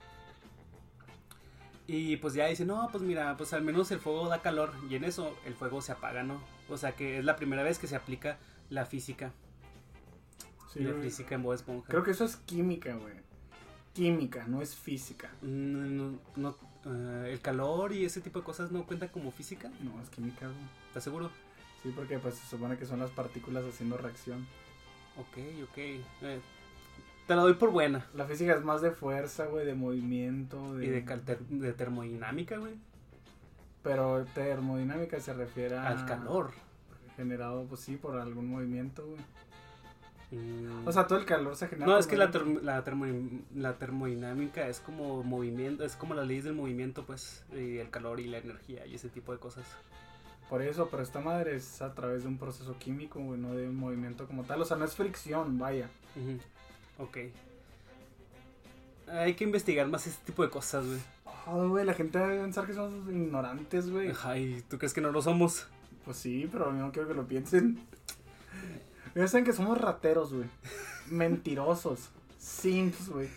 Y 1.87 2.17
pues 2.17 2.33
ya 2.33 2.47
dice, 2.47 2.65
no, 2.65 2.89
pues 2.91 3.01
mira, 3.01 3.37
pues 3.37 3.53
al 3.53 3.61
menos 3.63 3.89
el 3.91 3.99
fuego 3.99 4.27
da 4.27 4.41
calor 4.41 4.73
y 4.89 4.95
en 4.95 5.05
eso 5.05 5.33
el 5.45 5.53
fuego 5.55 5.81
se 5.81 5.93
apaga, 5.93 6.21
¿no? 6.21 6.58
O 6.69 6.77
sea 6.77 6.93
que 6.95 7.19
es 7.19 7.25
la 7.25 7.35
primera 7.35 7.63
vez 7.63 7.79
que 7.79 7.87
se 7.87 7.95
aplica 7.95 8.37
la 8.69 8.85
física. 8.85 9.31
Sí, 10.71 10.81
la 10.81 10.93
física 11.01 11.35
en 11.35 11.43
Bob 11.43 11.53
Esponja. 11.53 11.87
Creo 11.87 12.03
que 12.03 12.11
eso 12.11 12.25
es 12.25 12.35
química, 12.35 12.93
güey. 12.93 13.15
Química, 13.93 14.45
no 14.47 14.61
es 14.61 14.75
física. 14.75 15.31
No, 15.41 15.79
no, 15.79 16.19
no, 16.35 16.55
eh, 16.85 17.31
el 17.31 17.41
calor 17.41 17.91
y 17.91 18.05
ese 18.05 18.21
tipo 18.21 18.39
de 18.39 18.45
cosas 18.45 18.71
no 18.71 18.85
cuentan 18.85 19.09
como 19.09 19.31
física, 19.31 19.71
No, 19.81 19.99
es 20.01 20.09
química, 20.09 20.45
güey. 20.45 20.59
¿estás 20.87 21.03
seguro? 21.03 21.31
Sí, 21.81 21.91
porque 21.95 22.19
pues 22.19 22.35
se 22.35 22.47
supone 22.47 22.77
que 22.77 22.85
son 22.85 22.99
las 22.99 23.09
partículas 23.09 23.63
haciendo 23.65 23.97
reacción. 23.97 24.45
Ok, 25.17 25.37
ok. 25.63 25.77
eh, 25.77 26.39
te 27.25 27.35
la 27.35 27.41
doy 27.41 27.53
por 27.53 27.71
buena. 27.71 28.07
La 28.15 28.25
física 28.25 28.53
es 28.53 28.63
más 28.63 28.81
de 28.81 28.91
fuerza, 28.91 29.45
güey, 29.45 29.65
de 29.65 29.75
movimiento. 29.75 30.75
De... 30.75 30.85
Y 30.85 30.89
de, 30.89 31.37
de 31.49 31.73
termodinámica, 31.73 32.57
güey. 32.57 32.73
Pero 33.83 34.25
termodinámica 34.33 35.19
se 35.19 35.33
refiere 35.33 35.77
a... 35.77 35.87
Al 35.87 36.05
calor. 36.05 36.51
Generado, 37.15 37.63
pues 37.65 37.81
sí, 37.81 37.95
por 37.95 38.17
algún 38.19 38.49
movimiento, 38.49 39.05
güey. 39.05 39.19
Mm. 40.31 40.87
O 40.87 40.91
sea, 40.91 41.07
todo 41.07 41.17
el 41.17 41.25
calor 41.25 41.55
se 41.55 41.67
genera. 41.67 41.87
no, 41.87 41.97
es 41.97 42.05
que 42.05 42.15
la, 42.17 42.29
term- 42.31 42.61
la, 42.61 42.83
termo- 42.83 43.41
la 43.55 43.77
termodinámica 43.77 44.67
es 44.67 44.79
como 44.79 45.23
movimiento, 45.23 45.83
es 45.83 45.95
como 45.95 46.13
las 46.13 46.27
leyes 46.27 46.43
del 46.43 46.53
movimiento, 46.53 47.03
pues, 47.05 47.43
y 47.51 47.77
el 47.77 47.89
calor 47.89 48.19
y 48.19 48.27
la 48.27 48.37
energía 48.37 48.85
y 48.85 48.95
ese 48.95 49.09
tipo 49.09 49.31
de 49.31 49.39
cosas. 49.39 49.65
Por 50.49 50.61
eso, 50.61 50.87
pero 50.89 51.01
esta 51.03 51.19
madre 51.19 51.55
es 51.55 51.81
a 51.81 51.93
través 51.95 52.23
de 52.23 52.27
un 52.29 52.37
proceso 52.37 52.75
químico, 52.77 53.19
güey, 53.19 53.39
no 53.39 53.53
de 53.55 53.67
un 53.69 53.75
movimiento 53.75 54.27
como 54.27 54.43
tal. 54.43 54.61
O 54.61 54.65
sea, 54.65 54.77
no 54.77 54.85
es 54.85 54.93
fricción, 54.95 55.57
vaya. 55.57 55.89
Ujú, 56.15 56.37
Ok. 57.03 57.17
Hay 59.11 59.33
que 59.33 59.43
investigar 59.43 59.87
más 59.87 60.05
ese 60.05 60.19
tipo 60.25 60.43
de 60.43 60.49
cosas, 60.51 60.85
güey. 60.85 60.99
Oh, 61.47 61.67
güey, 61.69 61.85
la 61.85 61.93
gente 61.93 62.19
debe 62.19 62.41
pensar 62.41 62.65
que 62.67 62.73
somos 62.73 62.93
ignorantes, 63.09 63.89
güey. 63.89 64.11
Ay, 64.23 64.63
¿tú 64.69 64.77
crees 64.77 64.93
que 64.93 65.01
no 65.01 65.11
lo 65.11 65.21
somos? 65.21 65.67
Pues 66.05 66.17
sí, 66.17 66.47
pero 66.51 66.65
yo 66.65 66.77
no 66.77 66.91
quiero 66.91 67.07
que 67.07 67.13
lo 67.13 67.27
piensen. 67.27 67.79
Saben 69.27 69.43
que 69.43 69.53
somos 69.53 69.77
rateros, 69.77 70.33
güey. 70.33 70.47
Mentirosos. 71.09 72.09
Simps, 72.37 73.09
güey. 73.09 73.29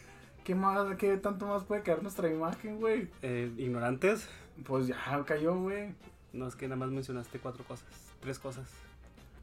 ¿Qué 0.45 0.55
más, 0.55 0.97
qué 0.97 1.17
tanto 1.17 1.47
más 1.47 1.65
puede 1.65 1.83
caer 1.83 2.03
nuestra 2.03 2.29
imagen, 2.29 2.81
güey? 2.81 3.09
Eh, 3.23 3.51
¿Ignorantes? 3.57 4.29
Pues 4.65 4.87
ya 4.87 4.97
cayó, 5.25 5.57
güey. 5.57 5.95
No, 6.33 6.47
es 6.47 6.57
que 6.57 6.67
nada 6.67 6.77
más 6.77 6.91
mencionaste 6.91 7.39
cuatro 7.39 7.65
cosas, 7.65 7.87
tres 8.21 8.39
cosas. 8.39 8.69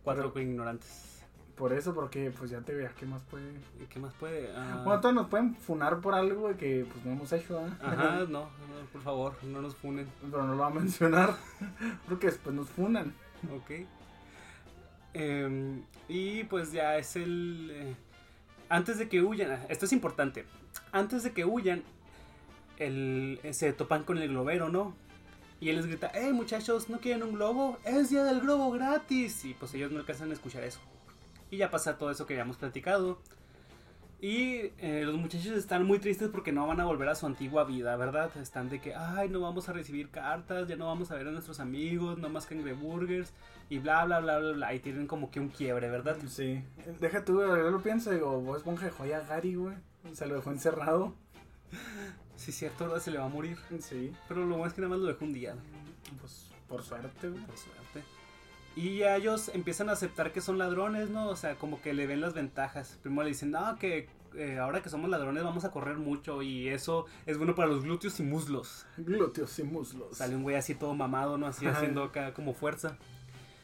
Cuatro 0.03 0.31
ignorantes. 0.39 1.18
Por 1.59 1.73
eso, 1.73 1.93
porque 1.93 2.31
pues 2.31 2.49
ya 2.51 2.61
te 2.61 2.73
veas 2.73 2.93
qué 2.93 3.05
más 3.05 3.21
puede. 3.23 3.51
¿Y 3.81 3.85
¿Qué 3.89 3.99
más 3.99 4.13
puede? 4.13 4.49
Ah, 4.55 4.81
Bueno, 4.85 5.01
todos 5.01 5.13
nos 5.13 5.27
pueden 5.27 5.53
funar 5.55 5.99
por 5.99 6.15
algo 6.15 6.55
que 6.55 6.87
pues 6.89 7.03
no 7.05 7.11
hemos 7.11 7.31
hecho, 7.33 7.59
¿eh? 7.59 7.69
Ajá, 7.81 8.19
no, 8.29 8.45
no, 8.45 8.49
por 8.93 9.01
favor, 9.01 9.33
no 9.43 9.61
nos 9.61 9.75
funen. 9.75 10.07
Pero 10.21 10.45
no 10.45 10.53
lo 10.55 10.57
va 10.61 10.67
a 10.67 10.69
mencionar. 10.69 11.35
Porque 12.07 12.27
después 12.27 12.55
nos 12.55 12.69
funan. 12.69 13.13
Ok. 13.53 13.85
Em, 15.13 15.83
y 16.07 16.45
pues 16.45 16.71
ya 16.71 16.97
es 16.97 17.17
el... 17.17 17.69
eh, 17.73 17.95
antes 18.69 18.97
de 18.97 19.09
que 19.09 19.21
huyan, 19.21 19.65
esto 19.67 19.85
es 19.85 19.91
importante. 19.91 20.45
Antes 20.93 21.23
de 21.23 21.33
que 21.33 21.43
huyan, 21.43 21.83
el, 22.77 23.41
eh, 23.43 23.53
se 23.53 23.73
topan 23.73 24.03
con 24.03 24.17
el 24.17 24.29
globero, 24.29 24.69
¿no? 24.69 24.95
Y 25.59 25.69
él 25.69 25.75
les 25.75 25.87
grita, 25.87 26.09
hey 26.13 26.31
muchachos, 26.31 26.87
¿no 26.89 26.99
quieren 26.99 27.21
un 27.23 27.33
globo? 27.33 27.79
Es 27.83 28.11
día 28.11 28.23
del 28.23 28.39
globo 28.39 28.71
gratis. 28.71 29.43
Y 29.43 29.55
pues 29.55 29.73
ellos 29.73 29.91
no 29.91 29.99
alcanzan 29.99 30.29
a 30.29 30.33
escuchar 30.33 30.63
eso. 30.63 30.79
Y 31.51 31.57
ya 31.57 31.69
pasa 31.71 31.97
todo 31.97 32.11
eso 32.11 32.25
que 32.25 32.33
habíamos 32.33 32.57
platicado. 32.57 33.19
Y 34.21 34.71
eh, 34.79 35.03
los 35.05 35.15
muchachos 35.15 35.53
están 35.53 35.85
muy 35.85 35.97
tristes 35.99 36.27
porque 36.27 36.51
no 36.51 36.67
van 36.67 36.81
a 36.81 36.85
volver 36.85 37.07
a 37.07 37.15
su 37.15 37.25
antigua 37.25 37.63
vida, 37.63 37.95
¿verdad? 37.95 38.29
Están 38.37 38.67
de 38.67 38.81
que, 38.81 38.93
ay, 38.93 39.29
no 39.29 39.39
vamos 39.39 39.69
a 39.69 39.73
recibir 39.73 40.09
cartas, 40.09 40.67
ya 40.67 40.75
no 40.75 40.87
vamos 40.87 41.09
a 41.09 41.15
ver 41.15 41.27
a 41.27 41.31
nuestros 41.31 41.61
amigos, 41.61 42.17
no 42.17 42.27
más 42.27 42.45
cangreburgers, 42.45 43.31
y 43.69 43.77
bla, 43.79 44.03
bla, 44.03 44.19
bla, 44.19 44.39
bla, 44.39 44.51
bla. 44.51 44.73
Y 44.73 44.79
tienen 44.81 45.07
como 45.07 45.31
que 45.31 45.39
un 45.39 45.47
quiebre, 45.47 45.89
¿verdad? 45.89 46.17
Sí. 46.27 46.61
Deja 46.99 47.23
tú, 47.23 47.35
güey, 47.35 47.47
yo 47.47 47.71
lo 47.71 47.81
pienso. 47.81 48.11
Digo, 48.11 48.41
vos 48.41 48.57
Esponja 48.57 48.85
dejó 48.87 49.05
ya 49.05 49.19
a 49.19 49.21
Gary, 49.21 49.55
güey. 49.55 49.75
Se 50.11 50.25
lo 50.27 50.35
dejó 50.35 50.51
encerrado. 50.51 51.13
Sí, 52.35 52.51
cierto, 52.51 52.85
¿verdad? 52.87 52.99
Se 53.01 53.11
le 53.11 53.19
va 53.19 53.25
a 53.25 53.29
morir. 53.29 53.57
Sí. 53.79 54.11
Pero 54.27 54.41
lo 54.41 54.55
bueno 54.55 54.65
es 54.67 54.73
que 54.73 54.81
nada 54.81 54.89
más 54.89 54.99
lo 54.99 55.07
dejó 55.07 55.23
un 55.23 55.31
día, 55.33 55.55
Pues 56.19 56.51
por 56.67 56.83
suerte, 56.83 57.29
güey. 57.29 57.41
por 57.45 57.55
suerte. 57.57 57.78
Y 58.75 58.99
ya 58.99 59.15
ellos 59.15 59.51
empiezan 59.53 59.89
a 59.89 59.93
aceptar 59.93 60.31
que 60.31 60.41
son 60.41 60.57
ladrones, 60.57 61.09
¿no? 61.09 61.27
O 61.27 61.35
sea, 61.35 61.55
como 61.55 61.81
que 61.81 61.93
le 61.93 62.07
ven 62.07 62.21
las 62.21 62.33
ventajas. 62.33 62.97
Primero 63.01 63.23
le 63.23 63.29
dicen, 63.29 63.51
no, 63.51 63.77
que 63.77 64.07
eh, 64.35 64.57
ahora 64.59 64.81
que 64.81 64.89
somos 64.89 65.09
ladrones 65.09 65.43
vamos 65.43 65.65
a 65.65 65.71
correr 65.71 65.97
mucho 65.97 66.41
y 66.41 66.69
eso 66.69 67.05
es 67.25 67.37
bueno 67.37 67.55
para 67.55 67.67
los 67.67 67.83
glúteos 67.83 68.19
y 68.19 68.23
muslos. 68.23 68.85
Glúteos 68.97 69.57
y 69.59 69.63
muslos. 69.63 70.17
Sale 70.17 70.35
un 70.35 70.43
güey 70.43 70.55
así 70.55 70.75
todo 70.75 70.93
mamado, 70.93 71.37
¿no? 71.37 71.47
Así 71.47 71.65
Ajá. 71.65 71.77
haciendo 71.77 72.03
acá 72.03 72.33
como 72.33 72.53
fuerza. 72.53 72.97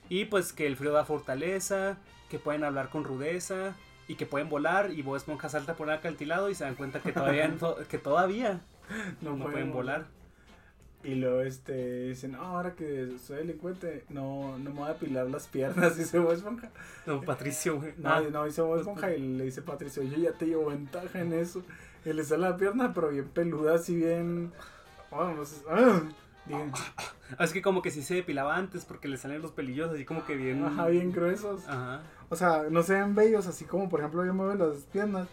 Y 0.09 0.25
pues 0.25 0.53
que 0.53 0.67
el 0.67 0.75
frío 0.75 0.91
da 0.91 1.05
fortaleza, 1.05 1.97
que 2.29 2.39
pueden 2.39 2.63
hablar 2.63 2.89
con 2.89 3.03
rudeza 3.03 3.75
y 4.07 4.15
que 4.15 4.25
pueden 4.25 4.49
volar. 4.49 4.91
Y 4.91 5.01
Bob 5.01 5.15
Esponja 5.15 5.49
salta 5.49 5.75
por 5.75 5.87
el 5.87 5.95
acantilado 5.95 6.49
y 6.49 6.55
se 6.55 6.63
dan 6.63 6.75
cuenta 6.75 6.99
que 6.99 7.11
todavía, 7.11 7.53
que 7.89 7.97
todavía 7.97 8.61
no, 9.21 9.37
pueden 9.37 9.71
volar. 9.71 10.07
Y 11.05 11.15
luego 11.15 11.41
este 11.41 12.07
dicen, 12.09 12.31
no, 12.33 12.41
ahora 12.41 12.73
que 12.73 13.15
soy 13.23 13.37
delincuente, 13.37 14.05
no, 14.09 14.57
no 14.57 14.71
me 14.71 14.79
voy 14.79 14.87
a 14.89 14.91
apilar 14.93 15.29
las 15.29 15.47
piernas, 15.47 15.95
dice 15.97 16.17
Bob 16.19 16.33
Esponja. 16.33 16.71
No, 17.05 17.21
Patricio, 17.21 17.77
güey. 17.77 17.93
No, 17.97 18.09
Ah, 18.09 18.21
no, 18.31 18.45
dice 18.45 18.61
Bob 18.61 18.79
Esponja 18.79 19.13
y 19.13 19.19
le 19.37 19.43
dice 19.45 19.61
Patricio, 19.61 20.01
yo 20.03 20.17
ya 20.17 20.31
te 20.33 20.45
llevo 20.47 20.67
ventaja 20.67 21.19
en 21.21 21.33
eso. 21.33 21.61
Y 22.05 22.13
le 22.13 22.23
sale 22.23 22.41
la 22.49 22.57
pierna, 22.57 22.93
pero 22.93 23.09
bien 23.09 23.27
peluda, 23.29 23.75
así 23.75 23.95
bien. 23.95 24.51
Sé. 25.45 25.61
ah, 25.69 26.01
bien- 26.45 26.71
es 27.39 27.53
que 27.53 27.61
como 27.61 27.81
que 27.81 27.89
sí 27.91 28.03
se 28.03 28.15
depilaba 28.15 28.55
antes 28.55 28.85
porque 28.85 29.07
le 29.07 29.17
salen 29.17 29.41
los 29.41 29.51
pelillos 29.51 29.91
así 29.91 30.05
como 30.05 30.25
que 30.25 30.35
bien. 30.35 30.63
Ajá, 30.65 30.87
bien 30.87 31.11
gruesos. 31.11 31.67
Ajá. 31.67 32.01
O 32.29 32.35
sea, 32.35 32.63
no 32.69 32.83
se 32.83 32.93
ven 32.93 33.15
bellos, 33.15 33.47
así 33.47 33.65
como 33.65 33.89
por 33.89 33.99
ejemplo 33.99 34.25
yo 34.25 34.33
muevo 34.33 34.53
las 34.53 34.83
piernas. 34.85 35.27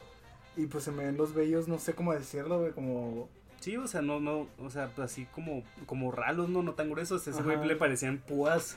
Y 0.56 0.66
pues 0.66 0.84
se 0.84 0.92
me 0.92 1.04
ven 1.04 1.16
los 1.16 1.34
vellos, 1.34 1.66
no 1.68 1.78
sé 1.78 1.94
cómo 1.94 2.12
decirlo, 2.12 2.60
güey, 2.60 2.72
como... 2.72 3.28
Sí, 3.62 3.76
o 3.76 3.86
sea, 3.86 4.02
no, 4.02 4.18
no, 4.18 4.48
o 4.58 4.70
sea, 4.70 4.88
pues 4.88 5.12
así 5.12 5.24
como, 5.26 5.62
como 5.86 6.10
ralos, 6.10 6.48
no, 6.48 6.64
no 6.64 6.74
tan 6.74 6.90
gruesos. 6.90 7.28
Ese 7.28 7.42
güey 7.44 7.64
le 7.64 7.76
parecían 7.76 8.18
púas. 8.18 8.76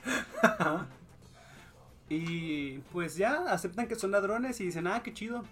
Y 2.07 2.77
pues 2.91 3.15
ya 3.15 3.51
aceptan 3.51 3.88
que 3.88 3.95
son 3.95 4.11
ladrones 4.11 4.61
y 4.61 4.65
dicen, 4.65 4.86
ah, 4.86 5.01
qué 5.01 5.11
chido. 5.11 5.43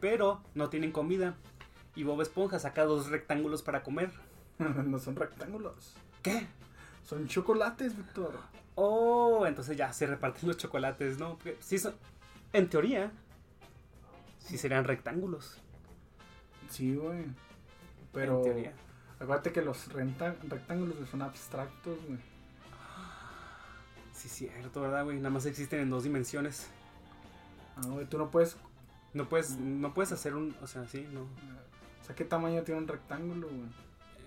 Pero 0.00 0.42
no 0.56 0.68
tienen 0.68 0.90
comida. 0.90 1.36
Y 1.94 2.02
Bob 2.02 2.20
Esponja 2.20 2.58
saca 2.58 2.84
dos 2.84 3.10
rectángulos 3.10 3.62
para 3.62 3.84
comer. 3.84 4.10
no 4.58 4.98
son 4.98 5.14
rectángulos. 5.14 5.94
¿Qué? 6.20 6.48
Son 7.04 7.28
chocolates, 7.28 7.96
Víctor. 7.96 8.40
Oh, 8.74 9.46
entonces 9.46 9.76
ya 9.76 9.92
se 9.92 10.08
reparten 10.08 10.48
los 10.48 10.56
chocolates, 10.56 11.16
¿no? 11.16 11.36
Porque 11.36 11.56
sí 11.60 11.78
son, 11.78 11.94
en 12.52 12.68
teoría, 12.68 13.12
sí 14.40 14.58
serían 14.58 14.82
rectángulos. 14.82 15.58
Sí, 16.70 16.96
güey. 16.96 17.26
Pero... 18.12 18.38
En 18.38 18.42
teoría. 18.44 18.72
Acuérdate 19.20 19.52
que 19.52 19.60
los 19.62 19.92
renta- 19.92 20.36
rectángulos 20.48 20.96
son 21.10 21.20
abstractos, 21.22 21.98
güey. 22.06 22.18
Sí, 24.14 24.28
cierto, 24.28 24.80
¿verdad, 24.82 25.04
güey? 25.04 25.16
Nada 25.18 25.30
más 25.30 25.46
existen 25.46 25.80
en 25.80 25.90
dos 25.90 26.04
dimensiones. 26.04 26.68
Ah, 27.76 27.86
güey, 27.86 28.06
tú 28.06 28.18
no 28.18 28.30
puedes... 28.30 28.56
No 29.12 29.28
puedes, 29.28 29.56
no 29.58 29.92
puedes 29.92 30.12
hacer 30.12 30.34
un, 30.36 30.54
o 30.62 30.66
sea, 30.68 30.86
sí, 30.86 31.06
no. 31.12 31.22
O 31.22 32.04
sea, 32.06 32.14
¿qué 32.14 32.24
tamaño 32.24 32.62
tiene 32.62 32.80
un 32.80 32.86
rectángulo, 32.88 33.48
güey? 33.48 33.68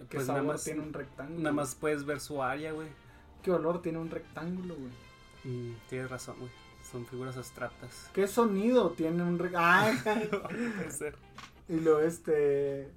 ¿Qué 0.10 0.18
Pues 0.18 0.26
sabor 0.28 0.42
nada 0.42 0.54
más, 0.54 0.64
tiene 0.64 0.82
un 0.82 0.92
rectángulo? 0.92 1.40
nada 1.40 1.54
más 1.54 1.76
puedes 1.76 2.06
ver 2.06 2.20
su 2.20 2.44
área, 2.44 2.74
güey. 2.74 2.90
¿Qué 3.42 3.52
olor 3.52 3.82
tiene 3.82 4.00
un 4.00 4.10
rectángulo, 4.10 4.76
güey? 4.76 4.92
Mm, 5.46 5.76
tienes 5.90 6.10
razón, 6.10 6.36
güey. 6.40 6.52
Son 6.92 7.06
figuras 7.06 7.38
abstractas. 7.38 8.10
¿Qué 8.14 8.28
sonido 8.28 8.90
tiene 8.92 9.24
un 9.24 9.40
rectángulo? 9.40 10.44
Puede 10.50 10.92
ser. 10.92 11.16
y 11.70 11.80
luego, 11.80 12.00
este... 12.02 12.92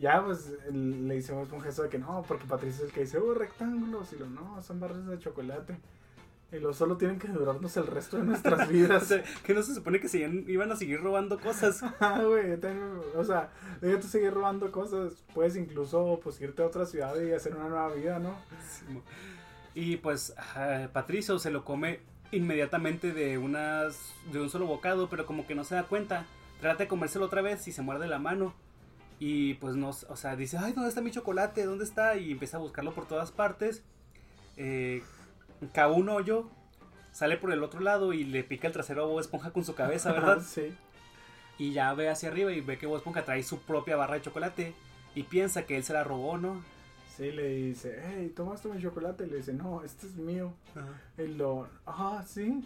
Ya, 0.00 0.24
pues, 0.24 0.50
le 0.72 1.16
hicimos 1.16 1.52
un 1.52 1.60
gesto 1.60 1.82
de 1.82 1.90
que 1.90 1.98
no, 1.98 2.24
porque 2.26 2.46
Patricia 2.46 2.78
es 2.78 2.88
el 2.88 2.94
que 2.94 3.02
dice, 3.02 3.18
oh, 3.18 3.34
rectángulos. 3.34 4.12
Y 4.14 4.16
lo 4.16 4.26
no, 4.30 4.62
son 4.62 4.80
barras 4.80 5.06
de 5.06 5.18
chocolate. 5.18 5.78
Y 6.52 6.58
lo 6.58 6.72
solo 6.72 6.96
tienen 6.96 7.18
que 7.18 7.28
durarnos 7.28 7.76
el 7.76 7.86
resto 7.86 8.16
de 8.16 8.24
nuestras 8.24 8.66
O 8.66 8.70
vidas. 8.72 9.06
sea, 9.06 9.22
que 9.44 9.52
no 9.52 9.62
se 9.62 9.74
supone 9.74 10.00
que 10.00 10.08
se 10.08 10.18
iban, 10.18 10.72
a 10.72 10.76
seguir 10.76 11.02
robando 11.02 11.38
cosas. 11.38 11.82
Ah, 12.00 12.22
güey, 12.24 12.58
o 13.14 13.24
sea, 13.24 13.50
deja 13.82 14.00
tú 14.00 14.08
seguir 14.08 14.32
robando 14.32 14.72
cosas. 14.72 15.22
Puedes 15.34 15.54
incluso, 15.56 16.18
pues, 16.22 16.40
irte 16.40 16.62
a 16.62 16.66
otra 16.66 16.86
ciudad 16.86 17.14
y 17.20 17.32
hacer 17.32 17.54
una 17.54 17.68
nueva 17.68 17.92
vida, 17.92 18.18
¿no? 18.18 18.34
Y 19.74 19.98
pues 19.98 20.34
Patricio 20.92 21.38
se 21.38 21.50
lo 21.50 21.64
come 21.64 22.00
inmediatamente 22.32 23.12
de 23.12 23.38
unas 23.38 24.14
de 24.32 24.40
un 24.40 24.48
solo 24.48 24.66
bocado, 24.66 25.08
pero 25.08 25.26
como 25.26 25.46
que 25.46 25.54
no 25.54 25.62
se 25.62 25.74
da 25.74 25.84
cuenta. 25.84 26.24
Trata 26.60 26.84
de 26.84 26.88
comérselo 26.88 27.26
otra 27.26 27.42
vez 27.42 27.68
y 27.68 27.72
se 27.72 27.82
muerde 27.82 28.08
la 28.08 28.18
mano. 28.18 28.54
Y 29.20 29.54
pues 29.54 29.76
no, 29.76 29.90
o 29.90 30.16
sea, 30.16 30.34
dice, 30.34 30.56
ay, 30.58 30.72
¿dónde 30.72 30.88
está 30.88 31.02
mi 31.02 31.10
chocolate? 31.10 31.64
¿Dónde 31.66 31.84
está? 31.84 32.16
Y 32.16 32.32
empieza 32.32 32.56
a 32.56 32.60
buscarlo 32.60 32.94
por 32.94 33.06
todas 33.06 33.30
partes. 33.30 33.82
Eh, 34.56 35.02
cae 35.74 35.90
un 35.90 36.08
hoyo, 36.08 36.48
sale 37.12 37.36
por 37.36 37.52
el 37.52 37.62
otro 37.62 37.80
lado 37.80 38.14
y 38.14 38.24
le 38.24 38.42
pica 38.44 38.66
el 38.66 38.72
trasero 38.72 39.04
a 39.04 39.06
Bob 39.06 39.20
Esponja 39.20 39.52
con 39.52 39.62
su 39.62 39.74
cabeza, 39.74 40.10
¿verdad? 40.12 40.42
sí. 40.46 40.74
Y 41.58 41.72
ya 41.74 41.92
ve 41.92 42.08
hacia 42.08 42.30
arriba 42.30 42.50
y 42.50 42.62
ve 42.62 42.78
que 42.78 42.86
Bob 42.86 42.96
Esponja 42.96 43.22
trae 43.22 43.42
su 43.42 43.60
propia 43.60 43.94
barra 43.94 44.14
de 44.14 44.22
chocolate. 44.22 44.74
Y 45.14 45.24
piensa 45.24 45.66
que 45.66 45.76
él 45.76 45.84
se 45.84 45.92
la 45.92 46.02
robó, 46.02 46.38
¿no? 46.38 46.62
Sí, 47.14 47.30
le 47.30 47.48
dice, 47.48 48.02
hey, 48.02 48.32
¿tomaste 48.34 48.70
mi 48.70 48.80
chocolate? 48.80 49.26
Y 49.26 49.30
le 49.30 49.36
dice, 49.36 49.52
no, 49.52 49.84
este 49.84 50.06
es 50.06 50.14
mío. 50.14 50.54
Y 51.18 51.26
lo, 51.26 51.68
ah, 51.84 52.24
sí. 52.26 52.64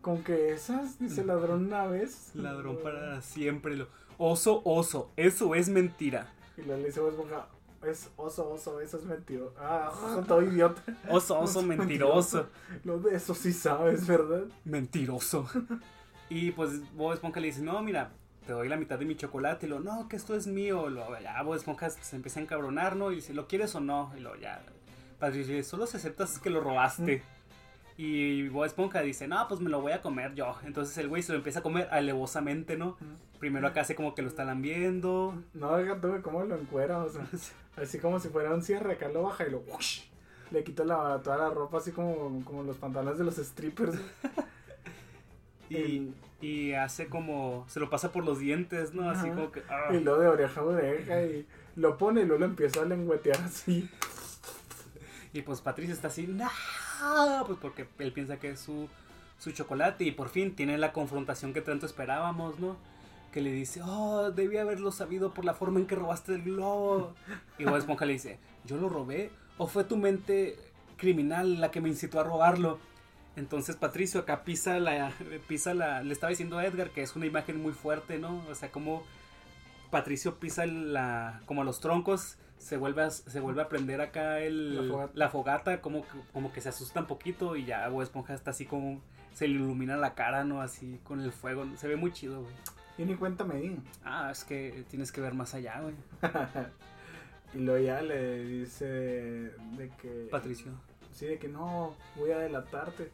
¿Con 0.00 0.22
que 0.22 0.52
esas? 0.52 1.00
Dice 1.00 1.24
ladrón 1.26 1.66
una 1.66 1.88
vez. 1.88 2.30
Ladrón 2.34 2.78
para 2.80 3.20
siempre. 3.22 3.74
Lo... 3.76 3.88
Oso, 4.18 4.62
oso, 4.64 5.10
eso 5.16 5.54
es 5.54 5.68
mentira. 5.68 6.32
Y 6.56 6.62
luego 6.62 6.80
le 6.80 6.86
dice, 6.88 7.00
Bob 7.00 7.10
Esponja, 7.10 7.46
es 7.86 8.10
oso, 8.16 8.50
oso, 8.50 8.80
eso 8.80 8.96
es 8.96 9.04
mentira. 9.04 9.44
Ah, 9.58 10.22
todo 10.28 10.42
idiota. 10.42 10.82
Oso, 11.08 11.38
oso, 11.38 11.62
mentiroso. 11.62 12.48
Lo 12.84 12.98
de 12.98 13.16
eso 13.16 13.34
sí 13.34 13.52
sabes, 13.52 14.06
¿verdad? 14.06 14.44
Mentiroso. 14.64 15.48
Y 16.28 16.50
pues 16.50 16.92
Bob 16.94 17.12
Esponja 17.12 17.38
le 17.38 17.46
dice, 17.46 17.62
no, 17.62 17.80
mira, 17.82 18.10
te 18.46 18.52
doy 18.52 18.68
la 18.68 18.76
mitad 18.76 18.98
de 18.98 19.04
mi 19.04 19.14
chocolate. 19.14 19.66
Y 19.66 19.68
lo, 19.68 19.78
no, 19.78 20.08
que 20.08 20.16
esto 20.16 20.34
es 20.34 20.48
mío. 20.48 20.88
Lo, 20.88 21.16
ya 21.20 21.40
Bob 21.42 21.54
Esponja 21.54 21.88
se 21.90 22.16
empieza 22.16 22.40
a 22.40 22.42
encabronar, 22.42 22.96
¿no? 22.96 23.12
Y 23.12 23.16
dice, 23.16 23.32
¿lo 23.32 23.46
quieres 23.46 23.76
o 23.76 23.80
no? 23.80 24.12
Y 24.16 24.20
lo, 24.20 24.34
ya. 24.34 24.60
Patricio 25.20 25.62
solo 25.62 25.86
si 25.86 25.98
aceptas 25.98 26.40
que 26.40 26.50
lo 26.50 26.60
robaste. 26.60 27.22
Y 27.98 28.48
Bob 28.48 28.64
Esponja 28.64 29.00
dice, 29.00 29.26
no, 29.26 29.48
pues 29.48 29.60
me 29.60 29.70
lo 29.70 29.80
voy 29.80 29.92
a 29.92 30.02
comer 30.02 30.34
yo. 30.34 30.54
Entonces 30.64 30.96
el 30.98 31.08
güey 31.08 31.22
se 31.22 31.32
lo 31.32 31.38
empieza 31.38 31.60
a 31.60 31.62
comer 31.62 31.88
alevosamente, 31.90 32.76
¿no? 32.76 32.96
Primero 33.38 33.66
acá 33.66 33.82
hace 33.82 33.94
como 33.94 34.14
que 34.14 34.22
lo 34.22 34.28
está 34.28 34.44
lambiendo. 34.44 35.42
No, 35.54 35.76
deja 35.76 36.00
tú, 36.00 36.20
cómo 36.22 36.44
lo 36.44 36.56
encuera, 36.56 36.98
o 36.98 37.08
sea, 37.08 37.26
así 37.76 37.98
como 37.98 38.18
si 38.20 38.28
fuera 38.28 38.52
un 38.52 38.62
cierre, 38.62 38.94
acá 38.94 39.08
lo 39.08 39.22
baja 39.22 39.46
y 39.46 39.50
lo 39.50 39.58
whoosh, 39.60 40.02
le 40.50 40.62
quita 40.62 40.84
la, 40.84 41.20
toda 41.22 41.38
la 41.38 41.50
ropa 41.50 41.78
así 41.78 41.92
como, 41.92 42.44
como 42.44 42.62
los 42.62 42.76
pantalones 42.76 43.18
de 43.18 43.24
los 43.24 43.36
strippers. 43.36 43.98
Y, 45.68 46.12
y 46.40 46.74
hace 46.74 47.08
como. 47.08 47.64
Se 47.68 47.80
lo 47.80 47.90
pasa 47.90 48.12
por 48.12 48.24
los 48.24 48.38
dientes, 48.38 48.94
¿no? 48.94 49.10
Así 49.10 49.26
Ajá. 49.26 49.34
como 49.34 49.50
que. 49.50 49.62
ah. 49.68 49.88
Y 49.92 50.00
lo 50.00 50.18
de 50.18 50.28
oreja 50.28 50.60
a 50.60 50.64
oreja 50.64 51.22
y 51.22 51.46
lo 51.74 51.98
pone 51.98 52.20
y 52.20 52.24
luego 52.24 52.40
lo 52.40 52.46
empieza 52.46 52.82
a 52.82 52.84
lengüetear 52.84 53.40
así. 53.40 53.90
Y 55.32 55.42
pues 55.42 55.60
Patricio 55.60 55.92
está 55.92 56.08
así. 56.08 56.26
Pues 57.46 57.58
porque 57.60 57.86
él 57.98 58.12
piensa 58.12 58.38
que 58.38 58.50
es 58.50 58.60
su, 58.60 58.88
su 59.38 59.52
chocolate. 59.52 60.04
Y 60.04 60.12
por 60.12 60.28
fin 60.28 60.54
tiene 60.54 60.78
la 60.78 60.92
confrontación 60.92 61.52
que 61.52 61.60
tanto 61.60 61.86
esperábamos, 61.86 62.58
¿no? 62.58 62.76
Que 63.32 63.40
le 63.40 63.52
dice, 63.52 63.82
oh, 63.84 64.30
debí 64.30 64.56
haberlo 64.56 64.92
sabido 64.92 65.34
por 65.34 65.44
la 65.44 65.54
forma 65.54 65.78
en 65.78 65.86
que 65.86 65.94
robaste 65.94 66.34
el 66.34 66.42
globo. 66.42 67.14
Y 67.58 67.64
Bob 67.64 67.76
Esponja 67.76 68.04
le 68.06 68.14
dice, 68.14 68.38
¿yo 68.64 68.76
lo 68.76 68.88
robé? 68.88 69.30
¿O 69.58 69.66
fue 69.66 69.84
tu 69.84 69.96
mente 69.96 70.58
criminal 70.96 71.60
la 71.60 71.70
que 71.70 71.80
me 71.80 71.88
incitó 71.88 72.20
a 72.20 72.24
robarlo? 72.24 72.78
Entonces 73.36 73.76
Patricio 73.76 74.20
acá 74.20 74.44
pisa 74.44 74.80
la, 74.80 75.12
pisa 75.46 75.74
la, 75.74 76.02
le 76.02 76.12
estaba 76.12 76.30
diciendo 76.30 76.58
a 76.58 76.64
Edgar 76.64 76.90
que 76.90 77.02
es 77.02 77.14
una 77.16 77.26
imagen 77.26 77.60
muy 77.60 77.72
fuerte, 77.72 78.18
¿no? 78.18 78.42
O 78.50 78.54
sea, 78.54 78.72
como 78.72 79.04
Patricio 79.90 80.40
pisa 80.40 80.64
la, 80.64 81.42
como 81.44 81.62
los 81.62 81.80
troncos, 81.80 82.38
se 82.58 82.76
vuelve 82.76 83.02
a, 83.02 83.10
se 83.10 83.40
vuelve 83.40 83.62
a 83.62 83.68
prender 83.68 84.00
acá 84.00 84.40
el, 84.40 84.76
La 84.76 84.92
fogata. 84.92 85.12
la 85.14 85.28
fogata, 85.28 85.80
como, 85.80 86.02
que- 86.02 86.08
como 86.32 86.52
que 86.52 86.60
se 86.60 86.68
asusta 86.70 87.00
un 87.00 87.06
poquito 87.06 87.56
y 87.56 87.64
ya 87.64 87.88
Bob 87.88 88.02
Esponja 88.02 88.34
está 88.34 88.50
así 88.50 88.64
como, 88.66 89.00
se 89.34 89.46
le 89.48 89.54
ilumina 89.54 89.96
la 89.96 90.14
cara, 90.14 90.44
¿no? 90.44 90.60
Así 90.62 90.98
con 91.04 91.20
el 91.20 91.32
fuego, 91.32 91.64
se 91.76 91.88
ve 91.88 91.96
muy 91.96 92.12
chido, 92.12 92.40
güey. 92.42 92.54
Y 92.98 93.04
ni 93.04 93.14
cuenta 93.14 93.44
me 93.44 93.56
di. 93.60 93.76
Ah, 94.04 94.30
es 94.32 94.42
que 94.44 94.84
tienes 94.88 95.12
que 95.12 95.20
ver 95.20 95.34
más 95.34 95.54
allá, 95.54 95.80
güey. 95.82 95.94
y 97.54 97.58
luego 97.58 97.84
ya 97.84 98.00
le 98.02 98.44
dice 98.44 98.84
de, 98.86 99.50
de 99.76 99.90
que... 100.00 100.28
Patricio. 100.30 100.72
Sí, 101.12 101.26
de 101.26 101.38
que 101.38 101.48
no, 101.48 101.94
voy 102.16 102.30
a 102.30 102.38
delatarte. 102.38 103.10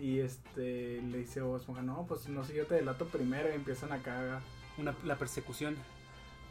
Y 0.00 0.20
este, 0.20 1.02
le 1.02 1.18
dice 1.18 1.40
Bob 1.40 1.56
Esponja, 1.56 1.82
no, 1.82 2.06
pues 2.06 2.28
no 2.28 2.44
sé, 2.44 2.54
yo 2.54 2.66
te 2.66 2.76
delato 2.76 3.06
primero 3.06 3.50
y 3.50 3.54
empiezan 3.54 3.92
acá. 3.92 4.40
Una, 4.78 4.94
la 5.04 5.16
persecución. 5.16 5.76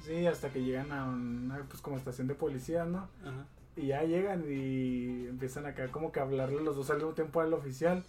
Sí, 0.08 0.26
hasta 0.26 0.50
que 0.50 0.64
llegan 0.64 0.94
a 0.94 1.04
una, 1.04 1.58
pues 1.66 1.82
como 1.82 1.98
estación 1.98 2.28
de 2.28 2.34
policía, 2.34 2.86
¿no? 2.86 3.10
Ajá. 3.22 3.46
Y 3.76 3.88
ya 3.88 4.04
llegan 4.04 4.46
y 4.50 5.28
empiezan 5.28 5.66
acá 5.66 5.90
como 5.90 6.14
que 6.14 6.22
a 6.22 6.24
hablarle 6.24 6.64
los 6.64 6.78
dos 6.78 6.90
al 6.90 6.98
mismo 6.98 7.12
tiempo 7.12 7.42
al 7.42 7.54
oficial. 7.54 8.04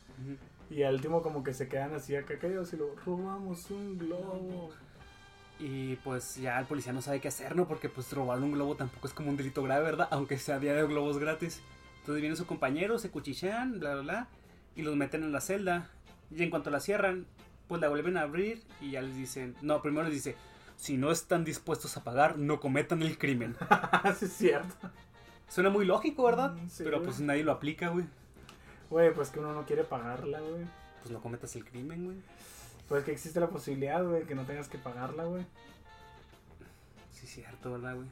Y 0.71 0.83
al 0.85 0.95
último 0.95 1.23
como 1.23 1.43
que 1.43 1.53
se 1.53 1.69
quedan 1.69 1.95
así 1.95 2.15
acá 2.15 2.39
callados 2.39 2.73
y 2.73 2.77
lo 2.77 2.95
robamos 3.05 3.69
un 3.71 3.99
globo. 3.99 4.71
Y 5.59 5.97
pues 5.97 6.37
ya 6.37 6.61
el 6.61 6.67
policía 6.67 6.93
no 6.93 7.03
sabe 7.03 7.21
qué 7.21 7.29
hacer, 7.29 7.57
¿no? 7.57 7.67
Porque 7.67 7.89
pues 7.89 8.13
robar 8.13 8.39
un 8.39 8.53
globo 8.53 8.77
tampoco 8.77 9.09
es 9.09 9.13
como 9.13 9.29
un 9.29 9.37
delito 9.37 9.63
grave, 9.65 9.85
¿verdad? 9.85 10.09
Aunque 10.13 10.39
sea 10.39 10.61
día 10.61 10.73
de 10.73 10.87
globos 10.87 11.19
gratis. 11.19 11.61
Entonces 12.01 12.23
viene 12.23 12.37
su 12.37 12.47
compañero, 12.47 12.99
se 12.99 13.11
cuchichean, 13.11 13.81
bla, 13.81 13.95
bla, 13.95 14.03
bla. 14.03 14.29
Y 14.77 14.83
los 14.83 14.95
meten 14.95 15.25
en 15.25 15.33
la 15.33 15.41
celda. 15.41 15.91
Y 16.31 16.45
en 16.45 16.51
cuanto 16.51 16.71
la 16.71 16.79
cierran, 16.79 17.27
pues 17.67 17.81
la 17.81 17.89
vuelven 17.89 18.17
a 18.17 18.23
abrir 18.23 18.63
y 18.81 18.93
ya 18.93 19.03
les 19.03 19.17
dicen... 19.17 19.57
No, 19.61 19.83
primero 19.83 20.05
les 20.05 20.15
dice, 20.15 20.37
si 20.79 20.97
no 20.97 21.11
están 21.11 21.45
dispuestos 21.45 21.97
a 21.97 22.05
pagar, 22.05 22.39
no 22.39 22.61
cometan 22.61 23.03
el 23.03 23.19
crimen. 23.19 23.57
sí, 24.19 24.25
es 24.27 24.33
cierto. 24.33 24.91
Suena 25.49 25.71
muy 25.71 25.85
lógico, 25.85 26.23
¿verdad? 26.23 26.53
Mm, 26.53 26.69
sí, 26.69 26.85
Pero 26.85 26.99
güey. 26.99 27.09
pues 27.09 27.21
nadie 27.21 27.43
lo 27.43 27.53
aplica, 27.53 27.89
güey. 27.89 28.07
Güey, 28.89 29.13
pues 29.13 29.31
que 29.31 29.41
uno 29.41 29.53
no 29.53 29.67
quiere 29.67 29.83
pagarla, 29.83 30.39
güey. 30.41 30.65
Pues 31.03 31.11
no 31.11 31.21
cometas 31.21 31.55
el 31.57 31.65
crimen, 31.65 32.05
güey. 32.05 32.17
Pues 32.89 33.05
que 33.05 33.11
existe 33.11 33.41
la 33.41 33.49
posibilidad, 33.49 34.03
güey, 34.05 34.25
que 34.25 34.37
no 34.37 34.45
tengas 34.47 34.69
que 34.69 34.79
pagarla, 34.79 35.25
güey. 35.25 35.45
Sí, 37.13 37.27
cierto, 37.27 37.73
¿verdad, 37.73 37.97
güey? 37.97 38.07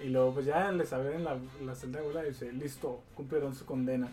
Y 0.00 0.10
luego 0.10 0.34
pues 0.34 0.46
ya 0.46 0.70
les 0.70 0.92
abren 0.92 1.24
la, 1.24 1.38
la 1.60 1.74
celda 1.74 2.00
de 2.00 2.26
y 2.26 2.28
dice, 2.30 2.52
listo, 2.52 3.02
cumplieron 3.14 3.54
su 3.54 3.66
condena. 3.66 4.08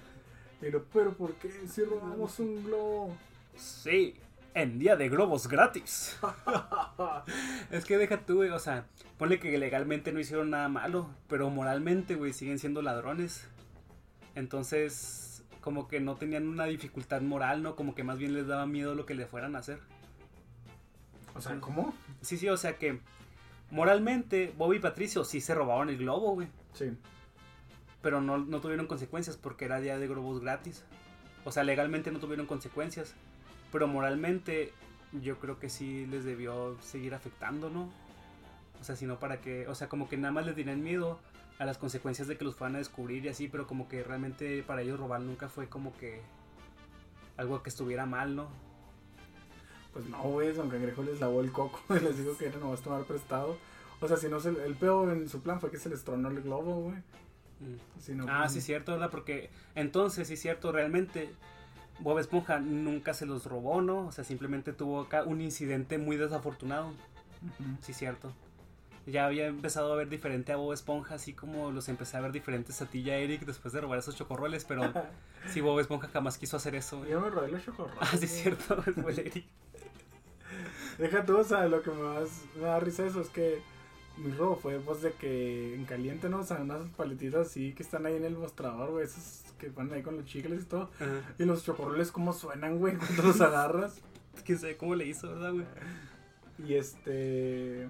Y 0.64 0.72
lo, 0.72 0.84
pero 0.86 1.14
¿por 1.14 1.36
qué 1.36 1.52
si 1.68 1.84
robamos 1.84 2.40
un 2.40 2.64
globo? 2.64 3.16
Sí, 3.56 4.20
en 4.54 4.80
día 4.80 4.96
de 4.96 5.10
globos 5.10 5.48
gratis. 5.48 6.20
es 7.72 7.86
que 7.86 7.98
deja 7.98 8.26
tú, 8.26 8.38
güey, 8.38 8.50
o 8.50 8.60
sea, 8.60 8.86
ponle 9.18 9.40
que 9.40 9.58
legalmente 9.58 10.12
no 10.12 10.20
hicieron 10.20 10.50
nada 10.50 10.70
malo, 10.70 11.10
pero 11.28 11.50
moralmente, 11.50 12.16
güey, 12.16 12.34
siguen 12.34 12.60
siendo 12.60 12.82
ladrones. 12.82 13.48
Entonces, 14.36 15.44
como 15.62 15.88
que 15.88 16.00
no 16.00 16.16
tenían 16.16 16.48
una 16.48 16.66
dificultad 16.66 17.22
moral, 17.22 17.62
¿no? 17.62 17.76
Como 17.76 17.96
que 17.96 18.04
más 18.04 18.18
bien 18.18 18.34
les 18.34 18.48
daba 18.48 18.66
miedo 18.66 18.96
lo 18.96 19.06
que 19.06 19.16
le 19.16 19.26
fueran 19.26 19.56
a 19.56 19.60
hacer. 19.60 19.80
O 21.36 21.42
sea, 21.42 21.60
¿cómo? 21.60 21.94
Sí, 22.22 22.38
sí, 22.38 22.50
o 22.50 22.58
sea 22.58 22.78
que 22.78 23.00
moralmente 23.72 24.54
Bobby 24.58 24.78
y 24.78 24.80
Patricio 24.80 25.24
sí 25.24 25.42
se 25.42 25.54
robaron 25.54 25.90
el 25.90 25.98
globo, 25.98 26.34
güey. 26.34 26.48
Sí. 26.74 26.92
Pero 28.02 28.22
no, 28.22 28.38
no 28.38 28.62
tuvieron 28.62 28.88
consecuencias 28.88 29.38
porque 29.38 29.66
era 29.66 29.80
día 29.80 29.98
de 29.98 30.08
globos 30.08 30.40
gratis. 30.40 30.84
O 31.46 31.52
sea, 31.52 31.64
legalmente 31.64 32.12
no 32.12 32.20
tuvieron 32.20 32.46
consecuencias. 32.46 33.16
Pero 33.72 33.88
moralmente 33.88 34.74
yo 35.12 35.40
creo 35.40 35.60
que 35.60 35.70
sí 35.70 36.06
les 36.08 36.24
debió 36.24 36.78
seguir 36.82 37.14
afectando, 37.14 37.70
¿no? 37.70 37.90
O 38.80 38.84
sea, 38.84 38.96
sino 38.96 39.20
para 39.20 39.42
que, 39.42 39.68
o 39.68 39.76
sea, 39.76 39.90
como 39.90 40.08
que 40.08 40.18
nada 40.18 40.32
más 40.32 40.46
les 40.46 40.56
tenían 40.56 40.84
miedo 40.84 41.20
a 41.58 41.66
las 41.66 41.78
consecuencias 41.78 42.28
de 42.28 42.38
que 42.38 42.46
los 42.46 42.56
fueran 42.56 42.76
a 42.76 42.80
descubrir 42.80 43.26
y 43.26 43.30
así, 43.30 43.48
pero 43.48 43.68
como 43.68 43.90
que 43.90 44.04
realmente 44.04 44.64
para 44.64 44.82
ellos 44.82 45.00
robar 45.00 45.20
nunca 45.22 45.50
fue 45.50 45.68
como 45.68 45.96
que 45.98 46.22
algo 47.36 47.62
que 47.62 47.70
estuviera 47.70 48.06
mal, 48.06 48.36
¿no? 48.36 48.48
Pues 49.92 50.06
no, 50.08 50.22
güey, 50.22 50.54
Don 50.54 50.70
Cangrejo 50.70 51.04
les 51.04 51.20
lavó 51.20 51.42
el 51.42 51.52
coco 51.52 51.82
y 51.90 52.00
les 52.04 52.18
dijo 52.18 52.38
que 52.38 52.48
era 52.48 52.60
nomás 52.60 52.82
tomar 52.82 53.04
prestado. 53.04 53.58
O 54.00 54.08
sea, 54.08 54.16
si 54.16 54.30
no 54.30 54.40
se, 54.40 54.50
el 54.50 54.76
peor 54.76 55.10
en 55.12 55.28
su 55.28 55.42
plan 55.42 55.60
fue 55.60 55.72
que 55.72 55.78
se 55.78 55.90
les 55.90 56.04
tronó 56.04 56.30
el 56.30 56.42
globo, 56.42 56.76
güey. 56.76 56.98
Mm. 57.60 58.00
Si 58.00 58.14
no, 58.14 58.26
Ah, 58.30 58.42
pues, 58.44 58.54
sí, 58.54 58.62
cierto, 58.62 58.94
¿verdad? 58.94 59.10
Porque 59.10 59.50
entonces, 59.76 60.28
sí, 60.28 60.38
cierto, 60.38 60.72
realmente 60.72 61.34
Bob 62.00 62.20
Esponja 62.20 62.60
nunca 62.60 63.14
se 63.14 63.26
los 63.26 63.46
robó, 63.46 63.82
¿no? 63.82 64.08
O 64.08 64.12
sea, 64.12 64.24
simplemente 64.24 64.74
tuvo 64.74 65.02
acá 65.02 65.24
un 65.24 65.42
incidente 65.42 65.98
muy 65.98 66.18
desafortunado. 66.18 66.94
Sí, 67.82 67.94
cierto. 67.94 68.34
Ya 69.06 69.26
había 69.26 69.48
empezado 69.48 69.92
a 69.92 69.96
ver 69.96 70.10
diferente 70.10 70.52
a 70.52 70.58
Bob 70.58 70.74
Esponja, 70.74 71.16
así 71.16 71.34
como 71.34 71.72
los 71.72 71.90
empecé 71.90 72.18
a 72.18 72.22
ver 72.22 72.32
diferentes 72.32 72.82
a 72.82 72.86
ti 72.86 73.00
y 73.00 73.10
a 73.10 73.18
Eric 73.18 73.46
después 73.46 73.74
de 73.74 73.82
robar 73.82 74.00
esos 74.00 74.16
chocorroles, 74.16 74.66
pero 74.66 74.94
sí, 75.50 75.62
Bob 75.62 75.80
Esponja 75.80 76.08
jamás 76.10 76.38
quiso 76.38 76.58
hacer 76.58 76.76
eso. 76.76 77.06
Yo 77.06 77.20
me 77.20 77.30
robé 77.30 77.50
los 77.50 77.64
chocorroles. 77.64 77.98
Ah, 78.02 78.18
sí, 78.18 78.26
es 78.26 78.32
cierto, 78.32 78.84
el 79.08 79.20
Eric. 79.20 79.46
Deja 80.98 81.26
tú, 81.26 81.38
o 81.38 81.44
sea, 81.44 81.66
lo 81.68 81.82
que 81.82 81.92
más, 81.92 82.44
me 82.56 82.64
da 82.64 82.80
risa 82.80 83.06
eso 83.06 83.22
es 83.22 83.30
que 83.30 83.62
mi 84.20 84.32
robo 84.32 84.56
fue 84.56 84.80
pues 84.80 85.02
de 85.02 85.14
que 85.14 85.76
en 85.76 85.86
caliente, 85.86 86.30
¿no? 86.30 86.40
O 86.40 86.44
sea, 86.44 86.58
unas 86.58 86.88
paletitas 86.90 87.48
así 87.48 87.74
que 87.74 87.84
están 87.84 88.06
ahí 88.06 88.16
en 88.16 88.26
el 88.26 88.36
mostrador, 88.36 88.92
güey, 88.92 89.06
esos 89.06 89.44
que 89.58 89.70
van 89.70 89.92
ahí 89.94 90.02
con 90.02 90.18
los 90.18 90.26
chicles 90.26 90.64
y 90.64 90.66
todo. 90.66 90.90
Ajá. 90.96 91.34
Y 91.38 91.46
los 91.46 91.64
chocorroles 91.64 92.12
cómo 92.12 92.34
suenan, 92.34 92.78
güey, 92.80 92.96
cuando 92.98 93.24
los 93.24 93.42
agarras. 93.42 94.02
Quién 94.46 94.58
sabe 94.58 94.78
cómo 94.78 94.96
le 94.96 95.06
hizo, 95.06 95.30
¿verdad, 95.30 95.54
güey? 95.54 95.66
Y 96.68 96.76
este... 96.76 97.88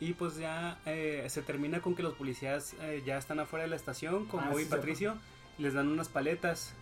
Y 0.00 0.14
pues 0.14 0.36
ya 0.36 0.80
eh, 0.84 1.24
se 1.28 1.42
termina 1.42 1.80
con 1.80 1.94
que 1.94 2.02
los 2.02 2.14
policías 2.14 2.74
eh, 2.80 3.02
ya 3.06 3.18
están 3.18 3.38
afuera 3.38 3.64
de 3.64 3.70
la 3.70 3.76
estación 3.76 4.26
con 4.26 4.40
Ah, 4.40 4.50
y 4.52 4.64
sí, 4.64 4.64
Patricio. 4.64 5.14
Les 5.58 5.74
dan 5.74 5.86
unas 5.86 6.08
paletas 6.08 6.74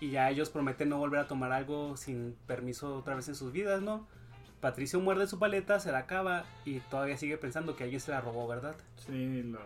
y 0.00 0.10
ya 0.10 0.30
ellos 0.30 0.48
prometen 0.50 0.90
no 0.90 0.98
volver 0.98 1.18
a 1.18 1.26
tomar 1.26 1.50
algo 1.50 1.96
sin 1.96 2.36
permiso 2.46 2.96
otra 2.96 3.16
vez 3.16 3.26
en 3.26 3.34
sus 3.34 3.52
vidas, 3.52 3.82
¿no? 3.82 4.06
Patricio 4.60 5.00
muerde 5.00 5.26
su 5.26 5.38
paleta, 5.38 5.78
se 5.80 5.92
la 5.92 5.98
acaba 5.98 6.44
y 6.64 6.80
todavía 6.80 7.16
sigue 7.16 7.38
pensando 7.38 7.76
que 7.76 7.84
alguien 7.84 8.00
se 8.00 8.10
la 8.10 8.20
robó, 8.20 8.48
¿verdad? 8.48 8.74
Sí, 8.96 9.42
lo... 9.42 9.60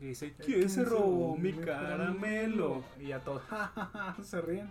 Y 0.00 0.06
dice, 0.06 0.34
¿quién 0.44 0.68
se 0.68 0.84
robó 0.84 1.36
mi 1.36 1.52
caramelo? 1.52 2.82
Y 2.98 3.08
ya 3.08 3.20
todos 3.20 3.42
se 4.22 4.40
ríen. 4.40 4.68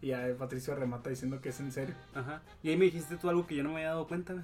Y 0.00 0.08
ya 0.08 0.28
Patricio 0.38 0.76
remata 0.76 1.10
diciendo 1.10 1.40
que 1.40 1.48
es 1.48 1.58
en 1.58 1.72
serio. 1.72 1.96
Ajá. 2.14 2.42
Y 2.62 2.70
ahí 2.70 2.76
me 2.76 2.84
dijiste 2.84 3.16
tú 3.16 3.28
algo 3.28 3.44
que 3.44 3.56
yo 3.56 3.64
no 3.64 3.70
me 3.70 3.76
había 3.76 3.88
dado 3.88 4.06
cuenta. 4.06 4.34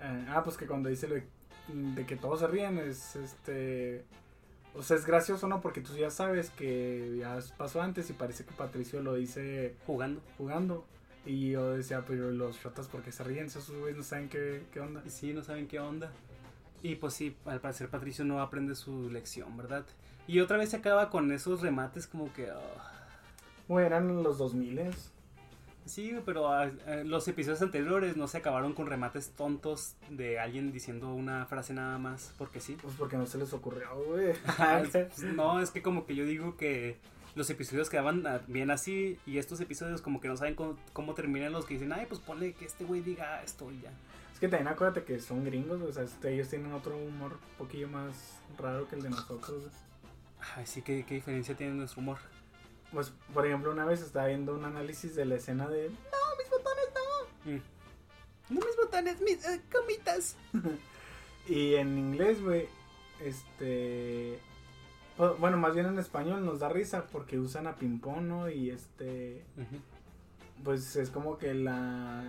Eh, 0.00 0.26
ah, 0.30 0.42
pues 0.42 0.56
que 0.56 0.66
cuando 0.66 0.88
dice 0.88 1.08
lo 1.08 1.16
de, 1.16 1.26
de 1.68 2.06
que 2.06 2.16
todos 2.16 2.40
se 2.40 2.46
ríen 2.46 2.78
es 2.78 3.16
este... 3.16 4.06
O 4.74 4.82
sea, 4.82 4.96
es 4.96 5.04
gracioso, 5.04 5.46
¿no? 5.46 5.60
Porque 5.60 5.82
tú 5.82 5.94
ya 5.94 6.10
sabes 6.10 6.48
que 6.50 7.16
ya 7.18 7.38
pasó 7.58 7.82
antes 7.82 8.08
y 8.08 8.14
parece 8.14 8.44
que 8.44 8.52
Patricio 8.52 9.02
lo 9.02 9.14
dice 9.14 9.74
Jugando. 9.84 10.22
jugando. 10.38 10.86
Y 11.26 11.50
yo 11.50 11.72
decía, 11.76 12.04
pero 12.06 12.30
los 12.30 12.56
shotas, 12.56 12.88
¿por 12.88 13.02
qué 13.02 13.12
se 13.12 13.22
ríen? 13.24 13.46
Esos 13.46 13.70
güeyes 13.70 13.96
no 13.96 14.02
saben 14.02 14.28
qué, 14.28 14.62
qué 14.72 14.80
onda? 14.80 15.02
Sí, 15.08 15.32
no 15.32 15.42
saben 15.42 15.68
qué 15.68 15.78
onda. 15.78 16.10
Y 16.82 16.94
pues 16.96 17.12
sí, 17.14 17.36
al 17.44 17.60
parecer 17.60 17.88
Patricio 17.88 18.24
no 18.24 18.40
aprende 18.40 18.74
su 18.74 19.10
lección, 19.10 19.54
¿verdad? 19.56 19.84
Y 20.26 20.40
otra 20.40 20.56
vez 20.56 20.70
se 20.70 20.76
acaba 20.76 21.10
con 21.10 21.30
esos 21.32 21.60
remates 21.60 22.06
como 22.06 22.32
que... 22.32 22.48
ah, 22.50 23.06
Güey, 23.68 23.84
eran 23.86 24.22
los 24.22 24.38
2000 24.38 24.80
Sí, 25.86 26.16
pero 26.24 26.50
eh, 26.64 27.04
los 27.04 27.26
episodios 27.26 27.62
anteriores 27.62 28.16
no 28.16 28.28
se 28.28 28.38
acabaron 28.38 28.74
con 28.74 28.86
remates 28.86 29.30
tontos 29.30 29.96
de 30.08 30.38
alguien 30.38 30.72
diciendo 30.72 31.12
una 31.12 31.46
frase 31.46 31.72
nada 31.74 31.98
más, 31.98 32.32
porque 32.38 32.60
sí. 32.60 32.76
Pues 32.80 32.94
porque 32.96 33.16
no 33.16 33.26
se 33.26 33.38
les 33.38 33.52
ocurrió, 33.52 33.88
güey. 34.06 34.30
Es- 34.30 34.38
pues, 34.92 35.18
no, 35.34 35.60
es 35.60 35.70
que 35.70 35.82
como 35.82 36.06
que 36.06 36.14
yo 36.14 36.24
digo 36.24 36.56
que 36.56 36.96
los 37.40 37.48
episodios 37.48 37.88
quedaban 37.88 38.22
bien 38.48 38.70
así 38.70 39.18
y 39.24 39.38
estos 39.38 39.62
episodios 39.62 40.02
como 40.02 40.20
que 40.20 40.28
no 40.28 40.36
saben 40.36 40.54
cómo, 40.54 40.76
cómo 40.92 41.14
terminan 41.14 41.52
los 41.52 41.64
que 41.64 41.72
dicen, 41.72 41.90
ay, 41.90 42.04
pues 42.06 42.20
ponle 42.20 42.52
que 42.52 42.66
este 42.66 42.84
güey 42.84 43.00
diga 43.00 43.42
esto 43.42 43.72
y 43.72 43.80
ya. 43.80 43.90
Es 44.34 44.38
que 44.38 44.46
también 44.46 44.68
acuérdate 44.68 45.04
que 45.04 45.18
son 45.20 45.42
gringos, 45.42 45.80
o 45.80 45.90
sea, 45.90 46.02
este, 46.02 46.34
ellos 46.34 46.48
tienen 46.48 46.70
otro 46.74 46.98
humor 46.98 47.32
un 47.32 47.56
poquillo 47.56 47.88
más 47.88 48.14
raro 48.58 48.86
que 48.86 48.96
el 48.96 49.02
de 49.02 49.08
nosotros. 49.08 49.72
Ay, 50.54 50.66
sí, 50.66 50.82
¿qué, 50.82 51.06
qué 51.06 51.14
diferencia 51.14 51.56
tiene 51.56 51.72
nuestro 51.72 52.02
humor? 52.02 52.18
Pues, 52.92 53.10
por 53.32 53.46
ejemplo, 53.46 53.72
una 53.72 53.86
vez 53.86 54.02
estaba 54.02 54.26
viendo 54.26 54.54
un 54.54 54.66
análisis 54.66 55.14
de 55.14 55.24
la 55.24 55.36
escena 55.36 55.66
de... 55.66 55.88
No, 55.88 56.36
mis 56.36 56.50
botones 56.50 56.88
no. 56.94 57.52
Mm. 57.52 57.62
No 58.50 58.66
mis 58.66 58.76
botones, 58.76 59.20
mis 59.22 59.44
eh, 59.46 59.62
comitas. 59.72 60.36
Y 61.48 61.74
en 61.76 61.98
inglés, 61.98 62.40
güey, 62.42 62.68
este... 63.24 64.38
Bueno, 65.38 65.56
más 65.58 65.74
bien 65.74 65.86
en 65.86 65.98
español 65.98 66.44
nos 66.44 66.60
da 66.60 66.68
risa 66.68 67.06
porque 67.12 67.38
usan 67.38 67.66
a 67.66 67.74
ping-pong, 67.76 68.22
¿no? 68.22 68.48
Y 68.48 68.70
este... 68.70 69.44
Pues 70.64 70.96
es 70.96 71.10
como 71.10 71.38
que 71.38 71.54
la... 71.54 72.24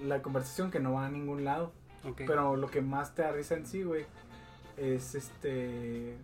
La 0.00 0.22
conversación 0.22 0.70
que 0.70 0.80
no 0.80 0.94
va 0.94 1.06
a 1.06 1.10
ningún 1.10 1.44
lado. 1.44 1.72
Ok. 2.04 2.22
Pero 2.26 2.56
lo 2.56 2.68
que 2.70 2.80
más 2.80 3.14
te 3.14 3.22
da 3.22 3.32
risa 3.32 3.54
en 3.56 3.66
sí, 3.66 3.82
güey, 3.82 4.04
es 4.76 5.14
este... 5.14 6.16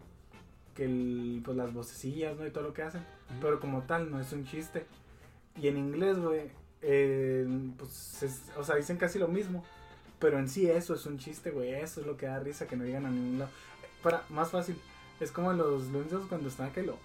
Que 0.75 0.85
el, 0.85 1.43
pues 1.45 1.57
las 1.57 1.73
vocecillas, 1.73 2.37
¿no? 2.37 2.47
Y 2.47 2.51
todo 2.51 2.65
lo 2.65 2.73
que 2.73 2.83
hacen. 2.83 3.05
Pero 3.41 3.59
como 3.61 3.83
tal, 3.83 4.11
no 4.11 4.21
es 4.21 4.33
un 4.33 4.45
chiste. 4.45 4.87
Y 5.61 5.67
en 5.69 5.77
inglés, 5.77 6.19
güey, 6.19 6.51
eh, 6.83 7.47
pues, 7.77 8.23
es- 8.23 8.53
o 8.57 8.63
sea, 8.63 8.77
dicen 8.77 8.97
casi 8.97 9.19
lo 9.19 9.27
mismo. 9.27 9.65
Pero 10.21 10.39
en 10.39 10.49
sí 10.49 10.71
eso 10.71 10.95
es 10.95 11.05
un 11.07 11.19
chiste, 11.19 11.51
güey. 11.51 11.75
Eso 11.75 12.01
es 12.01 12.07
lo 12.07 12.17
que 12.17 12.27
da 12.27 12.39
risa, 12.39 12.67
que 12.69 12.77
no 12.77 12.85
digan 12.85 13.07
a 13.07 13.11
ningún 13.11 13.41
lado. 13.41 13.51
Para, 14.03 14.23
más 14.29 14.51
fácil, 14.51 14.79
es 15.21 15.33
como 15.33 15.53
los 15.53 15.89
lunes 15.89 16.13
cuando 16.29 16.49
están 16.49 16.73
que 16.73 16.83
lo... 16.83 16.99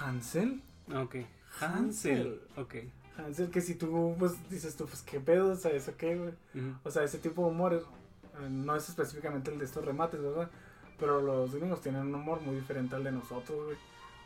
Hansel. 0.00 0.62
Ok. 0.94 1.16
Hansel. 1.60 2.40
Ok. 2.56 2.74
Hansel, 3.16 3.50
que 3.50 3.60
si 3.60 3.74
tú, 3.74 4.14
pues, 4.18 4.48
dices 4.50 4.76
tú, 4.76 4.86
pues, 4.86 5.02
¿qué 5.02 5.20
pedo? 5.20 5.52
O 5.52 5.56
sea, 5.56 5.72
¿eso 5.72 5.92
qué, 5.96 6.16
güey? 6.16 6.32
O 6.84 6.90
sea, 6.90 7.02
ese 7.02 7.18
tipo 7.18 7.42
de 7.42 7.50
humor 7.50 7.74
eh, 7.74 8.48
no 8.50 8.76
es 8.76 8.88
específicamente 8.88 9.50
el 9.50 9.58
de 9.58 9.64
estos 9.64 9.84
remates, 9.84 10.20
¿verdad? 10.20 10.50
Pero 10.98 11.20
los 11.20 11.54
gringos 11.54 11.80
tienen 11.80 12.02
un 12.02 12.14
humor 12.14 12.40
muy 12.42 12.56
diferente 12.56 12.94
al 12.94 13.04
de 13.04 13.12
nosotros, 13.12 13.64
güey. 13.64 13.76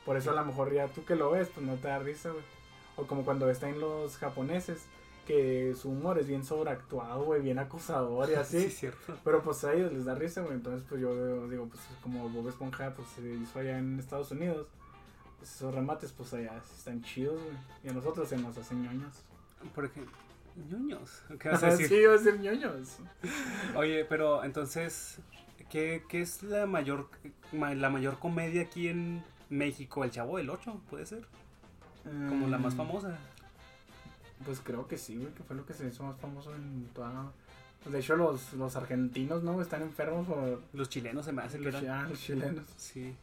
Por 0.04 0.16
eso 0.16 0.30
a 0.30 0.34
lo 0.34 0.44
mejor 0.44 0.72
ya 0.72 0.88
tú 0.88 1.04
que 1.04 1.14
lo 1.14 1.30
ves, 1.30 1.48
pues 1.54 1.64
no 1.64 1.74
te 1.76 1.88
da 1.88 1.98
risa, 1.98 2.30
güey. 2.30 2.44
O 2.96 3.06
como 3.06 3.24
cuando 3.24 3.48
están 3.50 3.78
los 3.78 4.16
japoneses, 4.16 4.86
que 5.30 5.74
su 5.80 5.90
humor 5.90 6.18
es 6.18 6.26
bien 6.26 6.44
sobreactuado, 6.44 7.24
güey, 7.24 7.40
bien 7.40 7.58
acosador 7.58 8.28
y 8.28 8.32
Sí, 8.34 8.38
así. 8.40 8.56
es 8.58 8.76
cierto. 8.78 9.16
Pero 9.24 9.42
pues 9.42 9.62
a 9.64 9.72
ellos 9.74 9.92
les 9.92 10.04
da 10.04 10.14
risa, 10.14 10.40
güey. 10.42 10.54
Entonces, 10.54 10.84
pues 10.88 11.00
yo 11.00 11.48
digo, 11.48 11.66
pues 11.68 11.80
como 12.02 12.28
Bob 12.28 12.48
Esponja, 12.48 12.92
pues 12.94 13.08
se 13.08 13.22
hizo 13.34 13.58
allá 13.58 13.78
en 13.78 13.98
Estados 14.00 14.30
Unidos. 14.32 14.66
Pues 15.38 15.54
esos 15.54 15.74
remates, 15.74 16.12
pues 16.12 16.34
allá 16.34 16.60
sí 16.66 16.74
están 16.76 17.02
chidos, 17.02 17.40
güey. 17.42 17.56
Y 17.84 17.88
a 17.88 17.92
nosotros 17.92 18.28
se 18.28 18.36
nos 18.36 18.56
hacen 18.58 18.82
ñoños. 18.82 19.14
Por 19.74 19.84
ejemplo, 19.84 20.12
ñoños. 20.68 21.22
¿Qué 21.38 21.48
vas 21.48 21.62
a 21.62 21.70
sí, 21.76 21.82
decir? 21.84 22.02
iba 22.02 22.14
a 22.14 22.18
ser 22.18 22.38
ñoños. 22.40 22.96
Oye, 23.76 24.04
pero 24.04 24.42
entonces, 24.44 25.18
¿qué, 25.70 26.04
qué 26.08 26.20
es 26.22 26.42
la 26.42 26.66
mayor, 26.66 27.08
ma- 27.52 27.74
la 27.74 27.88
mayor 27.88 28.18
comedia 28.18 28.62
aquí 28.62 28.88
en 28.88 29.22
México? 29.48 30.04
¿El 30.04 30.10
Chavo 30.10 30.36
del 30.38 30.50
8? 30.50 30.80
¿Puede 30.90 31.06
ser? 31.06 31.24
Como 32.04 32.48
la 32.48 32.58
más 32.58 32.74
Mm, 32.74 32.76
famosa. 32.78 33.18
Pues 34.44 34.60
creo 34.64 34.86
que 34.88 34.96
sí, 34.98 35.16
güey, 35.16 35.32
que 35.34 35.42
fue 35.42 35.54
lo 35.56 35.66
que 35.66 35.74
se 35.74 35.86
hizo 35.86 36.02
más 36.04 36.16
famoso 36.18 36.54
en 36.54 36.88
toda... 36.94 37.30
pues, 37.82 37.92
de 37.92 37.98
hecho, 38.00 38.16
los, 38.16 38.52
los 38.54 38.74
argentinos, 38.76 39.42
¿no? 39.42 39.60
Están 39.60 39.82
enfermos 39.82 40.26
por 40.26 40.62
Los 40.72 40.88
chilenos 40.88 41.26
se 41.26 41.32
me 41.32 41.42
hace 41.42 41.58
que 41.58 41.70
los, 41.70 41.82
eran. 41.82 42.04
ah, 42.06 42.08
los 42.08 42.18
chilenos. 42.20 42.64
Sí. 42.76 43.14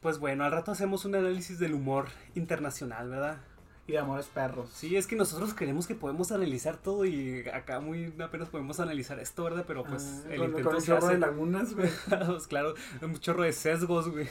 Pues 0.00 0.18
bueno, 0.18 0.44
al 0.44 0.52
rato 0.52 0.72
hacemos 0.72 1.04
un 1.04 1.14
análisis 1.14 1.58
del 1.58 1.74
humor 1.74 2.08
internacional, 2.34 3.08
¿verdad? 3.08 3.38
Y 3.86 3.92
de 3.92 3.98
amores 3.98 4.26
perros. 4.26 4.68
Sí, 4.72 4.96
es 4.96 5.06
que 5.06 5.16
nosotros 5.16 5.54
creemos 5.54 5.86
que 5.86 5.94
podemos 5.94 6.30
analizar 6.30 6.76
todo 6.76 7.04
y 7.04 7.48
acá 7.48 7.80
muy 7.80 8.12
apenas 8.22 8.48
podemos 8.48 8.78
analizar 8.80 9.18
esto, 9.18 9.44
¿verdad? 9.44 9.64
Pero 9.66 9.82
pues 9.84 10.24
Ah, 10.26 10.32
el 10.32 10.38
con, 10.38 10.48
intento 10.50 10.68
con 10.68 10.74
un 10.76 10.80
se 10.80 10.86
chorro 10.88 11.06
hace. 11.06 11.14
de 11.14 11.18
lagunas, 11.20 11.74
güey. 11.74 11.90
Claro, 12.48 12.74
un 13.00 13.16
chorro 13.18 13.42
de 13.44 13.52
sesgos, 13.52 14.08
güey. 14.08 14.28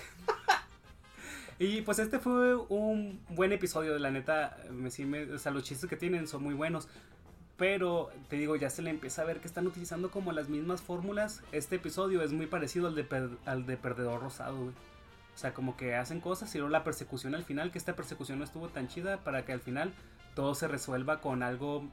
Y 1.64 1.82
pues 1.84 2.00
este 2.00 2.18
fue 2.18 2.56
un 2.56 3.20
buen 3.30 3.52
episodio, 3.52 3.98
la 4.00 4.10
neta, 4.10 4.58
me, 4.72 4.90
sí 4.90 5.06
me- 5.06 5.32
o 5.32 5.38
sea, 5.38 5.52
los 5.52 5.64
chistes 5.64 5.88
que 5.88 5.96
tienen 5.96 6.28
son 6.28 6.42
muy 6.42 6.56
buenos. 6.56 6.88
Pero 7.56 8.10
te 8.30 8.38
digo, 8.38 8.56
ya 8.56 8.72
se 8.72 8.82
le 8.82 8.90
empieza 8.90 9.22
a 9.22 9.26
ver 9.26 9.40
que 9.40 9.48
están 9.48 9.68
utilizando 9.68 10.10
como 10.10 10.32
las 10.32 10.50
mismas 10.50 10.82
fórmulas. 10.82 11.44
Este 11.52 11.76
episodio 11.76 12.24
es 12.24 12.32
muy 12.32 12.48
parecido 12.48 12.88
al 12.88 12.96
de, 12.96 13.04
per- 13.04 13.38
al 13.46 13.68
de 13.68 13.78
Perdedor 13.78 14.22
Rosado, 14.22 14.58
güey. 14.58 14.70
O 15.36 15.38
sea, 15.38 15.54
como 15.54 15.78
que 15.78 15.94
hacen 15.96 16.20
cosas 16.20 16.54
y 16.56 16.58
luego 16.58 16.72
la 16.72 16.84
persecución 16.84 17.36
al 17.36 17.44
final, 17.44 17.72
que 17.72 17.78
esta 17.78 17.96
persecución 17.96 18.40
no 18.40 18.44
estuvo 18.46 18.70
tan 18.70 18.88
chida 18.88 19.18
para 19.18 19.46
que 19.46 19.54
al 19.54 19.60
final 19.62 19.94
todo 20.34 20.56
se 20.56 20.68
resuelva 20.68 21.22
con 21.22 21.44
algo 21.44 21.84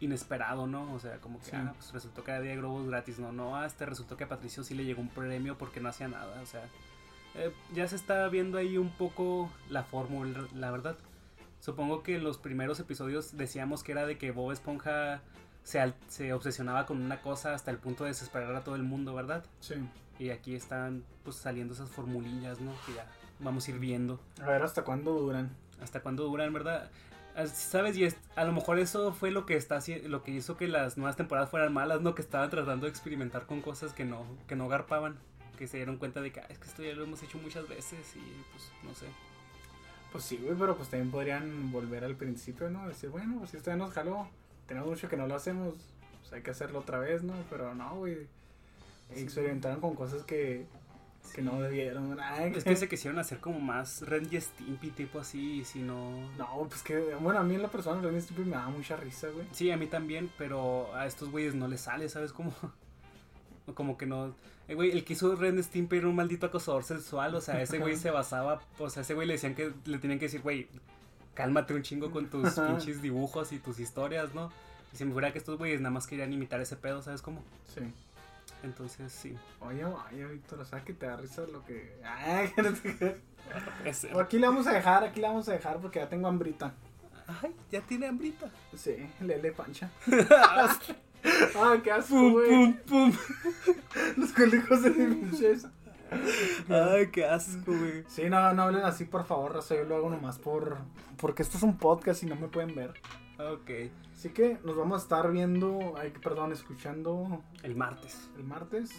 inesperado, 0.00 0.66
¿no? 0.66 0.92
O 0.92 0.98
sea, 0.98 1.18
como 1.18 1.38
que 1.38 1.44
Sí. 1.50 1.56
ah, 1.56 1.72
pues 1.76 1.92
resultó 1.92 2.24
que 2.24 2.32
había 2.32 2.56
globos 2.56 2.88
gratis, 2.88 3.20
¿no? 3.20 3.30
No, 3.30 3.56
a 3.56 3.66
este 3.66 3.86
resultó 3.86 4.16
que 4.16 4.24
a 4.24 4.28
Patricio 4.28 4.64
sí 4.64 4.74
le 4.74 4.84
llegó 4.84 5.00
un 5.00 5.08
premio 5.10 5.56
porque 5.56 5.78
no 5.80 5.88
hacía 5.88 6.08
nada, 6.08 6.40
o 6.42 6.46
sea, 6.46 6.62
eh, 7.34 7.52
ya 7.72 7.88
se 7.88 7.96
está 7.96 8.28
viendo 8.28 8.58
ahí 8.58 8.76
un 8.78 8.90
poco 8.90 9.50
la 9.68 9.82
fórmula, 9.84 10.46
la 10.54 10.70
verdad. 10.70 10.96
Supongo 11.60 12.02
que 12.02 12.16
en 12.16 12.24
los 12.24 12.38
primeros 12.38 12.80
episodios 12.80 13.36
decíamos 13.36 13.82
que 13.82 13.92
era 13.92 14.04
de 14.06 14.18
que 14.18 14.32
Bob 14.32 14.50
Esponja 14.50 15.22
se, 15.62 15.92
se 16.08 16.32
obsesionaba 16.32 16.86
con 16.86 17.00
una 17.00 17.20
cosa 17.20 17.54
hasta 17.54 17.70
el 17.70 17.78
punto 17.78 18.04
de 18.04 18.10
desesperar 18.10 18.54
a 18.54 18.64
todo 18.64 18.74
el 18.74 18.82
mundo, 18.82 19.14
¿verdad? 19.14 19.44
Sí. 19.60 19.74
Y 20.18 20.30
aquí 20.30 20.54
están 20.54 21.04
pues 21.24 21.36
saliendo 21.36 21.74
esas 21.74 21.88
formulillas, 21.90 22.60
¿no? 22.60 22.72
Que 22.86 22.94
ya 22.94 23.06
vamos 23.38 23.66
a 23.66 23.70
ir 23.70 23.78
viendo 23.78 24.20
A 24.40 24.46
ver 24.46 24.62
hasta 24.62 24.82
cuándo 24.84 25.12
duran. 25.12 25.50
hasta 25.80 26.00
cuándo 26.00 26.24
duran, 26.24 26.52
¿verdad? 26.52 26.90
Ah, 27.34 27.46
¿Sabes? 27.46 27.96
Y 27.96 28.06
a 28.36 28.44
lo 28.44 28.52
mejor 28.52 28.78
eso 28.78 29.12
fue 29.12 29.30
lo 29.30 29.46
que 29.46 29.56
está 29.56 29.78
lo 30.04 30.22
que 30.22 30.32
hizo 30.32 30.56
que 30.56 30.68
las 30.68 30.98
nuevas 30.98 31.16
temporadas 31.16 31.48
fueran 31.48 31.72
malas, 31.72 32.00
¿no? 32.02 32.14
Que 32.14 32.22
estaban 32.22 32.50
tratando 32.50 32.86
de 32.86 32.90
experimentar 32.90 33.46
con 33.46 33.62
cosas 33.62 33.92
que 33.92 34.04
no, 34.04 34.26
que 34.46 34.56
no 34.56 34.68
garpaban. 34.68 35.16
Que 35.62 35.68
se 35.68 35.76
dieron 35.76 35.96
cuenta 35.96 36.20
de 36.20 36.32
que 36.32 36.40
"Ah, 36.40 36.46
es 36.48 36.58
que 36.58 36.66
esto 36.66 36.82
ya 36.82 36.92
lo 36.92 37.04
hemos 37.04 37.22
hecho 37.22 37.38
muchas 37.38 37.68
veces 37.68 38.16
y 38.16 38.42
pues 38.50 38.72
no 38.82 38.92
sé. 38.96 39.06
Pues 40.10 40.24
sí, 40.24 40.36
güey, 40.42 40.56
pero 40.58 40.76
pues 40.76 40.88
también 40.88 41.12
podrían 41.12 41.70
volver 41.70 42.02
al 42.02 42.16
principio, 42.16 42.68
¿no? 42.68 42.88
Decir, 42.88 43.10
bueno, 43.10 43.36
pues 43.38 43.50
si 43.50 43.58
esto 43.58 43.70
ya 43.70 43.76
nos 43.76 43.92
jaló, 43.92 44.26
tenemos 44.66 44.88
mucho 44.88 45.08
que 45.08 45.16
no 45.16 45.28
lo 45.28 45.36
hacemos, 45.36 45.74
pues 46.20 46.32
hay 46.32 46.42
que 46.42 46.50
hacerlo 46.50 46.80
otra 46.80 46.98
vez, 46.98 47.22
¿no? 47.22 47.34
Pero 47.48 47.76
no, 47.76 47.94
güey. 47.94 48.26
Sí. 49.14 49.20
Experimentaron 49.20 49.80
con 49.80 49.94
cosas 49.94 50.24
que, 50.24 50.66
que 51.32 51.42
no 51.42 51.60
debieron. 51.60 52.18
Ay, 52.20 52.52
Es 52.56 52.64
que 52.64 52.74
se 52.74 52.88
quisieron 52.88 53.20
hacer 53.20 53.38
como 53.38 53.60
más 53.60 54.02
Ren 54.02 54.26
y 54.32 54.40
Stimpy, 54.40 54.90
tipo 54.90 55.20
así, 55.20 55.64
si 55.64 55.78
no... 55.78 56.28
No, 56.38 56.66
pues 56.68 56.82
que, 56.82 56.98
bueno, 57.20 57.38
a 57.38 57.44
mí 57.44 57.54
en 57.54 57.62
la 57.62 57.68
persona 57.70 58.02
Ren 58.02 58.16
y 58.16 58.20
Stimpy 58.20 58.42
me 58.42 58.56
da 58.56 58.66
mucha 58.66 58.96
risa, 58.96 59.28
güey. 59.28 59.46
Sí, 59.52 59.70
a 59.70 59.76
mí 59.76 59.86
también, 59.86 60.28
pero 60.36 60.92
a 60.96 61.06
estos 61.06 61.30
güeyes 61.30 61.54
no 61.54 61.68
les 61.68 61.82
sale, 61.82 62.08
¿sabes 62.08 62.32
cómo? 62.32 62.52
Como 63.74 63.96
que 63.96 64.06
no... 64.06 64.34
Eh, 64.68 64.74
güey, 64.74 64.90
el 64.92 65.04
que 65.04 65.12
hizo 65.14 65.34
Ren 65.36 65.62
Stimpy 65.62 65.96
era 65.98 66.08
un 66.08 66.16
maldito 66.16 66.46
acosador 66.46 66.84
sexual, 66.84 67.34
o 67.34 67.40
sea, 67.40 67.60
ese 67.62 67.78
güey 67.78 67.96
se 67.96 68.10
basaba... 68.12 68.60
O 68.78 68.90
sea, 68.90 69.02
ese 69.02 69.14
güey 69.14 69.26
le 69.26 69.34
decían 69.34 69.54
que 69.54 69.72
le 69.84 69.98
tenían 69.98 70.18
que 70.18 70.26
decir, 70.26 70.42
güey, 70.42 70.68
cálmate 71.34 71.74
un 71.74 71.82
chingo 71.82 72.10
con 72.10 72.28
tus 72.28 72.50
pinches 72.58 73.00
dibujos 73.02 73.52
y 73.52 73.58
tus 73.58 73.78
historias, 73.80 74.34
¿no? 74.34 74.50
Y 74.92 74.96
se 74.96 75.04
me 75.04 75.12
fuera 75.12 75.32
que 75.32 75.38
estos 75.38 75.58
güeyes 75.58 75.80
nada 75.80 75.92
más 75.92 76.06
querían 76.06 76.32
imitar 76.32 76.60
ese 76.60 76.76
pedo, 76.76 77.02
¿sabes 77.02 77.22
cómo? 77.22 77.42
Sí. 77.74 77.80
Entonces, 78.62 79.10
sí. 79.12 79.36
Oye, 79.60 79.84
oye, 79.84 80.26
Víctor, 80.26 80.60
o 80.60 80.64
sea, 80.64 80.84
que 80.84 80.92
te 80.92 81.06
da 81.06 81.16
risa 81.16 81.42
lo 81.50 81.64
que... 81.64 81.96
Ay, 82.04 82.50
que 82.54 82.62
no 82.62 82.72
te- 82.72 83.20
Ese- 83.84 84.10
Aquí 84.20 84.38
le 84.38 84.46
vamos 84.46 84.66
a 84.66 84.72
dejar, 84.72 85.02
aquí 85.04 85.20
le 85.20 85.28
vamos 85.28 85.48
a 85.48 85.52
dejar 85.52 85.78
porque 85.78 85.98
ya 86.00 86.08
tengo 86.08 86.28
hambrita. 86.28 86.72
Ay, 87.42 87.54
ya 87.70 87.80
tiene 87.80 88.06
hambrita. 88.06 88.50
Sí, 88.76 88.96
lele 89.20 89.52
pancha. 89.52 89.90
Ay, 91.24 91.80
qué 91.82 91.92
asco, 91.92 92.14
pum, 92.14 92.32
güey. 92.32 92.48
pum, 92.50 92.76
pum. 92.86 93.12
Los 94.16 94.32
conejos 94.32 94.82
de 94.82 94.90
mi 94.90 95.14
pinches. 95.30 95.66
Ay, 96.68 97.08
qué 97.10 97.24
asco, 97.24 97.72
güey. 97.72 98.04
Sí, 98.08 98.24
no, 98.28 98.52
no 98.52 98.62
hablen 98.62 98.82
así, 98.84 99.04
por 99.04 99.24
favor, 99.24 99.54
Raza. 99.54 99.74
Yo 99.76 99.84
lo 99.84 99.96
hago 99.96 100.10
nomás 100.10 100.38
por. 100.38 100.78
Porque 101.16 101.42
esto 101.42 101.56
es 101.56 101.62
un 101.62 101.78
podcast 101.78 102.22
y 102.22 102.26
no 102.26 102.36
me 102.36 102.48
pueden 102.48 102.74
ver. 102.74 102.92
Ok. 103.38 103.70
Así 104.12 104.28
que 104.30 104.58
nos 104.64 104.76
vamos 104.76 105.00
a 105.00 105.02
estar 105.02 105.30
viendo, 105.32 105.94
ay, 105.98 106.12
perdón, 106.22 106.52
escuchando 106.52 107.42
El 107.62 107.74
martes. 107.76 108.30
el 108.36 108.44
martes. 108.44 108.90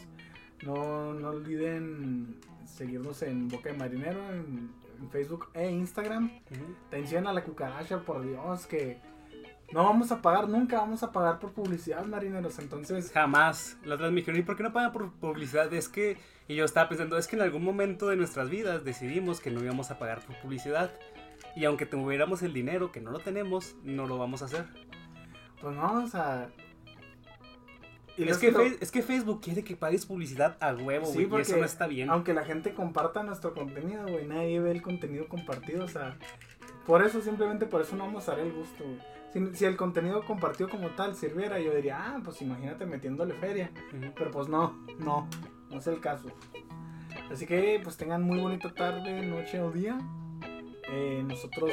No, 0.63 1.13
no 1.13 1.29
olviden 1.29 2.39
seguirnos 2.65 3.21
en 3.21 3.47
Boca 3.49 3.69
de 3.71 3.77
Marinero, 3.77 4.19
en, 4.33 4.71
en 4.99 5.09
Facebook 5.11 5.47
e 5.53 5.69
Instagram. 5.71 6.25
Ujú. 6.51 6.75
Atención 6.87 7.27
a 7.27 7.33
la 7.33 7.43
cucaracha, 7.43 7.99
por 8.01 8.21
Dios, 8.25 8.65
que 8.65 8.99
no 9.73 9.83
vamos 9.83 10.11
a 10.11 10.21
pagar 10.21 10.47
nunca, 10.47 10.77
vamos 10.77 11.01
a 11.03 11.11
pagar 11.11 11.39
por 11.39 11.51
publicidad, 11.51 12.05
marineros. 12.05 12.59
Entonces, 12.59 13.11
Jamás. 13.11 13.77
La 13.83 13.95
otra 13.95 14.05
vez 14.07 14.13
me 14.13 14.21
dijeron, 14.21 14.39
¿y 14.39 14.43
por 14.43 14.55
qué 14.55 14.63
no 14.63 14.71
pagan 14.71 14.91
por 14.93 15.11
publicidad? 15.13 15.73
Es 15.73 15.89
que, 15.89 16.17
y 16.47 16.55
yo 16.55 16.63
estaba 16.65 16.87
pensando, 16.89 17.17
es 17.17 17.27
que 17.27 17.35
en 17.35 17.41
algún 17.41 17.63
momento 17.63 18.07
de 18.07 18.15
nuestras 18.15 18.49
vidas 18.49 18.83
decidimos 18.85 19.39
que 19.39 19.49
no 19.51 19.63
íbamos 19.63 19.89
a 19.91 19.97
pagar 19.99 20.21
por 20.21 20.35
publicidad. 20.37 20.91
Y 21.55 21.65
aunque 21.65 21.85
tuviéramos 21.85 22.41
el 22.43 22.53
dinero, 22.53 22.91
que 22.91 23.01
no 23.01 23.11
lo 23.11 23.19
tenemos, 23.19 23.75
no 23.83 24.07
lo 24.07 24.17
vamos 24.17 24.41
a 24.41 24.45
hacer. 24.45 24.65
pues 25.61 25.75
no, 25.75 26.03
o 26.03 26.07
sea. 26.07 26.49
y 28.17 28.27
es, 28.29 28.37
que 28.37 28.51
lo- 28.51 28.61
es 28.63 28.91
que 28.91 29.01
Facebook 29.01 29.41
quiere 29.41 29.63
que 29.63 29.75
pagues 29.75 30.05
publicidad 30.05 30.57
a 30.59 30.73
huevo, 30.73 31.05
Sí, 31.07 31.13
güey. 31.13 31.25
y 31.25 31.27
porque 31.29 31.41
eso 31.43 31.57
no 31.57 31.65
está 31.65 31.87
bien. 31.87 32.09
Aunque 32.11 32.33
la 32.33 32.43
gente 32.43 32.73
comparta 32.73 33.23
nuestro 33.23 33.53
contenido, 33.55 34.03
güey, 34.07 34.25
nadie 34.27 34.59
ve 34.59 34.71
el 34.71 34.81
contenido 34.83 35.27
compartido, 35.27 35.85
o 35.85 35.87
sea, 35.87 36.17
por 36.85 37.03
eso, 37.03 37.21
simplemente 37.21 37.65
por 37.65 37.81
eso 37.81 37.95
no 37.95 38.05
vamos 38.05 38.27
a 38.29 38.33
dar 38.33 38.41
el 38.41 38.51
gusto, 38.51 38.83
güey. 38.83 38.99
Si, 39.33 39.55
si 39.55 39.65
el 39.65 39.75
contenido 39.75 40.23
compartido 40.23 40.69
como 40.69 40.89
tal 40.91 41.15
sirviera, 41.15 41.59
yo 41.59 41.73
diría, 41.73 41.97
ah, 41.99 42.21
pues 42.23 42.41
imagínate 42.41 42.85
metiéndole 42.85 43.33
feria. 43.33 43.71
Pero 44.15 44.31
pues 44.31 44.47
no, 44.47 44.85
no, 44.99 45.27
no 45.69 45.77
es 45.77 45.87
el 45.87 45.99
caso. 45.99 46.29
Así 47.31 47.47
que 47.47 47.79
pues 47.83 47.97
tengan 47.97 48.21
muy 48.21 48.39
bonita 48.39 48.73
tarde, 48.73 49.25
noche 49.25 49.59
o 49.59 49.71
día. 49.71 49.97
Eh, 50.91 51.23
nosotros 51.25 51.71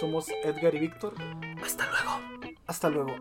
somos 0.00 0.28
Edgar 0.42 0.74
y 0.74 0.80
Víctor. 0.80 1.14
Hasta 1.62 1.84
luego. 1.90 2.54
Hasta 2.66 2.88
luego. 2.88 3.14